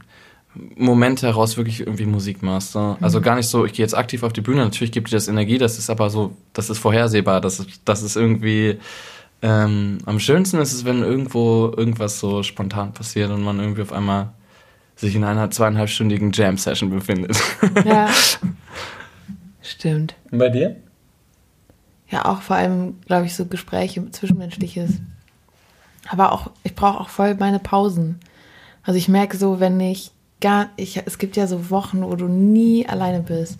Moment 0.55 1.21
heraus 1.21 1.57
wirklich 1.57 1.81
irgendwie 1.81 2.05
Musik 2.05 2.41
machst. 2.41 2.71
So. 2.71 2.97
Also 3.01 3.19
mhm. 3.19 3.23
gar 3.23 3.35
nicht 3.35 3.47
so, 3.47 3.65
ich 3.65 3.73
gehe 3.73 3.83
jetzt 3.83 3.95
aktiv 3.95 4.23
auf 4.23 4.33
die 4.33 4.41
Bühne, 4.41 4.63
natürlich 4.63 4.91
gibt 4.91 5.11
dir 5.11 5.15
das 5.15 5.27
Energie, 5.27 5.57
das 5.57 5.77
ist 5.77 5.89
aber 5.89 6.09
so, 6.09 6.35
das 6.53 6.69
ist 6.69 6.79
vorhersehbar, 6.79 7.39
das 7.39 7.59
ist, 7.59 7.81
das 7.85 8.01
ist 8.01 8.15
irgendwie 8.15 8.79
ähm, 9.41 9.99
am 10.05 10.19
schönsten 10.19 10.59
ist 10.59 10.73
es, 10.73 10.85
wenn 10.85 11.01
irgendwo 11.01 11.71
irgendwas 11.75 12.19
so 12.19 12.43
spontan 12.43 12.93
passiert 12.93 13.31
und 13.31 13.43
man 13.43 13.59
irgendwie 13.59 13.83
auf 13.83 13.93
einmal 13.93 14.33
sich 14.95 15.15
in 15.15 15.23
einer 15.23 15.49
zweieinhalbstündigen 15.49 16.31
Jam-Session 16.33 16.89
befindet. 16.89 17.37
Ja. 17.85 18.09
Stimmt. 19.61 20.15
Und 20.31 20.39
bei 20.39 20.49
dir? 20.49 20.75
Ja, 22.09 22.25
auch 22.25 22.41
vor 22.41 22.57
allem, 22.57 22.99
glaube 23.05 23.27
ich, 23.27 23.35
so 23.35 23.45
Gespräche, 23.45 24.09
Zwischenmenschliches. 24.11 24.99
Aber 26.09 26.33
auch, 26.33 26.51
ich 26.63 26.75
brauche 26.75 26.99
auch 26.99 27.09
voll 27.09 27.35
meine 27.35 27.59
Pausen. 27.59 28.19
Also 28.83 28.97
ich 28.97 29.07
merke 29.07 29.37
so, 29.37 29.59
wenn 29.59 29.79
ich 29.79 30.11
gar, 30.41 30.69
ich, 30.77 31.01
es 31.05 31.17
gibt 31.17 31.35
ja 31.35 31.47
so 31.47 31.69
Wochen, 31.69 32.01
wo 32.01 32.15
du 32.15 32.27
nie 32.27 32.87
alleine 32.87 33.19
bist. 33.19 33.59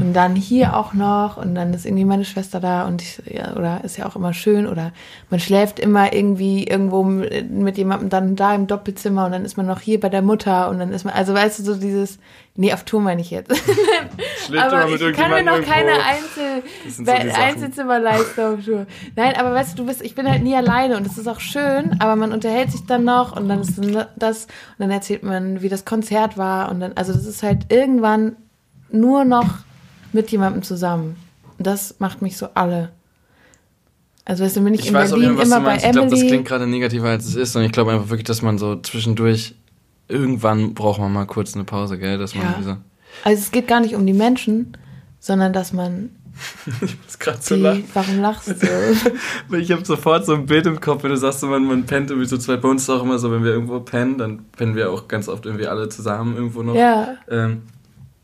Und 0.00 0.12
dann 0.12 0.36
hier 0.36 0.76
auch 0.76 0.92
noch 0.92 1.36
und 1.36 1.54
dann 1.54 1.74
ist 1.74 1.86
irgendwie 1.86 2.04
meine 2.04 2.24
Schwester 2.24 2.60
da 2.60 2.86
und 2.86 3.02
ich, 3.02 3.20
ja, 3.26 3.56
oder 3.56 3.82
ist 3.82 3.96
ja 3.96 4.06
auch 4.06 4.14
immer 4.14 4.32
schön 4.32 4.66
oder 4.66 4.92
man 5.28 5.40
schläft 5.40 5.80
immer 5.80 6.12
irgendwie 6.12 6.64
irgendwo 6.64 7.02
mit 7.02 7.78
jemandem 7.78 8.10
dann 8.10 8.36
da 8.36 8.54
im 8.54 8.68
Doppelzimmer 8.68 9.26
und 9.26 9.32
dann 9.32 9.44
ist 9.44 9.56
man 9.56 9.66
noch 9.66 9.80
hier 9.80 9.98
bei 9.98 10.08
der 10.08 10.22
Mutter 10.22 10.68
und 10.70 10.78
dann 10.78 10.92
ist 10.92 11.04
man, 11.04 11.14
also 11.14 11.34
weißt 11.34 11.58
du, 11.58 11.62
so 11.64 11.74
dieses, 11.74 12.18
Nee, 12.56 12.72
auf 12.72 12.84
Tour 12.84 13.00
meine 13.00 13.20
ich 13.20 13.30
jetzt. 13.30 13.50
aber 14.58 14.88
ich 14.88 15.16
kann 15.16 15.30
mir 15.30 15.44
noch 15.44 15.62
keine 15.62 15.92
Einzel 15.92 16.62
so 16.88 17.04
Einzelzimmerleistung 17.10 18.58
auf 18.58 18.64
Tour. 18.64 18.86
Nein, 19.16 19.34
aber 19.36 19.54
weißt 19.54 19.72
du, 19.72 19.82
du 19.82 19.86
bist, 19.86 20.02
ich 20.02 20.14
bin 20.14 20.28
halt 20.28 20.42
nie 20.42 20.54
alleine 20.54 20.96
und 20.96 21.06
es 21.06 21.16
ist 21.16 21.28
auch 21.28 21.40
schön, 21.40 21.96
aber 22.00 22.16
man 22.16 22.32
unterhält 22.32 22.72
sich 22.72 22.84
dann 22.86 23.04
noch 23.04 23.36
und 23.36 23.48
dann 23.48 23.60
ist 23.60 23.80
das 24.16 24.44
und 24.44 24.50
dann 24.78 24.90
erzählt 24.90 25.22
man, 25.22 25.62
wie 25.62 25.68
das 25.68 25.84
Konzert 25.84 26.36
war 26.36 26.70
und 26.70 26.80
dann, 26.80 26.92
also 26.94 27.12
das 27.12 27.24
ist 27.24 27.42
halt 27.42 27.72
irgendwann 27.72 28.36
nur 28.90 29.24
noch 29.24 29.48
mit 30.12 30.30
jemandem 30.30 30.62
zusammen. 30.62 31.16
Das 31.58 31.96
macht 31.98 32.20
mich 32.20 32.36
so 32.36 32.48
alle. 32.54 32.90
Also 34.24 34.44
weißt 34.44 34.56
du, 34.56 34.60
bin 34.62 34.74
ich, 34.74 34.80
ich 34.80 34.88
in 34.88 34.94
weiß 34.94 35.10
Berlin 35.10 35.38
immer 35.38 35.60
bei 35.60 35.76
Emily. 35.76 35.86
Ich 35.86 35.92
glaube, 35.92 36.10
das 36.10 36.20
klingt 36.20 36.46
gerade 36.46 36.66
negativer 36.66 37.08
als 37.08 37.26
es 37.26 37.36
ist 37.36 37.56
und 37.56 37.62
ich 37.62 37.72
glaube 37.72 37.92
einfach 37.92 38.10
wirklich, 38.10 38.26
dass 38.26 38.42
man 38.42 38.58
so 38.58 38.76
zwischendurch 38.76 39.54
irgendwann 40.10 40.74
braucht 40.74 41.00
man 41.00 41.12
mal 41.12 41.26
kurz 41.26 41.54
eine 41.54 41.64
Pause, 41.64 41.98
gell? 41.98 42.18
Dass 42.18 42.34
man 42.34 42.44
ja. 42.44 42.78
also 43.24 43.42
es 43.42 43.50
geht 43.50 43.68
gar 43.68 43.80
nicht 43.80 43.94
um 43.94 44.06
die 44.06 44.12
Menschen, 44.12 44.76
sondern 45.18 45.52
dass 45.52 45.72
man. 45.72 46.10
ich 46.80 46.96
muss 47.04 47.18
gerade 47.18 47.38
so 47.40 47.54
lachen. 47.54 47.84
Warum 47.92 48.20
lachst 48.20 48.48
du? 48.48 48.66
Ich 49.58 49.70
habe 49.70 49.84
sofort 49.84 50.24
so 50.24 50.34
ein 50.34 50.46
Bild 50.46 50.66
im 50.66 50.80
Kopf, 50.80 51.02
wenn 51.02 51.10
du 51.10 51.16
sagst, 51.16 51.42
man, 51.42 51.64
man 51.64 51.84
pennt 51.84 52.10
irgendwie 52.10 52.28
so 52.28 52.38
zwei. 52.38 52.56
Bei 52.56 52.68
uns 52.68 52.82
ist 52.82 52.90
auch 52.90 53.02
immer 53.02 53.18
so, 53.18 53.30
wenn 53.30 53.44
wir 53.44 53.50
irgendwo 53.50 53.80
pennen, 53.80 54.16
dann 54.18 54.44
pennen 54.52 54.74
wir 54.74 54.90
auch 54.90 55.06
ganz 55.08 55.28
oft 55.28 55.44
irgendwie 55.44 55.66
alle 55.66 55.88
zusammen 55.88 56.36
irgendwo 56.36 56.62
noch. 56.62 56.74
Ja. 56.74 57.16
Ähm, 57.28 57.62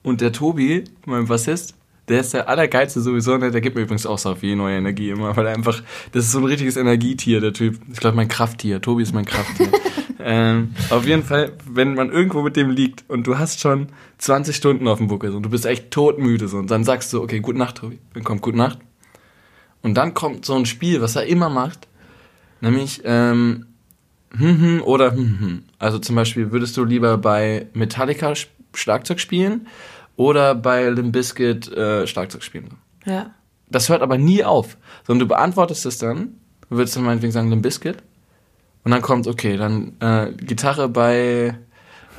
und 0.02 0.20
der 0.20 0.32
Tobi, 0.32 0.84
mein 1.04 1.26
Bassist, 1.26 1.74
der 2.08 2.20
ist 2.20 2.32
der 2.32 2.48
allergeilste 2.48 3.00
sowieso, 3.00 3.36
ne? 3.36 3.50
der 3.50 3.60
gibt 3.60 3.76
mir 3.76 3.82
übrigens 3.82 4.06
auch 4.06 4.18
so 4.18 4.34
viel 4.34 4.54
neue 4.54 4.76
Energie 4.76 5.10
immer, 5.10 5.36
weil 5.36 5.46
er 5.46 5.54
einfach, 5.54 5.82
das 6.12 6.26
ist 6.26 6.32
so 6.32 6.38
ein 6.38 6.44
richtiges 6.44 6.76
Energietier, 6.76 7.40
der 7.40 7.52
Typ. 7.52 7.80
Ich 7.92 7.98
glaube, 7.98 8.16
mein 8.16 8.28
Krafttier. 8.28 8.80
Tobi 8.80 9.02
ist 9.02 9.12
mein 9.12 9.24
Krafttier. 9.24 9.68
ähm, 10.18 10.74
auf 10.90 11.06
jeden 11.06 11.22
Fall, 11.22 11.52
wenn 11.68 11.94
man 11.94 12.10
irgendwo 12.10 12.42
mit 12.42 12.56
dem 12.56 12.70
liegt 12.70 13.04
und 13.08 13.26
du 13.26 13.38
hast 13.38 13.60
schon 13.60 13.88
20 14.18 14.54
Stunden 14.54 14.88
auf 14.88 14.98
dem 14.98 15.08
Buckel 15.08 15.34
und 15.34 15.42
du 15.42 15.50
bist 15.50 15.66
echt 15.66 15.90
todmüde 15.90 16.48
so, 16.48 16.58
und 16.58 16.70
dann 16.70 16.84
sagst 16.84 17.12
du, 17.12 17.22
okay, 17.22 17.40
gute 17.40 17.58
Nacht, 17.58 17.78
Tobi. 17.78 17.98
Dann 18.14 18.24
kommt 18.24 18.42
gute 18.42 18.58
Nacht. 18.58 18.78
Und 19.82 19.94
dann 19.94 20.14
kommt 20.14 20.44
so 20.44 20.54
ein 20.54 20.66
Spiel, 20.66 21.00
was 21.00 21.16
er 21.16 21.26
immer 21.26 21.48
macht, 21.48 21.86
nämlich 22.60 23.02
ähm, 23.04 23.66
hm, 24.36 24.60
hm 24.60 24.82
oder 24.82 25.12
hm, 25.12 25.40
hm. 25.40 25.62
Also 25.78 25.98
zum 25.98 26.16
Beispiel, 26.16 26.50
würdest 26.50 26.76
du 26.76 26.84
lieber 26.84 27.18
bei 27.18 27.66
Metallica 27.72 28.34
Schlagzeug 28.74 29.20
spielen 29.20 29.68
oder 30.16 30.54
bei 30.54 30.88
Limp 30.88 31.12
Bizkit 31.12 31.70
äh, 31.72 32.06
Schlagzeug 32.06 32.42
spielen. 32.42 32.70
Ja. 33.04 33.34
Das 33.68 33.88
hört 33.88 34.02
aber 34.02 34.16
nie 34.16 34.44
auf, 34.44 34.76
sondern 35.06 35.28
du 35.28 35.34
beantwortest 35.34 35.86
es 35.86 35.98
dann, 35.98 36.34
du 36.68 36.76
würdest 36.76 36.96
dann 36.96 37.04
meinetwegen 37.04 37.32
sagen 37.32 37.50
Limp 37.50 37.62
Bizkit 37.62 38.02
und 38.86 38.92
dann 38.92 39.02
kommt, 39.02 39.26
okay, 39.26 39.56
dann 39.56 39.94
äh, 39.98 40.30
Gitarre 40.30 40.88
bei 40.88 41.58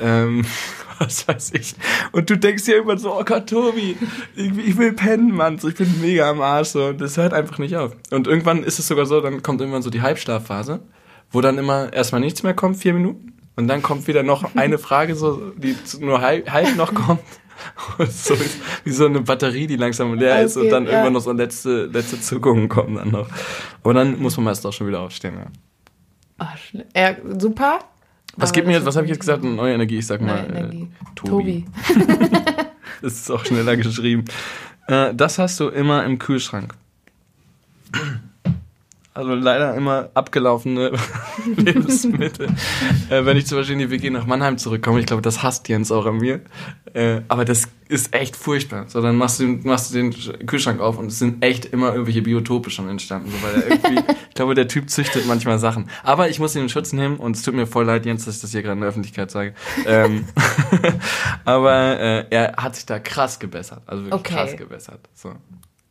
ähm, 0.01 0.43
was 0.99 1.25
weiß 1.25 1.53
ich. 1.53 1.75
Und 2.11 2.29
du 2.29 2.37
denkst 2.37 2.65
dir 2.65 2.75
irgendwann 2.75 2.97
so, 2.97 3.17
oh 3.17 3.23
Gott, 3.23 3.49
Tobi, 3.49 3.95
ich, 4.35 4.57
ich 4.57 4.77
will 4.77 4.91
pennen, 4.91 5.33
Mann. 5.33 5.59
So, 5.59 5.69
ich 5.69 5.75
bin 5.75 6.01
mega 6.01 6.29
am 6.29 6.41
Arsch. 6.41 6.67
So. 6.67 6.87
Und 6.87 6.99
das 6.99 7.15
hört 7.15 7.31
einfach 7.31 7.57
nicht 7.57 7.77
auf. 7.77 7.95
Und 8.11 8.27
irgendwann 8.27 8.63
ist 8.63 8.79
es 8.79 8.87
sogar 8.89 9.05
so, 9.05 9.21
dann 9.21 9.41
kommt 9.43 9.61
irgendwann 9.61 9.81
so 9.81 9.89
die 9.89 10.01
Halbschlafphase, 10.01 10.81
wo 11.31 11.39
dann 11.39 11.57
immer 11.57 11.93
erstmal 11.93 12.19
nichts 12.19 12.43
mehr 12.43 12.53
kommt, 12.53 12.75
vier 12.75 12.93
Minuten. 12.93 13.31
Und 13.55 13.69
dann 13.69 13.81
kommt 13.81 14.09
wieder 14.09 14.23
noch 14.23 14.53
eine 14.55 14.77
Frage, 14.77 15.15
so, 15.15 15.53
die 15.55 15.73
nur 16.01 16.19
halb, 16.19 16.51
halb 16.51 16.75
noch 16.75 16.93
kommt. 16.93 17.21
so 18.09 18.35
wie 18.83 18.91
so 18.91 19.05
eine 19.05 19.21
Batterie, 19.21 19.67
die 19.67 19.77
langsam 19.77 20.15
leer 20.15 20.33
okay, 20.33 20.43
ist 20.43 20.57
und 20.57 20.69
dann 20.69 20.83
ja. 20.83 20.91
irgendwann 20.91 21.13
noch 21.13 21.21
so 21.21 21.31
letzte, 21.31 21.85
letzte 21.85 22.19
Zuckungen 22.19 22.67
kommen 22.67 22.95
dann 22.95 23.11
noch. 23.11 23.29
Aber 23.83 23.93
dann 23.93 24.19
muss 24.19 24.35
man 24.35 24.43
meist 24.43 24.65
auch 24.65 24.73
schon 24.73 24.87
wieder 24.87 24.99
aufstehen, 24.99 25.35
ja. 25.37 25.45
Ach, 26.37 26.57
ja, 26.95 27.15
super. 27.39 27.79
Was 28.35 28.51
gibt 28.51 28.67
mir 28.67 28.73
jetzt, 28.73 28.85
was 28.85 28.95
habe 28.95 29.05
ich 29.05 29.09
jetzt 29.09 29.19
gesagt? 29.19 29.43
Neue 29.43 29.73
Energie, 29.73 29.97
ich 29.97 30.05
sag 30.05 30.21
mal. 30.21 30.39
Äh, 30.55 30.87
Tobi. 31.15 31.65
Tobi. 31.65 31.65
das 33.01 33.13
ist 33.13 33.31
auch 33.31 33.43
schneller 33.43 33.75
geschrieben. 33.77 34.25
Äh, 34.87 35.13
das 35.15 35.39
hast 35.39 35.59
du 35.59 35.69
immer 35.69 36.05
im 36.05 36.19
Kühlschrank. 36.19 36.75
Also 39.17 39.33
leider 39.33 39.73
immer 39.73 40.09
abgelaufene 40.13 40.91
Lebensmittel. 41.57 42.49
äh, 43.09 43.25
wenn 43.25 43.35
ich 43.35 43.47
zum 43.47 43.57
Beispiel 43.57 43.73
in 43.73 43.79
die 43.79 43.89
WG 43.89 44.11
nach 44.11 44.27
Mannheim 44.27 44.59
zurückkomme, 44.59 44.99
ich 44.99 45.07
glaube, 45.07 45.23
das 45.23 45.41
hasst 45.41 45.67
Jens 45.69 45.91
auch 45.91 46.05
an 46.05 46.17
mir. 46.17 46.41
Äh, 46.93 47.21
aber 47.27 47.43
das 47.43 47.67
ist 47.89 48.13
echt 48.13 48.35
furchtbar. 48.35 48.85
So, 48.89 49.01
dann 49.01 49.15
machst 49.15 49.39
du, 49.39 49.47
machst 49.63 49.91
du 49.91 49.97
den 49.97 50.45
Kühlschrank 50.45 50.79
auf 50.79 50.99
und 50.99 51.07
es 51.07 51.17
sind 51.17 51.43
echt 51.43 51.65
immer 51.65 51.93
irgendwelche 51.93 52.21
Biotope 52.21 52.69
schon 52.69 52.89
entstanden. 52.89 53.31
So, 53.31 53.41
weil 53.41 53.55
er 53.55 53.67
irgendwie, 53.71 54.13
ich 54.29 54.35
glaube, 54.35 54.53
der 54.53 54.67
Typ 54.67 54.87
züchtet 54.91 55.25
manchmal 55.25 55.57
Sachen. 55.57 55.89
Aber 56.03 56.29
ich 56.29 56.39
muss 56.39 56.55
ihn 56.55 56.61
in 56.61 56.69
Schutz 56.69 56.93
nehmen 56.93 57.17
und 57.17 57.35
es 57.35 57.41
tut 57.41 57.55
mir 57.55 57.65
voll 57.65 57.85
leid, 57.85 58.05
Jens, 58.05 58.25
dass 58.25 58.35
ich 58.35 58.41
das 58.41 58.51
hier 58.51 58.61
gerade 58.61 58.73
in 58.73 58.81
der 58.81 58.89
Öffentlichkeit 58.89 59.31
sage. 59.31 59.55
Ähm, 59.87 60.25
aber 61.43 61.99
äh, 61.99 62.25
er 62.29 62.53
hat 62.57 62.75
sich 62.75 62.85
da 62.85 62.99
krass 62.99 63.39
gebessert. 63.39 63.81
Also 63.87 64.03
wirklich 64.03 64.19
okay. 64.19 64.35
krass 64.35 64.55
gebessert. 64.55 64.99
So. 65.15 65.33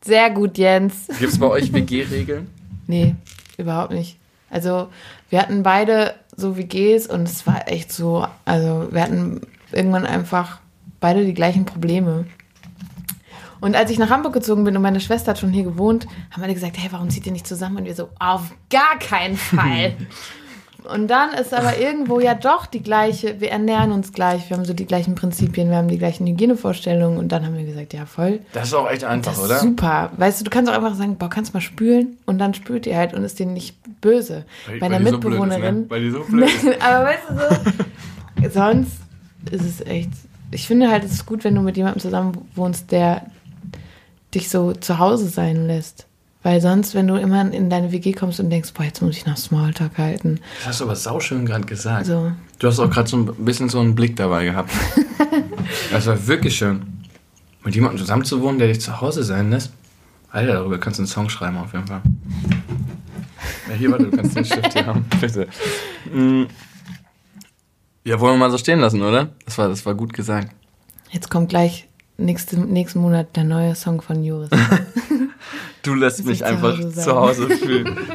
Sehr 0.05 0.31
gut, 0.31 0.59
Jens. 0.59 1.09
Gibt 1.19 1.33
es 1.33 1.41
bei 1.41 1.49
euch 1.49 1.73
WG-Regeln? 1.73 2.47
Nee, 2.87 3.15
überhaupt 3.59 3.93
nicht. 3.93 4.19
Also 4.51 4.89
wir 5.29 5.41
hatten 5.41 5.63
beide 5.63 6.15
so 6.37 6.57
WGs 6.57 7.07
und 7.07 7.23
es 7.23 7.47
war 7.47 7.69
echt 7.69 7.93
so, 7.93 8.27
also 8.45 8.89
wir 8.91 9.03
hatten 9.03 9.41
irgendwann 9.73 10.07
einfach 10.07 10.61
beide 11.01 11.25
die 11.25 11.35
gleichen 11.35 11.65
Probleme. 11.65 12.27
Und 13.61 13.75
als 13.75 13.91
ich 13.91 13.99
nach 13.99 14.11
Hamburg 14.11 14.35
gezogen 14.35 14.65
bin 14.65 14.77
und 14.77 14.83
meine 14.83 15.01
Schwester 15.01 15.31
hat 15.31 15.39
schon 15.39 15.51
hier 15.51 15.65
gewohnt, 15.65 16.07
haben 16.31 16.43
alle 16.43 16.55
gesagt, 16.55 16.77
hey, 16.79 16.89
warum 16.93 17.11
zieht 17.11 17.27
ihr 17.27 17.33
nicht 17.33 17.47
zusammen? 17.47 17.79
Und 17.79 17.85
wir 17.87 17.95
so, 17.95 18.11
auf 18.19 18.55
gar 18.71 18.99
keinen 18.99 19.37
Fall. 19.37 19.97
Und 20.87 21.09
dann 21.09 21.33
ist 21.33 21.53
aber 21.53 21.79
irgendwo 21.81 22.21
ja 22.21 22.35
doch 22.35 22.67
die 22.67 22.83
gleiche, 22.83 23.41
wir 23.41 23.51
ernähren 23.51 23.93
uns 23.93 24.13
gleich, 24.13 24.49
wir 24.49 24.57
haben 24.57 24.65
so 24.65 24.75
die 24.75 24.87
gleichen 24.87 25.15
Prinzipien, 25.15 25.71
wir 25.71 25.77
haben 25.77 25.89
die 25.89 25.99
gleichen 25.99 26.27
Hygienevorstellungen 26.27 27.19
und 27.19 27.31
dann 27.33 27.45
haben 27.45 27.57
wir 27.57 27.65
gesagt, 27.65 27.93
ja 27.93 28.07
voll. 28.07 28.41
Das 28.53 28.69
ist 28.69 28.75
auch 28.75 28.91
echt 28.91 29.05
einfach, 29.05 29.33
das 29.33 29.39
ist 29.41 29.45
oder? 29.45 29.59
Super. 29.59 30.11
Weißt 30.17 30.41
du, 30.41 30.45
du 30.45 30.51
kannst 30.51 30.71
auch 30.71 30.77
einfach 30.77 30.95
sagen, 30.95 31.17
boah, 31.17 31.29
kannst 31.29 31.55
mal 31.55 31.61
spülen 31.61 32.19
und 32.27 32.39
dann 32.39 32.55
spült 32.55 32.87
ihr 32.87 32.97
halt 32.97 33.15
und 33.15 33.25
ist 33.25 33.39
dir 33.39 33.47
nicht 33.47 33.77
böse. 34.01 34.45
Weil, 34.67 34.79
Bei 34.81 34.87
einer 34.87 35.01
Mitbewohnerin. 35.01 35.83
So 35.83 35.89
blöd 35.89 35.91
ist, 35.91 35.91
ne? 35.91 35.91
Weil 35.91 36.01
die 36.03 36.11
so 36.11 36.25
blöd 36.25 36.49
ist. 36.49 36.83
aber 36.87 37.05
weißt 37.05 37.23
du 37.29 38.45
so, 38.45 38.51
sonst 38.51 39.01
ist 39.51 39.65
es 39.65 39.81
echt, 39.87 40.11
ich 40.51 40.67
finde 40.67 40.91
halt, 40.91 41.05
es 41.05 41.13
ist 41.13 41.27
gut, 41.27 41.45
wenn 41.45 41.55
du 41.55 41.61
mit 41.61 41.77
jemandem 41.77 42.01
zusammen 42.01 42.49
wohnst, 42.55 42.93
der 42.93 43.27
dich 44.35 44.49
so 44.49 44.73
zu 44.73 44.99
Hause 44.99 45.29
sein 45.29 45.67
lässt. 45.67 46.06
Weil 46.47 46.61
sonst, 46.61 46.95
wenn 46.95 47.09
du 47.09 47.17
immer 47.17 47.53
in 47.53 47.71
deine 47.71 47.91
WG 47.91 48.13
kommst 48.13 48.39
und 48.39 48.51
denkst, 48.51 48.73
boah, 48.73 48.85
jetzt 48.85 49.03
muss 49.03 49.17
ich 49.17 49.27
noch 49.27 49.37
Smalltalk 49.37 49.99
halten. 49.99 50.39
Das 50.59 50.69
hast 50.69 50.81
du 50.81 50.85
aber 50.85 50.95
sauschön 50.95 51.45
gerade 51.45 51.67
gesagt. 51.67 52.07
So. 52.07 52.31
Du 52.61 52.69
hast 52.69 52.79
auch 52.79 52.89
gerade 52.89 53.09
so 53.09 53.17
ein 53.17 53.27
bisschen 53.45 53.69
so 53.69 53.81
einen 53.81 53.97
Blick 53.97 54.15
dabei 54.15 54.45
gehabt. 54.45 54.71
das 55.91 56.07
war 56.07 56.25
wirklich 56.29 56.57
schön. 56.57 57.03
Mit 57.65 57.75
jemandem 57.75 57.99
zusammen 57.99 58.25
zu 58.25 58.41
wohnen, 58.43 58.61
der 58.61 58.69
dich 58.69 58.81
zu 58.81 59.01
Hause 59.01 59.25
sein 59.25 59.51
lässt. 59.51 59.73
Alter, 60.31 60.53
darüber 60.53 60.79
kannst 60.79 61.01
du 61.01 61.03
einen 61.03 61.09
Song 61.09 61.29
schreiben 61.29 61.57
auf 61.57 61.73
jeden 61.73 61.89
Fall. 61.89 62.03
Ja, 63.69 63.75
hier, 63.75 63.91
warte, 63.91 64.05
du 64.05 64.17
kannst 64.17 64.37
den 64.37 64.45
Stift 64.45 64.73
hier 64.73 64.87
haben. 64.87 65.05
Bitte. 65.21 65.49
Mm. 66.13 66.45
Ja, 68.05 68.21
wollen 68.21 68.35
wir 68.35 68.39
mal 68.39 68.51
so 68.53 68.59
stehen 68.59 68.79
lassen, 68.79 69.03
oder? 69.03 69.31
Das 69.45 69.59
war, 69.59 69.69
das 69.69 69.85
war 69.85 69.97
gut 69.97 70.13
gesagt. 70.13 70.55
Jetzt 71.11 71.29
kommt 71.29 71.49
gleich 71.49 71.89
nächste, 72.17 72.61
nächsten 72.61 73.01
Monat 73.01 73.35
der 73.35 73.43
neue 73.43 73.75
Song 73.75 74.01
von 74.01 74.23
Juris. 74.23 74.51
Du 75.87 75.95
lässt 75.95 76.25
mich 76.25 76.45
einfach 76.45 76.77
zu 76.79 76.85
Hause, 76.85 77.03
zu 77.03 77.17
Hause 77.17 77.51
fühlen. 77.57 77.97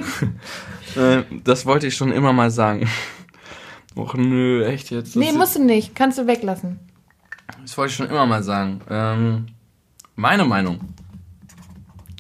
Äh, 0.94 1.24
das 1.46 1.66
wollte 1.66 1.88
ich 1.88 1.96
schon 1.96 2.12
immer 2.12 2.34
mal 2.34 2.52
sagen. 2.52 2.86
Och 3.96 4.14
nö, 4.14 4.66
echt 4.66 4.92
jetzt? 4.92 5.16
Nee, 5.16 5.32
musst 5.32 5.56
du 5.56 5.64
nicht. 5.64 5.96
Kannst 5.96 6.18
du 6.18 6.28
weglassen. 6.28 6.80
Das 7.62 7.78
wollte 7.78 7.92
ich 7.92 7.96
schon 7.96 8.10
immer 8.10 8.26
mal 8.26 8.44
sagen. 8.44 8.82
Ähm, 8.90 9.46
meine 10.18 10.44
Meinung. 10.44 10.82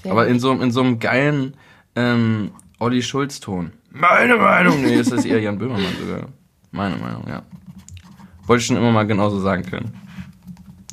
Sehr 0.02 0.14
Aber 0.14 0.26
in 0.26 0.39
so, 0.39 0.54
in 0.54 0.72
so 0.72 0.80
einem 0.80 0.99
geilen 0.99 1.58
ähm, 1.97 2.52
Olli 2.80 3.04
Schulz-Ton. 3.04 3.74
Meine 3.89 4.38
Meinung. 4.38 4.82
Nee, 4.82 4.99
das 4.99 5.12
ist 5.12 5.26
eher 5.26 5.41
Jan 5.41 5.58
Böhmermann 5.58 5.93
sogar. 5.99 6.30
Meine 6.72 6.95
Meinung, 6.95 7.26
ja. 7.28 7.43
Wollte 8.45 8.62
ich 8.62 8.68
schon 8.68 8.78
immer 8.78 8.93
mal 8.93 9.06
genauso 9.06 9.41
sagen 9.41 9.64
können. 9.64 9.93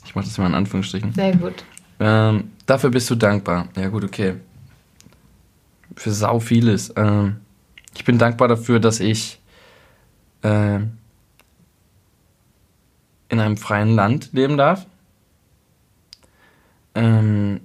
Ich 0.05 0.17
mache 0.17 0.25
das 0.25 0.37
mal 0.37 0.47
in 0.49 0.55
Anführungsstrichen. 0.55 1.13
Sehr 1.13 1.37
gut. 1.37 1.63
Ähm, 2.01 2.51
dafür 2.67 2.91
bist 2.91 3.09
du 3.09 3.15
dankbar. 3.15 3.69
Ja 3.77 3.89
gut, 3.89 4.03
okay 4.03 4.35
für 5.97 6.11
sau 6.11 6.41
vieles. 6.41 6.93
Ähm, 6.97 7.37
ich 7.95 8.05
bin 8.05 8.19
dankbar 8.19 8.49
dafür, 8.49 8.81
dass 8.81 9.01
ich 9.01 9.41
äh, 10.43 10.81
in 13.29 13.41
einem 13.41 13.57
freien 13.57 13.95
Land 13.95 14.31
leben 14.33 14.57
darf. 14.57 14.87
Ähm, 16.95 17.61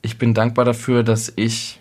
ich 0.00 0.18
bin 0.18 0.34
dankbar 0.34 0.64
dafür, 0.64 1.02
dass 1.02 1.32
ich, 1.36 1.80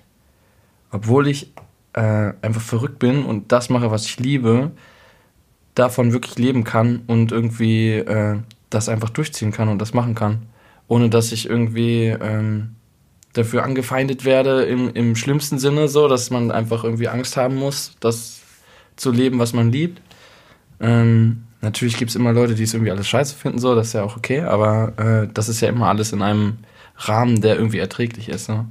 obwohl 0.92 1.28
ich 1.28 1.52
äh, 1.94 2.34
einfach 2.42 2.62
verrückt 2.62 3.00
bin 3.00 3.24
und 3.24 3.52
das 3.52 3.70
mache, 3.70 3.92
was 3.92 4.06
ich 4.06 4.20
liebe, 4.20 4.72
davon 5.76 6.12
wirklich 6.12 6.38
leben 6.38 6.64
kann 6.64 7.04
und 7.08 7.32
irgendwie 7.32 7.94
äh, 7.94 8.40
das 8.70 8.90
einfach 8.90 9.10
durchziehen 9.10 9.52
kann 9.52 9.70
und 9.70 9.80
das 9.80 9.94
machen 9.94 10.16
kann, 10.16 10.44
ohne 10.88 11.10
dass 11.10 11.32
ich 11.32 11.50
irgendwie 11.50 12.08
ähm, 12.08 12.76
dafür 13.34 13.64
angefeindet 13.64 14.26
werde 14.26 14.64
im, 14.64 14.94
im 14.94 15.16
schlimmsten 15.16 15.58
Sinne 15.60 15.88
so, 15.88 16.08
dass 16.08 16.30
man 16.30 16.52
einfach 16.52 16.84
irgendwie 16.84 17.08
Angst 17.08 17.38
haben 17.38 17.56
muss, 17.56 17.96
das 18.00 18.42
zu 18.96 19.12
leben, 19.12 19.40
was 19.40 19.54
man 19.54 19.72
liebt. 19.72 20.02
Ähm, 20.80 21.44
natürlich 21.62 21.98
gibt 21.98 22.10
es 22.10 22.16
immer 22.16 22.34
Leute, 22.34 22.56
die 22.56 22.64
es 22.64 22.74
irgendwie 22.74 22.92
alles 22.92 23.08
scheiße 23.08 23.36
finden, 23.36 23.60
so, 23.60 23.76
das 23.76 23.88
ist 23.88 23.94
ja 23.94 24.04
auch 24.04 24.18
okay, 24.18 24.42
aber 24.42 24.94
äh, 24.98 25.28
das 25.34 25.50
ist 25.50 25.62
ja 25.62 25.70
immer 25.70 25.88
alles 25.88 26.12
in 26.12 26.22
einem 26.22 26.58
Rahmen, 26.98 27.42
der 27.42 27.56
irgendwie 27.56 27.80
erträglich 27.80 28.30
ist. 28.30 28.46
So. 28.46 28.66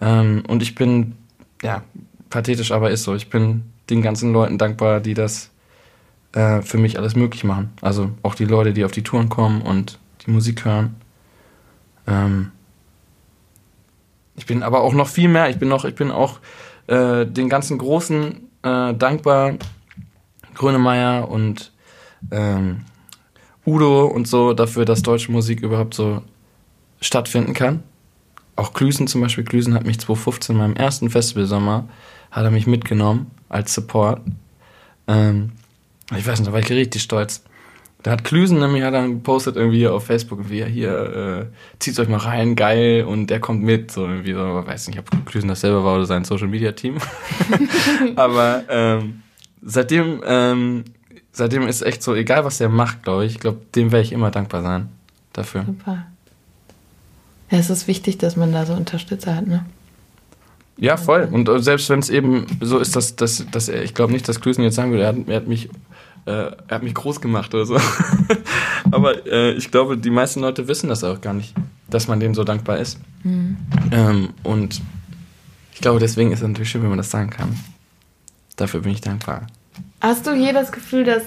Ähm, 0.00 0.42
und 0.46 0.62
ich 0.62 0.74
bin, 0.74 1.16
ja, 1.62 1.82
pathetisch, 2.30 2.72
aber 2.72 2.90
ist 2.90 3.04
so, 3.04 3.14
ich 3.14 3.30
bin 3.30 3.64
den 3.90 4.02
ganzen 4.02 4.32
Leuten 4.32 4.58
dankbar, 4.58 5.00
die 5.00 5.14
das 5.14 5.50
äh, 6.32 6.60
für 6.62 6.78
mich 6.78 6.98
alles 6.98 7.16
möglich 7.16 7.44
machen. 7.44 7.72
Also 7.80 8.10
auch 8.22 8.34
die 8.34 8.44
Leute, 8.44 8.72
die 8.72 8.84
auf 8.84 8.92
die 8.92 9.02
Touren 9.02 9.28
kommen 9.28 9.62
und 9.62 9.98
die 10.26 10.30
Musik 10.30 10.64
hören. 10.64 10.96
Ähm, 12.06 12.52
ich 14.38 14.46
bin 14.46 14.62
aber 14.62 14.80
auch 14.80 14.94
noch 14.94 15.08
viel 15.08 15.28
mehr. 15.28 15.50
Ich 15.50 15.58
bin 15.58 15.68
noch, 15.68 15.84
ich 15.84 15.94
bin 15.94 16.10
auch 16.10 16.38
äh, 16.86 17.26
den 17.26 17.48
ganzen 17.48 17.78
Großen 17.78 18.48
äh, 18.62 18.94
dankbar. 18.94 19.54
Grönemeyer 20.54 21.28
und 21.30 21.72
ähm, 22.30 22.84
Udo 23.64 24.06
und 24.06 24.26
so 24.26 24.54
dafür, 24.54 24.84
dass 24.84 25.02
deutsche 25.02 25.30
Musik 25.30 25.60
überhaupt 25.60 25.94
so 25.94 26.22
stattfinden 27.00 27.54
kann. 27.54 27.82
Auch 28.56 28.72
Klüsen 28.72 29.06
zum 29.06 29.20
Beispiel. 29.20 29.44
Klüsen 29.44 29.74
hat 29.74 29.86
mich 29.86 30.00
2015 30.00 30.54
in 30.54 30.60
meinem 30.60 30.76
ersten 30.76 31.10
Festivalsommer 31.10 31.88
hat 32.30 32.44
er 32.44 32.50
mich 32.50 32.66
mitgenommen 32.66 33.30
als 33.48 33.74
Support. 33.74 34.20
Ähm, 35.06 35.52
ich 36.16 36.26
weiß 36.26 36.40
nicht, 36.40 36.48
da 36.48 36.52
war 36.52 36.60
ich 36.60 36.70
richtig 36.70 37.02
stolz. 37.02 37.42
Da 38.02 38.12
hat 38.12 38.22
Klüsen 38.22 38.60
nämlich 38.60 38.84
hat 38.84 38.94
dann 38.94 39.14
gepostet 39.14 39.56
irgendwie 39.56 39.88
auf 39.88 40.06
Facebook, 40.06 40.48
wie 40.50 40.64
hier, 40.64 41.50
äh, 41.50 41.78
zieht's 41.80 41.98
euch 41.98 42.08
mal 42.08 42.18
rein, 42.18 42.54
geil, 42.54 43.04
und 43.04 43.26
der 43.26 43.40
kommt 43.40 43.62
mit, 43.62 43.90
so 43.90 44.06
irgendwie 44.06 44.34
so, 44.34 44.40
aber 44.40 44.66
weiß 44.66 44.88
nicht, 44.88 45.00
ob 45.00 45.26
Klüsen 45.26 45.48
das 45.48 45.62
selber 45.62 45.84
war 45.84 45.96
oder 45.96 46.06
sein 46.06 46.24
Social 46.24 46.46
Media 46.46 46.72
Team. 46.72 46.98
aber 48.16 48.62
ähm, 48.68 49.22
seitdem, 49.62 50.22
ähm, 50.24 50.84
seitdem 51.32 51.66
ist 51.66 51.82
echt 51.82 52.02
so, 52.02 52.14
egal 52.14 52.44
was 52.44 52.58
der 52.58 52.68
macht, 52.68 53.02
glaube 53.02 53.24
ich, 53.24 53.32
ich 53.32 53.40
glaube, 53.40 53.58
dem 53.74 53.90
werde 53.90 54.04
ich 54.04 54.12
immer 54.12 54.30
dankbar 54.30 54.62
sein 54.62 54.88
dafür. 55.32 55.64
Super. 55.64 56.06
Ja, 57.50 57.58
es 57.58 57.70
ist 57.70 57.88
wichtig, 57.88 58.18
dass 58.18 58.36
man 58.36 58.52
da 58.52 58.66
so 58.66 58.74
Unterstützer 58.74 59.34
hat, 59.34 59.46
ne? 59.46 59.64
Ja, 60.76 60.96
voll. 60.96 61.28
Und 61.32 61.50
selbst 61.62 61.90
wenn 61.90 61.98
es 61.98 62.08
eben 62.08 62.46
so 62.60 62.78
ist, 62.78 62.94
dass, 62.94 63.16
dass, 63.16 63.44
dass 63.50 63.68
er, 63.68 63.82
ich 63.82 63.94
glaube 63.94 64.12
nicht, 64.12 64.28
dass 64.28 64.40
Klüsen 64.40 64.62
jetzt 64.62 64.76
sagen 64.76 64.92
würde, 64.92 65.02
er 65.02 65.08
hat, 65.08 65.16
er 65.26 65.36
hat 65.36 65.48
mich 65.48 65.68
äh, 66.28 66.52
er 66.68 66.74
hat 66.76 66.82
mich 66.82 66.94
groß 66.94 67.20
gemacht 67.20 67.54
oder 67.54 67.64
so. 67.64 67.78
Aber 68.90 69.26
äh, 69.26 69.52
ich 69.52 69.70
glaube, 69.70 69.96
die 69.96 70.10
meisten 70.10 70.40
Leute 70.40 70.68
wissen 70.68 70.88
das 70.88 71.02
auch 71.02 71.20
gar 71.20 71.32
nicht, 71.32 71.54
dass 71.88 72.06
man 72.06 72.20
dem 72.20 72.34
so 72.34 72.44
dankbar 72.44 72.78
ist. 72.78 72.98
Mhm. 73.24 73.56
Ähm, 73.90 74.28
und 74.42 74.82
ich 75.72 75.80
glaube, 75.80 76.00
deswegen 76.00 76.32
ist 76.32 76.42
es 76.42 76.46
natürlich 76.46 76.70
schön, 76.70 76.82
wenn 76.82 76.90
man 76.90 76.98
das 76.98 77.10
sagen 77.10 77.30
kann. 77.30 77.58
Dafür 78.56 78.80
bin 78.80 78.92
ich 78.92 79.00
dankbar. 79.00 79.46
Hast 80.00 80.26
du 80.26 80.34
hier 80.34 80.52
das 80.52 80.70
Gefühl, 80.70 81.04
dass, 81.04 81.22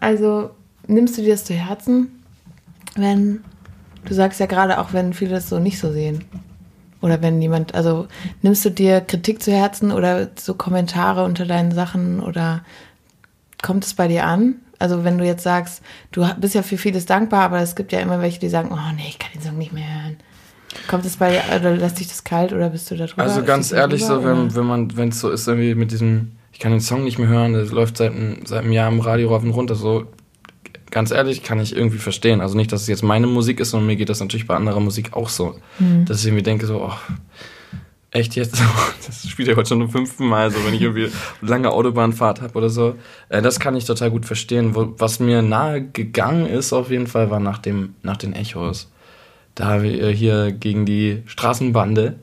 also 0.00 0.50
nimmst 0.86 1.18
du 1.18 1.22
dir 1.22 1.32
das 1.32 1.44
zu 1.44 1.54
Herzen, 1.54 2.08
wenn, 2.96 3.40
du 4.04 4.14
sagst 4.14 4.40
ja 4.40 4.46
gerade 4.46 4.78
auch, 4.78 4.92
wenn 4.92 5.12
viele 5.12 5.32
das 5.32 5.48
so 5.48 5.58
nicht 5.58 5.78
so 5.78 5.92
sehen? 5.92 6.24
Oder 7.02 7.20
wenn 7.20 7.42
jemand, 7.42 7.74
also 7.74 8.08
nimmst 8.40 8.64
du 8.64 8.70
dir 8.70 9.00
Kritik 9.02 9.42
zu 9.42 9.52
Herzen 9.52 9.92
oder 9.92 10.30
so 10.36 10.54
Kommentare 10.54 11.24
unter 11.24 11.44
deinen 11.44 11.72
Sachen 11.72 12.20
oder 12.20 12.64
kommt 13.66 13.84
es 13.84 13.94
bei 13.94 14.06
dir 14.06 14.24
an? 14.24 14.60
Also 14.78 15.02
wenn 15.02 15.18
du 15.18 15.24
jetzt 15.24 15.42
sagst, 15.42 15.82
du 16.12 16.24
bist 16.38 16.54
ja 16.54 16.62
für 16.62 16.78
vieles 16.78 17.04
dankbar, 17.04 17.42
aber 17.42 17.60
es 17.60 17.74
gibt 17.74 17.90
ja 17.90 17.98
immer 17.98 18.20
welche, 18.20 18.38
die 18.38 18.48
sagen, 18.48 18.70
oh 18.72 18.94
nee, 18.94 19.06
ich 19.08 19.18
kann 19.18 19.32
den 19.34 19.42
Song 19.42 19.58
nicht 19.58 19.72
mehr 19.72 19.84
hören. 20.02 20.16
Kommt 20.86 21.04
es 21.04 21.16
bei 21.16 21.42
oder 21.58 21.74
lässt 21.74 21.98
dich 21.98 22.06
das 22.06 22.22
kalt 22.22 22.52
oder 22.52 22.70
bist 22.70 22.88
du 22.90 22.96
da 22.96 23.06
drüber? 23.06 23.22
Also 23.22 23.42
ganz 23.42 23.72
ehrlich, 23.72 24.02
drüber, 24.02 24.20
so 24.20 24.24
wenn, 24.24 24.54
wenn 24.54 24.66
man, 24.66 24.96
wenn 24.96 25.08
es 25.08 25.18
so 25.18 25.30
ist, 25.30 25.48
irgendwie 25.48 25.74
mit 25.74 25.90
diesem, 25.90 26.32
ich 26.52 26.60
kann 26.60 26.70
den 26.70 26.80
Song 26.80 27.02
nicht 27.02 27.18
mehr 27.18 27.28
hören, 27.28 27.54
das 27.54 27.72
läuft 27.72 27.96
seit, 27.96 28.12
seit 28.44 28.62
einem 28.62 28.72
Jahr 28.72 28.88
im 28.88 29.00
Radio 29.00 29.30
rauf 29.30 29.42
und 29.42 29.50
runter, 29.50 29.74
so 29.74 30.04
ganz 30.90 31.10
ehrlich, 31.10 31.42
kann 31.42 31.58
ich 31.58 31.74
irgendwie 31.74 31.98
verstehen. 31.98 32.40
Also 32.40 32.56
nicht, 32.56 32.70
dass 32.70 32.82
es 32.82 32.88
jetzt 32.88 33.02
meine 33.02 33.26
Musik 33.26 33.58
ist, 33.58 33.70
sondern 33.70 33.88
mir 33.88 33.96
geht 33.96 34.10
das 34.10 34.20
natürlich 34.20 34.46
bei 34.46 34.54
anderer 34.54 34.80
Musik 34.80 35.14
auch 35.14 35.28
so. 35.28 35.56
Mhm. 35.80 36.04
Dass 36.04 36.20
ich 36.20 36.26
irgendwie 36.26 36.44
denke, 36.44 36.66
so, 36.66 36.82
oh, 36.82 36.94
echt 38.16 38.34
jetzt? 38.36 38.60
Das 39.06 39.28
spielt 39.28 39.48
ja 39.48 39.54
heute 39.54 39.68
schon 39.68 39.80
zum 39.82 39.90
fünften 39.90 40.26
Mal, 40.26 40.50
so 40.50 40.64
wenn 40.66 40.74
ich 40.74 40.82
irgendwie 40.82 41.08
lange 41.40 41.70
Autobahnfahrt 41.70 42.40
habe 42.40 42.54
oder 42.54 42.68
so. 42.68 42.96
Äh, 43.28 43.40
das 43.40 43.60
kann 43.60 43.76
ich 43.76 43.84
total 43.84 44.10
gut 44.10 44.26
verstehen. 44.26 44.72
Was 44.74 45.20
mir 45.20 45.42
nahe 45.42 45.80
gegangen 45.80 46.46
ist, 46.46 46.72
auf 46.72 46.90
jeden 46.90 47.06
Fall, 47.06 47.30
war 47.30 47.38
nach, 47.38 47.58
dem, 47.58 47.94
nach 48.02 48.16
den 48.16 48.32
Echos. 48.32 48.90
Da 49.54 49.82
wir 49.82 50.10
hier 50.10 50.50
gegen 50.50 50.86
die 50.86 51.22
Straßenbande, 51.26 52.16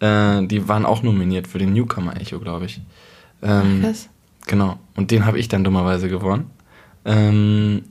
äh, 0.00 0.46
die 0.46 0.66
waren 0.68 0.84
auch 0.84 1.04
nominiert 1.04 1.46
für 1.46 1.58
den 1.58 1.72
Newcomer-Echo, 1.72 2.40
glaube 2.40 2.64
ich. 2.64 2.80
Ähm, 3.42 3.82
Was? 3.82 4.08
Genau. 4.46 4.78
Und 4.96 5.12
den 5.12 5.24
habe 5.24 5.38
ich 5.38 5.46
dann 5.46 5.62
dummerweise 5.62 6.08
gewonnen. 6.08 6.50
Ähm, 7.04 7.84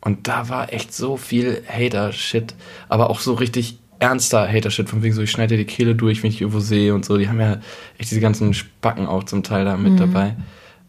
und 0.00 0.28
da 0.28 0.48
war 0.48 0.72
echt 0.72 0.94
so 0.94 1.16
viel 1.16 1.62
Hater-Shit, 1.68 2.54
aber 2.88 3.10
auch 3.10 3.20
so 3.20 3.34
richtig 3.34 3.78
ernster 3.98 4.48
Hater-Shit, 4.48 4.88
von 4.88 5.02
wegen 5.02 5.14
so, 5.14 5.22
ich 5.22 5.30
schneide 5.30 5.56
dir 5.56 5.64
die 5.64 5.70
Kehle 5.70 5.94
durch, 5.94 6.22
wenn 6.22 6.30
ich 6.30 6.40
irgendwo 6.40 6.60
sehe 6.60 6.94
und 6.94 7.04
so. 7.04 7.16
Die 7.16 7.28
haben 7.28 7.40
ja 7.40 7.60
echt 7.98 8.10
diese 8.10 8.20
ganzen 8.20 8.54
Spacken 8.54 9.06
auch 9.06 9.24
zum 9.24 9.42
Teil 9.42 9.64
da 9.64 9.76
mit 9.76 9.92
mhm. 9.92 9.96
dabei. 9.96 10.36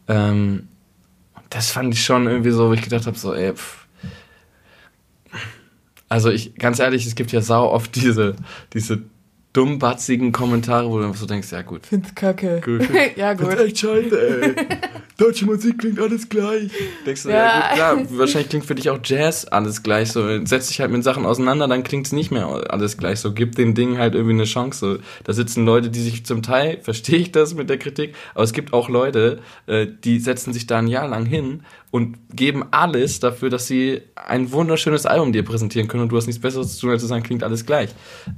Ähm, 0.08 0.68
das 1.50 1.70
fand 1.70 1.94
ich 1.94 2.04
schon 2.04 2.26
irgendwie 2.26 2.50
so, 2.50 2.68
wo 2.68 2.72
ich 2.72 2.82
gedacht 2.82 3.06
habe, 3.06 3.18
so, 3.18 3.34
ey, 3.34 3.54
pff. 3.54 3.86
Also 6.08 6.30
ich, 6.30 6.54
ganz 6.54 6.78
ehrlich, 6.78 7.06
es 7.06 7.14
gibt 7.14 7.32
ja 7.32 7.42
sau 7.42 7.70
oft 7.70 7.94
diese, 7.94 8.36
diese 8.72 9.02
dummbatzigen 9.52 10.32
Kommentare, 10.32 10.88
wo 10.90 10.98
du 11.00 11.12
so 11.12 11.26
denkst, 11.26 11.52
ja 11.52 11.62
gut. 11.62 11.86
Find's 11.86 12.14
kacke. 12.14 12.60
Gut. 12.64 12.88
ja 13.16 13.34
gut. 13.34 13.48
Find's 13.48 13.62
echt 13.62 13.78
scheiße, 13.78 14.40
ey. 14.42 14.54
Deutsche 15.18 15.46
Musik 15.46 15.78
klingt 15.78 15.98
alles 15.98 16.28
gleich. 16.28 16.70
Denkst 17.04 17.24
du, 17.24 17.30
ja, 17.30 17.36
ja 17.36 17.60
gut, 17.60 17.74
klar, 17.74 17.98
wahrscheinlich 18.18 18.50
klingt 18.50 18.64
für 18.64 18.76
dich 18.76 18.88
auch 18.88 19.00
Jazz 19.02 19.46
alles 19.46 19.82
gleich 19.82 20.12
so. 20.12 20.44
Setz 20.46 20.68
dich 20.68 20.80
halt 20.80 20.92
mit 20.92 21.02
Sachen 21.02 21.26
auseinander, 21.26 21.66
dann 21.66 21.82
klingt's 21.82 22.12
nicht 22.12 22.30
mehr 22.30 22.46
alles 22.70 22.96
gleich 22.96 23.18
so. 23.18 23.32
Gib 23.32 23.56
den 23.56 23.74
Dingen 23.74 23.98
halt 23.98 24.14
irgendwie 24.14 24.34
eine 24.34 24.44
Chance. 24.44 24.78
So. 24.78 25.02
Da 25.24 25.32
sitzen 25.32 25.66
Leute, 25.66 25.90
die 25.90 26.00
sich 26.00 26.24
zum 26.24 26.42
Teil, 26.42 26.78
verstehe 26.82 27.18
ich 27.18 27.32
das 27.32 27.54
mit 27.54 27.68
der 27.68 27.78
Kritik, 27.78 28.14
aber 28.34 28.44
es 28.44 28.52
gibt 28.52 28.72
auch 28.72 28.88
Leute, 28.88 29.40
äh, 29.66 29.88
die 30.04 30.20
setzen 30.20 30.52
sich 30.52 30.68
da 30.68 30.78
ein 30.78 30.86
Jahr 30.86 31.08
lang 31.08 31.26
hin 31.26 31.64
und 31.90 32.18
geben 32.34 32.64
alles 32.70 33.18
dafür, 33.18 33.48
dass 33.48 33.66
sie 33.66 34.02
ein 34.14 34.52
wunderschönes 34.52 35.06
Album 35.06 35.32
dir 35.32 35.42
präsentieren 35.42 35.88
können 35.88 36.02
und 36.02 36.12
du 36.12 36.16
hast 36.16 36.26
nichts 36.26 36.40
Besseres 36.40 36.74
zu 36.74 36.82
tun, 36.82 36.90
als 36.90 37.00
zu 37.00 37.08
sagen, 37.08 37.22
klingt 37.22 37.42
alles 37.42 37.64
gleich. 37.64 37.90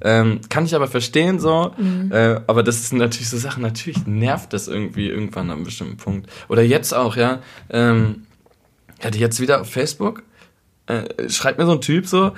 Ähm, 0.03 0.41
kann 0.49 0.65
ich 0.65 0.75
aber 0.75 0.87
verstehen 0.87 1.41
so, 1.41 1.73
mhm. 1.77 2.13
äh, 2.13 2.41
aber 2.47 2.63
das 2.63 2.81
ist 2.81 2.93
natürlich 2.93 3.29
so 3.29 3.39
Sachen, 3.39 3.63
natürlich 3.63 4.07
nervt 4.07 4.53
das 4.53 4.69
irgendwie 4.69 5.09
irgendwann 5.09 5.51
an 5.51 5.57
einem 5.57 5.65
bestimmten 5.65 5.97
Punkt. 5.97 6.31
Oder 6.49 6.63
jetzt 6.71 6.95
auch, 6.95 7.17
ja, 7.17 7.41
ähm, 7.69 8.27
hatte 9.03 9.19
jetzt 9.19 9.41
wieder 9.41 9.61
auf 9.61 9.71
Facebook, 9.71 10.23
äh, 10.87 11.29
schreibt 11.29 11.59
mir 11.59 11.67
so 11.67 11.73
ein 11.73 11.81
Typ 11.81 12.07
so, 12.07 12.33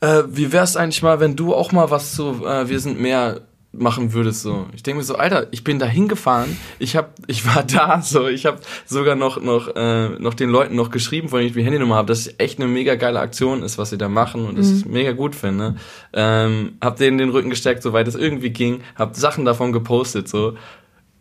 äh, 0.00 0.22
wie 0.28 0.52
wär's 0.52 0.76
eigentlich 0.76 1.02
mal, 1.02 1.20
wenn 1.20 1.36
du 1.36 1.54
auch 1.54 1.72
mal 1.72 1.90
was 1.90 2.14
zu 2.14 2.44
äh, 2.44 2.68
Wir 2.68 2.80
sind 2.80 3.00
mehr 3.00 3.42
machen 3.72 4.12
würdest 4.12 4.42
so. 4.42 4.66
Ich 4.74 4.82
denke 4.82 4.98
mir 4.98 5.04
so, 5.04 5.14
Alter, 5.14 5.46
ich 5.52 5.62
bin 5.62 5.78
da 5.78 5.86
hingefahren, 5.86 6.56
ich 6.80 6.96
hab, 6.96 7.14
ich 7.28 7.46
war 7.46 7.62
da 7.62 8.02
so, 8.02 8.26
ich 8.26 8.44
habe 8.46 8.58
sogar 8.84 9.14
noch 9.14 9.40
noch 9.40 9.68
äh, 9.76 10.08
noch 10.18 10.34
den 10.34 10.50
Leuten 10.50 10.74
noch 10.74 10.90
geschrieben, 10.90 11.28
von 11.28 11.38
denen 11.38 11.48
ich 11.48 11.54
die 11.54 11.62
Handynummer 11.62 11.94
habe, 11.94 12.08
dass 12.08 12.26
es 12.26 12.34
echt 12.38 12.58
eine 12.58 12.68
mega 12.68 12.96
geile 12.96 13.20
Aktion 13.20 13.62
ist, 13.62 13.78
was 13.78 13.90
sie 13.90 13.98
da 13.98 14.08
machen 14.08 14.44
und 14.44 14.54
mhm. 14.54 14.56
das 14.56 14.72
ich 14.72 14.86
mega 14.86 15.12
gut 15.12 15.36
finde. 15.36 15.76
Ähm, 16.12 16.72
hab 16.80 16.96
denen 16.96 17.18
den 17.18 17.30
Rücken 17.30 17.50
gestärkt, 17.50 17.82
soweit 17.82 18.08
es 18.08 18.16
irgendwie 18.16 18.50
ging, 18.50 18.80
hab 18.96 19.14
Sachen 19.14 19.44
davon 19.44 19.72
gepostet 19.72 20.28
so. 20.28 20.54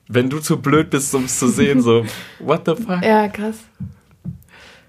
Wenn 0.10 0.30
du 0.30 0.40
zu 0.40 0.60
blöd 0.60 0.90
bist, 0.90 1.14
um 1.14 1.26
es 1.26 1.38
zu 1.38 1.48
sehen, 1.48 1.82
so, 1.82 2.04
what 2.40 2.64
the 2.66 2.76
fuck? 2.76 3.04
Ja, 3.04 3.28
krass. 3.28 3.60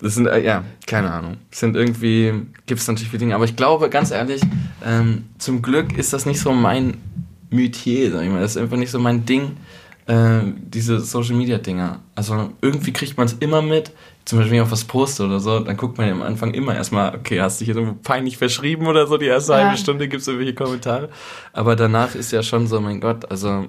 Das 0.01 0.14
sind, 0.14 0.27
äh, 0.27 0.43
ja, 0.43 0.64
keine 0.87 1.11
Ahnung. 1.12 1.37
Das 1.51 1.61
sind 1.61 1.77
irgendwie, 1.77 2.33
gibt 2.66 2.81
es 2.81 2.89
natürlich 2.89 3.11
viele 3.11 3.21
Dinge. 3.21 3.35
Aber 3.35 3.45
ich 3.45 3.55
glaube, 3.55 3.91
ganz 3.91 4.11
ehrlich, 4.11 4.41
ähm, 4.85 5.27
zum 5.39 5.61
Glück 5.61 5.97
ist 5.97 6.14
das 6.14 6.25
nicht 6.25 6.41
so 6.41 6.53
mein 6.53 6.97
Metier, 7.51 8.11
sag 8.11 8.23
ich 8.23 8.31
mal. 8.31 8.41
Das 8.41 8.53
ist 8.53 8.57
einfach 8.57 8.79
nicht 8.79 8.91
so 8.91 8.99
mein 8.99 9.27
Ding, 9.27 9.59
äh, 10.07 10.41
diese 10.57 11.01
Social 11.01 11.35
Media 11.37 11.59
Dinger. 11.59 12.01
Also 12.14 12.53
irgendwie 12.62 12.93
kriegt 12.93 13.16
man 13.18 13.27
es 13.27 13.35
immer 13.35 13.61
mit. 13.61 13.93
Zum 14.25 14.39
Beispiel, 14.39 14.53
wenn 14.53 14.59
ich 14.59 14.62
auf 14.62 14.73
was 14.73 14.85
poste 14.85 15.25
oder 15.25 15.41
so, 15.41 15.61
dann 15.61 15.77
guckt 15.77 15.99
man 15.99 16.07
ja 16.07 16.12
am 16.14 16.23
Anfang 16.23 16.55
immer 16.55 16.75
erstmal, 16.75 17.14
okay, 17.14 17.41
hast 17.41 17.61
du 17.61 17.62
dich 17.62 17.68
jetzt 17.68 17.77
irgendwo 17.77 17.99
peinlich 18.03 18.39
verschrieben 18.39 18.87
oder 18.87 19.07
so, 19.07 19.18
die 19.18 19.27
erste 19.27 19.53
ja. 19.53 19.64
halbe 19.64 19.77
Stunde 19.77 20.09
gibt 20.09 20.23
es 20.23 20.29
irgendwelche 20.29 20.55
Kommentare. 20.55 21.11
Aber 21.53 21.77
danach 21.77 22.14
ist 22.14 22.33
ja 22.33 22.43
schon 22.43 22.66
so, 22.66 22.81
mein 22.81 23.01
Gott, 23.01 23.31
also. 23.31 23.66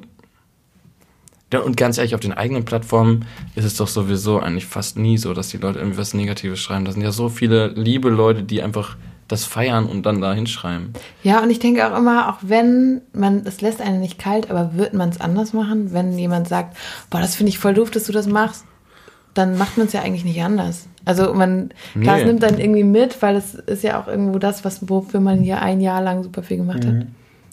Und 1.59 1.75
ganz 1.77 1.97
ehrlich, 1.97 2.15
auf 2.15 2.21
den 2.21 2.33
eigenen 2.33 2.65
Plattformen 2.65 3.25
ist 3.55 3.65
es 3.65 3.75
doch 3.75 3.87
sowieso 3.87 4.39
eigentlich 4.39 4.65
fast 4.65 4.97
nie 4.97 5.17
so, 5.17 5.33
dass 5.33 5.49
die 5.49 5.57
Leute 5.57 5.79
irgendwie 5.79 5.97
was 5.97 6.13
Negatives 6.13 6.59
schreiben. 6.59 6.85
Da 6.85 6.91
sind 6.91 7.01
ja 7.01 7.11
so 7.11 7.29
viele 7.29 7.67
liebe 7.67 8.09
Leute, 8.09 8.43
die 8.43 8.61
einfach 8.61 8.95
das 9.27 9.45
feiern 9.45 9.85
und 9.85 10.05
dann 10.05 10.21
da 10.21 10.33
hinschreiben. 10.33 10.93
Ja, 11.23 11.41
und 11.41 11.49
ich 11.49 11.59
denke 11.59 11.85
auch 11.87 11.97
immer, 11.97 12.29
auch 12.29 12.39
wenn 12.41 13.01
man, 13.13 13.43
es 13.45 13.61
lässt 13.61 13.81
einen 13.81 14.01
nicht 14.01 14.19
kalt, 14.19 14.49
aber 14.49 14.75
wird 14.75 14.93
man 14.93 15.09
es 15.09 15.21
anders 15.21 15.53
machen, 15.53 15.93
wenn 15.93 16.17
jemand 16.17 16.47
sagt, 16.47 16.75
boah, 17.09 17.21
das 17.21 17.35
finde 17.35 17.49
ich 17.49 17.59
voll 17.59 17.73
doof, 17.73 17.91
dass 17.91 18.05
du 18.05 18.11
das 18.11 18.27
machst, 18.27 18.65
dann 19.33 19.57
macht 19.57 19.77
man 19.77 19.87
es 19.87 19.93
ja 19.93 20.01
eigentlich 20.01 20.25
nicht 20.25 20.41
anders. 20.41 20.87
Also 21.05 21.33
man, 21.33 21.69
klar, 21.93 22.15
nee. 22.15 22.21
es 22.21 22.27
nimmt 22.27 22.43
dann 22.43 22.59
irgendwie 22.59 22.83
mit, 22.83 23.21
weil 23.21 23.35
es 23.35 23.55
ist 23.55 23.83
ja 23.83 24.01
auch 24.01 24.07
irgendwo 24.07 24.37
das, 24.37 24.65
was, 24.65 24.89
wofür 24.89 25.19
man 25.21 25.39
hier 25.39 25.61
ein 25.61 25.79
Jahr 25.79 26.01
lang 26.01 26.23
super 26.23 26.43
viel 26.43 26.57
gemacht 26.57 26.83
mhm. 26.83 26.99
hat. 26.99 27.07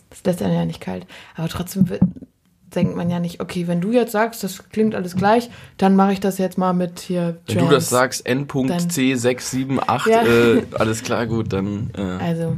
Das 0.09 0.23
lässt 0.25 0.43
einen 0.43 0.53
ja 0.53 0.65
nicht 0.65 0.81
kalt. 0.81 1.05
Aber 1.35 1.47
trotzdem 1.47 1.87
wird, 1.89 2.01
denkt 2.75 2.95
man 2.95 3.09
ja 3.09 3.19
nicht, 3.19 3.41
okay, 3.41 3.67
wenn 3.67 3.81
du 3.81 3.91
jetzt 3.91 4.11
sagst, 4.11 4.43
das 4.43 4.69
klingt 4.69 4.95
alles 4.95 5.15
gleich, 5.15 5.49
dann 5.77 5.95
mache 5.95 6.13
ich 6.13 6.19
das 6.19 6.37
jetzt 6.37 6.57
mal 6.57 6.73
mit 6.73 6.99
hier. 6.99 7.37
Wenn 7.47 7.57
Jazz. 7.57 7.65
du 7.65 7.71
das 7.71 7.89
sagst, 7.89 8.25
N.C678, 8.25 10.09
ja. 10.09 10.23
äh, 10.23 10.63
alles 10.77 11.03
klar, 11.03 11.27
gut, 11.27 11.53
dann. 11.53 11.91
Äh, 11.97 12.01
also. 12.01 12.57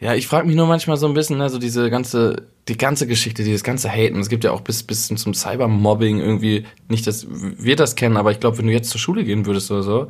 Ja, 0.00 0.14
ich 0.14 0.26
frage 0.26 0.46
mich 0.46 0.56
nur 0.56 0.66
manchmal 0.66 0.96
so 0.96 1.06
ein 1.06 1.14
bisschen, 1.14 1.40
also 1.40 1.58
diese 1.58 1.88
ganze, 1.88 2.42
die 2.68 2.76
ganze 2.76 3.06
Geschichte, 3.06 3.42
dieses 3.42 3.62
ganze 3.62 3.88
Haten. 3.88 4.18
Es 4.20 4.28
gibt 4.28 4.44
ja 4.44 4.50
auch 4.50 4.60
bis, 4.60 4.82
bis 4.82 5.06
zum 5.08 5.34
Cybermobbing 5.34 6.18
irgendwie, 6.18 6.66
nicht, 6.88 7.06
dass 7.06 7.26
wir 7.30 7.76
das 7.76 7.96
kennen, 7.96 8.16
aber 8.16 8.30
ich 8.30 8.40
glaube, 8.40 8.58
wenn 8.58 8.66
du 8.66 8.72
jetzt 8.72 8.90
zur 8.90 9.00
Schule 9.00 9.24
gehen 9.24 9.46
würdest 9.46 9.70
oder 9.70 9.82
so, 9.82 10.08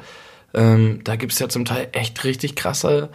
ähm, 0.54 1.00
da 1.04 1.16
gibt's 1.16 1.38
ja 1.38 1.48
zum 1.48 1.64
Teil 1.64 1.88
echt 1.92 2.24
richtig 2.24 2.56
krasse, 2.56 3.10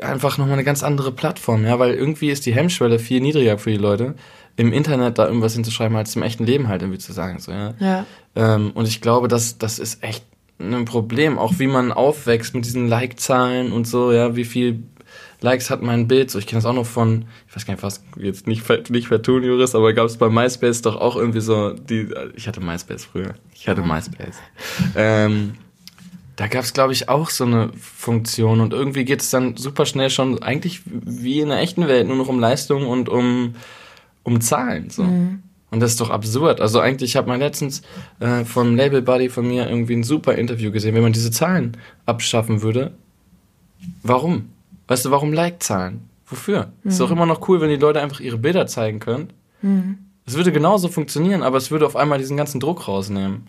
einfach 0.00 0.38
nochmal 0.38 0.54
eine 0.54 0.64
ganz 0.64 0.82
andere 0.82 1.12
Plattform, 1.12 1.64
ja, 1.64 1.78
weil 1.78 1.94
irgendwie 1.94 2.30
ist 2.30 2.44
die 2.46 2.54
Hemmschwelle 2.54 2.98
viel 2.98 3.20
niedriger 3.20 3.58
für 3.58 3.70
die 3.70 3.76
Leute 3.76 4.14
im 4.56 4.72
Internet 4.72 5.18
da 5.18 5.26
irgendwas 5.26 5.54
hinzuschreiben, 5.54 5.96
als 5.96 6.16
im 6.16 6.22
echten 6.22 6.44
Leben 6.44 6.68
halt 6.68 6.82
irgendwie 6.82 6.98
zu 6.98 7.12
sagen. 7.12 7.38
So, 7.38 7.52
ja? 7.52 7.74
Ja. 7.78 8.06
Ähm, 8.34 8.72
und 8.74 8.88
ich 8.88 9.00
glaube, 9.00 9.28
das, 9.28 9.58
das 9.58 9.78
ist 9.78 10.02
echt 10.02 10.24
ein 10.58 10.86
Problem, 10.86 11.38
auch 11.38 11.58
wie 11.58 11.66
man 11.66 11.92
aufwächst 11.92 12.54
mit 12.54 12.64
diesen 12.64 12.88
Like-Zahlen 12.88 13.72
und 13.72 13.86
so, 13.86 14.12
ja, 14.12 14.36
wie 14.36 14.44
viel 14.44 14.82
Likes 15.40 15.68
hat 15.68 15.82
mein 15.82 16.08
Bild. 16.08 16.30
So, 16.30 16.38
ich 16.38 16.46
kenne 16.46 16.62
das 16.62 16.66
auch 16.66 16.74
noch 16.74 16.86
von, 16.86 17.26
ich 17.48 17.56
weiß 17.56 17.66
gar 17.66 17.74
nicht, 17.74 17.82
was 17.82 18.02
jetzt 18.16 18.46
nicht, 18.46 18.90
nicht 18.90 19.08
vertun, 19.08 19.42
Juris, 19.42 19.74
aber 19.74 19.92
gab 19.92 20.06
es 20.06 20.16
bei 20.16 20.30
MySpace 20.30 20.82
doch 20.82 20.96
auch 20.96 21.16
irgendwie 21.16 21.40
so, 21.40 21.72
die, 21.72 22.08
ich 22.34 22.48
hatte 22.48 22.60
MySpace 22.60 23.04
früher. 23.04 23.34
Ich 23.54 23.68
hatte 23.68 23.82
MySpace. 23.82 24.36
ähm, 24.96 25.54
da 26.36 26.48
gab 26.48 26.64
es, 26.64 26.74
glaube 26.74 26.92
ich, 26.92 27.08
auch 27.08 27.30
so 27.30 27.44
eine 27.44 27.70
Funktion 27.80 28.60
und 28.60 28.72
irgendwie 28.72 29.04
geht 29.04 29.22
es 29.22 29.30
dann 29.30 29.56
super 29.56 29.86
schnell 29.86 30.10
schon 30.10 30.42
eigentlich 30.42 30.82
wie 30.84 31.40
in 31.40 31.48
der 31.48 31.60
echten 31.60 31.88
Welt 31.88 32.06
nur 32.06 32.16
noch 32.16 32.28
um 32.28 32.40
Leistung 32.40 32.86
und 32.86 33.08
um 33.08 33.54
um 34.26 34.40
Zahlen. 34.40 34.90
So. 34.90 35.04
Mhm. 35.04 35.42
Und 35.70 35.80
das 35.80 35.92
ist 35.92 36.00
doch 36.00 36.10
absurd. 36.10 36.60
Also 36.60 36.80
eigentlich, 36.80 37.10
ich 37.12 37.16
habe 37.16 37.28
mal 37.28 37.38
letztens 37.38 37.82
äh, 38.20 38.44
vom 38.44 38.76
Label 38.76 39.02
Buddy 39.02 39.28
von 39.28 39.46
mir 39.46 39.68
irgendwie 39.68 39.94
ein 39.94 40.04
super 40.04 40.34
Interview 40.34 40.70
gesehen. 40.70 40.94
Wenn 40.94 41.02
man 41.02 41.12
diese 41.12 41.30
Zahlen 41.30 41.76
abschaffen 42.06 42.62
würde, 42.62 42.92
warum? 44.02 44.50
Weißt 44.88 45.04
du, 45.04 45.10
warum 45.10 45.32
Like-Zahlen? 45.32 46.08
Wofür? 46.26 46.72
Mhm. 46.82 46.90
Ist 46.90 47.00
doch 47.00 47.10
immer 47.10 47.26
noch 47.26 47.48
cool, 47.48 47.60
wenn 47.60 47.70
die 47.70 47.76
Leute 47.76 48.00
einfach 48.00 48.20
ihre 48.20 48.38
Bilder 48.38 48.66
zeigen 48.66 49.00
können. 49.00 49.30
Mhm. 49.62 49.98
Es 50.26 50.36
würde 50.36 50.50
genauso 50.50 50.88
funktionieren, 50.88 51.42
aber 51.42 51.56
es 51.56 51.70
würde 51.70 51.86
auf 51.86 51.94
einmal 51.94 52.18
diesen 52.18 52.36
ganzen 52.36 52.58
Druck 52.58 52.88
rausnehmen. 52.88 53.46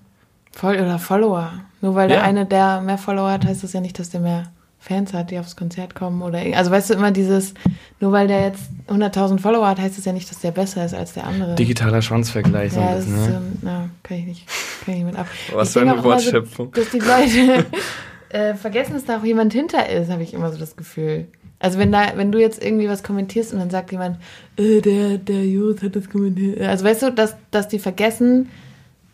Voll 0.51 0.75
oder 0.75 0.99
Follower. 0.99 1.53
Nur 1.81 1.95
weil 1.95 2.09
ja. 2.09 2.17
der 2.17 2.23
eine, 2.23 2.45
der 2.45 2.81
mehr 2.81 2.97
Follower 2.99 3.31
hat, 3.31 3.45
heißt 3.45 3.63
das 3.63 3.73
ja 3.73 3.81
nicht, 3.81 3.97
dass 3.97 4.09
der 4.09 4.21
mehr 4.21 4.51
Fans 4.87 5.13
hat, 5.13 5.31
die 5.31 5.39
aufs 5.39 5.55
Konzert 5.55 5.95
kommen 5.95 6.21
oder 6.21 6.39
also 6.55 6.71
weißt 6.71 6.89
du 6.89 6.93
immer 6.93 7.11
dieses 7.11 7.53
nur 7.99 8.11
weil 8.11 8.27
der 8.27 8.41
jetzt 8.41 8.63
100.000 8.87 9.39
Follower 9.39 9.67
hat, 9.67 9.79
heißt 9.79 9.97
das 9.97 10.05
ja 10.05 10.13
nicht, 10.13 10.29
dass 10.29 10.39
der 10.39 10.51
besser 10.51 10.85
ist 10.85 10.93
als 10.93 11.13
der 11.13 11.25
andere. 11.25 11.55
Digitaler 11.55 12.01
Schwanzvergleich 12.01 12.73
ja, 12.73 12.89
ein 12.89 12.95
bisschen, 12.97 13.15
ne? 13.15 13.25
Ist, 13.25 13.63
na, 13.63 13.89
kann 14.03 14.17
ich 14.17 14.25
nicht, 14.25 14.47
kann 14.85 14.93
ich 14.93 15.03
nicht 15.03 15.05
mit 15.05 15.15
ab. 15.15 15.27
Was 15.53 15.73
für 15.73 15.81
eine 15.81 16.03
Wortschöpfung. 16.03 16.71
So, 16.73 16.81
dass 16.81 16.91
die 16.91 16.99
Leute 16.99 17.65
äh, 18.29 18.53
vergessen, 18.53 18.93
dass 18.93 19.05
da 19.05 19.19
auch 19.19 19.23
jemand 19.23 19.53
hinter 19.53 19.89
ist, 19.89 20.09
habe 20.09 20.23
ich 20.23 20.33
immer 20.33 20.51
so 20.51 20.57
das 20.57 20.75
Gefühl. 20.75 21.27
Also 21.59 21.79
wenn 21.79 21.91
da, 21.91 22.13
wenn 22.15 22.31
du 22.31 22.39
jetzt 22.39 22.63
irgendwie 22.63 22.87
was 22.87 23.01
kommentierst 23.01 23.51
und 23.51 23.59
dann 23.59 23.71
sagt 23.71 23.91
jemand, 23.91 24.19
äh, 24.57 24.79
der, 24.79 25.17
der 25.17 25.45
Jus 25.45 25.81
hat 25.81 25.95
das 25.95 26.09
kommentiert. 26.09 26.61
Also 26.61 26.85
weißt 26.85 27.01
du, 27.01 27.11
dass, 27.11 27.35
dass 27.51 27.67
die 27.67 27.79
vergessen, 27.79 28.49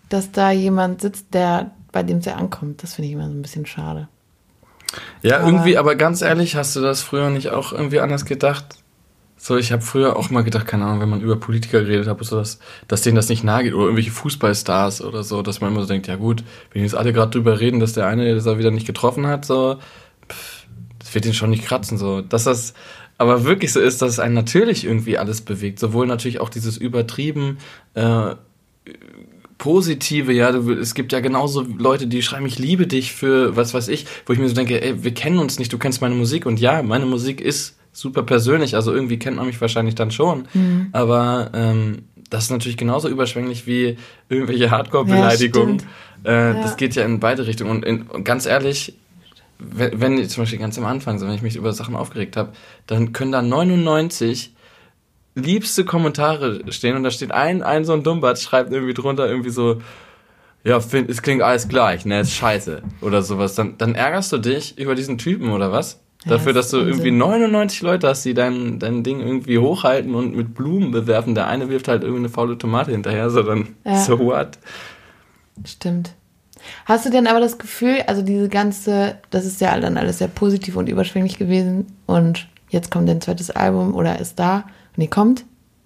dass 0.09 0.31
da 0.31 0.51
jemand 0.51 1.01
sitzt, 1.01 1.33
der 1.33 1.71
bei 1.93 2.03
dem 2.03 2.17
es 2.17 2.25
ja 2.25 2.35
ankommt. 2.35 2.83
Das 2.83 2.95
finde 2.95 3.07
ich 3.07 3.13
immer 3.13 3.29
so 3.29 3.33
ein 3.33 3.41
bisschen 3.41 3.65
schade. 3.65 4.09
Ja, 5.21 5.37
aber 5.37 5.45
irgendwie, 5.47 5.77
aber 5.77 5.95
ganz 5.95 6.21
ehrlich, 6.21 6.55
hast 6.55 6.75
du 6.75 6.81
das 6.81 7.01
früher 7.01 7.29
nicht 7.29 7.49
auch 7.49 7.71
irgendwie 7.71 7.99
anders 7.99 8.25
gedacht? 8.25 8.65
So, 9.37 9.57
ich 9.57 9.73
habe 9.73 9.81
früher 9.81 10.15
auch 10.15 10.29
mal 10.29 10.43
gedacht, 10.43 10.67
keine 10.67 10.85
Ahnung, 10.85 11.01
wenn 11.01 11.09
man 11.09 11.21
über 11.21 11.35
Politiker 11.35 11.81
geredet 11.81 12.07
hat, 12.07 12.23
so 12.23 12.37
dass, 12.37 12.59
dass 12.87 13.01
denen 13.01 13.17
das 13.17 13.27
nicht 13.27 13.43
nahe 13.43 13.63
geht 13.63 13.73
oder 13.73 13.83
irgendwelche 13.83 14.11
Fußballstars 14.11 15.01
oder 15.01 15.23
so, 15.23 15.41
dass 15.41 15.59
man 15.59 15.71
immer 15.71 15.81
so 15.81 15.87
denkt, 15.87 16.07
ja 16.07 16.15
gut, 16.15 16.45
wenn 16.71 16.81
jetzt 16.81 16.95
alle 16.95 17.11
gerade 17.11 17.31
drüber 17.31 17.59
reden, 17.59 17.81
dass 17.81 17.91
der 17.91 18.07
eine 18.07 18.33
das 18.33 18.45
wieder 18.57 18.71
nicht 18.71 18.87
getroffen 18.87 19.27
hat, 19.27 19.43
so, 19.43 19.79
pff, 20.29 20.65
das 20.99 21.13
wird 21.13 21.25
ihn 21.25 21.33
schon 21.33 21.49
nicht 21.49 21.65
kratzen, 21.65 21.97
so. 21.97 22.21
Dass 22.21 22.45
das 22.45 22.73
aber 23.17 23.43
wirklich 23.43 23.73
so 23.73 23.79
ist, 23.79 24.01
dass 24.01 24.11
es 24.11 24.19
einen 24.19 24.33
natürlich 24.33 24.85
irgendwie 24.85 25.17
alles 25.17 25.41
bewegt. 25.41 25.79
Sowohl 25.79 26.07
natürlich 26.07 26.39
auch 26.39 26.49
dieses 26.49 26.77
übertrieben 26.77 27.57
äh, 27.95 28.35
positive, 29.63 30.33
ja, 30.33 30.51
du, 30.51 30.73
es 30.73 30.93
gibt 30.93 31.13
ja 31.13 31.21
genauso 31.21 31.61
Leute, 31.61 32.05
die 32.05 32.21
schreiben, 32.21 32.45
ich 32.45 32.59
liebe 32.59 32.85
dich 32.85 33.13
für 33.13 33.55
was 33.55 33.73
weiß 33.73 33.87
ich, 33.87 34.05
wo 34.25 34.33
ich 34.33 34.39
mir 34.39 34.49
so 34.49 34.55
denke, 34.55 34.83
ey, 34.83 35.05
wir 35.05 35.13
kennen 35.13 35.39
uns 35.39 35.57
nicht, 35.57 35.71
du 35.71 35.77
kennst 35.77 36.01
meine 36.01 36.15
Musik 36.15 36.45
und 36.45 36.59
ja, 36.59 36.83
meine 36.83 37.05
Musik 37.05 37.39
ist 37.39 37.77
super 37.93 38.23
persönlich, 38.23 38.75
also 38.75 38.93
irgendwie 38.93 39.17
kennt 39.19 39.37
man 39.37 39.45
mich 39.45 39.61
wahrscheinlich 39.61 39.95
dann 39.95 40.11
schon. 40.11 40.49
Mhm. 40.53 40.89
Aber 40.91 41.51
ähm, 41.53 41.99
das 42.29 42.45
ist 42.45 42.49
natürlich 42.51 42.75
genauso 42.75 43.07
überschwänglich 43.07 43.65
wie 43.65 43.95
irgendwelche 44.27 44.69
Hardcore-Beleidigungen. 44.69 45.81
Ja, 46.25 46.29
äh, 46.29 46.55
ja. 46.55 46.61
Das 46.61 46.75
geht 46.75 46.95
ja 46.95 47.05
in 47.05 47.21
beide 47.21 47.47
Richtungen. 47.47 47.71
Und, 47.71 47.85
in, 47.85 48.01
und 48.01 48.25
ganz 48.25 48.45
ehrlich, 48.45 48.95
wenn, 49.59 50.01
wenn 50.01 50.27
zum 50.27 50.43
Beispiel 50.43 50.59
ganz 50.59 50.77
am 50.77 50.85
Anfang, 50.85 51.19
so 51.19 51.25
wenn 51.25 51.35
ich 51.35 51.41
mich 51.41 51.55
über 51.55 51.71
Sachen 51.71 51.95
aufgeregt 51.95 52.35
habe, 52.35 52.51
dann 52.85 53.13
können 53.13 53.31
da 53.31 53.41
99 53.41 54.52
liebste 55.35 55.85
Kommentare 55.85 56.71
stehen 56.71 56.95
und 56.95 57.03
da 57.03 57.11
steht 57.11 57.31
ein, 57.31 57.63
ein 57.63 57.85
so 57.85 57.93
ein 57.93 58.03
Dummbart 58.03 58.39
schreibt 58.39 58.71
irgendwie 58.71 58.93
drunter 58.93 59.27
irgendwie 59.27 59.49
so, 59.49 59.81
ja, 60.63 60.79
find, 60.79 61.09
es 61.09 61.21
klingt 61.21 61.41
alles 61.41 61.67
gleich, 61.67 62.05
ne, 62.05 62.21
ist 62.21 62.33
scheiße 62.33 62.81
oder 63.01 63.21
sowas. 63.21 63.55
Dann, 63.55 63.77
dann 63.77 63.95
ärgerst 63.95 64.31
du 64.31 64.37
dich 64.37 64.77
über 64.77 64.95
diesen 64.95 65.17
Typen 65.17 65.51
oder 65.51 65.71
was? 65.71 65.99
Dafür, 66.25 66.53
dass 66.53 66.69
du 66.69 66.77
irgendwie 66.77 67.11
99 67.11 67.81
Leute 67.81 68.07
hast, 68.07 68.23
die 68.23 68.33
dein, 68.33 68.79
dein 68.79 69.03
Ding 69.03 69.19
irgendwie 69.19 69.57
hochhalten 69.57 70.15
und 70.15 70.35
mit 70.35 70.53
Blumen 70.55 70.91
bewerfen. 70.91 71.35
Der 71.35 71.47
eine 71.47 71.69
wirft 71.69 71.89
halt 71.89 72.03
irgendwie 72.03 72.21
eine 72.21 72.29
faule 72.29 72.57
Tomate 72.57 72.91
hinterher, 72.91 73.29
so 73.29 73.43
dann, 73.43 73.75
ja. 73.83 73.97
so 73.97 74.19
what? 74.19 74.57
Stimmt. 75.65 76.13
Hast 76.85 77.05
du 77.05 77.09
denn 77.09 77.27
aber 77.27 77.41
das 77.41 77.57
Gefühl, 77.57 78.03
also 78.07 78.21
diese 78.21 78.47
ganze, 78.47 79.17
das 79.31 79.45
ist 79.45 79.59
ja 79.59 79.77
dann 79.77 79.97
alles 79.97 80.19
sehr 80.19 80.29
positiv 80.29 80.77
und 80.77 80.87
überschwänglich 80.87 81.37
gewesen 81.37 81.87
und 82.05 82.47
jetzt 82.69 82.89
kommt 82.89 83.09
dein 83.09 83.19
zweites 83.19 83.51
Album 83.51 83.93
oder 83.93 84.19
ist 84.19 84.39
da, 84.39 84.65
nee, 84.95 85.07
kommt, 85.07 85.45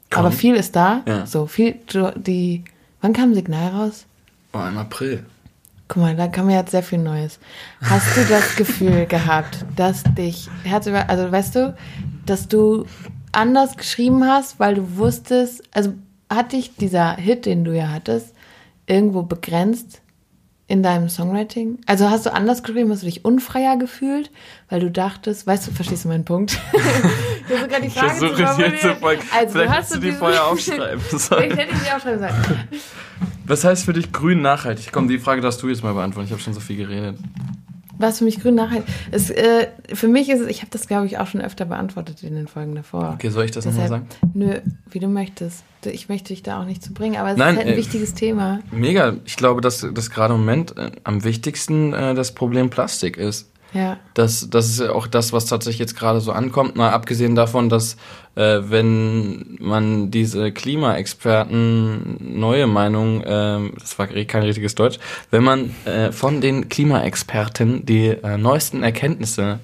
kommt. 0.09 0.25
aber 0.25 0.31
viel 0.31 0.55
ist 0.55 0.75
da, 0.75 1.03
ja. 1.07 1.25
so 1.25 1.47
viel, 1.47 1.75
die, 2.15 2.63
wann 3.01 3.13
kam 3.13 3.33
Signal 3.33 3.69
raus? 3.69 4.05
Oh, 4.53 4.59
im 4.67 4.77
April. 4.77 5.25
Guck 5.87 6.03
mal, 6.03 6.15
da 6.15 6.27
kam 6.27 6.49
ja 6.49 6.57
jetzt 6.57 6.71
sehr 6.71 6.83
viel 6.83 6.99
Neues. 6.99 7.39
Hast 7.81 8.17
du 8.17 8.25
das 8.25 8.55
Gefühl 8.57 9.05
gehabt, 9.05 9.65
dass 9.75 10.03
dich 10.03 10.49
Herz 10.63 10.87
über, 10.87 11.09
also 11.09 11.31
weißt 11.31 11.55
du, 11.55 11.75
dass 12.25 12.47
du 12.47 12.85
anders 13.31 13.77
geschrieben 13.77 14.25
hast, 14.25 14.59
weil 14.59 14.75
du 14.75 14.97
wusstest, 14.97 15.63
also 15.71 15.93
hat 16.29 16.51
dich 16.51 16.75
dieser 16.75 17.15
Hit, 17.15 17.45
den 17.45 17.63
du 17.63 17.75
ja 17.75 17.89
hattest, 17.89 18.33
irgendwo 18.85 19.23
begrenzt 19.23 20.01
in 20.67 20.83
deinem 20.83 21.09
Songwriting? 21.09 21.79
Also 21.85 22.09
hast 22.09 22.25
du 22.25 22.33
anders 22.33 22.61
geschrieben, 22.61 22.91
hast 22.91 23.01
du 23.01 23.05
dich 23.05 23.23
unfreier 23.23 23.77
gefühlt, 23.77 24.31
weil 24.69 24.81
du 24.81 24.91
dachtest, 24.91 25.47
weißt 25.47 25.67
du, 25.67 25.71
verstehst 25.71 26.03
du 26.03 26.09
meinen 26.09 26.25
Punkt? 26.25 26.59
ich 27.49 27.59
sogar 27.59 27.79
die 27.79 27.89
Frage 27.89 28.13
ich 28.13 28.35
versuche 28.35 28.61
jetzt 28.65 28.81
zu 28.81 28.89
Also 28.89 29.25
Vielleicht 29.49 29.71
hast 29.71 29.95
du 29.95 29.99
die 29.99 30.11
vorher 30.11 30.45
aufschreiben 30.47 31.01
sollen. 31.17 31.51
Ich 31.51 31.57
hätte 31.57 31.73
die 31.73 31.91
aufschreiben 31.91 32.19
sollen. 32.19 32.67
Was 33.45 33.63
heißt 33.63 33.85
für 33.85 33.93
dich 33.93 34.11
grün 34.11 34.41
nachhaltig? 34.41 34.89
Komm, 34.91 35.07
die 35.07 35.19
Frage 35.19 35.41
darfst 35.41 35.61
du 35.63 35.69
jetzt 35.69 35.83
mal 35.83 35.93
beantworten. 35.93 36.27
Ich 36.27 36.33
habe 36.33 36.41
schon 36.41 36.53
so 36.53 36.59
viel 36.59 36.75
geredet. 36.75 37.17
Was 37.99 38.19
für 38.19 38.25
mich 38.25 38.39
grün 38.39 38.55
nachhaltig 38.55 38.87
ist? 39.11 39.31
Äh, 39.31 39.67
für 39.93 40.07
mich 40.07 40.29
ist 40.29 40.41
es, 40.41 40.47
ich 40.47 40.61
habe 40.61 40.69
das 40.71 40.87
glaube 40.87 41.05
ich 41.07 41.17
auch 41.17 41.27
schon 41.27 41.41
öfter 41.41 41.65
beantwortet 41.65 42.23
in 42.23 42.35
den 42.35 42.47
Folgen 42.47 42.75
davor. 42.75 43.13
Okay, 43.15 43.29
soll 43.29 43.45
ich 43.45 43.51
das 43.51 43.65
nochmal 43.65 43.87
sagen? 43.87 44.07
Nö, 44.33 44.59
wie 44.89 44.99
du 44.99 45.07
möchtest. 45.07 45.63
Ich 45.85 46.09
möchte 46.09 46.29
dich 46.29 46.43
da 46.43 46.61
auch 46.61 46.65
nicht 46.65 46.83
zu 46.83 46.93
bringen, 46.93 47.15
aber 47.15 47.31
es 47.31 47.37
Nein, 47.37 47.53
ist 47.53 47.57
halt 47.59 47.67
ein 47.67 47.73
äh, 47.73 47.77
wichtiges 47.77 48.13
Thema. 48.13 48.59
Mega. 48.71 49.15
Ich 49.25 49.37
glaube, 49.37 49.61
dass, 49.61 49.87
dass 49.93 50.09
gerade 50.09 50.33
im 50.33 50.41
Moment 50.41 50.77
äh, 50.77 50.91
am 51.03 51.23
wichtigsten 51.23 51.93
äh, 51.93 52.13
das 52.13 52.33
Problem 52.33 52.69
Plastik 52.69 53.17
ist. 53.17 53.49
Ja. 53.73 53.97
Das, 54.13 54.49
das 54.49 54.67
ist 54.67 54.79
ja 54.79 54.91
auch 54.91 55.07
das, 55.07 55.33
was 55.33 55.45
tatsächlich 55.45 55.79
jetzt 55.79 55.97
gerade 55.97 56.21
so 56.21 56.31
ankommt. 56.31 56.75
Mal 56.75 56.91
abgesehen 56.91 57.35
davon, 57.35 57.69
dass 57.69 57.97
äh, 58.35 58.59
wenn 58.63 59.57
man 59.59 60.09
diese 60.11 60.51
Klimaexperten 60.51 62.39
neue 62.39 62.67
Meinung, 62.67 63.21
äh, 63.21 63.71
das 63.79 63.99
war 63.99 64.07
kein 64.07 64.43
richtiges 64.43 64.75
Deutsch, 64.75 64.99
wenn 65.31 65.43
man 65.43 65.75
äh, 65.85 66.11
von 66.11 66.41
den 66.41 66.69
Klimaexperten 66.69 67.85
die 67.85 68.07
äh, 68.07 68.37
neuesten 68.37 68.83
Erkenntnisse 68.83 69.59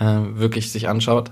äh, 0.00 0.04
wirklich 0.34 0.72
sich 0.72 0.88
anschaut, 0.88 1.30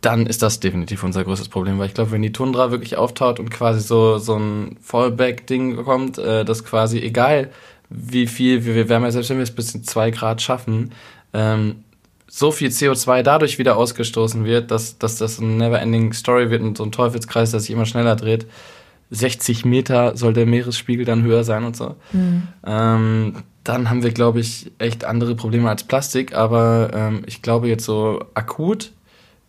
dann 0.00 0.26
ist 0.26 0.42
das 0.42 0.60
definitiv 0.60 1.02
unser 1.02 1.24
größtes 1.24 1.48
Problem, 1.48 1.78
weil 1.78 1.88
ich 1.88 1.94
glaube, 1.94 2.12
wenn 2.12 2.22
die 2.22 2.32
Tundra 2.32 2.70
wirklich 2.70 2.96
auftaucht 2.96 3.40
und 3.40 3.50
quasi 3.50 3.80
so 3.80 4.18
so 4.18 4.36
ein 4.36 4.76
Fallback-Ding 4.80 5.82
kommt, 5.84 6.18
äh, 6.18 6.44
das 6.44 6.64
quasi 6.64 7.00
egal 7.00 7.50
wie 7.88 8.26
viel, 8.26 8.64
wir, 8.64 8.84
ja 8.86 9.10
selbst 9.10 9.30
wenn 9.30 9.38
wir 9.38 9.44
es 9.44 9.54
bis 9.54 9.72
zu 9.72 9.82
zwei 9.82 10.10
Grad 10.10 10.42
schaffen, 10.42 10.92
ähm, 11.32 11.84
so 12.28 12.50
viel 12.50 12.68
CO2 12.68 13.22
dadurch 13.22 13.58
wieder 13.58 13.76
ausgestoßen 13.76 14.44
wird, 14.44 14.70
dass, 14.70 14.98
dass 14.98 15.16
das 15.16 15.40
eine 15.40 15.52
never-ending 15.52 16.12
Story 16.12 16.50
wird 16.50 16.62
und 16.62 16.76
so 16.76 16.84
ein 16.84 16.92
Teufelskreis, 16.92 17.52
der 17.52 17.60
sich 17.60 17.70
immer 17.70 17.86
schneller 17.86 18.16
dreht. 18.16 18.46
60 19.10 19.64
Meter 19.64 20.16
soll 20.16 20.32
der 20.32 20.46
Meeresspiegel 20.46 21.04
dann 21.04 21.22
höher 21.22 21.44
sein 21.44 21.64
und 21.64 21.76
so. 21.76 21.94
Mhm. 22.12 22.48
Ähm, 22.66 23.34
dann 23.62 23.90
haben 23.90 24.02
wir, 24.02 24.12
glaube 24.12 24.40
ich, 24.40 24.72
echt 24.78 25.04
andere 25.04 25.34
Probleme 25.34 25.68
als 25.68 25.84
Plastik. 25.84 26.34
Aber 26.34 26.90
ähm, 26.92 27.22
ich 27.26 27.42
glaube 27.42 27.68
jetzt 27.68 27.84
so 27.84 28.24
akut 28.34 28.92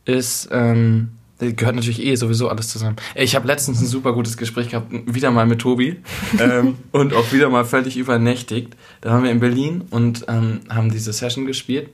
ist, 0.05 0.49
ähm, 0.51 1.16
gehört 1.39 1.75
natürlich 1.75 2.03
eh 2.03 2.15
sowieso 2.15 2.49
alles 2.49 2.69
zusammen. 2.69 2.95
Ich 3.15 3.35
habe 3.35 3.47
letztens 3.47 3.79
ein 3.79 3.85
super 3.85 4.13
gutes 4.13 4.38
Gespräch 4.38 4.69
gehabt, 4.69 4.91
wieder 4.91 5.31
mal 5.31 5.45
mit 5.45 5.59
Tobi 5.59 6.01
ähm, 6.39 6.77
und 6.91 7.13
auch 7.13 7.31
wieder 7.31 7.49
mal 7.49 7.65
völlig 7.65 7.97
übernächtigt. 7.97 8.75
Da 9.01 9.11
waren 9.11 9.23
wir 9.23 9.31
in 9.31 9.39
Berlin 9.39 9.83
und 9.91 10.25
ähm, 10.27 10.61
haben 10.69 10.91
diese 10.91 11.13
Session 11.13 11.45
gespielt. 11.45 11.89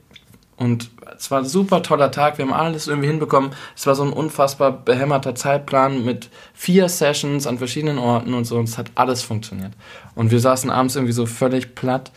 Und 0.55 0.91
es 1.17 1.31
war 1.31 1.39
ein 1.39 1.45
super 1.45 1.81
toller 1.81 2.11
Tag, 2.11 2.37
wir 2.37 2.45
haben 2.45 2.53
alles 2.53 2.87
irgendwie 2.87 3.07
hinbekommen. 3.07 3.51
Es 3.75 3.87
war 3.87 3.95
so 3.95 4.03
ein 4.03 4.13
unfassbar 4.13 4.71
behämmerter 4.71 5.35
Zeitplan 5.35 6.05
mit 6.05 6.29
vier 6.53 6.89
Sessions 6.89 7.47
an 7.47 7.57
verschiedenen 7.57 7.97
Orten 7.97 8.33
und 8.33 8.45
so. 8.45 8.57
Und 8.57 8.69
es 8.69 8.77
hat 8.77 8.91
alles 8.95 9.23
funktioniert. 9.23 9.73
Und 10.15 10.31
wir 10.31 10.39
saßen 10.39 10.69
abends 10.69 10.95
irgendwie 10.95 11.13
so 11.13 11.25
völlig 11.25 11.75
platt 11.75 12.11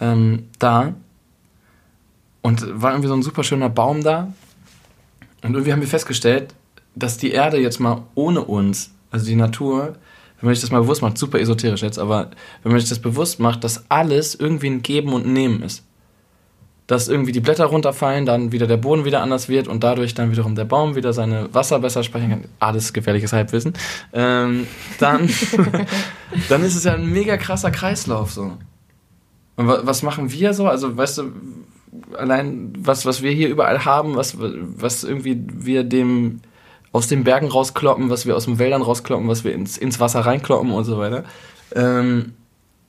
ähm, 0.00 0.48
da. 0.58 0.94
Und 2.42 2.64
war 2.80 2.92
irgendwie 2.92 3.08
so 3.08 3.14
ein 3.14 3.22
super 3.22 3.44
schöner 3.44 3.68
Baum 3.68 4.02
da. 4.02 4.32
Und 5.42 5.52
irgendwie 5.54 5.72
haben 5.72 5.80
wir 5.80 5.88
festgestellt, 5.88 6.54
dass 6.94 7.16
die 7.16 7.30
Erde 7.30 7.58
jetzt 7.58 7.80
mal 7.80 8.04
ohne 8.14 8.42
uns, 8.42 8.92
also 9.10 9.26
die 9.26 9.36
Natur, 9.36 9.96
wenn 10.40 10.46
man 10.46 10.54
sich 10.54 10.62
das 10.62 10.70
mal 10.70 10.80
bewusst 10.80 11.02
macht, 11.02 11.18
super 11.18 11.38
esoterisch 11.38 11.82
jetzt, 11.82 11.98
aber 11.98 12.30
wenn 12.62 12.72
man 12.72 12.80
sich 12.80 12.88
das 12.88 12.98
bewusst 12.98 13.40
macht, 13.40 13.62
dass 13.64 13.84
alles 13.90 14.34
irgendwie 14.34 14.68
ein 14.68 14.82
Geben 14.82 15.12
und 15.12 15.26
Nehmen 15.26 15.62
ist. 15.62 15.84
Dass 16.86 17.08
irgendwie 17.08 17.30
die 17.30 17.40
Blätter 17.40 17.66
runterfallen, 17.66 18.26
dann 18.26 18.50
wieder 18.50 18.66
der 18.66 18.78
Boden 18.78 19.04
wieder 19.04 19.22
anders 19.22 19.48
wird 19.48 19.68
und 19.68 19.84
dadurch 19.84 20.14
dann 20.14 20.32
wiederum 20.32 20.56
der 20.56 20.64
Baum 20.64 20.96
wieder 20.96 21.12
seine 21.12 21.52
Wasser 21.54 21.78
besser 21.78 22.02
speichern 22.02 22.30
kann. 22.30 22.44
Alles 22.58 22.92
gefährliches 22.92 23.32
Halbwissen. 23.32 23.74
Ähm, 24.12 24.66
dann, 24.98 25.30
dann 26.48 26.64
ist 26.64 26.74
es 26.74 26.84
ja 26.84 26.94
ein 26.94 27.06
mega 27.06 27.36
krasser 27.36 27.70
Kreislauf 27.70 28.32
so. 28.32 28.56
Und 29.56 29.68
was 29.68 30.02
machen 30.02 30.32
wir 30.32 30.54
so? 30.54 30.66
Also, 30.66 30.96
weißt 30.96 31.18
du, 31.18 31.32
allein 32.16 32.72
was, 32.78 33.04
was 33.04 33.22
wir 33.22 33.30
hier 33.30 33.48
überall 33.48 33.84
haben, 33.84 34.16
was, 34.16 34.36
was 34.38 35.04
irgendwie 35.04 35.40
wir 35.46 35.84
dem 35.84 36.40
aus 36.92 37.08
den 37.08 37.24
Bergen 37.24 37.48
rauskloppen, 37.48 38.10
was 38.10 38.26
wir 38.26 38.36
aus 38.36 38.46
den 38.46 38.58
Wäldern 38.58 38.82
rauskloppen, 38.82 39.28
was 39.28 39.44
wir 39.44 39.52
ins, 39.52 39.78
ins 39.78 40.00
Wasser 40.00 40.20
reinkloppen 40.20 40.72
und 40.72 40.84
so 40.84 40.98
weiter. 40.98 41.24
Ähm, 41.74 42.34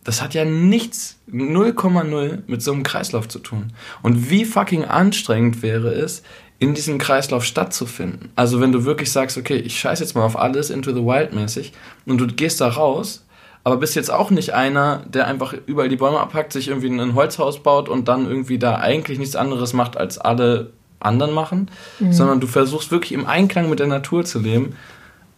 das 0.03 0.21
hat 0.21 0.33
ja 0.33 0.45
nichts, 0.45 1.19
0,0 1.31 2.39
mit 2.47 2.61
so 2.61 2.71
einem 2.71 2.83
Kreislauf 2.83 3.27
zu 3.27 3.39
tun. 3.39 3.73
Und 4.01 4.31
wie 4.31 4.45
fucking 4.45 4.85
anstrengend 4.85 5.61
wäre 5.61 5.93
es, 5.93 6.23
in 6.57 6.75
diesem 6.75 6.99
Kreislauf 6.99 7.43
stattzufinden. 7.43 8.29
Also 8.35 8.61
wenn 8.61 8.71
du 8.71 8.85
wirklich 8.85 9.11
sagst, 9.11 9.37
okay, 9.37 9.55
ich 9.55 9.79
scheiß 9.79 9.99
jetzt 9.99 10.15
mal 10.15 10.23
auf 10.23 10.37
alles 10.37 10.69
into 10.69 10.91
the 10.91 11.03
wild 11.03 11.33
mäßig 11.33 11.73
und 12.05 12.19
du 12.19 12.27
gehst 12.27 12.61
da 12.61 12.67
raus, 12.67 13.25
aber 13.63 13.77
bist 13.77 13.95
jetzt 13.95 14.11
auch 14.11 14.29
nicht 14.29 14.53
einer, 14.53 15.03
der 15.07 15.25
einfach 15.27 15.55
überall 15.65 15.89
die 15.89 15.95
Bäume 15.95 16.19
abhackt, 16.19 16.53
sich 16.53 16.67
irgendwie 16.67 16.89
ein 16.89 17.15
Holzhaus 17.15 17.63
baut 17.63 17.89
und 17.89 18.07
dann 18.07 18.27
irgendwie 18.27 18.59
da 18.59 18.75
eigentlich 18.75 19.17
nichts 19.17 19.35
anderes 19.35 19.73
macht 19.73 19.97
als 19.97 20.19
alle 20.19 20.71
anderen 21.01 21.33
machen, 21.33 21.69
mhm. 21.99 22.13
sondern 22.13 22.39
du 22.39 22.47
versuchst 22.47 22.91
wirklich 22.91 23.11
im 23.13 23.25
Einklang 23.25 23.69
mit 23.69 23.79
der 23.79 23.87
Natur 23.87 24.25
zu 24.25 24.39
leben. 24.39 24.75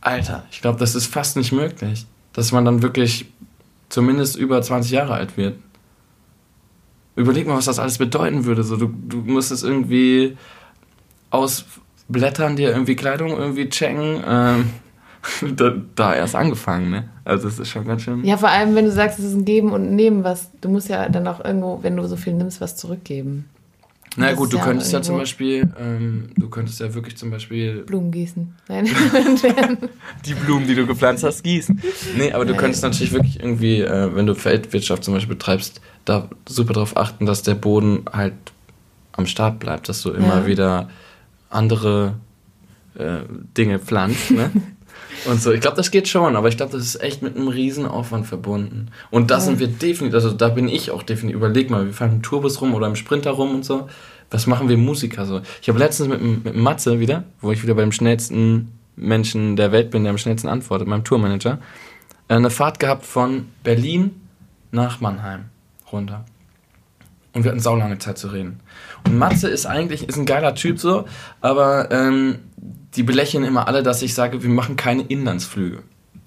Alter, 0.01 0.45
ich 0.51 0.61
glaube, 0.61 0.79
das 0.79 0.95
ist 0.95 1.07
fast 1.07 1.37
nicht 1.37 1.51
möglich, 1.51 2.05
dass 2.33 2.51
man 2.51 2.65
dann 2.65 2.81
wirklich 2.81 3.27
zumindest 3.89 4.35
über 4.35 4.61
20 4.61 4.91
Jahre 4.91 5.13
alt 5.13 5.37
wird. 5.37 5.55
Überleg 7.15 7.47
mal, 7.47 7.57
was 7.57 7.65
das 7.65 7.79
alles 7.79 7.99
bedeuten 7.99 8.45
würde. 8.45 8.63
So, 8.63 8.75
du, 8.75 8.87
du 8.87 9.17
müsstest 9.17 9.63
irgendwie 9.63 10.35
aus 11.29 11.65
Blättern 12.09 12.55
dir 12.55 12.71
irgendwie 12.71 12.95
Kleidung 12.95 13.29
irgendwie 13.29 13.69
checken. 13.69 14.23
Ähm, 14.27 14.69
da, 15.55 15.73
da 15.95 16.15
erst 16.15 16.35
angefangen, 16.35 16.89
ne? 16.89 17.09
Also 17.23 17.47
es 17.47 17.59
ist 17.59 17.69
schon 17.69 17.85
ganz 17.85 18.01
schön. 18.01 18.23
Ja, 18.25 18.37
vor 18.37 18.49
allem, 18.49 18.75
wenn 18.75 18.85
du 18.85 18.91
sagst, 18.91 19.19
es 19.19 19.25
ist 19.25 19.35
ein 19.35 19.45
Geben 19.45 19.71
und 19.71 19.95
Nehmen, 19.95 20.23
was, 20.23 20.49
du 20.59 20.69
musst 20.69 20.89
ja 20.89 21.07
dann 21.07 21.27
auch 21.27 21.43
irgendwo, 21.43 21.79
wenn 21.81 21.95
du 21.95 22.05
so 22.07 22.15
viel 22.15 22.33
nimmst, 22.33 22.59
was 22.59 22.75
zurückgeben. 22.75 23.45
Na 24.15 24.29
Das 24.29 24.37
gut, 24.37 24.53
du 24.53 24.59
könntest 24.59 24.93
ja 24.93 25.01
zum 25.01 25.17
Beispiel, 25.17 25.67
ähm, 25.79 26.29
du 26.37 26.49
könntest 26.49 26.79
ja 26.79 26.93
wirklich 26.93 27.17
zum 27.17 27.31
Beispiel 27.31 27.83
Blumen 27.83 28.11
gießen. 28.11 28.53
Nein. 28.69 28.85
die 30.25 30.33
Blumen, 30.35 30.67
die 30.67 30.75
du 30.75 30.85
gepflanzt 30.85 31.23
hast, 31.23 31.43
gießen. 31.43 31.81
Nee, 32.15 32.31
aber 32.31 32.45
du 32.45 32.51
Nein. 32.51 32.59
könntest 32.61 32.83
natürlich 32.83 33.11
wirklich 33.11 33.39
irgendwie, 33.39 33.81
äh, 33.81 34.15
wenn 34.15 34.25
du 34.27 34.35
Feldwirtschaft 34.35 35.03
zum 35.03 35.13
Beispiel 35.15 35.35
betreibst, 35.35 35.81
da 36.05 36.29
super 36.47 36.73
darauf 36.73 36.95
achten, 36.97 37.25
dass 37.25 37.41
der 37.43 37.55
Boden 37.55 38.03
halt 38.11 38.33
am 39.13 39.25
Start 39.25 39.59
bleibt, 39.59 39.89
dass 39.89 40.01
du 40.01 40.11
immer 40.11 40.41
Ja. 40.41 40.45
wieder 40.47 40.89
andere 41.49 42.15
äh, 42.95 43.21
Dinge 43.57 43.79
pflanzt, 43.79 44.31
ne? 44.31 44.51
Und 45.25 45.41
so, 45.41 45.51
ich 45.51 45.61
glaube, 45.61 45.77
das 45.77 45.91
geht 45.91 46.07
schon, 46.07 46.35
aber 46.35 46.47
ich 46.49 46.57
glaube, 46.57 46.71
das 46.73 46.81
ist 46.83 47.01
echt 47.01 47.21
mit 47.21 47.35
einem 47.35 47.47
riesen 47.47 47.85
Aufwand 47.85 48.25
verbunden. 48.27 48.87
Und 49.11 49.31
da 49.31 49.35
Ja. 49.35 49.41
sind 49.41 49.59
wir 49.59 49.67
definitiv, 49.67 50.13
also 50.15 50.31
da 50.31 50.49
bin 50.49 50.67
ich 50.67 50.91
auch 50.91 51.03
definitiv, 51.03 51.37
überleg 51.37 51.69
mal, 51.69 51.85
wir 51.85 51.93
fahren 51.93 52.13
im 52.13 52.21
Tourbus 52.21 52.61
rum 52.61 52.73
oder 52.73 52.87
im 52.87 52.95
Sprinter 52.95 53.31
rum 53.31 53.55
und 53.55 53.65
so. 53.65 53.87
Was 54.31 54.47
machen 54.47 54.67
wir 54.69 54.77
Musiker 54.77 55.25
so? 55.25 55.41
Ich 55.61 55.69
habe 55.69 55.79
letztens 55.79 56.09
mit, 56.09 56.43
mit 56.45 56.55
Matze 56.55 56.99
wieder, 56.99 57.23
wo 57.41 57.51
ich 57.51 57.63
wieder 57.63 57.75
beim 57.75 57.91
schnellsten 57.91 58.71
Menschen 58.95 59.55
der 59.55 59.71
Welt 59.71 59.91
bin, 59.91 60.03
der 60.03 60.11
am 60.11 60.17
schnellsten 60.17 60.47
antwortet, 60.47 60.87
meinem 60.87 61.03
Tourmanager, 61.03 61.59
äh, 62.27 62.33
eine 62.35 62.49
Fahrt 62.49 62.79
gehabt 62.79 63.05
von 63.05 63.47
Berlin 63.63 64.11
nach 64.71 65.01
Mannheim 65.01 65.45
runter. 65.91 66.25
Und 67.33 67.43
wir 67.43 67.51
hatten 67.51 67.59
saulange 67.61 67.97
Zeit 67.97 68.17
zu 68.17 68.27
reden. 68.27 68.59
Und 69.05 69.17
Matze 69.17 69.47
ist 69.49 69.65
eigentlich 69.65 70.07
ist 70.07 70.17
ein 70.17 70.25
geiler 70.25 70.53
Typ 70.53 70.79
so, 70.79 71.05
aber 71.41 71.89
ähm, 71.91 72.39
die 72.95 73.03
belächeln 73.03 73.43
immer 73.43 73.67
alle, 73.67 73.83
dass 73.83 74.01
ich 74.01 74.13
sage, 74.13 74.43
wir 74.43 74.49
machen 74.49 74.75
keine 74.75 75.03
Inlandsflüge. 75.03 75.83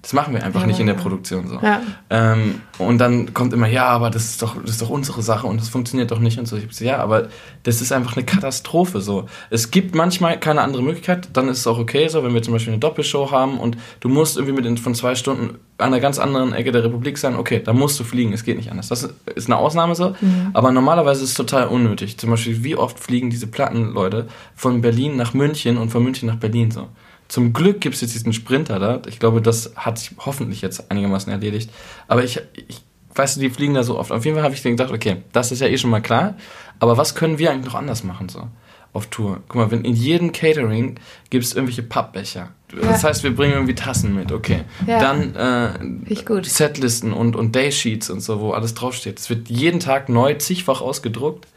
Das 0.07 0.13
machen 0.13 0.33
wir 0.33 0.41
einfach 0.41 0.61
Ja, 0.61 0.67
nicht 0.67 0.79
in 0.79 0.87
der. 0.87 0.93
Produktion 0.93 1.49
so. 1.49 1.59
Ja. 1.61 1.81
Ähm, 2.09 2.61
und 2.77 2.97
dann 2.97 3.33
kommt 3.33 3.51
immer, 3.51 3.67
ja, 3.67 3.87
aber 3.87 4.09
das 4.09 4.23
ist 4.23 4.41
doch, 4.41 4.55
das 4.61 4.71
ist 4.71 4.81
doch 4.81 4.89
unsere 4.89 5.21
Sache 5.21 5.47
und 5.47 5.59
das 5.59 5.67
funktioniert 5.67 6.11
doch 6.11 6.19
nicht 6.19 6.39
und 6.39 6.45
so. 6.45 6.55
Ich 6.55 6.65
gesagt, 6.65 6.87
ja, 6.87 6.99
aber 6.99 7.27
das 7.63 7.81
ist 7.81 7.91
einfach 7.91 8.15
eine 8.15 8.25
Katastrophe 8.25 9.01
so. 9.01 9.25
Es 9.49 9.69
gibt 9.69 9.95
manchmal 9.95 10.39
keine 10.39 10.61
andere 10.61 10.81
Möglichkeit, 10.81 11.27
dann 11.33 11.49
ist 11.49 11.59
es 11.59 11.67
auch 11.67 11.77
okay 11.77 12.07
so, 12.07 12.23
wenn 12.23 12.33
wir 12.33 12.41
zum 12.41 12.53
Beispiel 12.53 12.71
eine 12.71 12.79
Doppelshow 12.79 13.31
haben 13.31 13.59
und 13.59 13.77
du 13.99 14.07
musst 14.07 14.37
irgendwie 14.37 14.61
mit 14.61 14.79
von 14.79 14.95
zwei 14.95 15.13
Stunden 15.13 15.55
an 15.77 15.87
einer 15.87 15.99
ganz 15.99 16.19
anderen 16.19 16.53
Ecke 16.53 16.71
der 16.71 16.85
Republik 16.85 17.17
sein, 17.17 17.35
okay, 17.35 17.61
da 17.61 17.73
musst 17.73 17.99
du 17.99 18.05
fliegen, 18.05 18.31
es 18.31 18.45
geht 18.45 18.55
nicht 18.55 18.71
anders. 18.71 18.87
Das 18.87 19.09
ist 19.35 19.47
eine 19.47 19.57
Ausnahme 19.57 19.93
so, 19.93 20.15
aber 20.53 20.71
normalerweise 20.71 21.21
ist 21.21 21.31
es 21.31 21.35
total 21.35 21.67
unnötig. 21.67 22.17
Zum 22.17 22.29
Beispiel, 22.29 22.63
wie 22.63 22.77
oft 22.77 22.97
fliegen 22.97 23.29
diese 23.29 23.47
Plattenleute 23.47 24.27
von 24.55 24.79
Berlin 24.79 25.17
nach 25.17 25.33
München 25.33 25.77
und 25.77 25.89
von 25.89 26.01
München 26.01 26.27
nach 26.29 26.37
Berlin 26.37 26.71
so. 26.71 26.87
Zum 27.27 27.53
Glück 27.53 27.81
gibt 27.81 27.95
es 27.95 28.01
jetzt 28.01 28.13
diesen 28.15 28.33
Sprinter 28.33 28.79
da. 28.79 29.01
Ich 29.07 29.19
glaube, 29.19 29.41
das 29.41 29.73
hat 29.75 29.97
sich 29.99 30.11
hoffentlich 30.19 30.61
jetzt 30.61 30.89
einigermaßen 30.91 31.31
erledigt. 31.31 31.69
Aber 32.07 32.23
ich, 32.23 32.39
ich 32.67 32.81
weißt 33.15 33.37
du, 33.37 33.41
die 33.41 33.49
fliegen 33.49 33.73
da 33.73 33.83
so 33.83 33.97
oft. 33.97 34.11
Auf 34.11 34.23
jeden 34.25 34.35
Fall 34.35 34.43
habe 34.43 34.53
ich 34.53 34.61
dann 34.61 34.73
gedacht, 34.77 34.91
okay, 34.93 35.17
das 35.33 35.51
ist 35.51 35.59
ja 35.59 35.67
eh 35.67 35.77
schon 35.77 35.89
mal 35.89 36.01
klar. 36.01 36.35
Aber 36.79 36.97
was 36.97 37.15
können 37.15 37.39
wir 37.39 37.51
eigentlich 37.51 37.65
noch 37.65 37.75
anders 37.75 38.03
machen 38.03 38.29
so 38.29 38.47
auf 38.93 39.07
Tour? 39.07 39.41
Guck 39.47 39.55
mal, 39.55 39.71
wenn 39.71 39.83
in 39.83 39.95
jedem 39.95 40.31
Catering 40.31 40.99
gibt 41.29 41.43
es 41.43 41.53
irgendwelche 41.53 41.83
Pappbecher. 41.83 42.49
Das 42.69 43.01
Ja. 43.01 43.09
heißt, 43.09 43.23
wir 43.23 43.35
bringen 43.35 43.53
irgendwie 43.53 43.75
Tassen 43.75 44.13
mit, 44.15 44.31
okay. 44.31 44.61
Ja. 44.85 44.99
Dann 44.99 45.35
äh, 45.35 46.43
Setlisten 46.43 47.11
und, 47.13 47.35
und 47.35 47.55
Daysheets 47.55 48.09
und 48.09 48.19
so, 48.21 48.39
wo 48.39 48.51
alles 48.51 48.73
draufsteht. 48.75 49.19
Es 49.19 49.29
wird 49.29 49.49
jeden 49.49 49.79
Tag 49.79 50.09
neu 50.09 50.35
zigfach 50.35 50.81
ausgedruckt. 50.81 51.47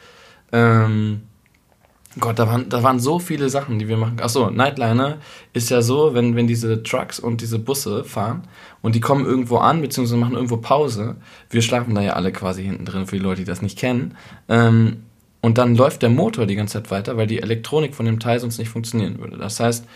Ähm, 0.52 1.22
Gott, 2.18 2.40
da 2.40 2.48
waren, 2.48 2.68
da 2.68 2.82
waren 2.82 2.98
so 2.98 3.20
viele 3.20 3.48
Sachen, 3.50 3.78
die 3.78 3.86
wir 3.86 3.96
machen. 3.96 4.18
Achso, 4.20 4.50
Nightliner 4.50 5.18
ist 5.52 5.70
ja 5.70 5.80
so, 5.80 6.12
wenn, 6.12 6.34
wenn 6.34 6.48
diese 6.48 6.82
Trucks 6.82 7.20
und 7.20 7.40
diese 7.40 7.60
Busse 7.60 8.02
fahren 8.02 8.42
und 8.82 8.96
die 8.96 9.00
kommen 9.00 9.24
irgendwo 9.24 9.58
an, 9.58 9.80
beziehungsweise 9.80 10.16
machen 10.16 10.34
irgendwo 10.34 10.56
Pause. 10.56 11.16
Wir 11.50 11.62
schlafen 11.62 11.94
da 11.94 12.00
ja 12.00 12.14
alle 12.14 12.32
quasi 12.32 12.64
hinten 12.64 12.84
drin, 12.84 13.06
für 13.06 13.16
die 13.16 13.22
Leute, 13.22 13.42
die 13.42 13.46
das 13.46 13.62
nicht 13.62 13.78
kennen. 13.78 14.16
Ähm, 14.48 15.04
und 15.40 15.56
dann 15.56 15.76
läuft 15.76 16.02
der 16.02 16.10
Motor 16.10 16.46
die 16.46 16.56
ganze 16.56 16.74
Zeit 16.74 16.90
weiter, 16.90 17.16
weil 17.16 17.28
die 17.28 17.40
Elektronik 17.40 17.94
von 17.94 18.06
dem 18.06 18.18
Teil 18.18 18.40
sonst 18.40 18.58
nicht 18.58 18.70
funktionieren 18.70 19.20
würde. 19.20 19.36
Das 19.36 19.60
heißt, 19.60 19.86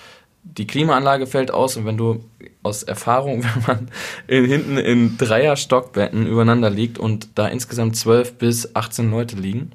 die 0.44 0.66
Klimaanlage 0.68 1.26
fällt 1.26 1.50
aus 1.50 1.76
und 1.76 1.84
wenn 1.84 1.96
du 1.96 2.24
aus 2.62 2.84
Erfahrung, 2.84 3.42
wenn 3.56 3.62
man 3.66 3.88
in, 4.28 4.44
hinten 4.44 4.78
in 4.78 5.18
Dreier 5.18 5.56
Stockbetten 5.56 6.28
übereinander 6.28 6.70
liegt 6.70 6.96
und 6.96 7.28
da 7.34 7.48
insgesamt 7.48 7.96
12 7.96 8.34
bis 8.34 8.76
18 8.76 9.10
Leute 9.10 9.34
liegen 9.34 9.72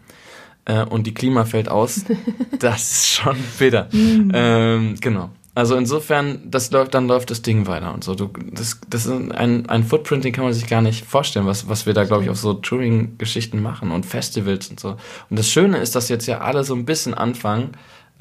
äh, 0.70 0.86
und 0.86 1.08
die 1.08 1.14
Klima 1.14 1.46
fällt 1.46 1.68
aus, 1.68 2.06
das 2.60 2.92
ist 2.92 3.08
schon 3.10 3.38
bitter. 3.58 3.90
ähm, 3.92 4.96
genau. 5.02 5.32
Also 5.56 5.76
insofern, 5.76 6.44
das 6.46 6.72
läuft, 6.72 6.94
dann 6.94 7.08
läuft 7.08 7.32
das 7.32 7.42
Ding 7.42 7.68
weiter 7.68 7.94
und 7.94 8.04
so. 8.04 8.16
Du, 8.16 8.30
das, 8.54 8.80
das 8.88 9.08
ist 9.08 9.12
ein, 9.12 9.68
ein 9.68 9.84
Footprinting 9.84 10.32
kann 10.32 10.46
man 10.46 10.54
sich 10.54 10.68
gar 10.68 10.82
nicht 10.82 11.06
vorstellen, 11.06 11.48
was, 11.48 11.68
was 11.68 11.86
wir 11.86 11.94
da, 11.94 12.06
glaube 12.06 12.24
ich, 12.24 12.30
auf 12.30 12.38
so 12.38 12.54
Touring-Geschichten 12.54 13.62
machen 13.62 13.92
und 13.92 14.06
Festivals 14.06 14.70
und 14.70 14.80
so. 14.80 14.96
Und 15.30 15.40
das 15.40 15.50
Schöne 15.50 15.80
ist, 15.80 15.96
dass 15.96 16.08
jetzt 16.08 16.28
ja 16.28 16.40
alle 16.40 16.64
so 16.64 16.76
ein 16.76 16.86
bisschen 16.86 17.14
anfangen, 17.14 17.72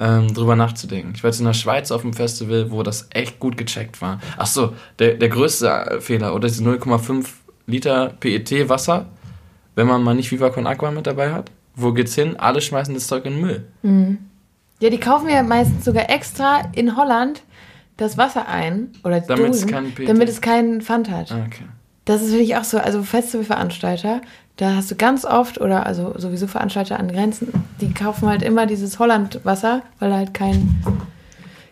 ähm, 0.01 0.33
drüber 0.33 0.55
nachzudenken. 0.55 1.13
Ich 1.15 1.23
war 1.23 1.29
jetzt 1.29 1.39
in 1.39 1.45
der 1.45 1.53
Schweiz 1.53 1.91
auf 1.91 2.03
einem 2.03 2.13
Festival, 2.13 2.71
wo 2.71 2.83
das 2.83 3.07
echt 3.11 3.39
gut 3.39 3.57
gecheckt 3.57 4.01
war. 4.01 4.19
Ach 4.37 4.47
so, 4.47 4.73
der, 4.97 5.13
der 5.13 5.29
größte 5.29 5.67
äh, 5.67 6.01
Fehler, 6.01 6.33
oder 6.33 6.47
diese 6.47 6.63
0,5 6.63 7.25
Liter 7.67 8.13
PET 8.19 8.69
Wasser, 8.69 9.05
wenn 9.75 9.87
man 9.87 10.03
mal 10.03 10.15
nicht 10.15 10.31
Viva 10.31 10.49
Con 10.49 10.67
Aqua 10.67 10.91
mit 10.91 11.05
dabei 11.05 11.31
hat. 11.31 11.51
Wo 11.81 11.93
geht's 11.93 12.15
hin? 12.15 12.35
Alle 12.37 12.61
schmeißen 12.61 12.93
das 12.93 13.07
Zeug 13.07 13.25
in 13.25 13.33
den 13.33 13.41
Müll. 13.41 13.67
Ja, 14.79 14.89
die 14.89 14.99
kaufen 14.99 15.29
ja 15.29 15.43
meistens 15.43 15.85
sogar 15.85 16.09
extra 16.09 16.61
in 16.73 16.95
Holland 16.95 17.43
das 17.97 18.17
Wasser 18.17 18.47
ein 18.47 18.91
oder 19.03 19.19
Damit 19.19 19.51
es 19.51 19.61
Dosen, 19.61 19.71
keinen 19.71 19.93
PET 19.93 20.09
damit 20.09 20.29
es 20.29 20.41
keinen 20.41 20.81
Pfand 20.81 21.09
hat. 21.11 21.31
Ah, 21.31 21.43
okay. 21.45 21.65
Das 22.05 22.21
ist 22.21 22.31
wirklich 22.31 22.55
auch 22.55 22.63
so, 22.63 22.77
also 22.79 23.03
Festivalveranstalter, 23.03 24.21
da 24.55 24.75
hast 24.75 24.89
du 24.89 24.95
ganz 24.95 25.25
oft 25.25 25.59
oder 25.61 25.85
also 25.85 26.13
sowieso 26.17 26.47
Veranstalter 26.47 26.99
an 26.99 27.11
Grenzen, 27.11 27.49
die 27.81 27.93
kaufen 27.93 28.27
halt 28.27 28.41
immer 28.41 28.65
dieses 28.65 28.99
Holland-Wasser, 28.99 29.83
weil 29.99 30.09
da 30.09 30.17
halt 30.17 30.33
kein, 30.33 30.81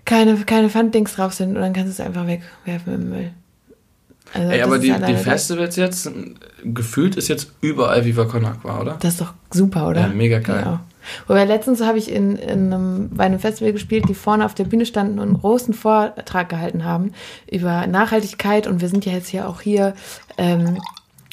keine, 0.06 0.36
keine 0.38 0.70
Pfanddings 0.70 1.16
drauf 1.16 1.34
sind 1.34 1.56
und 1.56 1.62
dann 1.62 1.74
kannst 1.74 1.88
du 1.88 2.02
es 2.02 2.06
einfach 2.06 2.28
wegwerfen 2.28 2.94
im 2.94 3.10
Müll. 3.10 3.32
Also 4.34 4.52
Ey, 4.52 4.62
aber 4.62 4.80
die, 4.80 4.88
ja 4.88 5.00
die 5.00 5.16
Festivals 5.16 5.76
jetzt, 5.76 6.12
gefühlt 6.64 7.16
ist 7.16 7.28
jetzt 7.28 7.52
überall 7.62 8.06
Viva 8.06 8.26
Con 8.26 8.46
Aqua, 8.46 8.82
oder? 8.82 8.98
Das 9.00 9.14
ist 9.14 9.22
doch 9.22 9.34
super, 9.52 9.88
oder? 9.88 10.02
Ja, 10.02 10.08
mega 10.08 10.40
geil. 10.40 10.64
Genau. 10.64 10.80
Wobei 11.28 11.46
letztens 11.46 11.82
habe 11.82 11.98
ich 11.98 12.12
in, 12.12 12.36
in 12.36 12.74
einem, 12.74 13.10
bei 13.10 13.24
einem 13.24 13.40
Festival 13.40 13.74
gespielt, 13.74 14.06
die 14.10 14.14
vorne 14.14 14.46
auf 14.46 14.56
der 14.56 14.66
Bühne 14.66 14.86
standen 14.86 15.20
und 15.20 15.30
einen 15.30 15.40
großen 15.40 15.74
Vortrag 15.74 16.50
gehalten 16.50 16.84
haben 16.84 17.14
über 17.50 17.88
Nachhaltigkeit 17.88 18.68
und 18.68 18.82
wir 18.82 18.90
sind 18.90 19.06
ja 19.06 19.14
jetzt 19.14 19.30
hier 19.30 19.48
auch 19.48 19.62
hier 19.62 19.94
ähm, 20.38 20.80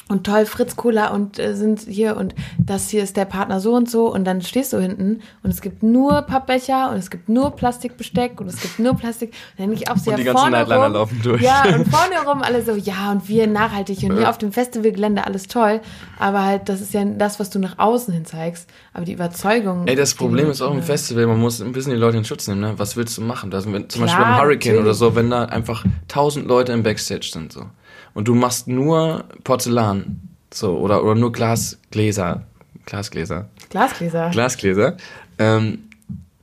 und 0.09 0.25
toll 0.25 0.47
Fritz 0.47 0.77
Cola 0.77 1.09
und 1.09 1.39
äh, 1.39 1.55
sind 1.55 1.81
hier 1.81 2.17
und 2.17 2.35
das 2.59 2.89
hier 2.89 3.03
ist 3.03 3.17
der 3.17 3.25
Partner 3.25 3.61
so 3.61 3.75
und 3.75 3.91
so 3.91 4.13
und 4.13 4.25
dann 4.25 4.43
stehst 4.43 4.73
du 4.73 4.79
hinten 4.79 5.21
und 5.43 5.51
es 5.51 5.61
gibt 5.61 5.83
nur 5.83 6.23
Pappbecher 6.23 6.91
und 6.91 6.97
es 6.97 7.11
gibt 7.11 7.29
nur 7.29 7.51
Plastikbesteck 7.51 8.41
und 8.41 8.49
es 8.49 8.61
gibt 8.61 8.79
nur 8.79 8.95
Plastik 8.95 9.31
und 9.31 9.59
dann 9.59 9.69
denke 9.69 9.83
ich 9.83 9.91
auch 9.91 9.97
so, 9.97 10.11
Und 10.11 10.13
ja, 10.13 10.17
die 10.19 10.25
ganzen 10.25 10.41
vorne 10.41 10.57
Nightliner 10.59 10.85
rum, 10.85 10.93
laufen 10.93 11.21
durch. 11.23 11.43
Ja, 11.43 11.65
und 11.65 11.89
vorne 11.91 12.15
rum 12.27 12.43
alle 12.43 12.63
so, 12.63 12.73
ja 12.77 13.11
und 13.11 13.29
wir 13.29 13.47
nachhaltig 13.47 14.03
und 14.05 14.17
hier 14.17 14.31
auf 14.31 14.39
dem 14.39 14.53
Festivalgelände 14.53 15.27
alles 15.27 15.49
toll, 15.49 15.81
aber 16.19 16.45
halt 16.45 16.69
das 16.69 16.81
ist 16.81 16.95
ja 16.95 17.05
das, 17.05 17.41
was 17.41 17.51
du 17.51 17.59
nach 17.59 17.79
außen 17.79 18.15
hin 18.15 18.25
zeigst, 18.25 18.69
aber 18.93 19.05
die 19.05 19.13
Überzeugung. 19.13 19.87
Ey, 19.87 19.97
das 19.97 20.15
Problem 20.15 20.51
ist 20.51 20.63
auch 20.63 20.73
im. 20.73 20.85
Festival, 20.85 21.27
man 21.27 21.41
muss 21.41 21.61
ein 21.61 21.73
bisschen 21.73 21.93
die 21.93 21.99
Leute 21.99 22.19
in 22.19 22.25
Schutz 22.25 22.47
nehmen, 22.47 22.61
ne? 22.61 22.75
Was 22.77 22.97
willst 22.97 23.17
du 23.19 23.23
machen? 23.23 23.51
Das, 23.51 23.67
wenn, 23.67 23.89
zum 23.89 24.05
Klar, 24.05 24.19
Beispiel 24.19 24.25
beim 24.25 24.37
Hurricane 24.41 24.73
natürlich. 24.75 24.81
oder 24.81 24.95
so, 24.95 25.17
wenn 25.17 25.31
da 25.31 25.45
einfach 25.47 25.85
tausend 26.09 26.47
Leute 26.47 26.73
im 26.73 26.83
Backstage 26.83 27.31
sind, 27.33 27.53
so. 27.53 27.67
Und 28.15 28.29
du 28.29 28.35
machst 28.35 28.69
nur 28.69 29.25
Porzellan, 29.43 30.21
so, 30.53 30.79
oder, 30.79 31.05
oder 31.05 31.15
nur 31.15 31.33
Glasgläser, 31.33 32.47
Glasgläser, 32.87 33.49
Glasgläser. 33.71 34.31
Glasgläser, 34.31 34.97
ähm, 35.39 35.91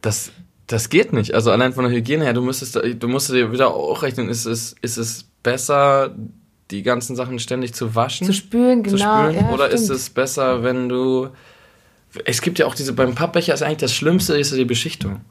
das, 0.01 0.32
das 0.67 0.89
geht 0.89 1.13
nicht. 1.13 1.34
Also 1.34 1.51
allein 1.51 1.74
von 1.74 1.86
der 1.86 1.93
Hygiene 1.93 2.26
her, 2.26 2.34
du 2.34 2.41
müsstest, 2.41 2.76
du 2.76 3.07
musst 3.07 3.30
dir 3.30 3.51
wieder 3.51 3.74
auch 3.74 4.03
rechnen, 4.03 4.30
ist 4.30 4.45
es, 4.45 4.76
ist 4.82 4.97
es 4.97 5.26
besser, 5.43 6.13
die 6.72 6.84
ganzen 6.84 7.15
Sachen 7.15 7.39
ständig 7.39 7.74
zu 7.74 7.95
waschen? 7.95 8.26
Zu 8.26 8.34
spülen, 8.34 8.84
zu 8.86 8.95
genau. 8.95 9.30
spülen? 9.30 9.45
Ja, 9.45 9.51
Oder 9.51 9.69
ist 9.69 9.86
stimmt. 9.86 9.99
es 9.99 10.09
besser, 10.09 10.63
wenn 10.63 10.89
du. 10.89 11.30
Es 12.26 12.41
gibt 12.41 12.59
ja 12.59 12.65
auch 12.65 12.76
diese, 12.76 12.91
beim 12.91 13.15
Pappbecher 13.15 13.53
ist 13.53 13.61
eigentlich 13.61 13.78
das 13.78 13.93
Schlimmste, 13.93 14.38
ist 14.38 14.53
die 14.53 14.65
Beschichtung. 14.65 15.22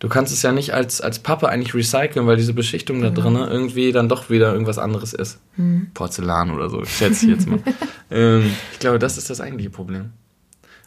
Du 0.00 0.08
kannst 0.08 0.32
es 0.32 0.40
ja 0.40 0.50
nicht 0.50 0.72
als, 0.72 1.02
als 1.02 1.18
Pappe 1.18 1.50
eigentlich 1.50 1.74
recyceln, 1.74 2.26
weil 2.26 2.38
diese 2.38 2.54
Beschichtung 2.54 3.02
da 3.02 3.10
drin 3.10 3.36
irgendwie 3.36 3.92
dann 3.92 4.08
doch 4.08 4.30
wieder 4.30 4.50
irgendwas 4.50 4.78
anderes 4.78 5.12
ist. 5.12 5.38
Hm. 5.56 5.90
Porzellan 5.92 6.50
oder 6.50 6.70
so, 6.70 6.82
schätze 6.86 7.26
ich 7.26 7.32
jetzt 7.32 7.46
mal. 7.46 7.58
ähm, 8.10 8.50
ich 8.72 8.78
glaube, 8.78 8.98
das 8.98 9.18
ist 9.18 9.28
das 9.28 9.42
eigentliche 9.42 9.68
Problem. 9.68 10.12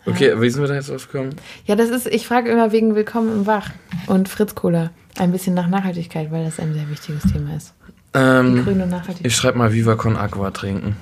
Okay, 0.07 0.33
wie 0.41 0.49
sind 0.49 0.61
wir 0.61 0.67
da 0.67 0.73
jetzt 0.73 0.89
drauf 0.89 1.09
gekommen? 1.09 1.35
Ja, 1.65 1.75
das 1.75 1.91
ist, 1.91 2.07
ich 2.07 2.27
frage 2.27 2.51
immer 2.51 2.71
wegen 2.71 2.95
Willkommen 2.95 3.31
im 3.31 3.45
Wach 3.45 3.69
und 4.07 4.27
Fritz 4.29 4.55
Cola. 4.55 4.89
Ein 5.17 5.31
bisschen 5.31 5.53
nach 5.53 5.67
Nachhaltigkeit, 5.67 6.31
weil 6.31 6.43
das 6.43 6.59
ein 6.59 6.73
sehr 6.73 6.89
wichtiges 6.89 7.31
Thema 7.31 7.55
ist. 7.55 7.75
Ähm, 8.15 8.65
grüne 8.65 8.87
Nachhaltigkeit. 8.87 9.27
ich 9.27 9.35
schreibe 9.35 9.59
mal 9.59 9.73
Viva 9.73 9.95
Con 9.95 10.17
Aqua 10.17 10.49
trinken. 10.49 10.97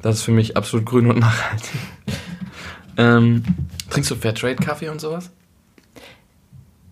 Das 0.00 0.18
ist 0.18 0.22
für 0.22 0.32
mich 0.32 0.56
absolut 0.56 0.86
grün 0.86 1.10
und 1.10 1.18
nachhaltig. 1.18 1.80
ähm, 2.96 3.42
trinkst 3.90 4.12
du 4.12 4.14
Fairtrade-Kaffee 4.14 4.88
und 4.90 5.00
sowas? 5.00 5.32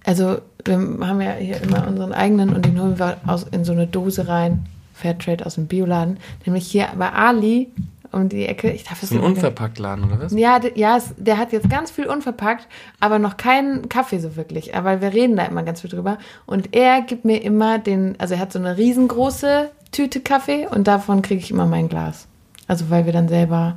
Also 0.07 0.39
wir 0.65 0.77
haben 0.77 1.21
ja 1.21 1.33
hier 1.33 1.61
immer 1.61 1.87
unseren 1.87 2.13
eigenen 2.13 2.55
und 2.55 2.65
den 2.65 2.81
holen 2.81 2.99
wir 2.99 3.19
aus, 3.27 3.43
in 3.51 3.65
so 3.65 3.73
eine 3.73 3.87
Dose 3.87 4.29
rein. 4.29 4.67
Fairtrade 4.95 5.45
aus 5.45 5.57
dem 5.57 5.67
Bioladen. 5.67 6.19
Nämlich 6.47 6.67
hier 6.67 6.89
bei 6.97 7.13
Ali 7.13 7.71
um 8.13 8.29
die 8.29 8.47
Ecke. 8.47 8.71
Ich 8.71 8.85
darf 8.85 9.03
es 9.03 9.11
So 9.11 9.17
ein 9.17 9.23
Unverpacktladen, 9.23 10.05
oder 10.05 10.21
was? 10.21 10.33
Ja, 10.33 10.61
ja, 10.75 10.99
der 11.19 11.39
hat 11.39 11.53
jetzt 11.53 11.69
ganz 11.69 11.91
viel 11.91 12.07
unverpackt, 12.07 12.67
aber 12.99 13.19
noch 13.19 13.37
keinen 13.37 13.89
Kaffee 13.89 14.21
so 14.21 14.37
wirklich. 14.37 14.75
Aber 14.75 15.03
wir 15.03 15.13
reden 15.13 15.37
da 15.37 15.45
immer 15.45 15.65
ganz 15.65 15.83
viel 15.83 15.91
drüber. 15.91 16.19
Und 16.47 16.75
er 16.75 17.03
gibt 17.03 17.25
mir 17.25 17.43
immer 17.43 17.79
den, 17.79 18.19
also 18.19 18.35
er 18.35 18.41
hat 18.41 18.53
so 18.53 18.59
eine 18.59 18.79
riesengroße 18.79 19.71
Tüte 19.93 20.21
Kaffee 20.21 20.67
und 20.67 20.87
davon 20.89 21.21
kriege 21.21 21.41
ich 21.41 21.51
immer 21.51 21.67
mein 21.67 21.89
Glas. 21.89 22.27
Also 22.69 22.91
weil 22.91 23.07
wir 23.07 23.13
dann 23.13 23.29
selber 23.29 23.77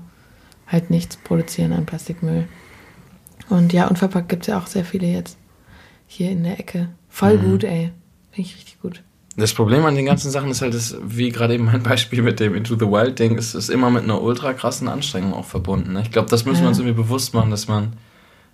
halt 0.68 0.90
nichts 0.90 1.18
produzieren 1.18 1.74
an 1.74 1.86
Plastikmüll. 1.86 2.48
Und 3.50 3.74
ja, 3.74 3.88
unverpackt 3.88 4.30
gibt 4.30 4.44
es 4.44 4.48
ja 4.48 4.60
auch 4.60 4.68
sehr 4.68 4.86
viele 4.86 5.08
jetzt. 5.08 5.38
Hier 6.12 6.32
in 6.32 6.44
der 6.44 6.60
Ecke. 6.60 6.90
Voll 7.08 7.38
Mhm. 7.38 7.52
gut, 7.52 7.64
ey. 7.64 7.92
Finde 8.32 8.50
ich 8.50 8.56
richtig 8.56 8.82
gut. 8.82 9.04
Das 9.38 9.54
Problem 9.54 9.86
an 9.86 9.94
den 9.96 10.06
ganzen 10.08 10.32
Sachen 10.32 10.50
ist 10.50 10.62
halt, 10.62 10.74
dass, 10.74 10.98
wie 11.04 11.30
gerade 11.30 11.54
eben 11.54 11.66
mein 11.66 11.84
Beispiel 11.84 12.22
mit 12.24 12.40
dem 12.40 12.56
Into 12.56 12.76
the 12.76 12.88
Wild 12.88 13.20
Ding, 13.20 13.38
ist, 13.38 13.54
ist 13.54 13.70
immer 13.70 13.90
mit 13.92 14.04
einer 14.04 14.22
ultra 14.22 14.54
krassen 14.54 14.88
Anstrengung 14.88 15.34
auch 15.34 15.46
verbunden. 15.46 15.94
Ne? 15.94 16.02
Ich 16.02 16.12
glaube, 16.12 16.28
das 16.30 16.46
müssen 16.46 16.58
Ja. 16.62 16.64
wir 16.64 16.70
uns 16.70 16.80
irgendwie 16.80 16.96
bewusst 17.02 17.34
machen, 17.36 17.52
dass 17.52 17.68
man, 17.68 17.94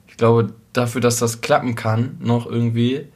ich 0.08 0.18
glaube, 0.18 0.54
dafür, 0.74 1.00
dass 1.02 1.18
das 1.18 1.40
klappen 1.42 1.76
kann, 1.76 2.18
noch 2.20 2.46
irgendwie, 2.46 3.08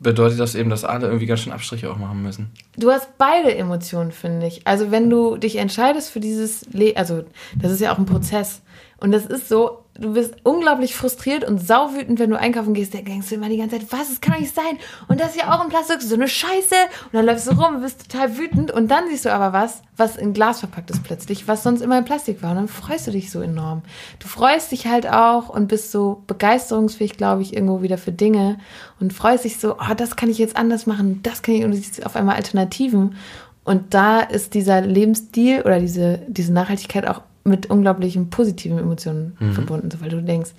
bedeutet 0.00 0.40
das 0.40 0.54
eben, 0.56 0.70
dass 0.70 0.82
alle 0.84 1.06
irgendwie 1.06 1.26
ganz 1.26 1.40
schön 1.40 1.52
Abstriche 1.52 1.90
auch 1.90 1.98
machen 1.98 2.22
müssen. 2.22 2.50
Du 2.76 2.90
hast 2.90 3.16
beide 3.18 3.54
Emotionen, 3.54 4.10
finde 4.10 4.46
ich. 4.46 4.66
Also 4.66 4.90
wenn 4.90 5.08
du 5.10 5.36
dich 5.36 5.56
entscheidest 5.56 6.10
für 6.10 6.20
dieses, 6.20 6.66
Le 6.72 6.94
also 6.96 7.22
das 7.60 7.70
ist 7.70 7.80
ja 7.80 7.92
auch 7.92 7.98
ein 7.98 8.06
Prozess. 8.06 8.62
Und 8.96 9.12
das 9.12 9.26
ist 9.26 9.48
so, 9.48 9.81
du 9.94 10.14
bist 10.14 10.34
unglaublich 10.42 10.94
frustriert 10.94 11.44
und 11.44 11.58
sauwütend, 11.58 12.18
wenn 12.18 12.30
du 12.30 12.38
einkaufen 12.38 12.74
gehst, 12.74 12.94
dann 12.94 13.04
denkst 13.04 13.28
du 13.28 13.34
immer 13.34 13.48
die 13.48 13.58
ganze 13.58 13.78
Zeit, 13.78 13.92
was, 13.92 14.08
das 14.08 14.20
kann 14.20 14.34
doch 14.34 14.40
nicht 14.40 14.54
sein. 14.54 14.78
Und 15.08 15.20
das 15.20 15.30
ist 15.30 15.42
ja 15.42 15.54
auch 15.54 15.62
in 15.62 15.68
Plastik, 15.68 16.00
so 16.00 16.14
eine 16.14 16.28
Scheiße. 16.28 16.74
Und 17.04 17.14
dann 17.14 17.26
läufst 17.26 17.46
du 17.46 17.52
rum 17.52 17.76
und 17.76 17.82
bist 17.82 18.10
total 18.10 18.38
wütend. 18.38 18.70
Und 18.70 18.90
dann 18.90 19.08
siehst 19.08 19.26
du 19.26 19.32
aber 19.32 19.52
was, 19.52 19.82
was 19.96 20.16
in 20.16 20.32
Glas 20.32 20.60
verpackt 20.60 20.90
ist 20.90 21.04
plötzlich, 21.04 21.46
was 21.46 21.62
sonst 21.62 21.82
immer 21.82 21.98
in 21.98 22.04
Plastik 22.04 22.42
war. 22.42 22.52
Und 22.52 22.56
dann 22.56 22.68
freust 22.68 23.06
du 23.06 23.10
dich 23.10 23.30
so 23.30 23.40
enorm. 23.40 23.82
Du 24.18 24.28
freust 24.28 24.72
dich 24.72 24.86
halt 24.86 25.06
auch 25.06 25.50
und 25.50 25.68
bist 25.68 25.92
so 25.92 26.22
begeisterungsfähig, 26.26 27.16
glaube 27.16 27.42
ich, 27.42 27.54
irgendwo 27.54 27.82
wieder 27.82 27.98
für 27.98 28.12
Dinge. 28.12 28.58
Und 28.98 29.12
freust 29.12 29.44
dich 29.44 29.58
so, 29.58 29.74
oh, 29.74 29.94
das 29.94 30.16
kann 30.16 30.30
ich 30.30 30.38
jetzt 30.38 30.56
anders 30.56 30.86
machen, 30.86 31.20
das 31.22 31.42
kann 31.42 31.54
ich, 31.54 31.64
und 31.64 31.72
du 31.72 31.76
siehst 31.76 32.04
auf 32.06 32.16
einmal 32.16 32.36
Alternativen. 32.36 33.16
Und 33.64 33.94
da 33.94 34.20
ist 34.20 34.54
dieser 34.54 34.80
Lebensstil 34.80 35.62
oder 35.62 35.78
diese, 35.78 36.20
diese 36.26 36.52
Nachhaltigkeit 36.52 37.06
auch 37.06 37.20
mit 37.44 37.66
unglaublichen 37.66 38.30
positiven 38.30 38.78
Emotionen 38.78 39.36
verbunden, 39.52 39.90
so, 39.90 40.00
weil 40.00 40.10
du 40.10 40.22
denkst, 40.22 40.50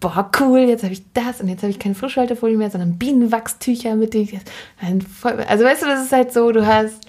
boah, 0.00 0.30
cool, 0.40 0.60
jetzt 0.60 0.82
habe 0.82 0.92
ich 0.92 1.02
das 1.14 1.40
und 1.40 1.48
jetzt 1.48 1.62
habe 1.62 1.70
ich 1.70 1.78
keine 1.78 1.94
Frischhaltefolie 1.94 2.56
mehr, 2.56 2.70
sondern 2.70 2.98
Bienenwachstücher 2.98 3.94
mit 3.96 4.14
voll, 5.02 5.32
also 5.48 5.64
weißt 5.64 5.82
du, 5.82 5.86
das 5.86 6.04
ist 6.04 6.12
halt 6.12 6.32
so, 6.32 6.52
du 6.52 6.66
hast, 6.66 7.06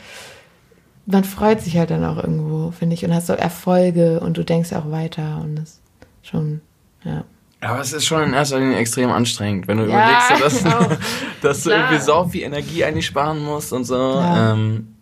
man 1.06 1.24
freut 1.24 1.62
sich 1.62 1.78
halt 1.78 1.92
dann 1.92 2.06
auch 2.06 2.18
irgendwo, 2.18 2.72
finde 2.72 2.94
ich, 2.94 3.04
und 3.04 3.14
hast 3.14 3.28
so 3.28 3.34
Erfolge 3.34 4.20
und 4.22 4.38
du 4.38 4.44
denkst 4.44 4.74
auch 4.74 4.92
weiter 4.92 5.42
und 5.44 5.56
das 5.56 5.70
ist 5.70 5.82
schon, 6.24 6.62
ja. 7.04 7.26
Aber 7.62 7.82
es 7.82 7.94
ist 7.94 8.06
schon 8.06 8.24
in 8.24 8.34
erster 8.34 8.60
Linie 8.60 8.78
extrem 8.78 9.10
anstrengend, 9.10 9.68
wenn 9.68 9.78
du 9.78 9.86
Ja, 9.86 10.30
überlegst, 10.30 10.64
dass, 10.64 10.98
dass 11.42 11.64
du 11.64 11.72
irgendwie 11.72 12.00
so 12.00 12.26
viel 12.26 12.44
Energie 12.44 12.84
eigentlich 12.86 13.08
sparen 13.08 13.44
musst 13.44 13.74
und 13.74 13.86
so. 13.86 13.96
Ja. 13.96 14.54
Ähm, 14.54 14.95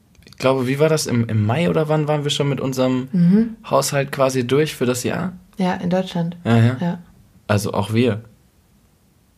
glaube, 0.43 0.67
wie 0.67 0.77
war 0.77 0.89
das? 0.89 1.07
Im, 1.07 1.27
Im 1.27 1.45
Mai 1.45 1.69
oder 1.69 1.89
wann 1.89 2.07
waren 2.07 2.23
wir 2.23 2.29
schon 2.29 2.49
mit 2.49 2.61
unserem 2.61 3.07
Mhm. 3.11 3.55
Haushalt 3.67 4.11
quasi 4.11 4.45
durch 4.45 4.75
für 4.75 4.85
das 4.85 5.03
Jahr? 5.03 5.33
Ja, 5.57 5.73
in 5.75 5.89
Deutschland. 5.89 6.35
Ja, 6.43 6.57
ja. 6.57 6.77
Ja. 6.79 6.99
Also 7.47 7.73
auch 7.73 7.93
wir. 7.93 8.21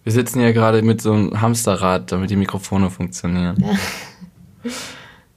Wir 0.04 0.12
sitzen 0.12 0.40
ja 0.42 0.52
gerade 0.52 0.82
mit 0.82 1.02
so 1.02 1.14
einem 1.14 1.42
Hamsterrad, 1.42 2.12
damit 2.12 2.30
die 2.30 2.36
Mikrofone 2.36 2.90
funktionieren. 2.90 3.64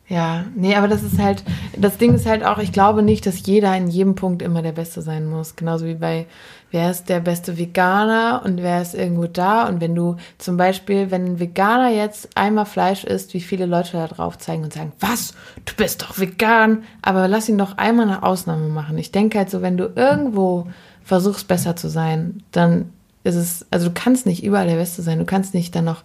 Ja, 0.09 0.45
nee, 0.57 0.75
aber 0.75 0.89
das 0.89 1.03
ist 1.03 1.19
halt, 1.19 1.45
das 1.77 1.99
Ding 1.99 2.15
ist 2.15 2.27
halt 2.27 2.45
auch, 2.45 2.59
ich 2.59 2.73
glaube 2.73 3.03
nicht, 3.03 3.27
dass 3.27 3.47
jeder 3.47 3.77
in 3.77 3.89
jedem 3.89 4.15
Punkt 4.15 4.43
immer 4.43 4.63
der 4.63 4.73
Beste 4.73 5.03
sein 5.03 5.27
muss. 5.27 5.57
Genauso 5.57 5.87
wie 5.87 5.95
bei, 5.95 6.27
wer 6.71 6.91
ist 6.91 7.09
der 7.09 7.21
beste 7.21 7.57
Veganer 7.57 8.43
und 8.45 8.63
wer 8.63 8.83
ist 8.83 8.95
irgendwo 8.95 9.27
da. 9.27 9.67
Und 9.69 9.81
wenn 9.81 9.95
du 9.95 10.17
zum 10.39 10.57
Beispiel, 10.57 11.11
wenn 11.11 11.25
ein 11.25 11.41
Veganer 11.41 11.91
jetzt 11.91 12.37
einmal 12.37 12.67
Fleisch 12.67 13.05
isst, 13.05 13.35
wie 13.35 13.41
viele 13.41 13.67
Leute 13.67 13.93
da 13.93 14.07
drauf 14.07 14.39
zeigen 14.39 14.65
und 14.65 14.73
sagen, 14.73 14.93
was, 15.01 15.35
du 15.65 15.75
bist 15.77 16.03
doch 16.03 16.19
vegan, 16.19 16.85
aber 17.03 17.29
lass 17.29 17.49
ihn 17.49 17.59
doch 17.59 17.79
einmal 17.79 18.07
eine 18.07 18.23
Ausnahme 18.23 18.69
machen. 18.69 18.99
Ich 18.99 19.13
denke 19.13 19.39
halt 19.39 19.51
so, 19.51 19.63
wenn 19.63 19.77
du 19.77 19.91
irgendwo 19.95 20.67
versuchst, 21.03 21.49
besser 21.49 21.75
zu 21.75 21.89
sein, 21.89 22.43
dann 22.53 22.93
ist 23.25 23.35
es, 23.35 23.67
also 23.71 23.89
du 23.89 23.95
kannst 23.95 24.27
nicht 24.27 24.45
überall 24.45 24.67
der 24.67 24.77
Beste 24.77 25.03
sein. 25.03 25.19
Du 25.19 25.25
kannst 25.25 25.55
nicht 25.55 25.75
dann 25.75 25.85
noch 25.85 26.03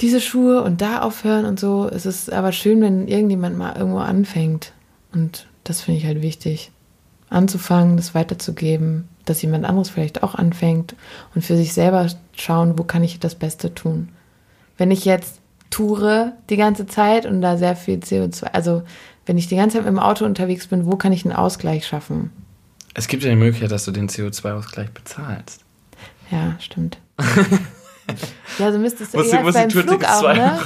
diese 0.00 0.20
Schuhe 0.20 0.62
und 0.62 0.80
da 0.80 1.02
aufhören 1.02 1.44
und 1.44 1.60
so. 1.60 1.88
Es 1.88 2.06
ist 2.06 2.32
aber 2.32 2.52
schön, 2.52 2.80
wenn 2.80 3.06
irgendjemand 3.08 3.56
mal 3.56 3.76
irgendwo 3.76 3.98
anfängt. 3.98 4.72
Und 5.12 5.46
das 5.62 5.80
finde 5.80 6.00
ich 6.00 6.06
halt 6.06 6.22
wichtig. 6.22 6.72
Anzufangen, 7.30 7.96
das 7.96 8.14
weiterzugeben, 8.14 9.08
dass 9.24 9.42
jemand 9.42 9.64
anderes 9.64 9.90
vielleicht 9.90 10.22
auch 10.22 10.34
anfängt 10.34 10.94
und 11.34 11.42
für 11.42 11.56
sich 11.56 11.72
selber 11.72 12.06
schauen, 12.36 12.78
wo 12.78 12.84
kann 12.84 13.02
ich 13.02 13.18
das 13.20 13.34
Beste 13.34 13.74
tun. 13.74 14.08
Wenn 14.76 14.90
ich 14.90 15.04
jetzt 15.04 15.40
toure 15.70 16.32
die 16.50 16.56
ganze 16.56 16.86
Zeit 16.86 17.26
und 17.26 17.40
da 17.40 17.56
sehr 17.56 17.76
viel 17.76 17.98
CO2, 17.98 18.44
also 18.44 18.82
wenn 19.26 19.38
ich 19.38 19.48
die 19.48 19.56
ganze 19.56 19.76
Zeit 19.76 19.86
mit 19.86 19.94
dem 19.94 19.98
Auto 19.98 20.24
unterwegs 20.24 20.66
bin, 20.66 20.86
wo 20.86 20.96
kann 20.96 21.12
ich 21.12 21.24
einen 21.24 21.34
Ausgleich 21.34 21.86
schaffen? 21.86 22.30
Es 22.94 23.08
gibt 23.08 23.24
ja 23.24 23.30
die 23.30 23.36
Möglichkeit, 23.36 23.72
dass 23.72 23.84
du 23.84 23.90
den 23.90 24.08
CO2-Ausgleich 24.08 24.90
bezahlst. 24.90 25.64
Ja, 26.30 26.56
stimmt. 26.60 26.98
ja, 28.58 28.72
so 28.72 28.78
müsstest 28.78 29.14
du 29.14 29.18
Musst 29.18 29.32
eher 29.32 29.40
du, 29.40 29.44
musst 29.44 29.58
beim 29.58 29.70
Flug 29.70 30.04
auch, 30.04 30.34
ne? 30.34 30.58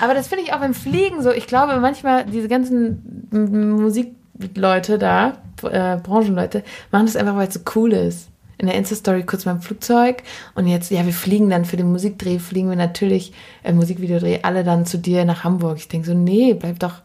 Aber 0.00 0.14
das 0.14 0.28
finde 0.28 0.44
ich 0.44 0.52
auch 0.52 0.60
beim 0.60 0.74
Fliegen 0.74 1.22
so. 1.22 1.30
Ich 1.30 1.46
glaube 1.46 1.78
manchmal, 1.80 2.26
diese 2.26 2.48
ganzen 2.48 3.28
Musikleute 3.30 4.98
da, 4.98 5.38
äh, 5.64 5.98
Branchenleute, 6.02 6.62
machen 6.90 7.06
das 7.06 7.16
einfach, 7.16 7.36
weil 7.36 7.48
es 7.48 7.54
so 7.54 7.60
cool 7.74 7.92
ist. 7.92 8.28
In 8.58 8.66
der 8.66 8.76
Insta-Story 8.76 9.22
kurz 9.24 9.44
beim 9.44 9.62
Flugzeug 9.62 10.22
und 10.54 10.66
jetzt, 10.66 10.90
ja, 10.90 11.06
wir 11.06 11.14
fliegen 11.14 11.48
dann 11.48 11.64
für 11.64 11.78
den 11.78 11.90
Musikdreh, 11.90 12.38
fliegen 12.38 12.68
wir 12.68 12.76
natürlich, 12.76 13.32
äh, 13.62 13.72
Musikvideodreh, 13.72 14.40
alle 14.42 14.64
dann 14.64 14.84
zu 14.84 14.98
dir 14.98 15.24
nach 15.24 15.44
Hamburg. 15.44 15.78
Ich 15.78 15.88
denke 15.88 16.06
so, 16.06 16.12
nee, 16.12 16.52
bleib 16.52 16.78
doch, 16.78 16.96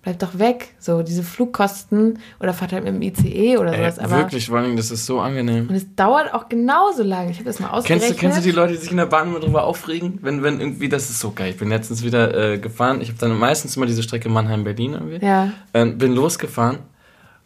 bleib 0.00 0.18
doch 0.18 0.38
weg. 0.38 0.68
So, 0.78 1.02
diese 1.02 1.22
Flugkosten 1.22 2.20
oder 2.40 2.54
fahrt 2.54 2.72
halt 2.72 2.84
mit 2.84 2.94
dem 2.94 3.02
ICE 3.02 3.58
oder 3.58 3.74
sowas. 3.74 3.98
Ey, 3.98 4.10
wirklich, 4.10 4.46
vor 4.46 4.56
allem, 4.56 4.78
das 4.78 4.90
ist 4.90 5.04
so 5.04 5.20
angenehm. 5.20 5.68
Und 5.68 5.74
es 5.74 5.94
dauert 5.94 6.32
auch 6.32 6.48
genauso 6.48 7.02
lange. 7.02 7.32
Ich 7.32 7.36
habe 7.36 7.46
das 7.46 7.60
mal 7.60 7.68
ausgerechnet. 7.68 8.08
Kennst 8.08 8.22
du, 8.22 8.26
kennst 8.26 8.38
du 8.38 8.42
die 8.42 8.56
Leute, 8.56 8.72
die 8.72 8.78
sich 8.78 8.90
in 8.90 8.96
der 8.96 9.04
Bahn 9.04 9.28
immer 9.28 9.40
drüber 9.40 9.64
aufregen? 9.64 10.20
Wenn, 10.22 10.42
wenn 10.42 10.58
irgendwie, 10.58 10.88
das 10.88 11.10
ist 11.10 11.20
so 11.20 11.32
geil. 11.32 11.50
Ich 11.50 11.58
bin 11.58 11.68
letztens 11.68 12.02
wieder 12.02 12.52
äh, 12.52 12.56
gefahren. 12.56 13.02
Ich 13.02 13.08
habe 13.08 13.18
dann 13.18 13.38
meistens 13.38 13.76
immer 13.76 13.84
diese 13.84 14.02
Strecke 14.02 14.30
Mannheim-Berlin 14.30 14.94
irgendwie. 14.94 15.26
Ja. 15.26 15.52
Ähm, 15.74 15.98
bin 15.98 16.14
losgefahren 16.14 16.78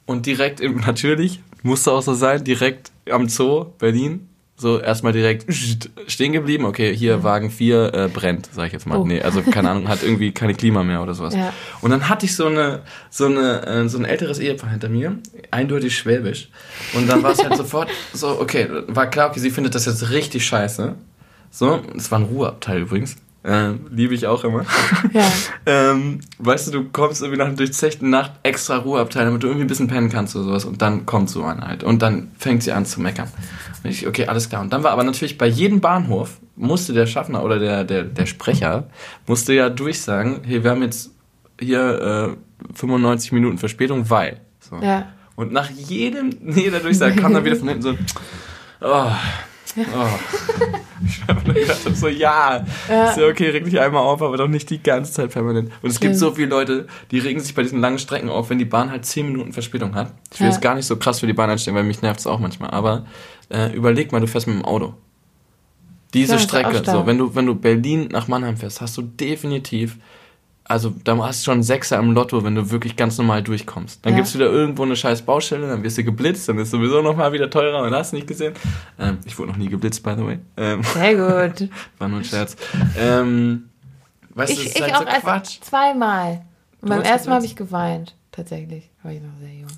und 0.09 0.25
direkt, 0.25 0.61
im, 0.61 0.77
natürlich, 0.87 1.41
musste 1.63 1.93
auch 1.93 2.01
so 2.01 2.15
sein, 2.15 2.43
direkt 2.43 2.91
am 3.11 3.29
Zoo 3.29 3.67
Berlin. 3.79 4.27
So 4.61 4.81
erstmal 4.81 5.13
direkt 5.13 5.47
stehen 6.09 6.33
geblieben. 6.33 6.65
Okay, 6.65 6.93
hier 6.97 7.23
Wagen 7.23 7.49
4 7.49 7.95
äh, 7.95 8.09
brennt, 8.09 8.49
sag 8.53 8.67
ich 8.67 8.73
jetzt 8.73 8.89
mal. 8.89 8.99
Oh. 8.99 9.07
Nee, 9.07 9.23
also 9.23 9.41
keine 9.43 9.71
Ahnung, 9.71 9.87
hat 9.87 10.03
irgendwie 10.03 10.33
keine 10.33 10.53
Klima 10.53 10.83
mehr 10.83 11.01
oder 11.01 11.15
sowas. 11.15 11.33
Ja. 11.33 11.53
Und 11.81 11.93
dann 11.93 12.09
hatte 12.09 12.27
ich 12.27 12.35
so 12.35 12.47
eine 12.47 12.81
so 13.09 13.27
eine 13.27 13.65
äh, 13.65 13.89
so 13.89 13.99
ein 13.99 14.05
älteres 14.05 14.41
Ehepaar 14.41 14.71
hinter 14.71 14.89
mir, 14.89 15.17
eindeutig 15.53 15.97
schwäbisch. 15.97 16.49
Und 16.95 17.09
dann 17.09 17.23
war 17.23 17.31
es 17.31 17.45
halt 17.45 17.57
sofort 17.57 17.89
so, 18.13 18.41
okay, 18.41 18.67
war 18.89 19.09
klar, 19.09 19.31
okay, 19.31 19.39
sie 19.39 19.51
findet 19.53 19.77
das 19.77 19.87
jetzt 19.87 20.11
richtig 20.11 20.45
scheiße. 20.45 20.97
So, 21.53 21.81
es 21.97 22.11
war 22.11 22.19
ein 22.19 22.25
Ruheabteil 22.25 22.81
übrigens. 22.81 23.17
Äh, 23.45 23.75
liebe 23.91 24.15
ich 24.15 24.27
auch 24.27 24.43
immer. 24.45 24.65
Ja. 25.13 25.31
ähm, 25.67 26.21
weißt 26.39 26.69
du, 26.69 26.71
du 26.73 26.85
kommst 26.91 27.23
irgendwie 27.23 27.39
nach 27.39 27.47
einer 27.47 27.57
durchzechten 27.57 28.11
Nacht 28.11 28.33
extra 28.43 28.79
Ruheabteil, 28.79 29.25
damit 29.25 29.43
du 29.43 29.47
irgendwie 29.47 29.65
ein 29.65 29.69
bisschen 29.69 29.87
pennen 29.87 30.11
kannst 30.11 30.35
oder 30.35 30.45
sowas. 30.45 30.65
Und 30.65 30.83
dann 30.83 31.07
kommt 31.07 31.31
so 31.31 31.45
einer 31.45 31.67
halt. 31.67 31.85
Und 31.85 32.03
dann 32.03 32.31
fängt 32.37 32.63
sie 32.63 32.73
an 32.73 32.85
zu 32.85 33.01
meckern. 33.01 33.29
Und 33.83 33.91
ich, 33.91 34.07
okay, 34.07 34.27
alles 34.27 34.49
klar. 34.49 34.63
Und 34.63 34.73
dann 34.73 34.83
war 34.83 34.91
aber 34.91 35.05
natürlich 35.05 35.39
bei 35.39 35.47
jedem 35.47 35.81
Bahnhof, 35.81 36.39
musste 36.57 36.93
der 36.93 37.07
Schaffner 37.07 37.45
oder 37.45 37.59
der, 37.59 37.85
der, 37.85 38.05
der 38.05 38.27
Sprecher, 38.27 38.89
musste 39.27 39.53
ja 39.53 39.71
durchsagen, 39.71 40.41
hey, 40.45 40.65
wir 40.65 40.71
haben 40.73 40.83
jetzt 40.83 41.13
hier 41.61 42.37
äh, 42.37 42.75
95 42.75 43.33
Minuten 43.33 43.59
Verspätung, 43.59 44.11
weil. 44.11 44.41
So. 44.61 44.77
Ja. 44.77 45.13
Und 45.37 45.53
nach 45.53 45.71
jedem, 45.71 46.31
jeder 46.57 46.81
Durchsage 46.81 47.15
kam 47.17 47.33
dann 47.33 47.45
wieder 47.45 47.57
von 47.57 47.69
hinten 47.69 47.83
so, 47.83 47.95
oh, 48.81 49.11
oh. 49.77 49.85
Ich 51.07 51.23
habe 51.29 51.41
nur 51.45 51.55
gedacht, 51.55 51.79
so, 51.95 52.09
ja, 52.09 52.65
Ja. 52.89 53.11
ist 53.11 53.19
ja 53.19 53.27
okay, 53.29 53.51
reg 53.51 53.65
dich 53.65 53.79
einmal 53.79 54.03
auf, 54.03 54.21
aber 54.21 54.37
doch 54.37 54.49
nicht 54.49 54.69
die 54.71 54.83
ganze 54.83 55.13
Zeit 55.13 55.31
permanent. 55.31 55.71
Und 55.81 55.91
es 55.91 56.01
gibt 56.01 56.17
Stimmt. 56.17 56.19
so 56.19 56.33
viele 56.35 56.49
Leute, 56.49 56.87
die 57.13 57.19
regen 57.21 57.39
sich 57.41 57.55
bei 57.55 57.63
diesen 57.63 57.81
langen 57.81 57.99
Strecken 58.01 58.29
auf, 58.29 58.51
wenn 58.51 58.59
die 58.59 58.65
Bahn 58.65 58.91
halt 58.91 59.05
10 59.07 59.27
Minuten 59.31 59.53
Verspätung 59.53 59.95
hat. 59.95 60.13
Ich 60.33 60.41
will 60.41 60.49
Ja. 60.49 60.53
jetzt 60.53 60.61
gar 60.61 60.75
nicht 60.75 60.87
so 60.87 60.97
krass 60.97 61.21
für 61.21 61.27
die 61.29 61.33
Bahn 61.35 61.49
einstellen, 61.51 61.77
weil 61.77 61.85
mich 61.85 62.03
nervt 62.03 62.21
es 62.21 62.27
auch 62.27 62.41
manchmal. 62.41 62.71
Aber 62.71 63.07
äh, 63.51 63.73
überleg 63.75 64.11
mal, 64.13 64.21
du 64.21 64.27
fährst 64.27 64.47
mit 64.49 64.57
dem 64.57 64.65
Auto. 64.65 64.95
Diese 66.15 66.33
Ja, 66.33 66.39
auch 66.39 66.43
Strecke, 66.43 66.83
so, 66.85 67.07
wenn 67.07 67.19
du, 67.19 67.35
wenn 67.35 67.47
du 67.47 67.55
Berlin 67.55 68.09
nach 68.11 68.27
Mannheim 68.29 68.57
fährst, 68.57 68.81
hast 68.81 68.97
du 68.97 69.03
definitiv 69.03 69.99
also 70.69 70.95
da 71.05 71.17
hast 71.19 71.41
du 71.41 71.45
schon 71.47 71.55
einen 71.55 71.63
Sechser 71.63 71.99
im 71.99 72.13
Lotto, 72.13 72.45
wenn 72.45 72.55
du 72.55 72.71
wirklich 72.71 72.95
ganz 72.95 73.17
normal 73.19 73.43
durchkommst. 73.43 74.05
Dann 74.05 74.13
Ja. 74.13 74.19
gibt's 74.19 74.35
wieder 74.35 74.47
irgendwo 74.47 74.83
eine 74.85 74.95
scheiß 74.97 75.23
Baustelle, 75.23 75.67
dann 75.67 75.83
wirst 75.83 75.99
du 75.99 76.05
geblitzt, 76.05 76.49
dann 76.49 76.59
ist 76.59 76.71
sowieso 76.71 77.01
nochmal 77.03 77.33
wieder 77.33 77.49
teurer 77.51 77.83
und 77.83 77.95
hast 77.95 78.13
nicht 78.13 78.27
gesehen. 78.27 78.55
Ähm, 78.99 79.19
ich 79.25 79.39
wurde 79.39 79.51
noch 79.53 79.59
nie 79.59 79.69
geblitzt, 79.69 80.03
by 80.03 80.15
the 80.17 80.25
way. 80.25 80.39
Ähm, 80.57 80.83
Sehr 80.83 81.15
gut. 81.49 81.69
war 81.99 82.09
nur 82.09 82.19
ein 82.19 82.25
Scherz. 82.25 82.57
Ähm, 82.99 83.71
weißt 84.35 84.51
du, 84.57 84.63
Ich, 84.63 84.65
das 84.65 84.67
ist 84.69 84.77
ich 84.77 84.83
halt 84.83 84.95
auch 84.95 85.01
so 85.01 85.07
erst 85.09 85.23
Quatsch. 85.23 85.61
zweimal. 85.63 86.43
Und 86.81 86.91
beim 86.91 87.03
ersten 87.03 87.31
Mal 87.31 87.37
habe 87.37 87.47
ich 87.47 87.57
geweint. 87.57 88.15
Tatsächlich. 88.31 88.89
War 89.03 89.11
ich 89.13 89.21
noch 89.21 89.31
sehr 89.41 89.53
jung. 89.53 89.69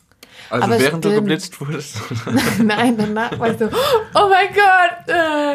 Also 0.51 0.65
aber 0.65 0.81
während 0.81 1.05
du 1.05 1.15
geblitzt 1.15 1.61
wurdest. 1.61 1.99
Nein, 2.63 2.97
danach 2.97 3.39
war 3.39 3.51
ich 3.53 3.59
so, 3.59 3.67
oh 3.67 4.29
mein 4.29 4.49
Gott. 4.49 5.09
Äh. 5.09 5.53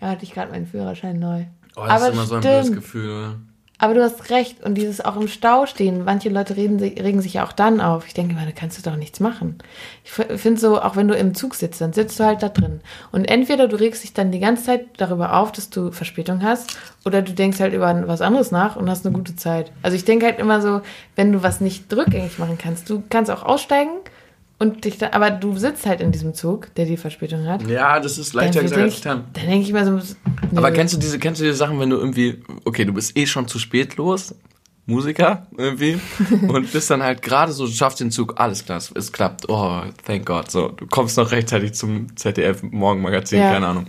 Ja, 0.00 0.08
hatte 0.08 0.24
ich 0.24 0.32
gerade 0.32 0.50
meinen 0.50 0.66
Führerschein 0.66 1.18
neu. 1.18 1.44
Oh, 1.76 1.82
das 1.82 1.90
Aber 1.90 2.08
ist 2.08 2.14
immer 2.14 2.26
so 2.26 2.34
ein 2.36 2.40
blödes 2.40 2.72
Gefühl, 2.72 3.08
oder? 3.10 3.36
Aber 3.80 3.94
du 3.94 4.02
hast 4.02 4.30
recht. 4.30 4.62
Und 4.62 4.74
dieses 4.74 5.00
auch 5.00 5.16
im 5.16 5.26
Stau 5.26 5.64
stehen. 5.64 6.04
Manche 6.04 6.28
Leute 6.28 6.56
reden, 6.56 6.78
regen 6.78 7.22
sich 7.22 7.34
ja 7.34 7.44
auch 7.44 7.52
dann 7.52 7.80
auf. 7.80 8.06
Ich 8.06 8.14
denke 8.14 8.34
immer, 8.34 8.44
da 8.44 8.52
kannst 8.52 8.78
du 8.78 8.88
doch 8.88 8.96
nichts 8.96 9.20
machen. 9.20 9.58
Ich 10.04 10.12
finde 10.12 10.60
so, 10.60 10.80
auch 10.80 10.96
wenn 10.96 11.08
du 11.08 11.14
im 11.14 11.34
Zug 11.34 11.54
sitzt, 11.54 11.80
dann 11.80 11.94
sitzt 11.94 12.20
du 12.20 12.24
halt 12.24 12.42
da 12.42 12.50
drin. 12.50 12.80
Und 13.10 13.24
entweder 13.24 13.68
du 13.68 13.76
regst 13.76 14.04
dich 14.04 14.12
dann 14.12 14.30
die 14.30 14.38
ganze 14.38 14.64
Zeit 14.64 14.86
darüber 14.98 15.34
auf, 15.34 15.50
dass 15.50 15.70
du 15.70 15.90
Verspätung 15.92 16.42
hast, 16.42 16.76
oder 17.06 17.22
du 17.22 17.32
denkst 17.32 17.60
halt 17.60 17.72
über 17.72 18.06
was 18.06 18.20
anderes 18.20 18.50
nach 18.50 18.76
und 18.76 18.90
hast 18.90 19.06
eine 19.06 19.16
gute 19.16 19.34
Zeit. 19.34 19.72
Also 19.82 19.96
ich 19.96 20.04
denke 20.04 20.26
halt 20.26 20.38
immer 20.38 20.60
so, 20.60 20.82
wenn 21.16 21.32
du 21.32 21.42
was 21.42 21.62
nicht 21.62 21.90
rückgängig 21.94 22.38
machen 22.38 22.58
kannst, 22.58 22.90
du 22.90 23.02
kannst 23.08 23.30
auch 23.30 23.42
aussteigen 23.42 23.90
und 24.60 24.84
dich 24.84 24.98
da, 24.98 25.08
aber 25.12 25.30
du 25.30 25.56
sitzt 25.56 25.86
halt 25.86 26.00
in 26.02 26.12
diesem 26.12 26.34
Zug, 26.34 26.72
der 26.74 26.84
die 26.84 26.98
Verspätung 26.98 27.46
hat. 27.46 27.66
Ja, 27.66 27.98
das 27.98 28.18
ist 28.18 28.34
leichter 28.34 28.62
gesagt 28.62 28.82
als 28.82 28.96
getan. 28.96 29.24
dann 29.32 29.46
denke 29.46 29.62
ich 29.66 29.72
mir 29.72 29.84
so, 29.84 29.92
nö. 29.92 30.00
Aber 30.54 30.70
kennst 30.70 30.94
du 30.94 30.98
diese, 30.98 31.18
kennst 31.18 31.40
du 31.40 31.44
diese 31.44 31.56
Sachen, 31.56 31.80
wenn 31.80 31.88
du 31.88 31.96
irgendwie, 31.96 32.42
okay, 32.66 32.84
du 32.84 32.92
bist 32.92 33.16
eh 33.16 33.26
schon 33.26 33.48
zu 33.48 33.58
spät 33.58 33.96
los, 33.96 34.34
Musiker 34.90 35.46
irgendwie, 35.56 35.98
und 36.48 36.72
bist 36.72 36.90
dann 36.90 37.02
halt 37.02 37.22
gerade 37.22 37.52
so, 37.52 37.66
du 37.66 37.72
schaffst 37.72 38.00
den 38.00 38.10
Zug, 38.10 38.34
alles 38.38 38.64
klar, 38.64 38.78
es 38.94 39.12
klappt, 39.12 39.48
oh, 39.48 39.82
thank 40.04 40.26
God, 40.26 40.50
so, 40.50 40.68
du 40.68 40.86
kommst 40.86 41.16
noch 41.16 41.30
rechtzeitig 41.30 41.72
zum 41.74 42.14
ZDF 42.16 42.62
Morgenmagazin, 42.62 43.38
Ja. 43.40 43.52
keine 43.52 43.68
Ahnung. 43.68 43.86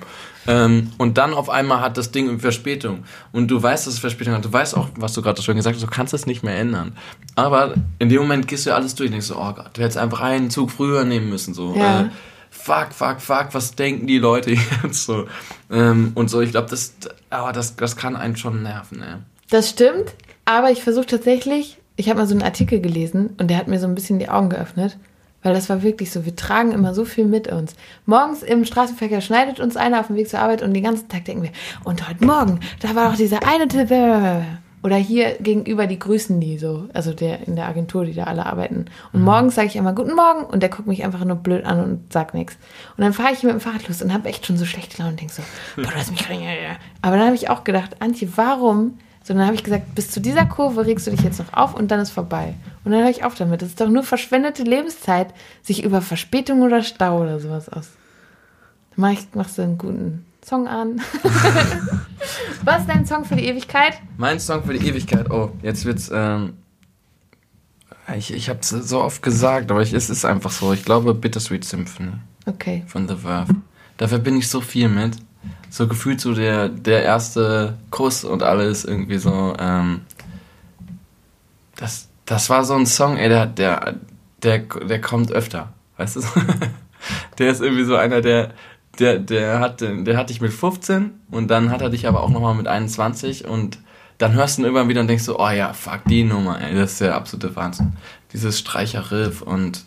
Ähm, 0.48 0.92
und 0.98 1.18
dann 1.18 1.34
auf 1.34 1.50
einmal 1.50 1.82
hat 1.82 1.98
das 1.98 2.12
Ding 2.12 2.40
Verspätung. 2.40 3.04
Und 3.32 3.50
du 3.52 3.62
weißt, 3.62 3.86
dass 3.86 3.94
es 3.94 4.00
Verspätung 4.00 4.34
hat. 4.34 4.44
Du 4.44 4.52
weißt 4.52 4.76
auch, 4.76 4.90
was 4.96 5.14
du 5.14 5.22
gerade 5.22 5.40
schon 5.42 5.56
gesagt 5.56 5.76
hast, 5.76 5.84
du 5.84 5.88
kannst 5.88 6.16
es 6.16 6.26
nicht 6.26 6.42
mehr 6.42 6.58
ändern. 6.58 6.98
Aber 7.36 7.76
in 8.00 8.10
dem 8.10 8.22
Moment 8.24 8.48
gehst 8.48 8.66
du 8.66 8.72
ja 8.72 8.76
alles 8.76 8.96
durch 8.96 9.10
und 9.10 9.12
denkst 9.12 9.28
so, 9.28 9.38
oh 9.38 9.54
Gott, 9.54 9.70
du 9.74 9.82
hättest 9.82 10.00
einfach 10.00 10.22
einen 10.22 10.50
Zug 10.50 10.72
früher 10.72 11.04
nehmen 11.04 11.30
müssen. 11.30 11.54
So. 11.54 11.76
Ja. 11.76 12.02
Äh, 12.02 12.10
fuck, 12.50 12.88
fuck, 12.92 13.22
fuck, 13.22 13.50
was 13.52 13.76
denken 13.76 14.08
die 14.08 14.18
Leute 14.18 14.52
jetzt 14.84 15.06
so? 15.06 15.28
Ähm, 15.70 16.12
und 16.16 16.30
so, 16.32 16.42
ich 16.42 16.50
glaube, 16.50 16.70
das, 16.72 16.94
aber 17.30 17.52
das, 17.54 17.76
das 17.76 17.96
kann 17.96 18.16
einen 18.16 18.36
schon 18.36 18.64
nerven, 18.64 19.04
ey. 19.04 19.16
Das 19.52 19.70
stimmt, 19.70 20.16
aber 20.46 20.72
ich 20.72 20.84
versuche 20.84 21.06
tatsächlich, 21.06 21.78
ich 21.96 22.10
habe 22.10 22.20
mal 22.20 22.28
so 22.28 22.34
einen 22.34 22.44
Artikel 22.44 22.80
gelesen 22.82 23.36
und 23.40 23.50
der 23.50 23.58
hat 23.58 23.68
mir 23.68 23.80
so 23.80 23.88
ein 23.88 23.96
bisschen 23.96 24.20
die 24.20 24.30
Augen 24.30 24.50
geöffnet, 24.50 24.98
weil 25.44 25.54
das 25.54 25.70
war 25.70 25.84
wirklich 25.84 26.12
so, 26.12 26.26
wir 26.26 26.36
tragen 26.36 26.72
immer 26.72 26.94
so 26.94 27.06
viel 27.06 27.26
mit 27.26 27.48
uns. 27.48 27.76
Morgens 28.06 28.44
im 28.44 28.66
Straßenverkehr 28.66 29.22
schneidet 29.22 29.60
uns 29.60 29.76
einer 29.78 30.00
auf 30.00 30.08
dem 30.08 30.16
Weg 30.16 30.30
zur 30.30 30.40
Arbeit 30.40 30.62
und 30.62 30.74
den 30.74 30.84
ganzen 30.84 31.10
Tag 31.10 31.26
denken 31.26 31.44
wir, 31.44 31.52
und 31.84 32.08
heute 32.08 32.26
Morgen, 32.26 32.60
da 32.80 32.96
war 32.96 33.10
doch 33.10 33.18
dieser 33.18 33.40
eine 33.48 33.68
Typ, 33.68 33.90
äh, 33.92 34.42
oder 34.84 34.96
hier 34.96 35.36
gegenüber, 35.40 35.86
die 35.86 36.00
grüßen 36.00 36.40
die 36.40 36.58
so, 36.58 36.88
also 36.94 37.14
der 37.14 37.48
in 37.48 37.56
der 37.56 37.68
Agentur, 37.68 38.04
die 38.04 38.16
da 38.16 38.24
alle 38.24 38.48
arbeiten. 38.48 38.86
Und 39.14 39.22
morgens 39.22 39.54
sage 39.54 39.68
ich 39.68 39.76
immer 39.76 39.94
Guten 39.94 40.16
Morgen 40.16 40.44
und 40.46 40.64
der 40.64 40.70
guckt 40.70 40.88
mich 40.88 41.04
einfach 41.06 41.24
nur 41.24 41.36
blöd 41.36 41.66
an 41.66 41.84
und 41.84 42.12
sagt 42.12 42.34
nichts. 42.34 42.58
Und 42.98 43.04
dann 43.04 43.14
fahre 43.14 43.32
ich 43.32 43.44
mit 43.44 43.52
dem 43.52 43.60
Fahrrad 43.60 43.88
los 43.88 44.02
und 44.02 44.12
habe 44.12 44.28
echt 44.28 44.44
schon 44.48 44.58
so 44.58 44.66
schlechte 44.66 44.98
Laune 44.98 45.12
und 45.12 45.20
denke 45.22 45.34
so, 45.36 45.44
boah, 45.76 45.84
du 45.92 45.96
hast 45.96 46.10
mich 46.10 46.26
gerade- 46.28 46.40
Aber 47.04 47.16
dann 47.18 47.28
habe 47.28 47.36
ich 47.36 47.48
auch 47.52 47.64
gedacht, 47.64 47.98
Antje, 48.00 48.28
warum? 48.36 48.98
So, 49.24 49.34
dann 49.36 49.46
habe 49.46 49.56
ich 49.56 49.64
gesagt, 49.64 49.94
bis 49.94 50.10
zu 50.10 50.20
dieser 50.20 50.46
Kurve 50.46 50.86
regst 50.86 51.06
du 51.06 51.12
dich 51.12 51.22
jetzt 51.22 51.38
noch 51.40 51.54
auf 51.54 51.76
und 51.76 51.92
dann 51.92 52.00
ist 52.00 52.10
vorbei. 52.10 52.56
Und 52.84 52.92
dann 52.92 53.02
höre 53.02 53.10
ich 53.12 53.24
auf 53.24 53.36
damit. 53.36 53.62
Das 53.62 53.70
ist 53.70 53.80
doch 53.80 53.88
nur 53.90 54.04
verschwendete 54.04 54.64
Lebenszeit, 54.64 55.34
sich 55.62 55.84
über 55.84 56.02
Verspätung 56.02 56.62
oder 56.64 56.82
Stau 56.82 57.22
oder 57.22 57.40
sowas 57.40 57.70
aus. 57.70 57.90
Dann 58.96 59.02
mach 59.02 59.12
ich, 59.12 59.28
machst 59.34 59.58
du 59.58 59.62
einen 59.62 59.78
guten 59.78 60.26
Song 60.44 60.68
an. 60.68 61.02
Was 62.64 62.82
ist 62.82 62.90
dein 62.90 63.06
Song 63.06 63.26
für 63.26 63.36
die 63.36 63.46
Ewigkeit? 63.46 63.94
Mein 64.18 64.40
Song 64.40 64.64
für 64.64 64.74
die 64.74 64.88
Ewigkeit, 64.88 65.30
oh, 65.30 65.52
jetzt 65.62 65.86
wird's, 65.86 66.10
ähm, 66.12 66.54
ich, 68.18 68.34
ich 68.34 68.50
hab's 68.50 68.70
so 68.70 69.02
oft 69.02 69.22
gesagt, 69.22 69.72
aber 69.72 69.82
ich, 69.84 69.94
es 69.94 70.10
ist 70.10 70.26
einfach 70.26 70.52
so. 70.52 70.74
Ich 70.74 70.84
glaube 70.84 71.14
Bittersweet 71.14 71.64
Symphony 71.64 72.14
Okay. 72.48 72.84
von 72.88 73.08
The 73.08 73.16
Verve. 73.18 73.56
Da 73.98 74.08
verbinde 74.08 74.40
ich 74.40 74.50
so 74.50 74.62
viel 74.62 74.90
mit. 74.90 75.16
So 75.72 75.88
gefühlt 75.88 76.20
so 76.20 76.34
der, 76.34 76.68
der 76.68 77.04
erste 77.04 77.78
Kuss 77.92 78.26
und 78.26 78.44
alles 78.44 78.84
irgendwie 78.84 79.18
so, 79.18 79.56
ähm, 79.58 80.02
das, 81.78 82.10
das 82.26 82.50
war 82.50 82.66
so 82.66 82.76
ein 82.76 82.86
Song, 82.86 83.16
ey, 83.16 83.30
der, 83.30 83.46
der, 83.46 83.96
der, 84.44 84.60
der 84.60 85.00
kommt 85.00 85.32
öfter, 85.32 85.72
weißt 85.96 86.18
du? 86.18 86.22
der 87.38 87.50
ist 87.50 87.62
irgendwie 87.62 87.86
so 87.86 87.96
einer, 87.96 88.20
der, 88.20 88.52
der, 89.00 89.18
der 89.20 89.62
hat, 89.62 89.80
der 89.80 90.18
hat 90.18 90.30
dich 90.30 90.42
mit 90.42 90.52
15 90.52 91.12
und 91.32 91.48
dann 91.48 91.72
hat 91.72 91.82
er 91.82 91.90
dich 91.90 92.06
aber 92.06 92.22
auch 92.22 92.30
nochmal 92.30 92.54
mit 92.54 92.68
21 92.68 93.46
und 93.46 93.80
dann 94.18 94.34
hörst 94.34 94.58
du 94.58 94.62
ihn 94.62 94.66
irgendwann 94.66 94.90
wieder 94.90 95.02
und 95.02 95.08
denkst 95.08 95.24
so, 95.24 95.40
oh 95.40 95.50
ja, 95.50 95.72
fuck 95.72 96.02
die 96.06 96.26
Nummer, 96.26 96.62
ey, 96.62 96.76
das 96.76 96.92
ist 96.92 97.02
der 97.02 97.16
absolute 97.16 97.56
Wahnsinn. 97.56 97.94
Dieses 98.34 98.60
Streicherriff 98.60 99.42
und 99.42 99.86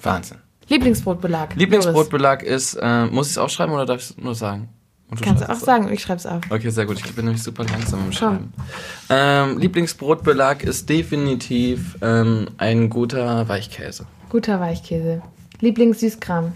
Wahnsinn. 0.00 0.38
Lieblingsbrotbelag. 0.68 1.54
Lieblingsbrotbelag 1.56 2.42
ist, 2.42 2.74
äh, 2.74 3.06
muss 3.06 3.26
ich 3.26 3.32
es 3.32 3.38
aufschreiben 3.38 3.74
oder 3.74 3.86
darf 3.86 3.98
ich 3.98 4.10
es 4.10 4.18
nur 4.18 4.34
sagen? 4.34 4.68
Und 5.10 5.20
du 5.20 5.24
Kannst 5.24 5.42
du 5.42 5.48
auch 5.50 5.56
es 5.56 5.60
sagen, 5.60 5.92
ich 5.92 6.00
schreib's 6.00 6.24
auf. 6.24 6.40
Okay, 6.48 6.70
sehr 6.70 6.86
gut. 6.86 6.98
Ich 7.04 7.14
bin 7.14 7.26
nämlich 7.26 7.42
super 7.42 7.64
langsam 7.64 8.00
im. 8.06 8.12
Schreiben. 8.12 8.52
Ähm, 9.10 9.58
Lieblingsbrotbelag 9.58 10.62
ist 10.62 10.88
definitiv 10.88 11.98
ähm, 12.00 12.48
ein 12.56 12.88
guter 12.88 13.46
Weichkäse. 13.46 14.06
Guter 14.30 14.58
Weichkäse. 14.58 15.20
Lieblingssüßkram. 15.60 16.52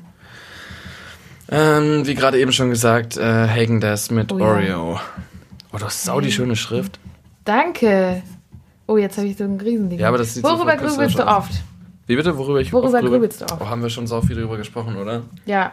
Ähm, 1.50 2.06
wie 2.06 2.14
gerade 2.14 2.38
eben 2.40 2.50
schon 2.52 2.70
gesagt, 2.70 3.18
äh, 3.18 3.22
Hagen 3.46 3.80
das 3.80 4.10
mit 4.10 4.32
Oh 4.32 4.38
ja. 4.38 4.44
Oreo. 4.46 5.00
Oh, 5.72 5.76
du 5.76 5.84
hast 5.84 6.04
sau 6.04 6.20
die 6.22 6.32
schöne 6.32 6.56
Schrift. 6.56 6.98
Danke. 7.44 8.22
Oh, 8.86 8.96
jetzt 8.96 9.18
habe 9.18 9.26
ich 9.28 9.36
so 9.36 9.44
einen 9.44 9.60
Riesending. 9.60 9.98
Ja, 9.98 10.08
aber 10.08 10.18
das 10.18 10.32
sieht 10.32 10.44
so 10.44 10.50
Worüber 10.56 10.76
grübelst 10.76 11.18
du 11.18 11.26
oft? 11.26 11.52
Wie 12.06 12.16
bitte? 12.16 12.36
Worüber 12.38 12.60
ich 12.60 12.72
Worüber 12.72 13.00
grübel? 13.00 13.18
grübelst 13.18 13.40
du 13.40 13.44
oft? 13.46 13.60
Oh, 13.60 13.66
haben 13.68 13.82
wir 13.82 13.90
schon 13.90 14.06
sau 14.06 14.20
viel 14.20 14.36
drüber 14.36 14.56
gesprochen, 14.56 14.96
oder? 14.96 15.22
Ja, 15.44 15.72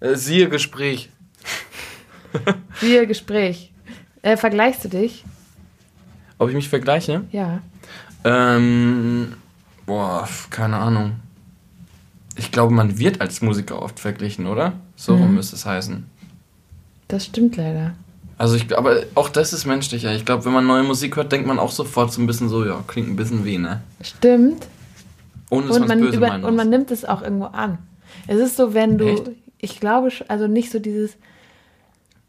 Äh, 0.00 0.14
siehe 0.16 0.48
Gespräch. 0.48 1.10
wir 2.80 3.06
Gespräch. 3.06 3.72
Äh, 4.22 4.36
vergleichst 4.36 4.84
du 4.84 4.88
dich? 4.88 5.24
Ob 6.38 6.48
ich 6.48 6.54
mich 6.54 6.68
vergleiche? 6.68 7.24
Ja. 7.32 7.60
Ähm, 8.24 9.34
boah, 9.86 10.28
keine 10.50 10.76
Ahnung. 10.76 11.16
Ich 12.36 12.50
glaube, 12.50 12.72
man 12.72 12.98
wird 12.98 13.20
als 13.20 13.42
Musiker 13.42 13.82
oft 13.82 14.00
verglichen, 14.00 14.46
oder? 14.46 14.72
So 14.96 15.14
rum 15.16 15.28
Mhm. 15.30 15.34
müsste 15.34 15.56
es 15.56 15.66
heißen. 15.66 16.04
Das 17.08 17.26
stimmt 17.26 17.56
leider. 17.56 17.94
Also 18.38 18.56
ich 18.56 18.76
aber 18.76 19.02
auch 19.14 19.28
das 19.28 19.52
ist 19.52 19.66
menschlich, 19.66 20.02
ja. 20.04 20.12
Ich 20.12 20.24
glaube, 20.24 20.44
wenn 20.44 20.52
man 20.52 20.66
neue 20.66 20.82
Musik 20.82 21.16
hört, 21.16 21.30
denkt 21.30 21.46
man 21.46 21.58
auch 21.58 21.70
sofort 21.70 22.12
so 22.12 22.20
ein 22.22 22.26
bisschen 22.26 22.48
so, 22.48 22.64
ja, 22.64 22.82
klingt 22.86 23.08
ein 23.08 23.16
bisschen 23.16 23.44
wie, 23.44 23.58
ne? 23.58 23.82
Stimmt. 24.00 24.66
Ohne 25.52 25.66
dass 25.66 25.76
Und 25.76 25.86
man 25.86 26.00
böse 26.00 26.16
über, 26.16 26.28
meinen 26.28 26.44
und 26.44 26.56
man 26.56 26.70
nimmt 26.70 26.90
es 26.90 27.04
auch 27.04 27.20
irgendwo 27.20 27.44
an. 27.44 27.76
Es 28.26 28.38
ist 28.38 28.56
so, 28.56 28.72
wenn 28.72 28.96
du, 28.96 29.06
Echt? 29.06 29.30
ich 29.58 29.80
glaube, 29.80 30.08
also 30.28 30.46
nicht 30.46 30.70
so 30.70 30.78
dieses, 30.78 31.12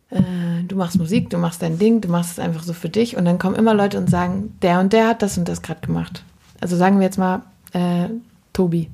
äh, 0.10 0.20
du 0.68 0.76
machst 0.76 0.98
Musik, 0.98 1.30
du 1.30 1.38
machst 1.38 1.62
dein 1.62 1.80
Ding, 1.80 2.02
du 2.02 2.10
machst 2.10 2.34
es 2.34 2.40
einfach 2.40 2.64
so 2.64 2.74
für 2.74 2.90
dich 2.90 3.16
und 3.16 3.24
dann 3.24 3.40
kommen 3.40 3.56
immer 3.56 3.74
Leute 3.74 3.98
und 3.98 4.10
sagen, 4.10 4.58
der 4.62 4.82
und 4.82 4.92
der 4.92 5.08
hat 5.08 5.22
das 5.22 5.38
und 5.38 5.48
das 5.48 5.62
gerade 5.62 5.80
gemacht. 5.80 6.26
Also 6.60 6.76
sagen 6.76 7.00
wir 7.00 7.06
jetzt 7.06 7.18
mal, 7.18 7.44
äh, 7.72 8.10
Tobi. 8.52 8.90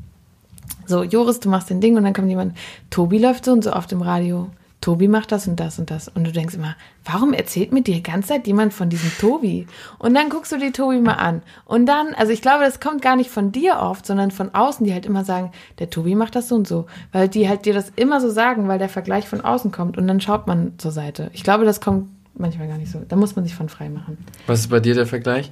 So, 0.86 1.02
Joris, 1.04 1.40
du 1.40 1.50
machst 1.50 1.72
dein 1.72 1.82
Ding 1.82 1.98
und 1.98 2.04
dann 2.04 2.14
kommt 2.14 2.30
jemand, 2.30 2.56
Tobi 2.92 3.18
läuft 3.18 3.46
so 3.46 3.52
und 3.52 3.64
so 3.64 3.74
oft 3.74 3.92
im 3.92 4.04
Radio. 4.04 4.52
Tobi 4.82 5.10
macht 5.10 5.32
das 5.34 5.48
und 5.48 5.60
das 5.60 5.78
und 5.78 5.92
das. 5.92 6.08
Und 6.08 6.26
du 6.26 6.32
denkst 6.32 6.56
immer, 6.56 6.76
warum 7.04 7.34
erzählt 7.34 7.74
mir 7.74 7.82
die 7.82 8.02
ganze 8.02 8.30
Zeit 8.30 8.48
jemand 8.48 8.74
von 8.74 8.90
diesem 8.90 9.12
Tobi? 9.18 9.68
Und 9.98 10.14
dann 10.14 10.30
guckst 10.30 10.52
du 10.54 10.58
die 10.58 10.72
Tobi 10.72 11.00
mal 11.00 11.16
an. 11.16 11.42
Und 11.66 11.86
dann, 11.86 12.14
also 12.16 12.32
ich 12.32 12.42
glaube, 12.42 12.64
das 12.64 12.80
kommt 12.80 13.02
gar 13.02 13.18
nicht 13.18 13.30
von 13.30 13.52
dir 13.52 13.80
oft, 13.80 14.06
sondern 14.06 14.32
von 14.32 14.56
außen, 14.56 14.86
die 14.86 14.94
halt 14.94 15.06
immer 15.06 15.26
sagen, 15.26 15.52
der 15.80 15.90
Tobi 15.90 16.16
macht 16.16 16.36
das 16.36 16.48
so 16.48 16.56
und 16.56 16.68
so. 16.68 16.86
Weil 17.12 17.28
die 17.28 17.50
halt 17.50 17.66
dir 17.66 17.74
das 17.74 17.92
immer 17.98 18.22
so 18.22 18.30
sagen, 18.30 18.70
weil 18.70 18.80
der 18.80 18.90
Vergleich 18.90 19.28
von 19.28 19.42
außen 19.42 19.72
kommt 19.72 19.98
und 19.98 20.08
dann 20.08 20.22
schaut 20.22 20.48
man 20.48 20.74
zur 20.78 20.92
Seite. 20.92 21.30
Ich 21.34 21.44
glaube, 21.44 21.66
das 21.66 21.82
kommt 21.82 22.10
manchmal 22.36 22.70
gar 22.70 22.78
nicht 22.78 22.92
so. 22.92 23.02
Da 23.06 23.18
muss 23.18 23.36
man 23.36 23.44
sich 23.44 23.56
von 23.56 23.68
frei 23.68 23.90
machen. 23.90 24.18
Was 24.48 24.62
ist 24.62 24.70
bei 24.70 24.80
dir 24.80 24.96
der 24.96 25.06
Vergleich? 25.06 25.52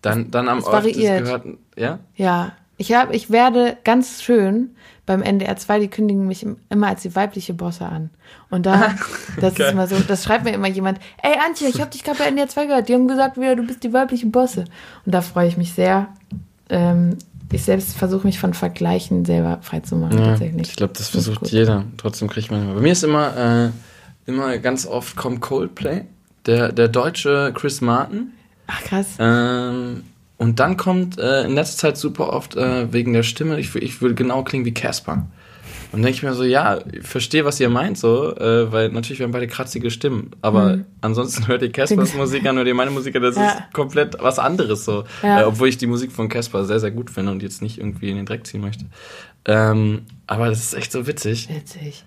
Dann, 0.00 0.30
dann 0.30 0.48
am 0.48 0.64
variiert. 0.64 1.24
gehörten, 1.24 1.58
ja? 1.76 1.98
Ja, 2.14 2.52
ich 2.78 2.92
habe, 2.92 3.14
ich 3.14 3.30
werde 3.30 3.76
ganz 3.84 4.22
schön 4.22 4.70
beim 5.06 5.22
NDR 5.22 5.56
2, 5.56 5.78
die 5.80 5.88
kündigen 5.88 6.26
mich 6.26 6.42
im- 6.42 6.56
immer 6.68 6.88
als 6.88 7.02
die 7.02 7.14
weibliche 7.14 7.54
Bosse 7.54 7.86
an. 7.86 8.10
Und 8.50 8.66
da, 8.66 8.94
das 9.40 9.58
ist 9.58 9.70
immer 9.70 9.86
so, 9.86 9.96
das 10.00 10.24
schreibt 10.24 10.44
mir 10.44 10.52
immer 10.52 10.68
jemand, 10.68 10.98
ey 11.22 11.34
Antje, 11.46 11.68
ich 11.68 11.80
habe 11.80 11.90
dich 11.90 12.02
gerade 12.04 12.18
bei 12.18 12.24
NDR 12.26 12.48
2 12.48 12.66
gehört, 12.66 12.88
die 12.88 12.94
haben 12.94 13.06
gesagt 13.08 13.36
wieder, 13.36 13.54
du 13.56 13.64
bist 13.66 13.82
die 13.84 13.92
weibliche 13.92 14.26
Bosse. 14.26 14.64
Und 15.04 15.14
da 15.14 15.20
freue 15.22 15.46
ich 15.48 15.56
mich 15.56 15.72
sehr. 15.72 16.08
Ähm, 16.68 17.16
ich 17.52 17.62
selbst 17.62 17.96
versuche 17.96 18.26
mich 18.26 18.40
von 18.40 18.54
Vergleichen 18.54 19.24
selber 19.24 19.58
freizumachen, 19.62 20.18
Ja, 20.18 20.24
tatsächlich. 20.30 20.68
ich 20.70 20.76
glaube, 20.76 20.94
das 20.96 21.08
versucht 21.08 21.46
jeder. 21.52 21.84
Trotzdem 21.96 22.28
kriegt 22.28 22.50
man 22.50 22.62
immer. 22.62 22.74
Bei 22.74 22.80
mir 22.80 22.90
ist 22.92 23.04
immer, 23.04 23.36
äh, 23.36 23.70
immer 24.28 24.58
ganz 24.58 24.84
oft 24.84 25.14
kommt 25.14 25.40
Coldplay. 25.40 26.02
Der, 26.46 26.72
der 26.72 26.88
deutsche 26.88 27.52
Chris 27.54 27.80
Martin. 27.80 28.32
Ach 28.66 28.82
krass. 28.82 29.06
Ähm, 29.20 30.02
und 30.38 30.60
dann 30.60 30.76
kommt 30.76 31.18
äh, 31.18 31.44
in 31.44 31.54
letzter 31.54 31.78
Zeit 31.88 31.96
super 31.96 32.32
oft 32.32 32.56
äh, 32.56 32.92
wegen 32.92 33.12
der 33.12 33.22
Stimme, 33.22 33.58
ich, 33.58 33.74
ich 33.76 34.00
will 34.02 34.14
genau 34.14 34.42
klingen 34.44 34.64
wie 34.64 34.74
Casper. 34.74 35.26
Und 35.92 36.02
denke 36.02 36.16
ich 36.16 36.22
mir 36.24 36.34
so, 36.34 36.42
ja, 36.42 36.78
ich 36.92 37.06
verstehe, 37.06 37.44
was 37.44 37.60
ihr 37.60 37.68
meint, 37.70 37.96
so, 37.96 38.34
äh, 38.36 38.70
weil 38.72 38.90
natürlich 38.90 39.20
wir 39.20 39.24
haben 39.24 39.32
beide 39.32 39.46
kratzige 39.46 39.90
Stimmen, 39.90 40.32
aber 40.42 40.76
Mhm. 40.76 40.84
ansonsten 41.00 41.46
hört 41.46 41.62
ihr 41.62 41.70
Caspers 41.72 42.12
Musik 42.14 42.44
an, 42.46 42.56
hört 42.56 42.66
ihr 42.66 42.74
meine 42.74 42.90
Musik 42.90 43.14
an, 43.16 43.22
das 43.22 43.36
Ja. 43.36 43.48
ist 43.50 43.72
komplett 43.72 44.16
was 44.20 44.38
anderes 44.38 44.84
so. 44.84 45.04
Ja. 45.22 45.42
Äh, 45.42 45.44
obwohl 45.44 45.68
ich 45.68 45.78
die 45.78 45.86
Musik 45.86 46.10
von 46.12 46.28
Casper 46.28 46.64
sehr, 46.64 46.80
sehr 46.80 46.90
gut 46.90 47.08
finde 47.10 47.30
und 47.32 47.42
jetzt 47.42 47.62
nicht 47.62 47.78
irgendwie 47.78 48.10
in 48.10 48.16
den 48.16 48.26
Dreck 48.26 48.46
ziehen 48.46 48.60
möchte. 48.62 48.84
Ähm, 49.44 50.02
aber 50.26 50.48
das 50.48 50.58
ist 50.58 50.74
echt 50.74 50.90
so 50.92 51.06
witzig. 51.06 51.48
Witzig. 51.48 52.04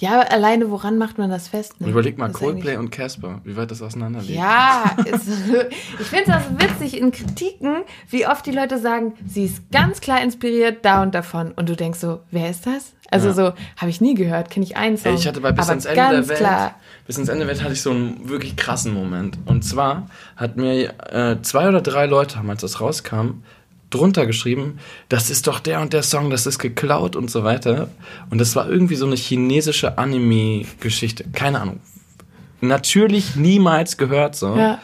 Ja, 0.00 0.20
alleine, 0.20 0.70
woran 0.70 0.96
macht 0.96 1.18
man 1.18 1.28
das 1.28 1.48
fest? 1.48 1.78
Ne? 1.78 1.88
Überleg 1.88 2.16
mal, 2.16 2.30
Coldplay 2.32 2.76
und 2.78 2.90
Casper, 2.90 3.42
wie 3.44 3.54
weit 3.54 3.70
das 3.70 3.82
auseinander 3.82 4.20
liegt. 4.22 4.38
Ja, 4.38 4.96
ist, 5.04 5.28
ich 6.00 6.06
finde 6.06 6.24
das 6.26 6.44
witzig 6.58 6.98
in 6.98 7.12
Kritiken, 7.12 7.82
wie 8.08 8.26
oft 8.26 8.46
die 8.46 8.50
Leute 8.52 8.78
sagen, 8.78 9.12
sie 9.26 9.44
ist 9.44 9.70
ganz 9.70 10.00
klar 10.00 10.22
inspiriert 10.22 10.86
da 10.86 11.02
und 11.02 11.14
davon. 11.14 11.52
Und 11.52 11.68
du 11.68 11.76
denkst 11.76 11.98
so, 11.98 12.20
wer 12.30 12.48
ist 12.48 12.66
das? 12.66 12.94
Also 13.10 13.28
Ja. 13.28 13.34
so, 13.34 13.42
habe 13.76 13.90
ich 13.90 14.00
nie 14.00 14.14
gehört, 14.14 14.48
kenne 14.50 14.64
ich 14.64 14.76
einen 14.76 14.96
Song. 14.96 15.14
Ich 15.14 15.26
hatte 15.28 15.40
bei 15.42 15.52
Bis 15.52 15.68
ans 15.68 15.84
Ende 15.84 16.00
der 16.00 16.28
Welt, 16.28 16.38
klar. 16.38 16.74
Bis 17.06 17.16
ans 17.16 17.28
Ende 17.28 17.40
der 17.44 17.48
Welt 17.48 17.62
hatte 17.62 17.74
ich 17.74 17.82
so 17.82 17.90
einen 17.90 18.26
wirklich 18.28 18.56
krassen 18.56 18.94
Moment. 18.94 19.36
Und 19.44 19.64
zwar 19.64 20.08
hat 20.36 20.56
mir 20.56 20.94
äh, 21.12 21.42
zwei 21.42 21.68
oder 21.68 21.82
drei 21.82 22.06
Leute 22.06 22.36
haben, 22.38 22.48
als 22.48 22.62
das 22.62 22.80
rauskam, 22.80 23.42
drunter 23.90 24.26
geschrieben, 24.26 24.78
das 25.08 25.30
ist 25.30 25.46
doch 25.46 25.60
der 25.60 25.80
und 25.80 25.92
der 25.92 26.02
Song, 26.02 26.30
das 26.30 26.46
ist 26.46 26.58
geklaut 26.58 27.16
und 27.16 27.30
so 27.30 27.44
weiter. 27.44 27.90
Und 28.30 28.38
das 28.38 28.56
war 28.56 28.68
irgendwie 28.68 28.94
so 28.94 29.06
eine 29.06 29.16
chinesische 29.16 29.98
Anime-Geschichte. 29.98 31.24
Keine 31.32 31.60
Ahnung. 31.60 31.80
Natürlich 32.60 33.36
niemals 33.36 33.96
gehört 33.96 34.36
so. 34.36 34.56
Ja. 34.56 34.80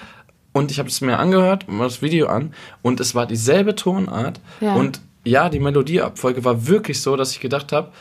Und 0.52 0.70
ich 0.70 0.78
habe 0.78 0.88
es 0.88 1.00
mir 1.00 1.18
angehört, 1.18 1.68
mal 1.68 1.84
das 1.84 2.00
Video 2.00 2.28
an, 2.28 2.54
und 2.82 2.98
es 3.00 3.14
war 3.14 3.26
dieselbe 3.26 3.74
Tonart. 3.74 4.40
Ja. 4.60 4.74
Und 4.74 5.00
ja, 5.24 5.48
die 5.50 5.58
Melodieabfolge 5.58 6.44
war 6.44 6.66
wirklich 6.66 7.02
so, 7.02 7.16
dass 7.16 7.32
ich 7.32 7.40
gedacht 7.40 7.72
habe, 7.72 7.92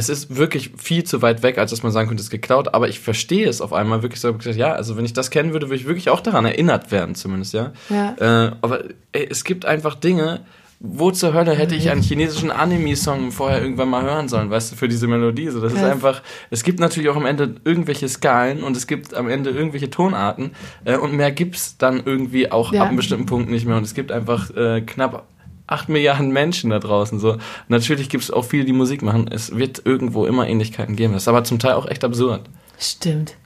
es 0.00 0.08
ist 0.08 0.36
wirklich 0.36 0.72
viel 0.76 1.04
zu 1.04 1.22
weit 1.22 1.42
weg, 1.42 1.58
als 1.58 1.70
dass 1.70 1.82
man 1.82 1.92
sagen 1.92 2.08
könnte, 2.08 2.20
es 2.20 2.26
ist 2.26 2.30
geklaut, 2.30 2.74
aber 2.74 2.88
ich 2.88 2.98
verstehe 3.00 3.48
es 3.48 3.60
auf 3.60 3.72
einmal 3.72 4.02
wirklich 4.02 4.20
so. 4.20 4.32
gesagt, 4.34 4.56
ja, 4.56 4.72
also 4.72 4.96
wenn 4.96 5.04
ich 5.04 5.12
das 5.12 5.30
kennen 5.30 5.52
würde, 5.52 5.66
würde 5.68 5.76
ich 5.76 5.86
wirklich 5.86 6.10
auch 6.10 6.20
daran 6.20 6.44
erinnert 6.44 6.90
werden, 6.90 7.14
zumindest, 7.14 7.52
ja. 7.54 7.72
Ja. 7.88 8.46
Äh, 8.46 8.52
aber 8.62 8.84
ey, 9.12 9.26
es 9.30 9.44
gibt 9.44 9.64
einfach 9.66 9.94
Dinge, 9.94 10.40
wo 10.82 11.10
zur 11.10 11.34
Hölle 11.34 11.52
hätte 11.54 11.74
ich 11.74 11.90
einen 11.90 12.00
chinesischen 12.00 12.50
Anime-Song 12.50 13.32
vorher 13.32 13.60
irgendwann 13.60 13.90
mal 13.90 14.02
hören 14.02 14.28
sollen, 14.30 14.48
weißt 14.48 14.72
du, 14.72 14.76
für 14.76 14.88
diese 14.88 15.06
Melodie. 15.08 15.48
So, 15.50 15.60
das 15.60 15.74
ist 15.74 15.84
einfach, 15.84 16.22
es 16.48 16.62
gibt 16.64 16.80
natürlich 16.80 17.10
auch 17.10 17.16
am 17.16 17.26
Ende 17.26 17.56
irgendwelche 17.64 18.08
Skalen 18.08 18.62
und 18.62 18.74
es 18.78 18.86
gibt 18.86 19.12
am 19.12 19.28
Ende 19.28 19.50
irgendwelche 19.50 19.90
Tonarten 19.90 20.52
äh, 20.86 20.96
und 20.96 21.12
mehr 21.12 21.32
gibt's 21.32 21.76
dann 21.76 22.02
irgendwie 22.02 22.50
auch 22.50 22.72
Ja. 22.72 22.80
ab 22.80 22.88
einem 22.88 22.96
bestimmten 22.96 23.26
Punkt 23.26 23.50
nicht 23.50 23.66
mehr. 23.66 23.76
Und 23.76 23.82
es 23.82 23.92
gibt 23.92 24.10
einfach 24.10 24.50
äh, 24.56 24.80
knapp 24.80 25.26
acht 25.70 25.88
Milliarden 25.88 26.30
Menschen 26.30 26.70
da 26.70 26.78
draußen. 26.78 27.18
So. 27.18 27.38
Natürlich 27.68 28.08
gibt's 28.08 28.30
auch 28.30 28.44
viele, 28.44 28.64
die 28.64 28.72
Musik 28.72 29.02
machen. 29.02 29.28
Es 29.30 29.56
wird 29.56 29.82
irgendwo 29.84 30.26
immer 30.26 30.48
Ähnlichkeiten 30.48 30.96
geben. 30.96 31.12
Das 31.14 31.22
ist 31.22 31.28
aber 31.28 31.44
zum 31.44 31.58
Teil 31.58 31.74
auch 31.74 31.86
echt 31.86 32.04
absurd. 32.04 32.42
Stimmt. 32.78 33.36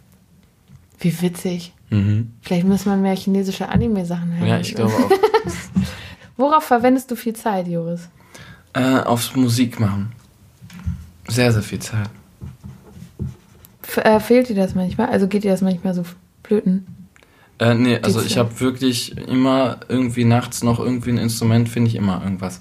Wie 0.98 1.20
witzig. 1.22 1.72
Mhm. 1.90 2.32
Vielleicht 2.40 2.66
muss 2.66 2.86
man 2.86 3.02
mehr 3.02 3.16
chinesische 3.16 3.68
Anime-Sachen 3.68 4.36
hören. 4.38 4.48
Ja, 4.48 4.58
ich 4.58 4.74
glaube 4.74 4.92
auch. 4.92 5.10
Worauf 6.36 6.64
verwendest 6.64 7.10
du 7.10 7.16
viel 7.16 7.34
Zeit, 7.34 7.68
Joris? 7.68 8.08
äh, 8.74 9.00
aufs 9.00 9.34
Musik 9.34 9.80
machen. 9.80 10.12
Sehr, 11.28 11.52
sehr 11.52 11.62
viel 11.62 11.78
Zeit. 11.78 12.10
F 13.82 13.96
äh, 13.98 14.20
fehlt 14.20 14.48
dir 14.48 14.56
das 14.56 14.74
manchmal? 14.74 15.08
Also 15.08 15.26
geht 15.28 15.44
dir 15.44 15.52
das 15.52 15.62
manchmal 15.62 15.94
so 15.94 16.04
flöten? 16.42 16.86
Äh, 17.58 17.74
nee, 17.74 17.98
also 17.98 18.20
ich 18.20 18.36
habe 18.36 18.58
wirklich 18.60 19.16
immer 19.16 19.80
irgendwie 19.88 20.24
nachts 20.24 20.62
noch 20.62 20.80
irgendwie 20.80 21.10
ein 21.10 21.18
Instrument, 21.18 21.68
finde 21.68 21.88
ich 21.88 21.96
immer 21.96 22.22
irgendwas. 22.22 22.60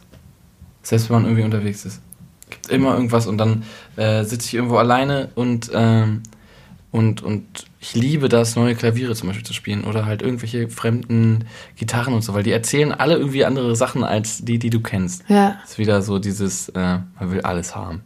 Selbst 0.84 1.10
wenn 1.10 1.18
man 1.18 1.26
irgendwie 1.26 1.44
unterwegs 1.44 1.86
ist. 1.86 2.02
Gibt 2.49 2.70
immer 2.70 2.94
irgendwas 2.94 3.26
und 3.26 3.38
dann 3.38 3.64
äh, 3.95 4.24
sitze 4.24 4.48
ich 4.48 4.53
irgendwo 4.53 4.78
alleine 4.78 5.30
und, 5.34 5.72
ähm, 5.74 6.22
und, 6.91 7.24
und 7.24 7.65
ich 7.80 7.95
liebe 7.95 8.30
das, 8.30 8.56
neue 8.56 8.76
Klaviere 8.76 9.15
zum 9.15 9.30
Beispiel 9.30 9.45
zu 9.45 9.53
spielen 9.53 9.84
oder 9.84 10.06
halt 10.06 10.22
irgendwelche 10.22 10.70
fremden 10.70 11.45
Gitarren 11.76 12.14
und 12.14 12.22
so, 12.22 12.36
weil 12.36 12.44
die 12.44 12.52
erzählen 12.52 12.91
alle 12.91 13.15
irgendwie 13.15 13.45
andere 13.45 13.76
Sachen 13.76 14.03
als 14.03 14.45
die, 14.45 14.60
die 14.60 14.70
du 14.70 14.82
kennst. 14.82 15.24
Ja. 15.28 15.57
ist 15.64 15.80
wieder 15.80 16.03
so 16.03 16.20
dieses, 16.20 16.70
äh, 16.70 16.99
man 17.20 17.32
will 17.32 17.41
alles 17.41 17.76
haben. 17.76 18.03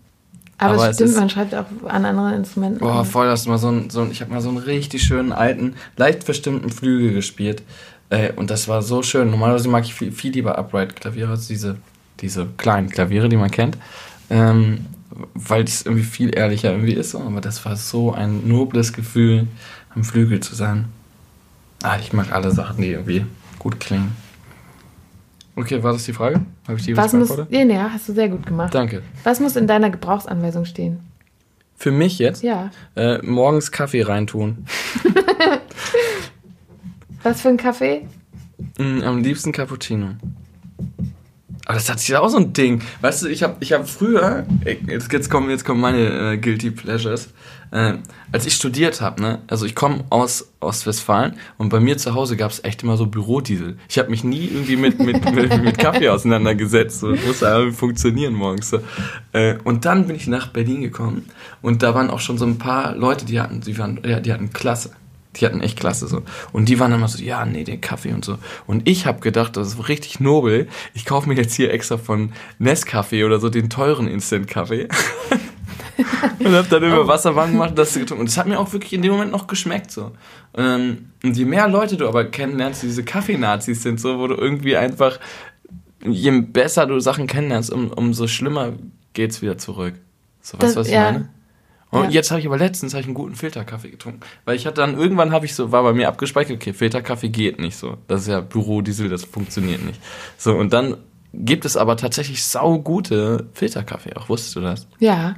Aber, 0.57 0.73
Aber 0.73 0.93
stimmt, 0.93 1.15
man 1.15 1.29
schreibt 1.29 1.53
auch 1.53 1.65
an 1.87 2.05
anderen 2.05 2.33
Instrumenten. 2.33 2.79
Boah, 2.79 3.05
voll, 3.05 3.27
das 3.27 3.45
mal 3.45 3.59
so 3.59 3.69
ein, 3.69 3.89
so 3.89 4.01
ein 4.01 4.11
ich 4.11 4.21
habe 4.21 4.33
mal 4.33 4.41
so 4.41 4.49
einen 4.49 4.57
richtig 4.57 5.03
schönen 5.03 5.31
alten, 5.31 5.75
leicht 5.97 6.23
verstimmten 6.23 6.71
Flügel 6.71 7.13
gespielt. 7.13 7.61
Äh, 8.09 8.31
und 8.33 8.49
das 8.49 8.67
war 8.67 8.81
so 8.81 9.03
schön. 9.03 9.29
Normalerweise 9.29 9.69
mag 9.69 9.83
ich 9.83 9.93
viel, 9.93 10.11
viel 10.11 10.33
lieber 10.33 10.57
Upright-Klaviere 10.57 11.31
als 11.31 11.47
diese, 11.47 11.77
diese 12.21 12.47
kleinen 12.57 12.89
Klaviere, 12.89 13.29
die 13.29 13.37
man 13.37 13.51
kennt. 13.51 13.77
Ähm, 14.29 14.85
weil 15.33 15.63
es 15.63 15.85
irgendwie 15.85 16.03
viel 16.03 16.35
ehrlicher 16.35 16.71
irgendwie 16.71 16.93
ist. 16.93 17.13
Aber 17.13 17.41
das 17.41 17.63
war 17.65 17.75
so 17.75 18.13
ein 18.13 18.47
nobles 18.47 18.93
Gefühl, 18.93 19.47
am 19.93 20.03
Flügel 20.03 20.39
zu 20.39 20.55
sein. 20.55 20.85
Ah, 21.83 21.97
ich 21.99 22.13
mag 22.13 22.31
alle 22.31 22.51
Sachen, 22.51 22.81
die 22.81 22.91
irgendwie 22.91 23.25
gut 23.59 23.79
klingen. 23.79 24.15
Okay, 25.57 25.81
war 25.81 25.91
das 25.91 26.05
die 26.05 26.13
Frage? 26.13 26.41
Habe 26.67 26.77
ich 26.77 26.85
die 26.85 26.95
Was 26.95 27.13
muss, 27.13 27.35
nee, 27.49 27.65
nee, 27.65 27.77
hast 27.79 28.07
du 28.07 28.13
sehr 28.13 28.29
gut 28.29 28.45
gemacht. 28.45 28.75
Danke. 28.75 29.01
Was 29.23 29.39
muss 29.39 29.55
in 29.55 29.65
deiner 29.65 29.89
Gebrauchsanweisung 29.89 30.65
stehen? 30.65 30.99
Für 31.75 31.89
mich 31.91 32.19
jetzt 32.19 32.43
Ja. 32.43 32.69
äh, 32.95 33.17
morgens 33.23 33.71
Kaffee 33.71 34.03
reintun. 34.03 34.65
Was 37.23 37.41
für 37.41 37.49
ein 37.49 37.57
Kaffee? 37.57 38.05
Mm, 38.77 39.01
am 39.01 39.23
liebsten 39.23 39.51
Cappuccino. 39.51 40.09
Aber 41.65 41.73
das 41.73 41.89
hat 41.89 41.99
sich 41.99 42.15
auch 42.15 42.29
so 42.29 42.37
ein 42.37 42.53
Ding. 42.53 42.81
Weißt 43.01 43.23
du, 43.23 43.27
ich 43.27 43.43
habe 43.43 43.57
ich 43.59 43.73
hab 43.73 43.89
früher, 43.89 44.45
jetzt, 44.87 45.11
jetzt, 45.11 45.29
kommen, 45.29 45.49
jetzt 45.49 45.65
kommen 45.65 45.81
meine 45.81 46.33
äh, 46.33 46.37
Guilty 46.37 46.71
Pleasures, 46.71 47.29
äh, 47.71 47.93
als 48.31 48.45
ich 48.45 48.53
studiert 48.53 49.01
habe, 49.01 49.21
ne, 49.21 49.39
also 49.47 49.65
ich 49.65 49.75
komme 49.75 50.05
aus 50.09 50.51
Ostwestfalen 50.59 51.33
und 51.57 51.69
bei 51.69 51.79
mir 51.79 51.97
zu 51.97 52.13
Hause 52.13 52.37
gab 52.37 52.51
es 52.51 52.63
echt 52.63 52.83
immer 52.83 52.97
so 52.97 53.05
Bürodiesel. 53.05 53.77
Ich 53.89 53.97
habe 53.99 54.09
mich 54.09 54.23
nie 54.23 54.45
irgendwie 54.45 54.75
mit, 54.75 54.99
mit, 54.99 55.23
mit, 55.33 55.63
mit 55.63 55.77
Kaffee 55.77 56.09
auseinandergesetzt. 56.09 56.99
So, 56.99 57.09
muss 57.09 57.41
irgendwie 57.41 57.75
funktionieren 57.75 58.33
morgens. 58.33 58.69
So. 58.69 58.79
Äh, 59.33 59.57
und 59.63 59.85
dann 59.85 60.07
bin 60.07 60.15
ich 60.15 60.27
nach 60.27 60.47
Berlin 60.47 60.81
gekommen 60.81 61.25
und 61.61 61.83
da 61.83 61.93
waren 61.93 62.09
auch 62.09 62.19
schon 62.19 62.37
so 62.37 62.45
ein 62.45 62.57
paar 62.57 62.95
Leute, 62.95 63.25
die 63.25 63.39
hatten, 63.39 63.61
die 63.61 63.77
waren, 63.77 63.99
ja, 64.05 64.19
die 64.19 64.33
hatten 64.33 64.51
Klasse. 64.51 64.91
Die 65.35 65.45
hatten 65.45 65.61
echt 65.61 65.79
klasse 65.79 66.07
so. 66.07 66.23
Und 66.51 66.67
die 66.67 66.79
waren 66.79 66.91
immer 66.91 67.07
so, 67.07 67.21
ja, 67.21 67.45
nee, 67.45 67.63
den 67.63 67.79
Kaffee 67.79 68.11
und 68.11 68.25
so. 68.25 68.39
Und 68.65 68.87
ich 68.87 69.05
habe 69.05 69.19
gedacht, 69.19 69.55
das 69.55 69.67
ist 69.67 69.87
richtig 69.87 70.19
nobel. 70.19 70.67
Ich 70.95 71.05
kaufe 71.05 71.29
mir 71.29 71.35
jetzt 71.35 71.53
hier 71.53 71.71
extra 71.71 71.97
von 71.97 72.31
Nescafé 72.59 73.23
oder 73.23 73.39
so 73.39 73.49
den 73.49 73.69
teuren 73.69 74.07
Instant-Kaffee. 74.07 74.87
und 76.39 76.53
habe 76.53 76.67
dann 76.69 76.83
immer 76.83 77.07
Wasser 77.07 77.35
warm 77.35 77.51
gemacht 77.53 77.71
und 77.71 77.79
das 77.79 77.93
getrunken. 77.93 78.21
Und 78.21 78.29
es 78.29 78.37
hat 78.37 78.47
mir 78.47 78.59
auch 78.59 78.71
wirklich 78.73 78.93
in 78.93 79.01
dem 79.01 79.11
Moment 79.13 79.31
noch 79.31 79.47
geschmeckt 79.47 79.91
so. 79.91 80.11
Ähm, 80.55 81.09
und 81.23 81.35
je 81.37 81.45
mehr 81.45 81.67
Leute 81.67 81.97
du 81.97 82.07
aber 82.07 82.25
kennenlernst, 82.25 82.83
die 82.83 82.87
diese 82.87 83.03
Kaffeenazis 83.03 83.83
sind, 83.83 83.99
so, 83.99 84.19
wo 84.19 84.27
du 84.27 84.35
irgendwie 84.35 84.77
einfach, 84.77 85.19
je 86.05 86.31
besser 86.41 86.85
du 86.85 86.99
Sachen 86.99 87.27
kennenlernst, 87.27 87.71
um, 87.71 87.89
umso 87.91 88.27
schlimmer 88.27 88.73
geht's 89.13 89.41
wieder 89.41 89.57
zurück. 89.57 89.95
So, 90.41 90.57
weißt 90.57 90.61
du, 90.61 90.67
Das- 90.67 90.75
was 90.77 90.87
ich 90.87 90.93
ja. 90.93 91.11
meine? 91.11 91.29
Und 91.89 92.03
Ja. 92.05 92.09
jetzt 92.09 92.31
habe 92.31 92.41
ich 92.41 92.45
aber 92.47 92.57
letztens 92.57 92.93
ich 92.93 93.05
einen 93.05 93.13
guten 93.13 93.35
Filterkaffee 93.35 93.89
getrunken. 93.91 94.19
Weil 94.43 94.57
ich 94.57 94.65
hatte 94.67 94.81
dann, 94.81 94.97
irgendwann 94.97 95.31
habe 95.31 95.45
ich 95.45 95.55
so, 95.55 95.71
war 95.71 95.83
bei 95.83 95.93
mir 95.93 96.09
abgespeichert, 96.09 96.57
okay, 96.57 96.73
Filterkaffee 96.73 97.29
geht 97.29 97.59
nicht 97.61 97.77
so. 97.77 97.97
Das 98.09 98.21
ist 98.23 98.27
ja 98.27 98.41
Bürodiesel, 98.41 99.07
das 99.07 99.23
funktioniert 99.23 99.85
nicht. 99.85 99.99
So, 100.37 100.53
und 100.53 100.73
dann 100.73 100.97
gibt 101.33 101.63
es 101.63 101.77
aber 101.77 101.95
tatsächlich 101.95 102.43
saugute 102.43 103.47
Filterkaffee 103.53 104.15
auch. 104.17 104.27
Wusstest 104.27 104.55
du 104.57 104.61
das? 104.61 104.85
Ja. 104.99 105.35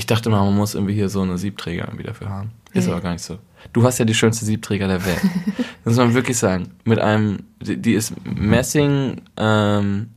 Ich 0.00 0.06
dachte 0.06 0.30
mal, 0.30 0.42
man 0.46 0.56
muss 0.56 0.74
irgendwie 0.74 0.94
hier 0.94 1.10
so 1.10 1.20
eine 1.20 1.36
Siebträger 1.36 1.84
irgendwie 1.84 2.04
dafür 2.04 2.30
haben. 2.30 2.52
Ist 2.72 2.86
Nee. 2.86 2.92
aber 2.92 3.02
gar 3.02 3.12
nicht 3.12 3.22
so. 3.22 3.36
Du 3.74 3.82
hast 3.84 3.98
ja 3.98 4.06
die 4.06 4.14
schönste 4.14 4.46
Siebträger 4.46 4.88
der 4.88 5.04
Welt. 5.04 5.20
das 5.84 5.92
muss 5.92 5.96
man 5.98 6.14
wirklich 6.14 6.38
sagen. 6.38 6.70
Mit 6.84 6.98
einem, 6.98 7.40
die, 7.60 7.76
die 7.76 7.92
ist 7.92 8.14
Messing, 8.24 9.20
ähm, 9.36 10.08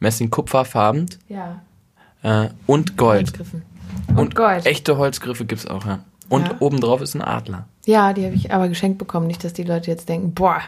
Messing-Kupferfarben 0.00 1.06
Ja. 1.28 1.60
äh, 2.22 2.48
und 2.66 2.96
Gold. 2.96 3.18
Holzgriffen. 3.28 3.62
Und, 4.08 4.18
Und 4.18 4.34
Gold. 4.34 4.64
echte 4.64 4.96
Holzgriffe 4.96 5.44
gibt's 5.44 5.66
auch, 5.66 5.84
ja. 5.84 5.98
Und 6.30 6.46
Ja. 6.48 6.56
obendrauf 6.60 7.02
ist 7.02 7.14
ein 7.14 7.20
Adler. 7.20 7.66
Ja, 7.84 8.14
die 8.14 8.24
habe 8.24 8.34
ich 8.34 8.50
aber 8.52 8.68
geschenkt 8.68 8.96
bekommen. 8.98 9.26
Nicht, 9.26 9.44
dass 9.44 9.52
die 9.52 9.62
Leute 9.62 9.90
jetzt 9.90 10.08
denken, 10.08 10.32
boah, 10.32 10.60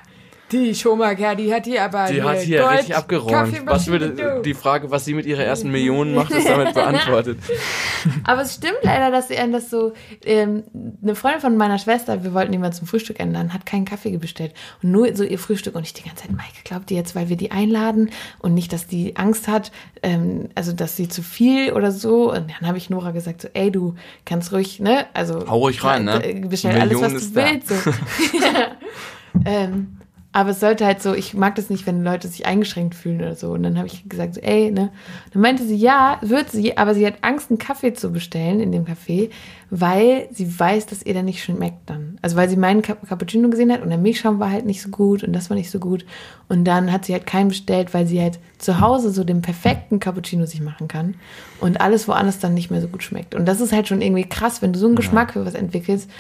die 0.53 0.75
Schumacher, 0.75 1.35
die 1.37 1.53
hat 1.55 1.65
hier 1.67 1.85
aber 1.85 2.07
Die 2.07 2.23
hat 2.23 2.41
hier 2.41 2.63
Gold- 2.63 2.79
richtig 2.79 2.97
abgeräumt. 2.97 3.67
Was 3.67 3.87
würde 3.87 4.43
die 4.45 4.55
Frage, 4.55 4.91
was 4.91 5.05
sie 5.05 5.15
mit 5.15 5.27
ihrer 5.27 5.45
ersten 5.45 5.71
Million 5.71 6.15
macht, 6.15 6.31
ist 6.33 6.49
damit 6.49 6.75
beantwortet. 6.75 7.39
Aber 8.25 8.43
es 8.43 8.55
stimmt 8.55 8.79
leider, 8.83 9.11
dass 9.11 9.29
sie 9.29 9.37
einen 9.37 9.53
das 9.53 9.71
so. 9.71 9.93
Ähm, 10.25 10.65
eine 11.03 11.15
Freundin 11.15 11.41
von 11.41 11.57
meiner 11.57 11.79
Schwester, 11.79 12.25
wir 12.25 12.33
wollten 12.35 12.53
die 12.53 12.59
mal 12.59 12.73
zum 12.73 12.87
Frühstück 12.87 13.21
ändern, 13.21 13.53
hat 13.53 13.67
keinen 13.67 13.85
Kaffee 13.85 14.17
bestellt. 14.17 14.55
Und 14.83 14.91
nur 14.91 15.15
so 15.15 15.23
ihr 15.25 15.39
Frühstück. 15.39 15.75
Und 15.75 15.83
ich 15.85 15.93
die 15.93 16.03
ganze 16.03 16.23
Zeit, 16.23 16.33
Maike, 16.33 16.63
glaubt 16.65 16.91
die 16.91 16.95
jetzt, 16.97 17.15
weil 17.15 17.29
wir 17.29 17.37
die 17.37 17.51
einladen 17.51 18.11
und 18.41 18.55
nicht, 18.55 18.73
dass 18.73 18.87
die 18.87 19.17
Angst 19.17 19.47
hat, 19.49 19.71
ähm, 20.03 20.49
also 20.55 20.73
dass 20.73 20.97
sie 20.97 21.09
zu 21.09 21.23
viel 21.23 21.73
oder 21.73 21.93
so. 21.93 22.33
Und 22.33 22.51
dann 22.59 22.67
habe 22.69 22.79
ich 22.79 22.91
Nora 22.91 23.11
gesagt, 23.13 23.43
so, 23.43 23.49
ey, 23.55 23.71
du 23.71 23.95
kannst 24.25 24.53
ruhig, 24.53 24.81
ne? 24.81 25.07
Also 25.15 25.47
Hau 25.49 25.59
ruhig 25.59 25.83
rein, 25.85 26.05
ne? 26.07 26.25
äh, 26.25 26.41
Bestell 26.41 26.73
alles, 26.81 26.93
Million 26.99 27.03
was 27.15 27.23
ist 27.23 27.37
du 27.37 27.41
da. 27.41 27.51
willst. 27.51 27.69
So. 27.69 27.91
ähm, 29.45 29.97
Aber 30.33 30.51
es 30.51 30.61
sollte 30.61 30.87
halt 30.87 31.03
so, 31.03 31.13
ich 31.13 31.35
mag 31.35 31.57
das 31.57 31.71
nicht, 31.71 31.89
wenn 31.89 32.05
Leute 32.05 32.29
sich 32.29 32.47
eingeschränkt 32.47 32.95
fühlen 32.95 33.21
oder 33.21 33.35
so. 33.35 33.51
Und 33.51 33.65
dann 33.65 33.77
habe 33.77 33.89
ich 33.89 34.09
gesagt, 34.09 34.35
so, 34.35 34.41
ey, 34.41 34.71
ne? 34.71 34.93
Dann 35.33 35.43
meinte 35.43 35.65
sie, 35.65 35.75
ja, 35.75 36.19
wird 36.21 36.51
sie, 36.51 36.79
aber 36.79 36.95
sie 36.95 37.05
hat 37.05 37.15
Angst, 37.23 37.51
einen 37.51 37.59
Kaffee 37.59 37.95
zu 37.95 38.13
bestellen 38.13 38.61
in 38.61 38.71
dem 38.71 38.85
Café, 38.85 39.31
weil 39.71 40.29
sie 40.31 40.59
weiß, 40.59 40.87
dass 40.87 41.03
ihr 41.03 41.15
der 41.15 41.25
nicht 41.25 41.43
schmeckt 41.43 41.91
dann. 41.91 42.17
Also 42.23 42.37
weil 42.37 42.49
sie 42.49 42.57
meinen 42.57 42.83
Cappuccino 42.83 43.49
gesehen 43.49 43.73
hat 43.73 43.83
und 43.83 43.89
der 43.89 43.99
Milchschaum 43.99 44.39
war 44.39 44.53
halt 44.53 44.67
nicht 44.67 44.83
so 44.83 44.91
gut 44.91 45.25
und 45.25 45.33
das 45.33 45.51
war 45.51 45.57
nicht 45.57 45.71
so 45.71 45.81
gut. 45.81 46.07
Und 46.49 46.65
dann 46.65 46.93
hat 46.93 47.07
sie 47.07 47.13
halt 47.13 47.27
keinen 47.27 47.49
bestellt, 47.49 47.93
weil 47.93 48.07
sie 48.07 48.21
halt 48.21 48.39
zu 48.59 48.81
Hause 48.81 49.11
so 49.11 49.25
den 49.25 49.43
perfekten 49.43 49.99
Cappuccino 49.99 50.47
sich 50.47 50.61
machen 50.61 50.87
kann 50.87 51.15
und 51.61 51.81
alles 51.81 52.07
woanders 52.07 52.39
dann 52.39 52.55
nicht 52.55 52.71
mehr 52.71 52.81
so 52.81 52.89
gut 52.89 53.03
schmeckt. 53.03 53.35
Und 53.35 53.47
das 53.47 53.61
ist 53.61 53.73
halt 53.73 53.89
schon 53.89 54.01
irgendwie 54.01 54.29
krass, 54.29 54.63
wenn 54.63 54.73
du 54.73 54.79
so 54.79 54.87
einen. 54.87 55.01
Geschmack 55.01 55.33
für 55.33 55.47
was 55.47 55.55
entwickelst, 55.55 56.11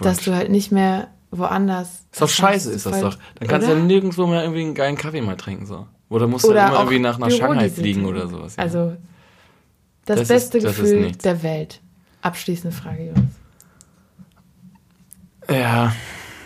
dass 0.00 0.18
du 0.18 0.34
halt 0.34 0.50
nicht 0.50 0.72
mehr 0.72 1.08
woanders. 1.30 2.04
Ist 2.12 2.20
doch 2.20 2.28
scheiße, 2.28 2.72
ist 2.72 2.86
das 2.86 3.00
doch. 3.00 3.18
Dann 3.36 3.48
kannst 3.48 3.66
oder? 3.66 3.76
du 3.76 3.82
ja 3.82 3.86
nirgendwo 3.86 4.26
mehr 4.26 4.42
irgendwie 4.42 4.62
einen 4.62 4.74
geilen 4.74 4.96
Kaffee 4.96 5.20
mal 5.20 5.36
trinken, 5.36 5.66
so. 5.66 5.86
Oder 6.08 6.26
musst 6.26 6.44
du 6.44 6.50
oder 6.50 6.68
immer 6.68 6.78
irgendwie 6.78 6.98
nach, 7.00 7.18
nach 7.18 7.30
Shanghai 7.30 7.68
fliegen 7.68 8.04
oder 8.04 8.28
sowas. 8.28 8.56
Ja. 8.56 8.62
Also, 8.62 8.96
das, 10.04 10.20
das 10.20 10.28
beste 10.28 10.58
ist, 10.58 10.64
das 10.64 10.76
Gefühl 10.76 11.12
der 11.12 11.42
Welt. 11.42 11.80
Abschließende 12.22 12.76
Frage, 12.76 13.06
Jungs. 13.06 13.32
Ja, 15.48 15.94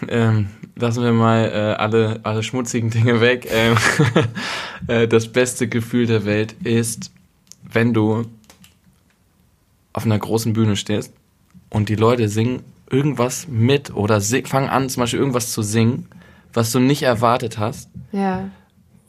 ähm, 0.09 0.49
lassen 0.77 1.03
wir 1.03 1.13
mal 1.13 1.45
äh, 1.45 1.81
alle, 1.81 2.21
alle 2.23 2.43
schmutzigen 2.43 2.91
Dinge 2.91 3.21
weg. 3.21 3.49
Ähm, 3.51 3.77
äh, 4.87 5.09
das 5.09 5.29
beste 5.29 5.69
Gefühl 5.69 6.07
der 6.07 6.25
Welt 6.25 6.55
ist, 6.65 7.13
wenn 7.71 7.95
du 7.95 8.25
auf 9.93 10.05
einer 10.05 10.19
großen 10.19 10.53
Bühne 10.53 10.77
stehst 10.77 11.13
und 11.69 11.89
die 11.89 11.97
Leute 11.97 12.29
singen 12.29 12.63
irgendwas 12.91 13.47
mit 13.49 13.95
oder 13.95 14.21
fangen 14.21 14.69
an, 14.69 14.89
zum 14.89 15.03
Beispiel 15.03 15.21
irgendwas 15.21 15.53
zu 15.53 15.63
singen, 15.63 16.09
was 16.53 16.73
du 16.73 16.81
nicht 16.81 17.03
erwartet 17.03 17.59
hast. 17.59 17.91
Ja. 18.13 18.51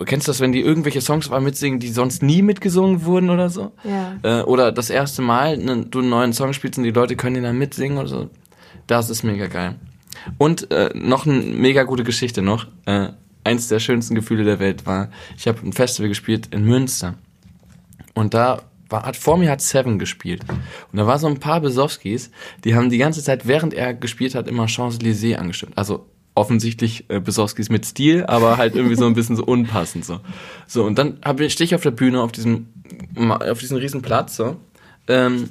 Kennst 0.06 0.28
du 0.28 0.32
das, 0.32 0.40
wenn 0.40 0.52
die 0.52 0.62
irgendwelche 0.62 1.02
Songs 1.02 1.30
mal 1.30 1.42
mitsingen, 1.42 1.80
die 1.80 1.90
sonst 1.90 2.24
nie 2.24 2.42
mitgesungen 2.42 3.06
wurden 3.06 3.30
oder 3.30 3.50
so? 3.50 3.72
Ja. 3.84 4.16
Äh, 4.24 4.44
oder 4.44 4.72
das 4.72 4.90
erste 4.90 5.22
Mal 5.22 5.58
ne, 5.58 5.86
du 5.86 6.00
einen 6.00 6.10
neuen 6.10 6.34
Song 6.34 6.54
spielst 6.54 6.78
und 6.78 6.86
die 6.86 6.92
Leute 6.92 7.16
können 7.16 7.36
den 7.36 7.44
dann 7.44 7.58
mitsingen 7.58 7.98
oder 7.98 8.08
so. 8.08 8.30
Das 8.88 9.10
ist 9.10 9.24
mega 9.24 9.48
geil. 9.48 9.76
Und 10.38 10.72
äh, 10.72 10.90
noch 10.96 11.26
eine 11.26 11.40
mega 11.42 11.84
gute 11.84 12.04
Geschichte 12.04 12.42
noch. 12.42 12.68
Äh, 12.86 13.10
eins 13.44 13.68
der 13.68 13.80
schönsten 13.80 14.16
Gefühle 14.16 14.44
der 14.44 14.60
Welt 14.60 14.86
war, 14.86 15.10
ich 15.38 15.48
habe 15.48 15.60
ein 15.66 15.74
Festival 15.74 16.10
gespielt 16.10 16.48
in 16.52 16.64
Münster. 16.66 17.16
Und 18.14 18.34
da 18.34 18.62
war, 18.92 19.04
hat, 19.04 19.18
vor 19.18 19.38
mir 19.38 19.50
hat 19.50 19.62
Seven 19.62 20.00
gespielt. 20.00 20.42
Und 20.92 20.98
da 20.98 21.08
war 21.08 21.20
so 21.20 21.28
ein 21.28 21.40
paar 21.40 21.62
Besowskis, 21.62 22.32
die 22.64 22.76
haben 22.76 22.90
die 22.90 22.98
ganze 22.98 23.24
Zeit, 23.24 23.48
während 23.48 23.74
er 23.74 23.94
gespielt 23.94 24.36
hat, 24.36 24.48
immer 24.48 24.68
Champs-Élysées 24.68 25.36
angestimmt. 25.36 25.78
Also 25.78 26.06
offensichtlich 26.36 27.06
äh, 27.10 27.20
Besowskis 27.20 27.70
mit 27.70 27.86
Stil, 27.86 28.26
aber 28.26 28.58
halt 28.58 28.76
irgendwie 28.76 28.96
so 28.96 29.06
ein 29.06 29.14
bisschen 29.14 29.36
so 29.36 29.44
unpassend 29.44 30.06
so. 30.06 30.20
So, 30.66 30.86
und 30.86 30.98
dann 30.98 31.18
stehe 31.50 31.66
ich 31.66 31.76
auf 31.76 31.82
der 31.82 31.92
Bühne 31.92 32.22
auf 32.22 32.32
diesem, 32.32 32.68
auf 33.16 33.60
diesem 33.60 33.78
riesen 33.78 34.02
Platz 34.02 34.36
so. 34.38 34.58
Ähm, 35.08 35.50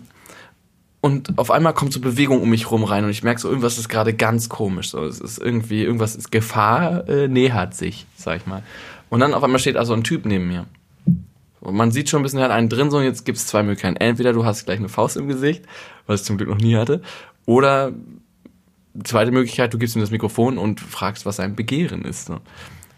und 1.03 1.39
auf 1.39 1.51
einmal 1.51 1.73
kommt 1.73 1.93
so 1.93 2.01
Bewegung 2.01 2.43
um 2.43 2.51
mich 2.51 2.71
rum 2.71 2.85
rein 2.85 3.05
und 3.05 3.11
ich 3.11 3.23
merke 3.23 3.41
so, 3.41 3.49
irgendwas 3.49 3.79
ist 3.79 3.89
gerade 3.89 4.13
ganz 4.13 4.49
komisch. 4.49 4.91
So, 4.91 5.05
es 5.05 5.21
ist 5.21 5.39
irgendwie, 5.39 5.83
irgendwas 5.83 6.15
ist 6.15 6.31
Gefahr 6.31 7.09
äh, 7.09 7.27
nähert 7.29 7.75
sich, 7.75 8.07
sag 8.17 8.37
ich 8.37 8.47
mal. 8.47 8.63
Und 9.09 9.21
dann 9.21 9.35
auf 9.35 9.43
einmal 9.43 9.59
steht 9.59 9.77
also 9.77 9.95
ein 9.95 10.05
Typ 10.05 10.27
neben 10.27 10.47
mir. 10.47 10.67
Und 11.61 11.75
man 11.75 11.91
sieht 11.91 12.09
schon 12.09 12.21
ein 12.21 12.23
bisschen, 12.23 12.39
er 12.39 12.47
hat 12.47 12.53
einen 12.53 12.69
drin, 12.69 12.91
so 12.91 12.99
und 12.99 13.05
jetzt 13.05 13.25
gibt 13.25 13.39
es 13.39 13.47
zwei 13.47 13.63
Möglichkeiten. 13.63 13.97
Entweder 13.97 14.33
du 14.33 14.45
hast 14.45 14.65
gleich 14.65 14.79
eine 14.79 14.89
Faust 14.89 15.17
im 15.17 15.29
Gesicht, 15.29 15.65
was 16.07 16.21
ich 16.21 16.27
zum 16.27 16.39
Glück 16.39 16.49
noch 16.49 16.59
nie 16.59 16.77
hatte, 16.77 17.03
oder 17.47 17.93
zweite 19.05 19.31
Möglichkeit, 19.31 19.73
du 19.73 19.79
gibst 19.79 19.95
ihm 19.95 20.01
das 20.01 20.11
Mikrofon 20.11 20.59
und 20.59 20.81
fragst, 20.81 21.27
was 21.27 21.37
sein 21.37 21.55
Begehren 21.55 22.03
ist. 22.03 22.27
So. 22.27 22.39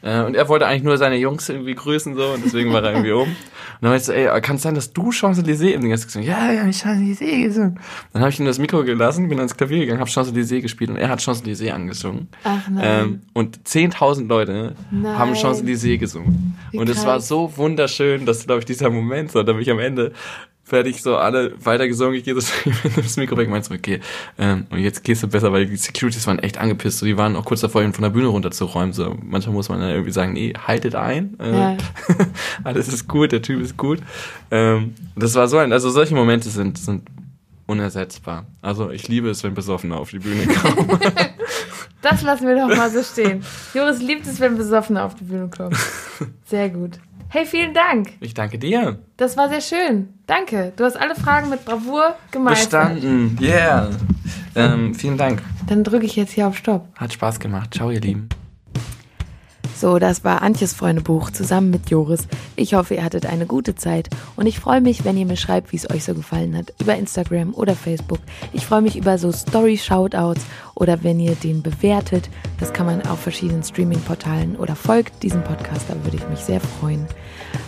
Äh, 0.02 0.22
und 0.22 0.34
er 0.34 0.48
wollte 0.48 0.66
eigentlich 0.66 0.82
nur 0.82 0.98
seine 0.98 1.16
Jungs 1.16 1.48
irgendwie 1.48 1.74
grüßen 1.74 2.14
so 2.14 2.32
und 2.32 2.44
deswegen 2.44 2.72
war 2.72 2.82
er 2.82 2.90
irgendwie 2.92 3.12
um. 3.12 3.28
Und 3.82 3.86
dann 3.86 3.90
meinte 3.94 4.02
ich 4.02 4.06
so, 4.06 4.12
ey, 4.12 4.40
kann 4.42 4.56
es 4.56 4.62
sein, 4.62 4.76
dass 4.76 4.92
du 4.92 5.10
Champs-Élysées 5.10 5.72
im 5.72 5.80
Ding 5.80 5.90
hast 5.90 6.06
gesungen? 6.06 6.28
Ja, 6.28 6.52
ja, 6.52 6.64
ich 6.68 6.76
Champs-Élysées 6.76 7.42
gesungen. 7.42 7.80
Dann 8.12 8.22
habe 8.22 8.30
ich 8.30 8.38
ihm 8.38 8.46
das 8.46 8.60
Mikro 8.60 8.84
gelassen, 8.84 9.28
bin 9.28 9.38
ans 9.38 9.56
Klavier 9.56 9.80
gegangen, 9.80 9.98
habe 9.98 10.08
Champs-Élysées 10.08 10.60
gespielt 10.60 10.90
und 10.90 10.98
er 10.98 11.08
hat 11.08 11.20
Champs-Élysées 11.20 11.72
angesungen. 11.72 12.28
Ach 12.44 12.68
nein. 12.70 12.84
Ähm, 12.84 13.22
und 13.32 13.64
10.000 13.64 14.28
Leute 14.28 14.76
nein. 14.92 15.18
haben 15.18 15.34
Champs-Élysées 15.34 15.98
gesungen. 15.98 16.56
Wie 16.70 16.78
und 16.78 16.88
es 16.88 17.04
war 17.04 17.18
so 17.18 17.56
wunderschön, 17.56 18.24
dass, 18.24 18.46
glaube 18.46 18.60
ich, 18.60 18.66
dieser 18.66 18.88
Moment, 18.88 19.32
so, 19.32 19.42
da 19.42 19.52
bin 19.52 19.62
ich 19.62 19.70
am 19.70 19.80
Ende 19.80 20.12
fertig, 20.72 21.02
so 21.02 21.18
alle 21.18 21.52
weitergesungen, 21.62 22.14
ich 22.14 22.24
gehe 22.24 22.40
so 22.40 22.50
das 22.96 23.18
Mikro 23.18 23.36
weg, 23.36 23.50
meinst 23.50 23.70
du, 23.70 23.74
okay, 23.74 24.00
ähm, 24.38 24.66
und 24.70 24.78
jetzt 24.78 25.04
gehst 25.04 25.22
du 25.22 25.28
besser, 25.28 25.52
weil 25.52 25.66
die 25.66 25.76
Securities 25.76 26.26
waren 26.26 26.38
echt 26.38 26.56
angepisst, 26.56 27.00
so, 27.00 27.04
die 27.04 27.18
waren 27.18 27.36
auch 27.36 27.44
kurz 27.44 27.60
davor, 27.60 27.82
ihn 27.82 27.92
von 27.92 28.02
der 28.02 28.08
Bühne 28.08 28.28
runterzuräumen, 28.28 28.94
so, 28.94 29.14
manchmal 29.22 29.54
muss 29.54 29.68
man 29.68 29.80
dann 29.80 29.90
irgendwie 29.90 30.12
sagen, 30.12 30.32
nee, 30.32 30.54
haltet 30.66 30.94
ein, 30.94 31.38
äh, 31.40 31.52
ja. 31.52 31.76
alles 32.64 32.88
ist 32.88 33.06
gut, 33.06 33.32
der 33.32 33.42
Typ 33.42 33.60
ist 33.60 33.76
gut, 33.76 33.98
ähm, 34.50 34.94
das 35.14 35.34
war 35.34 35.46
so 35.46 35.58
ein, 35.58 35.74
also 35.74 35.90
solche 35.90 36.14
Momente 36.14 36.48
sind, 36.48 36.78
sind 36.78 37.02
unersetzbar. 37.66 38.46
Also 38.60 38.90
ich 38.90 39.08
liebe 39.08 39.30
es, 39.30 39.44
wenn 39.44 39.54
Besoffene 39.54 39.96
auf 39.96 40.10
die 40.10 40.18
Bühne 40.18 40.46
kommen. 40.46 40.98
das 42.02 42.22
lassen 42.22 42.46
wir 42.46 42.56
doch 42.56 42.74
mal 42.76 42.90
so 42.90 43.02
stehen. 43.02 43.44
Joris 43.72 44.00
liebt 44.00 44.26
es, 44.26 44.40
wenn 44.40 44.56
Besoffene 44.56 45.02
auf 45.02 45.14
die 45.14 45.24
Bühne 45.24 45.48
kommen. 45.48 45.76
Sehr 46.44 46.68
gut. 46.68 46.98
Hey, 47.34 47.46
vielen 47.46 47.72
Dank. 47.72 48.12
Ich 48.20 48.34
danke 48.34 48.58
dir. 48.58 48.98
Das 49.16 49.38
war 49.38 49.48
sehr 49.48 49.62
schön. 49.62 50.08
Danke. 50.26 50.74
Du 50.76 50.84
hast 50.84 50.96
alle 50.96 51.14
Fragen 51.14 51.48
mit 51.48 51.64
Bravour 51.64 52.14
gemeistert. 52.30 52.96
Bestanden. 52.96 53.38
Yeah. 53.40 53.88
Ähm, 54.54 54.94
vielen 54.94 55.16
Dank. 55.16 55.42
Dann 55.66 55.82
drücke 55.82 56.04
ich 56.04 56.14
jetzt 56.14 56.32
hier 56.32 56.46
auf 56.46 56.58
Stopp. 56.58 56.88
Hat 56.94 57.14
Spaß 57.14 57.40
gemacht. 57.40 57.72
Ciao, 57.72 57.90
ihr 57.90 58.02
Lieben. 58.02 58.28
So, 59.82 59.98
das 59.98 60.22
war 60.22 60.42
Antjes 60.42 60.74
Freundebuch 60.74 61.32
zusammen 61.32 61.70
mit 61.70 61.90
Joris. 61.90 62.28
Ich 62.54 62.74
hoffe, 62.74 62.94
ihr 62.94 63.02
hattet 63.02 63.26
eine 63.26 63.46
gute 63.46 63.74
Zeit 63.74 64.08
und 64.36 64.46
ich 64.46 64.60
freue 64.60 64.80
mich, 64.80 65.04
wenn 65.04 65.16
ihr 65.16 65.26
mir 65.26 65.36
schreibt, 65.36 65.72
wie 65.72 65.76
es 65.76 65.90
euch 65.90 66.04
so 66.04 66.14
gefallen 66.14 66.56
hat, 66.56 66.72
über 66.80 66.94
Instagram 66.94 67.52
oder 67.52 67.74
Facebook. 67.74 68.20
Ich 68.52 68.64
freue 68.64 68.80
mich 68.80 68.96
über 68.96 69.18
so 69.18 69.32
Story-Shoutouts 69.32 70.42
oder 70.76 71.02
wenn 71.02 71.18
ihr 71.18 71.34
den 71.34 71.62
bewertet. 71.62 72.30
Das 72.60 72.72
kann 72.72 72.86
man 72.86 73.04
auf 73.08 73.18
verschiedenen 73.18 73.64
Streaming-Portalen 73.64 74.54
oder 74.54 74.76
folgt 74.76 75.20
diesem 75.24 75.42
Podcast, 75.42 75.86
da 75.88 75.96
würde 76.04 76.16
ich 76.16 76.28
mich 76.28 76.38
sehr 76.38 76.60
freuen. 76.60 77.04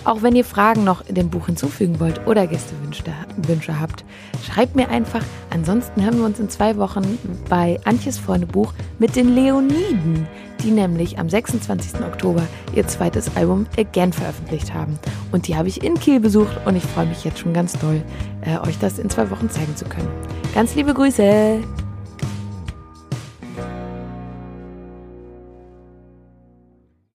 Auch 0.05 0.23
wenn 0.23 0.37
ihr 0.37 0.45
Fragen 0.45 0.85
noch 0.85 1.07
in 1.09 1.17
dem 1.17 1.31
Buch 1.31 1.47
hinzufügen 1.47 1.99
wollt 1.99 2.27
oder 2.29 2.47
Gästewünsche 2.47 3.81
habt, 3.81 4.05
schreibt 4.47 4.77
mir 4.77 4.89
einfach. 4.89 5.25
Ansonsten 5.51 6.05
hören 6.05 6.19
wir 6.19 6.27
uns 6.27 6.39
in 6.39 6.49
zwei 6.49 6.77
Wochen 6.77 7.19
bei 7.49 7.81
Antjes 7.85 8.19
Freundebuch 8.19 8.73
mit 8.99 9.17
den 9.17 9.35
Leoniden 9.35 10.29
die 10.63 10.71
nämlich 10.71 11.19
am 11.19 11.29
26. 11.29 12.01
Oktober 12.01 12.43
ihr 12.75 12.87
zweites 12.87 13.37
Album 13.37 13.67
Again 13.77 14.13
veröffentlicht 14.13 14.73
haben. 14.73 14.99
Und 15.33 15.49
die 15.49 15.57
habe 15.57 15.69
ich 15.69 15.83
in 15.83 15.95
Kiel 15.99 16.21
besucht 16.21 16.57
und 16.65 16.77
ich 16.77 16.85
freue 16.85 17.07
mich 17.07 17.25
jetzt 17.25 17.39
schon 17.39 17.53
ganz 17.53 17.79
doll, 17.79 18.03
äh, 18.43 18.59
euch 18.67 18.79
das 18.79 18.99
in 18.99 19.11
zwei 19.11 19.31
Wochen 19.31 19.51
zeigen 19.51 19.77
zu 19.77 19.85
können. 19.85 20.09
Ganz 20.55 20.75
liebe 20.75 20.95
Grüße! 20.95 21.61